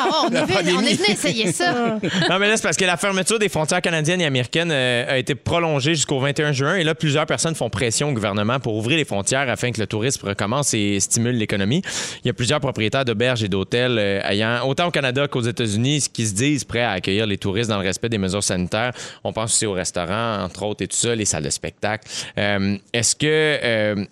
Ah, 0.01 0.21
on, 0.23 0.29
est 0.33 0.45
venu, 0.45 0.73
on 0.77 0.81
est 0.81 0.93
venu 0.93 1.09
essayer 1.09 1.51
ça. 1.51 1.73
Non, 2.29 2.39
mais 2.39 2.47
là, 2.47 2.55
c'est 2.57 2.63
parce 2.63 2.77
que 2.77 2.85
la 2.85 2.95
fermeture 2.95 3.37
des 3.37 3.49
frontières 3.49 3.81
canadiennes 3.81 4.21
et 4.21 4.25
américaines 4.25 4.71
euh, 4.71 5.05
a 5.09 5.17
été 5.17 5.35
prolongée 5.35 5.93
jusqu'au 5.93 6.19
21 6.19 6.51
juin. 6.53 6.75
Et 6.77 6.83
là, 6.83 6.95
plusieurs 6.95 7.25
personnes 7.25 7.53
font 7.55 7.69
pression 7.69 8.09
au 8.09 8.13
gouvernement 8.13 8.59
pour 8.59 8.75
ouvrir 8.75 8.97
les 8.97 9.03
frontières 9.05 9.49
afin 9.49 9.71
que 9.71 9.79
le 9.81 9.87
tourisme 9.87 10.25
recommence 10.27 10.73
et 10.73 10.99
stimule 11.01 11.35
l'économie. 11.35 11.81
Il 12.23 12.27
y 12.27 12.29
a 12.29 12.33
plusieurs 12.33 12.59
propriétaires 12.61 13.03
d'auberges 13.03 13.43
et 13.43 13.49
d'hôtels 13.49 13.97
euh, 13.99 14.21
ayant, 14.23 14.65
autant 14.67 14.87
au 14.87 14.91
Canada 14.91 15.27
qu'aux 15.27 15.41
États-Unis, 15.41 16.05
qui 16.13 16.25
se 16.25 16.33
disent 16.33 16.63
prêts 16.63 16.81
à 16.83 16.91
accueillir 16.91 17.25
les 17.27 17.37
touristes 17.37 17.69
dans 17.69 17.79
le 17.79 17.85
respect 17.85 18.09
des 18.09 18.17
mesures 18.17 18.43
sanitaires. 18.43 18.93
On 19.23 19.33
pense 19.33 19.53
aussi 19.53 19.65
aux 19.65 19.73
restaurants, 19.73 20.43
entre 20.43 20.63
autres, 20.63 20.83
et 20.83 20.87
tout 20.87 20.97
ça, 20.97 21.13
les 21.15 21.25
salles 21.25 21.43
de 21.43 21.49
spectacle. 21.49 22.07
Euh, 22.37 22.58
Est-ce 22.93 23.15
que. 23.15 23.25
euh, 23.63 24.05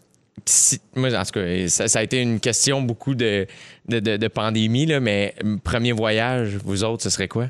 si- 0.45 0.79
moi, 0.95 1.13
en 1.13 1.23
tout 1.23 1.31
cas, 1.31 1.67
ça, 1.67 1.87
ça 1.87 1.99
a 1.99 2.03
été 2.03 2.21
une 2.21 2.39
question 2.39 2.81
beaucoup 2.81 3.15
de, 3.15 3.47
de, 3.89 3.99
de- 3.99 4.17
de 4.17 4.27
pandémie, 4.27 4.85
là, 4.85 4.99
mais 4.99 5.33
euh, 5.43 5.57
premier 5.63 5.91
voyage, 5.91 6.57
vous 6.63 6.83
autres, 6.83 7.03
ce 7.03 7.09
serait 7.09 7.27
quoi? 7.27 7.47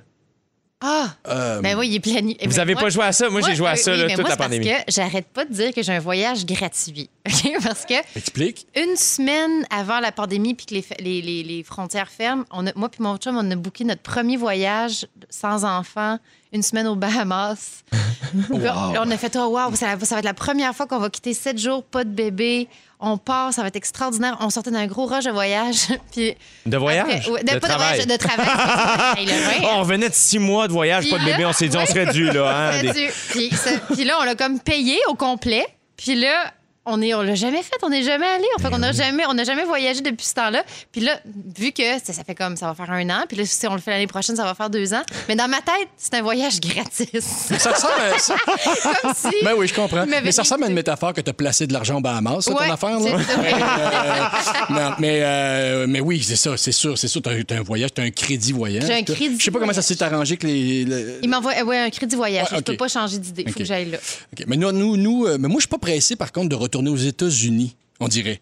Ah! 0.79 1.07
Euh, 1.27 1.59
Ben 1.61 1.75
oui, 1.75 1.87
il 1.89 1.95
est 1.95 1.99
planifié. 1.99 2.47
Vous 2.47 2.59
avez 2.59 2.75
pas 2.75 2.89
joué 2.89 3.03
à 3.03 3.11
ça? 3.11 3.29
Moi, 3.31 3.41
j'ai 3.41 3.55
joué 3.55 3.67
à 3.67 3.75
ça, 3.75 3.91
oui, 3.93 3.97
là, 3.97 4.03
mais 4.05 4.13
toute 4.13 4.21
moi, 4.21 4.29
la 4.29 4.35
c'est 4.35 4.37
parce 4.37 4.49
pandémie. 4.51 4.67
que 4.67 4.91
j'arrête 4.91 5.25
pas 5.25 5.43
de 5.45 5.51
dire 5.51 5.73
que 5.73 5.81
j'ai 5.81 5.91
un 5.91 5.99
voyage 5.99 6.45
gratuit. 6.45 7.09
Parce 7.63 7.83
que 7.85 7.95
Explique. 8.15 8.67
une 8.75 8.95
semaine 8.95 9.65
avant 9.71 9.99
la 9.99 10.11
pandémie 10.11 10.53
puis 10.53 10.67
que 10.67 10.75
les, 10.75 10.85
les, 10.99 11.21
les- 11.23 11.43
les 11.43 11.63
frontières 11.63 12.09
ferment, 12.09 12.45
on 12.51 12.67
a- 12.67 12.73
moi 12.75 12.89
puis 12.89 13.01
mon 13.01 13.17
chum, 13.17 13.35
on 13.37 13.49
a 13.51 13.55
booké 13.55 13.85
notre 13.85 14.03
premier 14.03 14.37
voyage 14.37 15.07
sans 15.31 15.65
enfant, 15.65 16.19
une 16.53 16.63
semaine 16.63 16.87
aux 16.87 16.95
Bahamas. 16.95 17.83
On 18.51 19.11
a 19.11 19.17
fait, 19.17 19.35
oh, 19.37 19.47
wow, 19.47 19.75
ça, 19.75 19.95
va- 19.95 20.05
ça 20.05 20.15
va 20.15 20.19
être 20.19 20.25
la 20.25 20.33
première 20.33 20.73
fois 20.75 20.85
qu'on 20.87 20.99
va 20.99 21.09
quitter 21.09 21.33
sept 21.33 21.57
jours, 21.57 21.83
pas 21.83 22.03
de 22.03 22.09
bébé. 22.09 22.67
On 22.99 23.17
part, 23.17 23.53
ça 23.53 23.61
va 23.61 23.67
être 23.67 23.75
extraordinaire. 23.75 24.37
On 24.39 24.49
sortait 24.49 24.71
d'un 24.71 24.87
gros 24.87 25.05
rush 25.05 25.25
de 25.25 25.31
voyage. 25.31 25.87
puis 26.11 26.35
De 26.65 26.77
voyage? 26.77 27.05
après- 27.05 27.29
ouais, 27.29 27.43
de, 27.43 27.57
pas 27.59 27.67
travail? 27.67 27.99
de 27.99 28.03
voyage, 28.05 28.07
de 28.07 28.25
travail. 28.27 29.29
Hey, 29.29 29.61
Oh, 29.63 29.67
on 29.75 29.83
venait 29.83 30.09
de 30.09 30.13
six 30.15 30.39
mois 30.39 30.67
de 30.67 30.73
voyage, 30.73 31.03
Puis 31.03 31.11
pas 31.11 31.19
de 31.19 31.25
bébé. 31.25 31.45
On 31.45 31.53
s'est 31.53 31.67
dit, 31.67 31.77
on 31.77 31.85
serait 31.85 32.07
dû, 32.07 32.31
là. 32.31 32.71
hein, 32.71 32.81
des- 32.81 33.11
ça- 33.51 33.71
puis 33.93 34.03
là, 34.03 34.17
on 34.19 34.23
l'a 34.23 34.35
comme 34.35 34.59
payé 34.59 34.97
au 35.09 35.13
complet. 35.15 35.65
Puis 35.95 36.15
là, 36.15 36.51
on 36.88 37.01
est, 37.01 37.13
on 37.13 37.21
l'a 37.21 37.35
jamais 37.35 37.61
fait, 37.61 37.75
on 37.83 37.89
n'est 37.89 38.03
jamais 38.03 38.25
allé. 38.25 38.45
En 38.57 38.61
fait, 38.61 38.69
on 38.73 38.77
n'a 38.79 38.91
jamais, 38.91 39.23
on 39.27 39.43
jamais 39.43 39.65
voyagé 39.65 40.01
depuis 40.01 40.25
ce 40.25 40.33
temps-là. 40.33 40.63
Puis 40.91 41.01
là, 41.01 41.19
vu 41.57 41.71
que 41.71 41.83
ça, 42.03 42.13
ça 42.13 42.23
fait 42.23 42.35
comme 42.35 42.57
ça 42.57 42.67
va 42.67 42.73
faire 42.75 42.91
un 42.93 43.09
an, 43.09 43.23
puis 43.27 43.38
là, 43.38 43.45
si 43.45 43.67
on 43.67 43.75
le 43.75 43.81
fait 43.81 43.91
l'année 43.91 44.07
prochaine, 44.07 44.35
ça 44.35 44.43
va 44.43 44.55
faire 44.55 44.69
deux 44.69 44.93
ans. 44.93 45.03
Mais 45.27 45.35
dans 45.35 45.47
ma 45.47 45.57
tête, 45.57 45.88
c'est 45.97 46.13
un 46.15 46.21
voyage 46.21 46.59
gratis. 46.59 47.07
Ça 47.57 47.71
ressemble 47.71 47.93
à 48.15 48.17
ça. 48.17 48.35
comme 49.01 49.13
si. 49.15 49.35
Ben 49.43 49.53
oui, 49.57 49.67
je 49.67 49.73
comprends. 49.73 50.05
Mais 50.07 50.31
ça 50.31 50.41
ressemble 50.43 50.63
à 50.63 50.67
une 50.67 50.73
métaphore 50.73 51.13
que 51.13 51.21
tu 51.21 51.29
as 51.29 51.33
placé 51.33 51.67
de 51.67 51.73
l'argent 51.73 51.97
au 51.97 52.01
Bahamas, 52.01 52.41
ça, 52.41 52.51
Ouais, 52.53 52.67
ton 52.67 52.73
affaire, 52.73 52.97
c'est 53.01 53.11
là? 53.11 53.17
Euh, 54.67 54.73
non, 54.73 54.91
mais, 54.99 55.19
euh, 55.21 55.85
mais 55.88 55.99
oui, 55.99 56.21
c'est 56.23 56.35
ça, 56.35 56.57
c'est 56.57 56.71
sûr, 56.71 56.97
c'est 56.97 57.07
sûr. 57.07 57.21
T'as 57.21 57.31
as 57.31 57.57
un 57.59 57.61
voyage, 57.61 57.93
t'as 57.93 58.03
un 58.03 58.09
crédit 58.11 58.51
voyage. 58.51 58.85
J'ai 58.85 58.93
un 58.93 59.03
crédit 59.03 59.35
Je 59.39 59.43
sais 59.45 59.51
pas 59.51 59.59
comment 59.59 59.73
ça 59.73 59.81
s'est 59.81 60.01
arrangé 60.01 60.38
que 60.38 60.47
les. 60.47 60.83
le- 60.85 61.19
Il 61.21 61.29
m'envoie 61.29 61.53
ouais, 61.63 61.77
un 61.79 61.89
crédit 61.89 62.15
voyage. 62.15 62.47
Ouais, 62.51 62.57
Je 62.57 62.63
peux 62.63 62.77
pas 62.77 62.88
changer 62.88 63.17
d'idée. 63.17 63.43
Il 63.45 63.51
faut 63.51 63.59
que 63.59 63.65
j'aille 63.65 63.89
là. 63.91 63.97
OK. 64.33 64.45
Mais 64.47 64.57
nous, 64.57 64.71
nous, 64.71 64.97
nous, 64.97 65.25
euh, 65.25 65.38
mais 65.39 65.47
moi, 65.47 65.57
je 65.57 65.61
suis 65.61 65.67
pas 65.69 65.77
pressé, 65.77 66.15
par 66.15 66.31
contre, 66.31 66.49
de 66.49 66.55
retourner 66.78 66.91
aux 66.91 67.07
États-Unis, 67.07 67.75
on 67.99 68.07
dirait. 68.07 68.39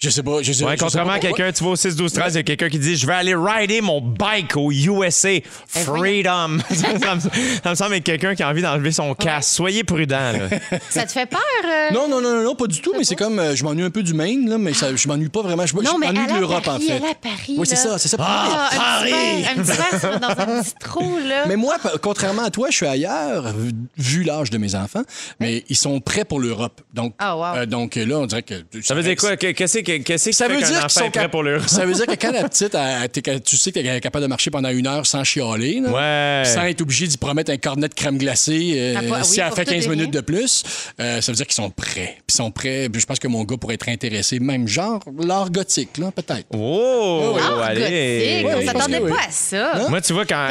Je 0.00 0.10
sais 0.10 0.22
pas. 0.22 0.42
Je 0.42 0.52
sais, 0.52 0.62
Ouais, 0.64 0.72
je 0.72 0.76
sais 0.76 0.84
contrairement 0.84 1.10
pas 1.10 1.16
à 1.16 1.20
quelqu'un, 1.20 1.50
tu 1.50 1.64
vas 1.64 1.70
au 1.70 1.76
6, 1.76 1.96
12, 1.96 2.12
13, 2.12 2.34
il 2.34 2.36
y 2.36 2.38
a 2.38 2.42
quelqu'un 2.44 2.68
qui 2.68 2.78
dit 2.78 2.96
Je 2.96 3.04
vais 3.04 3.14
aller 3.14 3.34
rider 3.34 3.80
mon 3.80 4.00
bike 4.00 4.56
au 4.56 4.70
USA. 4.70 5.30
Freedom. 5.66 6.58
ça, 6.70 7.14
me, 7.16 7.20
ça 7.64 7.70
me 7.70 7.74
semble 7.74 7.94
être 7.96 8.04
quelqu'un 8.04 8.36
qui 8.36 8.44
a 8.44 8.48
envie 8.48 8.62
d'enlever 8.62 8.92
son 8.92 9.12
casque. 9.14 9.50
Soyez 9.56 9.82
prudent, 9.82 10.32
là. 10.32 10.48
Ça 10.90 11.04
te 11.04 11.10
fait 11.10 11.26
peur? 11.26 11.40
euh? 11.66 11.90
Non, 11.92 12.06
non, 12.08 12.20
non, 12.20 12.30
non, 12.36 12.44
non, 12.44 12.54
pas 12.54 12.68
du 12.68 12.80
tout, 12.80 12.92
mais 12.96 13.02
c'est 13.02 13.16
comme, 13.16 13.40
euh, 13.40 13.56
je 13.56 13.64
m'ennuie 13.64 13.82
un 13.82 13.90
peu 13.90 14.04
du 14.04 14.14
Maine, 14.14 14.48
là, 14.48 14.56
mais 14.56 14.72
ça, 14.72 14.94
je 14.94 15.08
m'ennuie 15.08 15.30
pas 15.30 15.42
vraiment. 15.42 15.66
Je, 15.66 15.72
je 15.76 15.82
Non, 15.82 15.98
mais 15.98 16.06
m'ennuie 16.12 16.26
de 16.28 16.32
à 16.32 16.38
l'Europe, 16.38 16.58
en 16.68 16.72
Paris, 16.72 16.86
fait. 16.86 16.92
elle 16.96 17.04
à 17.04 17.14
Paris, 17.14 17.54
Oui, 17.58 17.66
c'est 17.66 17.74
ça, 17.76 17.98
c'est 17.98 18.08
ça. 18.08 18.16
Ah, 18.20 18.70
un, 18.72 18.76
Paris! 18.76 19.10
petit 19.10 19.46
un 19.48 19.62
petit 19.64 20.00
verre 20.00 20.20
dans 20.20 20.28
un 20.54 20.60
bistrot, 20.60 21.18
là. 21.26 21.44
Mais 21.48 21.56
moi, 21.56 21.76
contrairement 22.00 22.44
à 22.44 22.50
toi, 22.50 22.68
je 22.70 22.76
suis 22.76 22.86
ailleurs, 22.86 23.52
vu- 23.96 24.22
l'âge 24.22 24.50
de 24.50 24.58
mes 24.58 24.76
enfants, 24.76 25.02
mais 25.40 25.64
ils 25.68 25.76
sont 25.76 25.98
prêts 26.00 26.24
pour 26.24 26.38
l'Europe. 26.38 26.80
Donc, 26.94 27.14
Ah, 27.18 27.36
wow. 27.36 27.44
euh, 27.62 27.66
donc 27.66 27.96
là, 27.96 28.18
on 28.20 28.26
dirait 28.26 28.42
que. 28.44 28.54
Ça 28.82 28.94
veut 28.94 29.02
dire 29.02 29.16
quoi? 29.16 29.36
Que- 29.36 29.50
Qu'est-ce 30.04 30.26
que 30.26 30.32
Ça 30.32 30.48
veut 30.48 30.56
dire 30.62 30.80
qu'ils 30.80 30.90
sont 30.90 31.10
prêt 31.10 31.28
pour. 31.28 31.44
Ça 31.66 31.84
veut 31.86 31.92
dire 31.94 32.06
que 32.06 32.14
quand 32.20 32.32
la 32.32 32.48
petite, 32.48 32.74
elle- 32.74 33.08
t'es- 33.08 33.40
tu 33.40 33.56
sais 33.56 33.72
qu'elle 33.72 33.86
est 33.86 34.00
capable 34.00 34.22
de 34.24 34.28
marcher 34.28 34.50
pendant 34.50 34.68
une 34.70 34.86
heure 34.86 35.06
sans 35.06 35.24
chialer, 35.24 35.80
là, 35.80 35.90
Ouais. 35.90 36.44
sans 36.46 36.64
être 36.64 36.80
obligé 36.82 37.06
d'y 37.06 37.16
promettre 37.16 37.50
un 37.50 37.56
cornet 37.56 37.88
de 37.88 37.94
crème 37.94 38.18
glacée 38.18 38.74
euh, 38.76 38.94
Ah, 39.14 39.22
si 39.24 39.40
elle 39.40 39.52
fait 39.52 39.64
tout 39.64 39.70
et 39.72 39.74
15 39.76 39.86
rien. 39.86 39.96
minutes 39.96 40.12
de 40.12 40.20
plus, 40.20 40.62
euh, 41.00 41.20
ça 41.20 41.32
veut 41.32 41.36
dire 41.36 41.46
qu'ils 41.46 41.54
sont 41.54 41.70
prêts. 41.70 42.16
Puis 42.26 42.34
ils 42.34 42.34
sont 42.34 42.50
prêts. 42.50 42.88
Puis 42.90 43.00
je 43.00 43.06
pense 43.06 43.18
que 43.18 43.28
mon 43.28 43.44
gars 43.44 43.56
pourrait 43.56 43.74
être 43.74 43.88
intéressé, 43.88 44.38
même 44.40 44.68
genre 44.68 45.00
l'art 45.20 45.50
gothique, 45.50 45.98
là, 45.98 46.10
peut-être. 46.10 46.46
Oh! 46.56 47.36
Allez! 47.62 48.42
gothique, 48.42 48.46
Ouais, 48.46 48.54
on 48.56 48.66
s'attendait 48.66 48.98
que 48.98 49.04
oui. 49.04 49.10
pas 49.12 49.28
à 49.28 49.30
ça. 49.30 49.86
Moi, 49.88 50.00
tu 50.00 50.12
vois, 50.12 50.24
quand, 50.26 50.48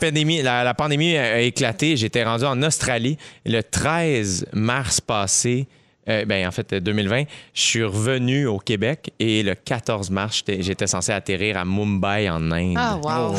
pandémie, 0.00 0.42
la 0.42 0.74
pandémie 0.74 1.16
a 1.16 1.40
éclaté, 1.40 1.96
j'étais 1.96 2.24
rendu 2.24 2.44
en 2.44 2.62
Australie. 2.62 3.16
Le 3.44 3.62
13 3.62 4.46
mars 4.52 5.00
passé, 5.00 5.66
euh, 6.08 6.24
ben, 6.24 6.46
en 6.46 6.50
fait, 6.50 6.74
2020, 6.74 7.24
je 7.54 7.60
suis 7.62 7.84
revenu 7.84 8.46
au 8.46 8.58
Québec 8.58 9.12
et 9.18 9.42
le 9.42 9.54
14 9.54 10.10
mars, 10.10 10.36
j'étais- 10.38 10.62
j'étais 10.62 10.86
censé 10.86 11.12
atterrir 11.12 11.56
à 11.58 11.64
Mumbai, 11.64 12.28
en 12.30 12.50
Inde. 12.50 12.74
Ah, 12.78 12.96
wow. 13.02 13.36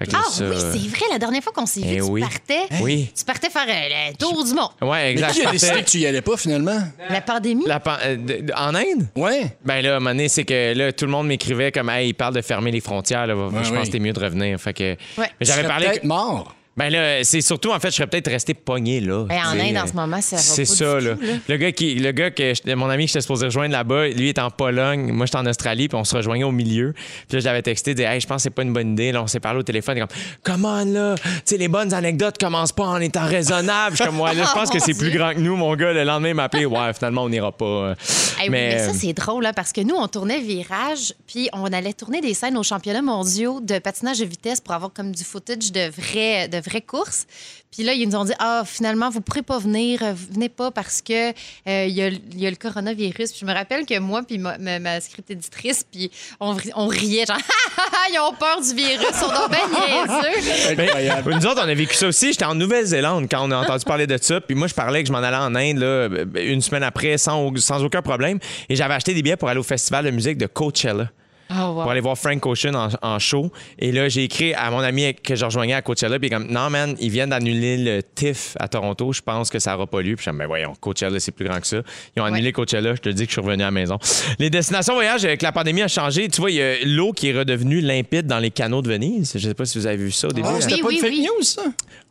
Mais 0.00 0.06
t'as- 0.06 0.18
Ah 0.18 0.22
ça- 0.30 0.44
oui, 0.48 0.56
c'est 0.58 0.88
vrai, 0.88 1.04
la 1.12 1.18
dernière 1.18 1.42
fois 1.42 1.52
qu'on 1.52 1.66
s'est 1.66 1.80
vu, 1.82 1.86
Eh 1.90 1.96
tu 1.96 2.02
oui. 2.02 2.20
partais. 2.22 2.66
Oui. 2.80 3.10
Tu 3.16 3.24
partais 3.24 3.50
faire 3.50 3.66
euh, 3.68 4.08
le 4.10 4.16
tour 4.16 4.42
du 4.42 4.54
monde. 4.54 4.70
Ouais, 4.80 4.88
Mais 5.04 5.10
exact. 5.12 5.32
qui 5.32 5.44
a 5.46 5.50
décidé 5.50 5.82
que 5.82 5.90
tu 5.90 5.98
y 5.98 6.06
allais 6.06 6.22
pas, 6.22 6.36
finalement? 6.38 6.80
La 7.10 7.20
pandémie? 7.20 7.64
la 7.66 7.78
pan- 7.78 7.98
euh, 8.04 8.16
en 8.56 8.74
Inde? 8.74 9.06
Ouais. 9.16 9.54
Ben 9.64 9.82
là, 9.82 9.92
à 9.94 9.96
un 9.96 10.00
moment 10.00 10.10
donné, 10.10 10.28
c'est 10.30 10.44
que 10.44 10.72
là, 10.74 10.92
tout 10.92 11.04
le 11.04 11.10
monde 11.10 11.26
m'écrivait 11.26 11.70
comme, 11.72 11.90
hey, 11.90 12.08
il 12.08 12.14
parle 12.14 12.34
de 12.34 12.40
fermer 12.42 12.70
les 12.70 12.80
frontières. 12.80 13.26
Là, 13.26 13.34
je 13.34 13.58
pense 13.58 13.70
oui. 13.70 13.78
que 13.80 13.84
c'était 13.84 13.98
mieux 13.98 14.12
de 14.14 14.20
revenir. 14.20 14.58
Fait 14.58 14.72
que, 14.72 14.92
Ouais. 14.92 14.96
mais 15.18 15.26
Tu 15.40 15.44
j'avais 15.44 15.68
parlé. 15.68 15.86
peut-être 15.88 16.04
mort. 16.04 16.54
Ben 16.76 16.90
là, 16.90 17.22
c'est 17.22 17.40
surtout, 17.40 17.70
en 17.70 17.78
fait, 17.78 17.90
je 17.90 17.96
serais 17.96 18.08
peut-être 18.08 18.28
resté 18.30 18.52
pogné 18.52 19.00
là. 19.00 19.24
Ben, 19.28 19.38
en 19.46 19.52
Inde, 19.58 19.76
en 19.76 19.84
euh, 19.84 19.86
ce 19.86 19.92
moment, 19.92 20.20
ça 20.20 20.34
va 20.36 20.42
C'est 20.42 20.64
pas 20.66 20.74
ça, 20.74 20.98
du 20.98 21.06
là. 21.06 21.14
tout, 21.14 21.20
là. 21.22 21.32
Le 21.48 21.56
gars 21.56 21.70
qui, 21.72 21.94
le 21.94 22.10
gars 22.10 22.30
que 22.32 22.52
j'étais- 22.52 22.74
mon 22.74 22.88
ami 22.90 23.04
que 23.04 23.10
j'étais 23.10 23.20
supposé 23.20 23.44
rejoindre 23.46 23.72
là-bas, 23.72 24.08
lui 24.08 24.28
est 24.30 24.38
en 24.40 24.50
Pologne, 24.50 25.12
moi 25.12 25.26
j'étais 25.26 25.38
en 25.38 25.46
Australie, 25.46 25.86
puis 25.88 25.96
on 25.96 26.02
se 26.02 26.16
rejoignait 26.16 26.42
au 26.44 26.50
milieu. 26.50 26.92
Puis 27.28 27.36
là, 27.36 27.40
j'avais 27.40 27.62
texté, 27.62 27.94
dit, 27.94 28.02
hey, 28.02 28.20
je 28.20 28.26
pense 28.26 28.38
que 28.38 28.42
c'est 28.42 28.50
pas 28.50 28.62
une 28.62 28.72
bonne 28.72 28.92
idée. 28.92 29.12
Là, 29.12 29.22
on 29.22 29.28
s'est 29.28 29.38
parlé 29.38 29.60
au 29.60 29.62
téléphone, 29.62 29.96
il 29.98 30.02
est 30.02 30.06
comme, 30.06 30.16
come 30.60 30.64
on 30.64 30.84
là, 30.92 31.14
tu 31.16 31.22
sais, 31.44 31.56
les 31.58 31.68
bonnes 31.68 31.94
anecdotes 31.94 32.38
commencent 32.38 32.72
pas 32.72 32.84
en 32.86 33.00
étant 33.00 33.24
raisonnables. 33.26 33.96
Je 33.96 34.02
suis 34.02 34.10
comme, 34.10 34.20
ouais, 34.20 34.34
là, 34.34 34.44
je 34.48 34.52
pense 34.52 34.70
que 34.70 34.78
c'est 34.80 34.94
Oh, 34.96 34.98
plus 34.98 35.10
grand 35.12 35.32
que 35.32 35.38
nous, 35.38 35.54
mon 35.56 35.74
gars. 35.76 35.92
Le 35.92 36.02
lendemain, 36.04 36.30
il 36.30 36.34
m'a 36.34 36.44
appelé, 36.44 36.66
ouais, 36.66 36.92
finalement, 36.94 37.22
on 37.24 37.28
n'ira 37.28 37.52
pas. 37.52 37.64
euh. 37.64 37.94
Oui, 38.40 38.48
mais, 38.50 38.78
ça, 38.84 38.92
c'est 38.94 39.12
drôle, 39.12 39.46
hein, 39.46 39.52
parce 39.54 39.72
que 39.72 39.80
nous, 39.80 39.94
on 39.94 40.08
tournait 40.08 40.40
Virage, 40.40 41.14
puis 41.26 41.48
on 41.52 41.66
allait 41.72 41.92
tourner 41.92 42.20
des 42.20 42.34
scènes 42.34 42.56
aux 42.56 42.62
championnats 42.64 43.00
mondiaux 43.02 43.60
de 43.60 43.78
patinage 43.78 44.18
de 44.18 44.24
vitesse 44.24 44.60
pour 44.60 44.74
avoir 44.74 44.92
comme 44.92 45.12
du 45.12 45.22
footage 45.24 45.70
de 45.72 45.88
vraies, 45.90 46.48
de 46.48 46.60
vraies 46.64 46.80
courses. 46.82 47.26
Puis 47.70 47.82
là, 47.82 47.92
ils 47.92 48.08
nous 48.08 48.14
ont 48.16 48.24
dit 48.24 48.32
Ah, 48.38 48.62
finalement, 48.64 49.10
vous 49.10 49.18
ne 49.18 49.22
pourrez 49.24 49.42
pas 49.42 49.58
venir, 49.58 50.00
euh, 50.02 50.12
venez 50.32 50.48
pas 50.48 50.70
parce 50.70 51.02
que 51.02 51.30
euh, 51.30 51.86
il 51.86 51.92
y, 51.94 52.02
a, 52.02 52.08
il 52.08 52.40
y 52.40 52.46
a 52.46 52.50
le 52.50 52.56
coronavirus. 52.56 53.30
Puis 53.32 53.40
je 53.40 53.44
me 53.46 53.52
rappelle 53.52 53.84
que 53.84 53.98
moi, 53.98 54.22
puis 54.22 54.38
ma, 54.38 54.58
ma, 54.58 54.78
ma 54.78 55.00
script 55.00 55.28
éditrice, 55.30 55.84
puis 55.90 56.10
on, 56.38 56.52
ri- 56.52 56.70
on 56.76 56.86
riait, 56.86 57.26
genre, 57.26 57.36
ils 58.12 58.18
ont 58.20 58.32
peur 58.34 58.60
du 58.60 58.74
virus, 58.74 59.04
ils 59.10 59.14
sont 59.16 59.48
bien 59.48 59.68
niaiseux. 59.68 60.78
Incroyable. 60.82 61.34
Nous 61.34 61.46
autres, 61.46 61.62
on 61.64 61.68
a 61.68 61.74
vécu 61.74 61.94
ça 61.96 62.06
aussi. 62.06 62.30
J'étais 62.32 62.44
en 62.44 62.54
Nouvelle-Zélande 62.54 63.26
quand 63.30 63.44
on 63.46 63.50
a 63.50 63.56
entendu 63.56 63.84
parler 63.84 64.06
de 64.06 64.16
ça. 64.20 64.40
Puis 64.40 64.54
moi, 64.54 64.68
je 64.68 64.74
parlais 64.74 65.02
que 65.02 65.08
je 65.08 65.12
m'en 65.12 65.18
allais 65.18 65.36
en 65.36 65.54
Inde 65.56 65.78
là, 65.78 66.08
une 66.40 66.60
semaine 66.62 66.84
après 66.84 67.18
sans, 67.18 67.52
sans 67.56 67.82
aucun 67.82 68.02
problème. 68.02 68.38
Et 68.68 68.76
j'avais 68.76 68.94
acheté 68.94 69.14
des 69.14 69.22
billets 69.22 69.36
pour 69.36 69.48
aller 69.48 69.58
au 69.60 69.64
festival 69.64 70.04
de 70.04 70.10
musique 70.10 70.38
de 70.38 70.46
Coachella. 70.46 71.10
Oh, 71.56 71.68
wow. 71.74 71.82
pour 71.82 71.90
aller 71.90 72.00
voir 72.00 72.16
Frank 72.18 72.44
Ocean 72.46 72.74
en, 72.74 72.88
en 73.02 73.18
show. 73.18 73.50
Et 73.78 73.92
là, 73.92 74.08
j'ai 74.08 74.24
écrit 74.24 74.54
à 74.54 74.70
mon 74.70 74.80
ami 74.80 75.14
que 75.14 75.34
je 75.34 75.44
rejoignais 75.44 75.74
à 75.74 75.82
Coachella, 75.82 76.18
puis 76.18 76.28
il 76.28 76.32
est 76.32 76.36
comme, 76.36 76.48
non, 76.50 76.70
man, 76.70 76.94
ils 77.00 77.10
viennent 77.10 77.30
d'annuler 77.30 77.76
le 77.76 78.02
TIFF 78.02 78.56
à 78.58 78.68
Toronto. 78.68 79.12
Je 79.12 79.20
pense 79.22 79.50
que 79.50 79.58
ça 79.58 79.72
n'aura 79.72 79.86
pas 79.86 80.00
lieu. 80.02 80.16
Puis 80.16 80.24
je 80.26 80.30
me 80.30 80.36
mais 80.36 80.46
voyons, 80.46 80.74
Coachella, 80.80 81.20
c'est 81.20 81.32
plus 81.32 81.46
grand 81.46 81.60
que 81.60 81.66
ça. 81.66 81.78
Ils 82.16 82.20
ont 82.22 82.24
annulé 82.24 82.52
Coachella. 82.52 82.94
Je 82.94 83.00
te 83.00 83.08
dis 83.08 83.22
que 83.24 83.28
je 83.30 83.34
suis 83.34 83.40
revenu 83.40 83.62
à 83.62 83.66
la 83.66 83.70
maison. 83.70 83.98
Les 84.38 84.50
destinations 84.50 84.94
voyage, 84.94 85.24
avec 85.24 85.42
la 85.42 85.52
pandémie, 85.52 85.82
a 85.82 85.88
changé. 85.88 86.28
Tu 86.28 86.40
vois, 86.40 86.50
il 86.50 86.56
y 86.56 86.62
a 86.62 86.84
l'eau 86.84 87.12
qui 87.12 87.28
est 87.28 87.38
redevenue 87.38 87.80
limpide 87.80 88.26
dans 88.26 88.38
les 88.38 88.50
canaux 88.50 88.82
de 88.82 88.88
Venise. 88.88 89.32
Je 89.34 89.38
sais 89.48 89.54
pas 89.54 89.64
si 89.64 89.78
vous 89.78 89.86
avez 89.86 89.96
vu 89.96 90.10
ça 90.10 90.28
au 90.28 90.32
début. 90.32 90.48
Ah, 90.50 90.60
c'était 90.60 90.74
Oui, 90.74 90.80
pas 90.82 90.88
oui, 90.88 90.94
une 90.96 91.00
fake 91.02 91.10
oui. 91.12 91.22
news, 91.36 91.42
ça? 91.42 91.62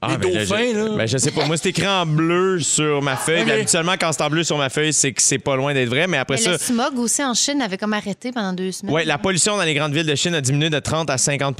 Ah, 0.01 0.07
Les 0.11 0.17
ben 0.17 0.33
là, 0.33 0.39
dauphins, 0.45 0.73
là. 0.73 0.95
Ben, 0.97 1.05
je 1.07 1.17
sais 1.17 1.31
pas. 1.31 1.45
Moi, 1.45 1.57
c'est 1.57 1.69
écrit 1.69 1.87
en 1.87 2.05
bleu 2.05 2.59
sur 2.59 3.01
ma 3.01 3.15
feuille. 3.15 3.43
Mais 3.45 3.53
habituellement, 3.53 3.93
quand 3.99 4.11
c'est 4.11 4.23
en 4.23 4.29
bleu 4.29 4.43
sur 4.43 4.57
ma 4.57 4.69
feuille, 4.69 4.93
c'est 4.93 5.11
que 5.13 5.21
c'est 5.21 5.37
pas 5.39 5.55
loin 5.55 5.73
d'être 5.73 5.89
vrai. 5.89 6.07
Mais 6.07 6.17
après 6.17 6.35
Mais 6.35 6.41
ça. 6.41 6.51
le 6.53 6.57
smog 6.57 6.97
aussi 6.97 7.23
en 7.23 7.33
Chine 7.33 7.61
avait 7.61 7.77
comme 7.77 7.93
arrêté 7.93 8.31
pendant 8.31 8.53
deux 8.53 8.71
semaines. 8.71 8.93
Oui, 8.95 9.05
la 9.05 9.17
pollution 9.33 9.57
dans 9.57 9.63
les 9.63 9.73
grandes 9.73 9.95
villes 9.95 10.05
de 10.05 10.13
Chine 10.13 10.35
a 10.35 10.41
diminué 10.41 10.69
de 10.69 10.77
30 10.77 11.09
à 11.09 11.17
50 11.17 11.59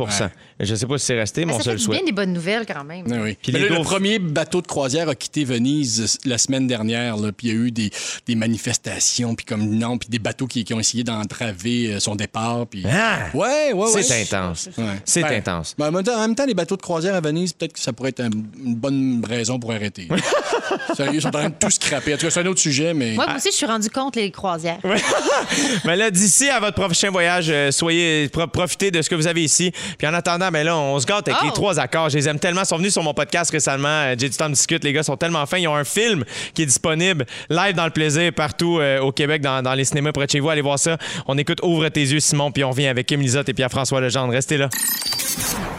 Je 0.66 0.76
sais 0.76 0.86
pas 0.86 0.98
si 0.98 1.06
c'est 1.06 1.18
resté, 1.20 1.42
mais 1.42 1.48
Mais 1.48 1.54
on 1.54 1.58
ça 1.58 1.64
se 1.64 1.70
fait 1.70 1.74
le 1.76 1.80
souhaite. 1.80 1.98
bien 2.00 2.06
des 2.06 2.12
bonnes 2.12 2.34
nouvelles 2.34 2.66
quand 2.66 2.84
même. 2.84 3.06
Ah 3.12 3.16
oui. 3.22 3.38
Puis 3.42 3.52
Mais 3.52 3.60
les 3.60 3.70
là, 3.70 3.78
le 3.78 3.84
premier 3.84 4.20
bateau 4.20 4.62
de 4.62 4.68
croisière 4.68 5.10
a 5.10 5.16
quitté 5.16 5.44
Venise 5.44 6.18
la 6.26 6.38
semaine 6.38 6.68
dernière. 6.68 7.18
là, 7.18 7.32
Puis 7.32 7.48
il 7.48 7.54
y 7.54 7.58
a 7.58 7.60
eu 7.60 7.72
des, 7.72 7.92
des 8.28 8.36
manifestations, 8.36 9.36
puis 9.36 9.46
comme 9.46 9.66
non, 9.66 9.98
puis 9.98 10.10
des 10.10 10.20
bateaux 10.20 10.48
qui, 10.48 10.64
qui 10.64 10.74
ont 10.74 10.80
essayé 10.80 11.04
d'entraver 11.04 11.94
euh, 11.94 12.00
son 12.00 12.16
départ. 12.16 12.66
Puis... 12.68 12.84
Ah! 12.90 13.28
Ouais, 13.34 13.74
ouais, 13.74 13.94
ouais. 13.94 14.04
C'est 14.04 14.22
intense. 14.24 14.70
Ouais. 14.78 14.84
C'est 15.06 15.22
Ben, 15.22 15.34
intense. 15.40 15.76
ben, 15.78 15.88
en, 15.88 15.92
même 15.92 16.04
temps, 16.04 16.16
en 16.18 16.22
même 16.22 16.36
temps, 16.36 16.46
les 16.46 16.54
bateaux 16.54 16.78
de 16.78 16.82
croisière 16.82 17.16
à 17.16 17.22
Venise, 17.22 17.54
peut-être 17.54 17.74
que 17.74 17.80
ça 17.80 17.94
pourrait 17.94 18.10
être 18.10 18.22
un- 18.22 18.30
une 18.64 18.76
bonne 18.76 19.24
raison 19.28 19.60
pour 19.60 19.72
arrêter. 19.72 20.08
Sérieux, 20.96 21.16
ils 21.16 21.22
sont 21.22 21.28
en 21.30 21.32
train 21.32 21.50
de 21.50 21.56
tout 21.60 21.70
scraper. 21.70 22.14
En 22.14 22.18
tout 22.18 22.26
cas, 22.26 22.32
c'est 22.32 22.40
un 22.40 22.46
autre 22.46 22.60
sujet, 22.60 22.94
mais. 22.94 23.14
Moi 23.14 23.26
aussi, 23.36 23.50
je 23.52 23.56
suis 23.58 23.66
rendu 23.66 23.90
compte 23.90 24.16
les 24.16 24.32
croisières. 24.32 24.80
Mais 25.86 25.96
là, 25.96 26.10
d'ici 26.12 26.50
à 26.50 26.60
votre 26.60 26.76
prochain 26.82 27.10
voyage, 27.10 27.48
euh, 27.50 27.72
soyez 27.72 28.30
pro- 28.30 28.48
profitez 28.48 28.92
de 28.92 29.02
ce 29.02 29.10
que 29.10 29.16
vous 29.16 29.28
avez 29.28 29.44
ici. 29.44 29.72
Puis 29.98 30.08
en 30.08 30.14
attendant, 30.14 30.50
ben 30.54 30.64
là, 30.64 30.78
on 30.78 30.98
se 31.00 31.06
gâte 31.06 31.28
avec 31.28 31.40
Oh! 31.42 31.46
les 31.48 31.52
trois 31.52 31.80
accords. 31.80 32.10
Je 32.10 32.18
les 32.18 32.30
aime 32.30 32.40
tellement. 32.40 32.62
Ils 32.62 32.66
sont 32.68 32.78
venus 32.78 32.94
sur 32.94 33.04
mon 33.04 33.14
podcast 33.14 33.52
récemment. 33.52 33.88
Euh, 33.90 34.16
J'ai 34.18 34.30
du 34.30 34.38
temps 34.38 34.48
de 34.50 34.54
discute. 34.56 34.84
Les 34.86 34.94
gars 34.94 35.04
sont 35.04 35.18
tellement 35.18 35.46
fins. 35.46 35.58
Ils 35.58 35.68
ont 35.68 35.76
un 35.76 35.84
film 35.84 36.24
qui 36.54 36.62
est 36.62 36.66
disponible 36.66 37.26
live 37.50 37.76
dans 37.76 37.86
le 37.86 37.92
plaisir 37.92 38.32
partout 38.34 38.78
euh, 38.80 39.00
au 39.02 39.12
Québec, 39.12 39.42
dans, 39.42 39.62
dans 39.62 39.74
les 39.74 39.84
cinémas 39.84 40.14
près 40.14 40.26
de 40.28 40.32
chez 40.32 40.40
vous. 40.40 40.50
Allez 40.50 40.62
voir 40.62 40.80
ça. 40.80 40.98
On 41.28 41.38
écoute 41.38 41.60
Ouvre 41.64 41.90
tes 41.90 42.02
yeux, 42.02 42.20
Simon, 42.22 42.52
puis 42.52 42.64
on 42.64 42.72
vient 42.72 42.90
avec 42.90 43.08
Kim 43.08 43.20
Lizotte 43.20 43.50
et 43.50 43.54
Pierre-François 43.54 44.00
Legendre. 44.00 44.32
Restez 44.32 44.56
là. 44.58 44.70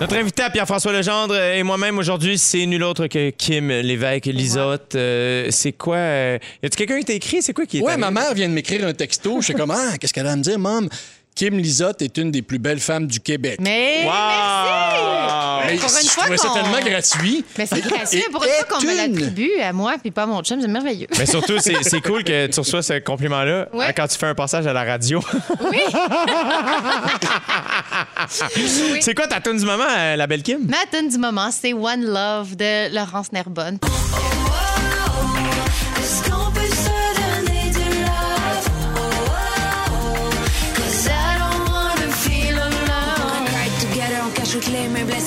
Notre 0.01 0.16
invité 0.16 0.43
à 0.43 0.51
Pierre-François 0.51 0.93
Legendre 0.93 1.37
et 1.37 1.62
moi-même 1.62 1.99
aujourd'hui, 1.99 2.37
c'est 2.37 2.66
nul 2.66 2.83
autre 2.83 3.07
que 3.07 3.31
Kim 3.31 3.68
Lévesque, 3.68 4.27
Lisotte. 4.27 4.97
Euh, 4.97 5.47
c'est 5.51 5.72
quoi? 5.72 5.97
euh, 5.97 6.39
y 6.62 6.66
a-tu 6.66 6.77
quelqu'un 6.77 6.99
qui 6.99 7.05
t'a 7.05 7.12
écrit? 7.12 7.43
C'est 7.43 7.53
quoi 7.53 7.64
qui 7.64 7.79
est 7.79 7.81
Ouais, 7.81 7.93
arrivé? 7.93 8.01
ma 8.01 8.11
mère 8.11 8.35
vient 8.35 8.49
de 8.49 8.55
m'écrire 8.55 8.85
un 8.87 8.93
texto. 8.93 9.37
Je 9.41 9.45
suis 9.45 9.55
comme, 9.55 9.70
ah, 9.70 9.97
qu'est-ce 10.01 10.12
qu'elle 10.12 10.27
a 10.27 10.33
à 10.33 10.37
me 10.37 10.43
dire, 10.43 10.59
maman? 10.59 10.89
Kim 11.35 11.59
Lizotte 11.59 12.01
est 12.03 12.16
une 12.16 12.30
des 12.30 12.43
plus 12.43 12.61
belles 12.61 12.78
femmes 12.78 13.09
du 13.09 13.18
Québec. 13.18 13.57
Mais 13.61 14.03
Wow! 14.05 14.12
merci! 14.12 15.66
Mais 15.66 15.76
Pour 15.78 15.91
une 15.91 16.05
je 16.05 16.09
fois 16.11 16.22
trouvais 16.24 16.37
ça 16.39 16.51
tellement 16.55 16.78
gratuit. 16.80 17.45
Mais 17.59 17.66
c'est 17.66 17.80
gratuit. 17.80 18.18
Et- 18.18 18.30
Pour 18.30 18.45
une 18.45 18.51
fois 18.51 18.64
qu'on 18.78 18.87
me 18.87 18.97
l'attribue 18.97 19.51
à 19.61 19.72
moi 19.72 19.95
puis 20.01 20.12
pas 20.12 20.22
à 20.22 20.26
mon 20.26 20.43
chum, 20.43 20.61
c'est 20.61 20.68
merveilleux. 20.68 21.09
Mais 21.18 21.26
surtout, 21.26 21.59
c'est 21.59 21.82
c'est 21.82 22.01
cool 22.01 22.22
que 22.22 22.47
tu 22.47 22.61
reçois 22.61 22.82
ce 22.82 23.01
compliment-là 23.01 23.66
Ouais. 23.72 23.87
hein, 23.87 23.93
quand 23.97 24.07
tu 24.07 24.16
fais 24.16 24.26
un 24.26 24.35
passage 24.35 24.66
à 24.68 24.72
la 24.72 24.85
radio. 24.85 25.20
Oui. 25.72 25.80
C'est 29.01 29.14
quoi 29.14 29.26
ta 29.26 29.41
tune 29.41 29.57
du 29.59 29.64
moment, 29.64 29.85
euh, 29.89 30.16
la 30.16 30.26
belle 30.26 30.43
Kim? 30.43 30.66
Ma 30.68 30.76
tune 30.91 31.09
du 31.09 31.18
moment, 31.18 31.51
c'est 31.51 31.72
One 31.72 32.05
Love 32.05 32.57
de 32.57 32.95
Laurence 32.95 33.32
Nerbonne. 33.32 33.78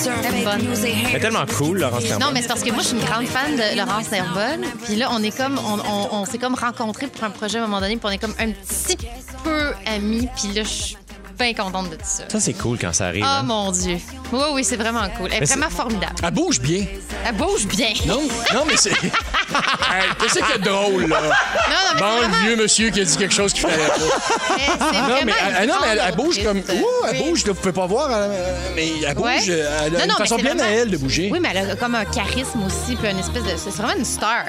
Elle 0.06 1.16
est 1.16 1.20
tellement 1.20 1.46
cool, 1.58 1.80
Laurence 1.80 2.04
Non, 2.04 2.10
Nerbonne. 2.10 2.34
mais 2.34 2.42
c'est 2.42 2.48
parce 2.48 2.64
que 2.64 2.70
moi, 2.72 2.82
je 2.84 2.88
suis 2.90 2.98
une 2.98 3.04
grande 3.04 3.26
fan 3.26 3.56
de 3.56 3.78
Laurence 3.78 4.12
Nerbonne. 4.12 4.66
Puis 4.86 4.96
là, 4.96 5.10
on 5.12 5.24
est 5.24 5.36
comme, 5.36 5.58
on, 5.60 5.80
on- 5.80 6.22
on 6.22 6.26
s'est 6.26 6.38
comme 6.38 6.56
rencontrés 6.56 7.08
pour 7.08 7.24
un 7.24 7.30
projet 7.32 7.58
à 7.58 7.64
un 7.64 7.68
moment 7.68 7.82
donné, 7.82 7.98
puis 7.98 8.06
on 8.06 8.10
est 8.12 8.18
comme 8.20 8.36
un 8.40 8.52
petit 8.52 8.98
peu 9.44 9.74
amis. 9.88 10.28
Puis 10.36 10.54
là, 10.54 10.64
je 10.64 10.68
suis 10.68 10.98
bien 11.38 11.54
contente 11.54 11.90
de 11.90 11.96
tout 11.96 12.02
ça. 12.04 12.24
Ça, 12.30 12.40
c'est 12.40 12.54
cool 12.54 12.78
quand 12.80 12.94
ça 12.94 13.08
arrive. 13.08 13.24
Oh 13.26 13.30
hein. 13.30 13.44
mon 13.44 13.72
Dieu. 13.72 13.98
Oui, 14.32 14.40
oui, 14.54 14.64
c'est 14.64 14.76
vraiment 14.76 15.08
cool. 15.18 15.30
Elle 15.34 15.44
est 15.44 15.46
vraiment 15.46 15.70
formidable. 15.70 16.16
Elle 16.24 16.32
bouge 16.32 16.60
bien. 16.60 16.86
Elle 17.26 17.36
bouge 17.36 17.66
bien. 17.68 17.90
Non, 18.06 18.22
non, 18.54 18.64
mais 18.68 18.78
c'est. 18.78 18.92
Hey, 19.50 20.04
Qu'est-ce 20.20 20.44
a 20.44 20.58
de 20.58 20.64
drôle, 20.64 21.08
là? 21.08 21.22
Non, 21.22 21.28
non, 21.30 21.94
mais 21.96 22.02
Bon, 22.02 22.18
vraiment... 22.18 22.44
vieux 22.44 22.56
monsieur 22.58 22.90
qui 22.90 23.00
a 23.00 23.06
dit 23.06 23.18
quelque 23.18 23.34
chose 23.34 23.54
qu'il 23.54 23.62
fallait 23.62 23.78
pas. 23.88 23.98
Non, 23.98 25.16
mais, 25.26 25.32
elle, 25.62 25.68
non, 25.70 25.76
mais 25.82 25.98
elle, 26.06 26.16
bouge 26.16 26.44
comme. 26.44 26.58
Ouh, 26.60 26.62
elle 27.10 27.12
Oui. 27.22 27.24
bouge, 27.30 27.46
là, 27.46 27.54
vous 27.54 27.60
pouvez 27.60 27.72
pas 27.74 27.86
voir, 27.88 28.10
euh, 28.12 28.70
mais 28.76 28.90
elle 29.08 29.16
bouge. 29.16 29.24
Ouais. 29.26 29.38
Elle 29.48 29.62
a 29.62 29.90
Non, 29.90 30.00
une 30.04 30.08
non, 30.10 30.16
mais 30.20 30.26
façon 30.26 30.36
bien 30.36 30.52
à 30.52 30.56
vraiment- 30.56 30.70
elle 30.82 30.92
de 30.92 30.98
bouger. 30.98 31.30
Oui, 31.32 31.40
mais 31.40 31.50
elle 31.56 31.72
a 31.72 31.76
comme 31.78 31.96
un 31.96 32.06
charisme 32.06 32.62
aussi, 32.66 32.96
puis 32.98 33.10
une 33.10 33.20
espèce 33.20 33.44
de. 33.44 33.52
C'est 33.58 33.70
vraiment 33.82 33.98
une 33.98 34.06
star. 34.06 34.44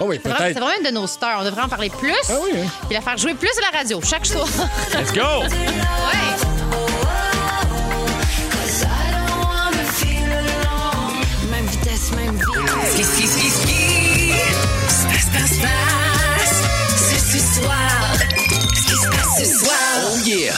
Ah 0.00 0.04
oui, 0.06 0.18
C'est 0.22 0.28
vraiment, 0.28 0.36
c'est 0.38 0.44
peut-être. 0.54 0.60
vraiment 0.64 0.78
une 0.80 0.86
de 0.86 0.90
nos 1.00 1.06
stars. 1.06 1.38
On 1.40 1.44
devrait 1.44 1.62
en 1.62 1.68
parler 1.68 1.90
plus. 1.90 2.14
Ah 2.28 2.32
oui, 2.42 2.50
oui. 2.54 2.68
Puis 2.88 2.94
la 2.94 3.00
faire 3.02 3.18
jouer 3.18 3.34
plus 3.34 3.50
à 3.58 3.70
la 3.72 3.78
radio, 3.78 4.00
chaque 4.02 4.24
soir. 4.26 4.46
Let's 4.94 5.12
go! 5.12 5.42
ouais. 5.42 5.50
Cause 8.50 8.82
I 8.82 9.12
don't 9.12 9.44
wanna 9.44 9.84
feel 9.92 10.32
alone. 10.32 11.50
Même 11.50 11.66
vitesse, 11.66 12.10
même 12.12 12.36
vie. 12.36 12.92
Ski, 12.92 13.04
ski, 13.04 13.26
ski, 13.28 13.50
ski. 13.50 14.32
Passe, 15.08 15.26
passe, 15.32 15.58
passe. 15.58 16.62
C'est 16.96 17.38
ce 17.38 17.60
soir. 17.60 17.90
Ce 18.74 18.82
qui 18.86 18.96
se 18.96 19.08
passe 19.08 19.38
ce 19.38 19.58
soir. 19.58 19.76
Oh 20.12 20.16
yeah! 20.24 20.54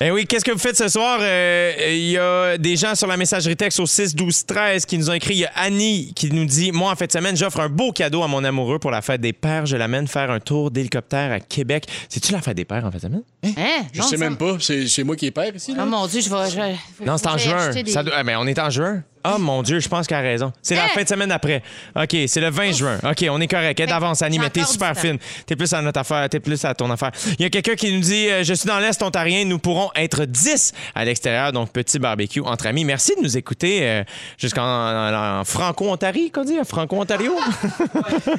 Eh 0.00 0.10
oui, 0.10 0.26
qu'est-ce 0.26 0.44
que 0.44 0.50
vous 0.50 0.58
faites 0.58 0.76
ce 0.76 0.88
soir? 0.88 1.18
Euh, 1.22 1.72
Il 1.88 2.10
y 2.10 2.18
a 2.18 2.58
des 2.58 2.76
gens 2.76 2.94
sur 2.96 3.06
la 3.06 3.16
messagerie 3.16 3.56
texte 3.56 3.78
au 3.78 3.86
6 3.86 4.14
12 4.16 4.44
13 4.44 4.84
qui 4.86 4.98
nous 4.98 5.08
ont 5.08 5.12
écrit. 5.12 5.34
Il 5.34 5.40
y 5.40 5.44
a 5.44 5.52
Annie 5.54 6.12
qui 6.14 6.30
nous 6.32 6.44
dit 6.44 6.72
Moi, 6.72 6.90
en 6.90 6.96
fin 6.96 7.06
de 7.06 7.12
semaine, 7.12 7.36
j'offre 7.36 7.60
un 7.60 7.68
beau 7.68 7.92
cadeau 7.92 8.22
à 8.22 8.28
mon 8.28 8.42
amoureux 8.42 8.78
pour 8.80 8.90
la 8.90 9.02
fête 9.02 9.20
des 9.20 9.32
pères. 9.32 9.66
Je 9.66 9.76
l'amène 9.76 10.08
faire 10.08 10.30
un 10.32 10.40
tour 10.40 10.70
d'hélicoptère 10.72 11.32
à 11.32 11.40
Québec. 11.40 11.86
C'est-tu 12.08 12.32
la 12.32 12.40
fête 12.42 12.56
des 12.56 12.64
pères 12.64 12.84
en 12.84 12.90
fin 12.90 12.96
de 12.96 13.02
semaine? 13.02 13.22
Hein? 13.44 13.84
Je 13.92 14.00
Non, 14.00 14.06
sais 14.06 14.16
ça- 14.16 14.24
même 14.24 14.36
pas. 14.36 14.56
C'est 14.60 15.04
moi 15.04 15.14
qui 15.16 15.26
ai 15.26 15.30
père 15.30 15.54
ici. 15.54 15.74
Oh 15.78 15.84
mon 15.86 16.06
Dieu, 16.08 16.20
je 16.20 16.28
vais. 16.28 16.50
je- 17.00 17.04
Non, 17.04 17.16
c'est 17.16 17.28
en 17.28 17.38
juin. 17.38 17.68
acheter 17.68 17.82
des- 17.84 17.92
Ça 17.92 18.02
doit- 18.02 18.14
ah, 18.16 18.24
mais 18.24 18.34
on 18.36 18.46
est 18.46 18.58
en 18.58 18.70
juin. 18.70 19.02
Oh 19.26 19.38
mon 19.38 19.62
Dieu, 19.62 19.80
je 19.80 19.88
pense 19.88 20.06
qu'elle 20.06 20.18
a 20.18 20.20
raison. 20.20 20.52
C'est 20.62 20.74
la 20.74 20.84
Hein? 20.84 20.88
fin 20.94 21.02
de 21.02 21.08
semaine 21.08 21.30
d'après. 21.30 21.62
OK, 21.96 22.14
c'est 22.26 22.40
le 22.40 22.50
20 22.50 22.72
juin. 22.72 22.98
OK, 23.02 23.24
on 23.30 23.40
est 23.40 23.46
correct. 23.48 23.80
Elle 23.80 23.86
est 23.86 23.90
d'avance, 23.90 24.20
Annie, 24.22 24.36
j'ai 24.36 24.42
mais 24.42 24.50
t'es 24.50 24.60
encore 24.60 24.72
super 24.72 24.96
fine. 24.98 25.18
T'es 25.46 25.56
plus 25.56 25.72
à 25.72 25.80
notre 25.80 26.00
affaire, 26.00 26.28
t'es 26.28 26.40
plus 26.40 26.62
à 26.64 26.74
ton 26.74 26.90
affaire. 26.90 27.10
Il 27.38 27.42
y 27.42 27.44
a 27.46 27.50
quelqu'un 27.50 27.74
qui 27.74 27.92
nous 27.92 28.00
dit 28.00 28.28
euh, 28.28 28.44
Je 28.44 28.52
suis 28.52 28.66
dans 28.66 28.78
l'Est 28.78 29.02
ontarien, 29.02 29.44
nous 29.46 29.58
pourrons 29.58 29.90
être 29.96 30.24
10 30.26 30.72
à 30.94 31.04
l'extérieur, 31.04 31.52
donc 31.52 31.70
petit 31.72 31.98
barbecue 31.98 32.40
entre 32.40 32.66
amis. 32.66 32.84
Merci 32.84 33.14
de 33.16 33.22
nous 33.22 33.36
écouter 33.38 33.78
euh, 33.82 34.04
jusqu'en 34.38 34.62
en- 34.62 35.40
en 35.40 35.44
Franco-Ontario, 35.44 36.28
qu'on 36.32 36.44
dit, 36.44 36.58
en 36.60 36.64
Franco-Ontario. 36.64 37.34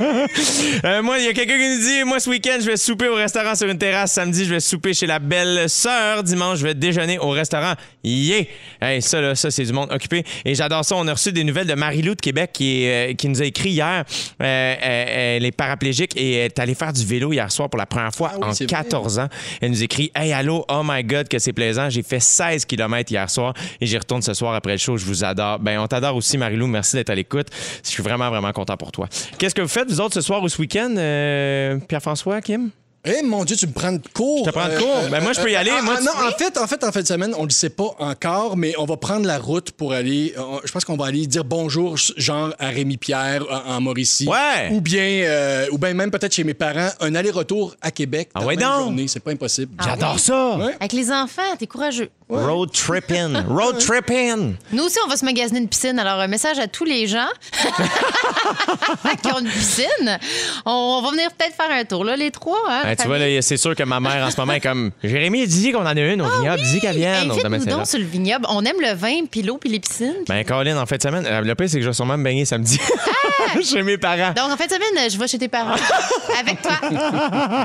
Euh, 0.83 1.01
moi, 1.01 1.17
il 1.19 1.25
y 1.25 1.27
a 1.27 1.33
quelqu'un 1.33 1.57
qui 1.57 1.69
nous 1.69 1.79
dit 1.81 2.03
Moi, 2.03 2.19
ce 2.19 2.29
week-end, 2.29 2.57
je 2.59 2.65
vais 2.65 2.77
souper 2.77 3.07
au 3.07 3.15
restaurant 3.15 3.55
sur 3.55 3.67
une 3.67 3.77
terrasse. 3.77 4.13
Samedi, 4.13 4.45
je 4.45 4.53
vais 4.53 4.59
souper 4.59 4.93
chez 4.93 5.07
la 5.07 5.19
belle 5.19 5.69
sœur. 5.69 6.21
Dimanche, 6.23 6.59
je 6.59 6.63
vais 6.63 6.73
déjeuner 6.73 7.17
au 7.19 7.29
restaurant. 7.29 7.73
Yeah! 8.03 8.43
Hey, 8.81 9.01
ça, 9.01 9.21
là, 9.21 9.35
ça, 9.35 9.49
c'est 9.51 9.63
du 9.63 9.73
monde 9.73 9.91
occupé. 9.91 10.23
Et 10.43 10.53
j'adore 10.55 10.74
ça. 10.83 10.95
On 10.95 11.07
a 11.07 11.13
reçu 11.13 11.31
des 11.31 11.43
nouvelles 11.43 11.67
de 11.67 11.73
Marie-Lou 11.73 12.15
de 12.15 12.21
Québec 12.21 12.51
qui, 12.53 12.87
euh, 12.87 13.13
qui 13.13 13.27
nous 13.29 13.41
a 13.41 13.45
écrit 13.45 13.71
hier. 13.71 14.03
Euh, 14.41 14.75
elle, 14.81 15.35
elle 15.37 15.45
est 15.45 15.51
paraplégique 15.51 16.11
et 16.15 16.33
elle 16.33 16.45
est 16.45 16.59
allée 16.59 16.75
faire 16.75 16.93
du 16.93 17.05
vélo 17.05 17.33
hier 17.33 17.51
soir 17.51 17.69
pour 17.69 17.77
la 17.77 17.85
première 17.85 18.13
fois 18.13 18.31
Ah 18.33 18.37
oui, 18.39 18.47
en 18.47 18.53
c'est 18.53 18.65
vrai. 18.69 18.83
14 18.83 19.19
ans. 19.19 19.27
Elle 19.61 19.71
nous 19.71 19.83
écrit 19.83 20.11
Hey, 20.15 20.33
allô, 20.33 20.65
oh 20.69 20.81
my 20.83 21.03
God, 21.03 21.27
que 21.27 21.39
c'est 21.39 21.53
plaisant. 21.53 21.89
J'ai 21.89 22.03
fait 22.03 22.19
16 22.19 22.65
km 22.65 23.11
hier 23.11 23.29
soir 23.29 23.53
et 23.79 23.85
j'y 23.85 23.97
retourne 23.97 24.21
ce 24.21 24.33
soir 24.33 24.53
après 24.53 24.73
le 24.73 24.77
show. 24.77 24.97
Je 24.97 25.05
vous 25.05 25.23
adore. 25.23 25.59
Ben, 25.59 25.79
on 25.79 25.87
t'adore 25.87 26.15
aussi, 26.15 26.37
Marie-Lou. 26.37 26.67
Merci 26.67 26.95
d'être 26.95 27.09
à 27.09 27.15
l'écoute. 27.15 27.47
Je 27.83 27.89
suis 27.89 28.03
vraiment, 28.03 28.29
vraiment 28.29 28.51
content 28.51 28.77
pour 28.77 28.91
toi. 28.91 29.07
Qu'est-ce 29.37 29.55
que 29.55 29.61
vous 29.61 29.67
faites, 29.67 29.89
vous 29.89 30.01
autres, 30.01 30.13
ce 30.13 30.21
soir 30.21 30.41
ou 30.43 30.49
ce 30.49 30.59
week-end, 30.61 30.93
euh, 30.97 31.77
Pierre-François, 31.87 32.41
Kim? 32.41 32.69
Eh 33.05 33.21
mon 33.23 33.43
Dieu, 33.45 33.55
tu 33.55 33.67
me 33.67 33.71
prends 33.71 33.91
de 33.91 34.01
court. 34.13 34.45
Je 34.45 34.51
te 34.51 34.55
prends 34.57 34.67
de 34.67 34.77
court. 34.77 35.03
Ben, 35.11 35.21
moi, 35.21 35.33
je 35.33 35.41
peux 35.41 35.51
y 35.51 35.55
aller. 35.55 35.71
ah, 35.77 35.81
Moi, 35.81 35.95
ah, 35.97 35.99
tu- 35.99 36.05
non, 36.05 36.11
en 36.27 36.31
fait, 36.37 36.57
en 36.57 36.67
fait, 36.67 36.83
en 36.83 36.91
fin 36.91 37.01
de 37.01 37.07
semaine, 37.07 37.33
on 37.37 37.41
ne 37.43 37.47
le 37.47 37.51
sait 37.53 37.69
pas 37.69 37.95
encore, 37.99 38.57
mais 38.57 38.73
on 38.77 38.85
va 38.85 38.97
prendre 38.97 39.25
la 39.27 39.37
route 39.37 39.71
pour 39.71 39.93
aller. 39.93 40.33
euh, 40.37 40.59
je 40.63 40.71
pense 40.71 40.83
qu'on 40.85 40.97
va 40.97 41.05
aller 41.07 41.27
dire 41.27 41.43
bonjour, 41.43 41.95
genre 42.17 42.49
à 42.59 42.67
Rémi 42.69 42.97
Pierre 42.97 43.43
en, 43.49 43.75
en 43.75 43.81
Mauricie. 43.81 44.27
Ouais. 44.27 44.69
Ou 44.71 44.81
bien, 44.81 45.01
euh, 45.03 45.67
ou 45.71 45.77
bien 45.77 45.93
même 45.93 46.09
peut-être 46.11 46.33
chez 46.33 46.43
mes 46.43 46.53
parents, 46.53 46.89
un 46.99 47.15
aller-retour 47.15 47.75
à 47.81 47.91
Québec. 47.91 48.29
Ah 48.33 48.39
dans 48.41 48.45
ouais 48.47 48.55
la 48.55 48.61
même 48.61 48.69
donc? 48.69 48.83
journée. 48.85 49.07
C'est 49.07 49.19
pas 49.19 49.31
impossible. 49.31 49.71
J'adore 49.83 50.19
ça! 50.19 50.57
Ouais. 50.57 50.75
Avec 50.79 50.93
les 50.93 51.11
enfants, 51.11 51.41
t'es 51.59 51.67
courageux. 51.67 52.09
Road 52.27 52.71
tripping. 52.71 53.35
Road 53.47 53.77
tripping. 53.77 54.55
Nous 54.71 54.83
aussi, 54.83 54.97
on 55.05 55.07
va 55.07 55.15
se 55.15 55.23
magasiner 55.25 55.59
une 55.59 55.67
piscine. 55.69 55.99
Alors, 55.99 56.19
un 56.19 56.27
message 56.27 56.57
à 56.57 56.67
tous 56.67 56.83
les 56.85 57.05
gens 57.05 57.27
qui 59.21 59.31
ont 59.31 59.39
une 59.39 59.49
piscine. 59.49 60.19
On, 60.65 60.71
on 60.71 61.01
va 61.03 61.11
venir 61.11 61.31
peut-être 61.33 61.55
faire 61.55 61.69
un 61.71 61.83
tour, 61.85 62.03
là, 62.03 62.15
les 62.15 62.31
trois. 62.31 62.57
Hein? 62.67 62.94
Hey, 63.03 63.07
Ben, 63.09 63.17
tu 63.19 63.31
vois, 63.31 63.41
c'est 63.41 63.57
sûr 63.57 63.75
que 63.75 63.83
ma 63.83 63.99
mère, 63.99 64.25
en 64.25 64.31
ce 64.31 64.37
moment, 64.37 64.53
est 64.53 64.59
comme 64.59 64.91
Jérémy, 65.03 65.47
dis 65.47 65.71
qu'on 65.71 65.81
en 65.81 65.85
a 65.85 65.93
une 65.99 66.21
au 66.21 66.29
vignoble, 66.37 66.61
dis 66.63 66.79
qu'elle 66.79 66.95
vienne 66.97 67.29
Invite-nous 67.31 67.59
Saint-Jean. 67.59 67.77
donc 67.77 67.87
sur 67.87 67.99
le 67.99 68.05
vignoble. 68.05 68.45
On 68.49 68.63
aime 68.65 68.79
le 68.81 68.93
vin, 68.93 69.25
puis 69.29 69.41
l'eau, 69.41 69.57
puis 69.57 69.69
les 69.69 69.79
piscines. 69.79 70.13
Ben, 70.27 70.43
Colin, 70.43 70.77
en 70.81 70.85
fin 70.85 70.97
de 70.97 71.01
semaine, 71.01 71.25
euh, 71.25 71.41
le 71.41 71.55
pire, 71.55 71.69
c'est 71.69 71.77
que 71.77 71.83
je 71.83 71.89
vais 71.89 71.93
sûrement 71.93 72.17
me 72.17 72.23
baigner 72.23 72.45
samedi 72.45 72.79
Ah! 72.81 73.59
chez 73.63 73.83
mes 73.83 73.97
parents. 73.97 74.33
Donc, 74.35 74.51
en 74.51 74.57
fin 74.57 74.65
de 74.65 74.71
semaine, 74.71 75.09
je 75.09 75.17
vais 75.17 75.27
chez 75.27 75.37
tes 75.37 75.47
parents. 75.47 75.75
Avec 76.39 76.61
toi. 76.61 76.71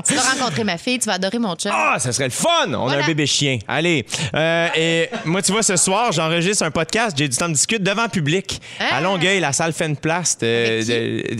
tu 0.07 0.13
vas 0.13 0.21
rencontrer 0.21 0.63
ma 0.63 0.77
fille, 0.77 0.99
tu 0.99 1.05
vas 1.07 1.13
adorer 1.13 1.39
mon 1.39 1.55
chum. 1.55 1.71
Ah, 1.73 1.95
ça 1.99 2.11
serait 2.11 2.25
le 2.25 2.31
fun! 2.31 2.73
On 2.73 2.87
a 2.89 2.97
un 2.97 3.05
bébé 3.05 3.25
chien. 3.25 3.59
Allez. 3.67 4.05
Euh, 4.35 4.67
et 4.75 5.09
moi, 5.25 5.41
tu 5.41 5.51
vois, 5.51 5.63
ce 5.63 5.75
soir, 5.77 6.11
j'enregistre 6.11 6.63
un 6.63 6.71
podcast. 6.71 7.15
J'ai 7.17 7.27
du 7.27 7.35
temps 7.37 7.47
de 7.49 7.53
discuter 7.53 7.81
devant 7.81 8.07
public. 8.09 8.61
Ah. 8.79 8.97
À 8.97 9.01
Longueuil, 9.01 9.39
la 9.39 9.53
salle 9.53 9.73
Fenplast. 9.73 10.43
euh, 10.43 10.81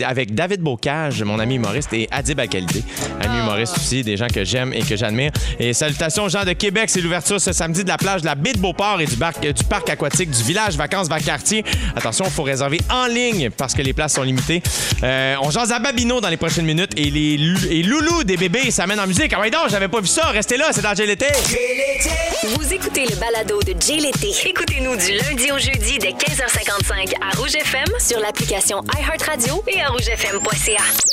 Avec 0.06 0.22
avec 0.22 0.34
David 0.34 0.60
Bocage, 0.60 1.22
mon 1.24 1.38
ami 1.40 1.56
humoriste, 1.56 1.92
et 1.94 2.06
Adib 2.12 2.38
Akalidé, 2.38 2.84
ami 3.22 3.34
Ah. 3.38 3.42
humoriste 3.42 3.76
des 3.90 4.16
gens 4.16 4.28
que 4.28 4.44
j'aime 4.44 4.72
et 4.72 4.82
que 4.82 4.96
j'admire. 4.96 5.32
Et 5.58 5.72
salutations 5.72 6.24
aux 6.24 6.28
gens 6.28 6.44
de 6.44 6.52
Québec. 6.52 6.88
C'est 6.88 7.00
l'ouverture 7.00 7.40
ce 7.40 7.52
samedi 7.52 7.82
de 7.84 7.88
la 7.88 7.96
plage 7.96 8.22
de 8.22 8.26
la 8.26 8.34
baie 8.34 8.52
de 8.52 8.58
Beauport 8.58 9.00
et 9.00 9.06
du, 9.06 9.14
euh, 9.22 9.52
parc 9.68 9.90
aquatique 9.90 10.30
du 10.30 10.42
village 10.42 10.76
Vacances 10.76 11.08
Vacartier. 11.08 11.64
Attention, 11.96 12.24
il 12.26 12.30
faut 12.30 12.42
réserver 12.42 12.80
en 12.90 13.06
ligne 13.06 13.50
parce 13.50 13.74
que 13.74 13.82
les 13.82 13.92
places 13.92 14.14
sont 14.14 14.22
limitées. 14.22 14.62
Euh, 15.02 15.34
on 15.42 15.50
jase 15.50 15.72
à 15.72 15.78
Babino 15.78 16.20
dans 16.20 16.28
les 16.28 16.36
prochaines 16.36 16.66
minutes 16.66 16.92
et 16.96 17.10
les 17.10 17.82
Loulou 17.82 18.24
des 18.24 18.36
bébés 18.36 18.70
s'amènent 18.70 19.00
en 19.00 19.06
musique. 19.06 19.32
Ah 19.36 19.40
ouais 19.40 19.50
donc, 19.50 19.68
j'avais 19.70 19.88
pas 19.88 20.00
vu 20.00 20.06
ça. 20.06 20.26
Restez 20.26 20.56
là, 20.56 20.66
c'est 20.72 20.82
dans 20.82 20.94
GLT. 20.94 21.26
Vous 22.56 22.72
écoutez 22.72 23.06
le 23.06 23.16
balado 23.16 23.60
de 23.60 23.72
l'été. 24.00 24.32
Écoutez-nous 24.48 24.96
du 24.96 25.12
lundi 25.12 25.52
au 25.52 25.58
jeudi 25.58 25.98
dès 25.98 26.10
15h55 26.10 27.14
à 27.20 27.36
Rouge 27.36 27.54
FM 27.54 27.86
sur 27.98 28.20
l'application 28.20 28.82
iHeartRadio 28.98 29.62
et 29.68 29.80
à 29.80 29.88
rougefm.ca. 29.88 31.12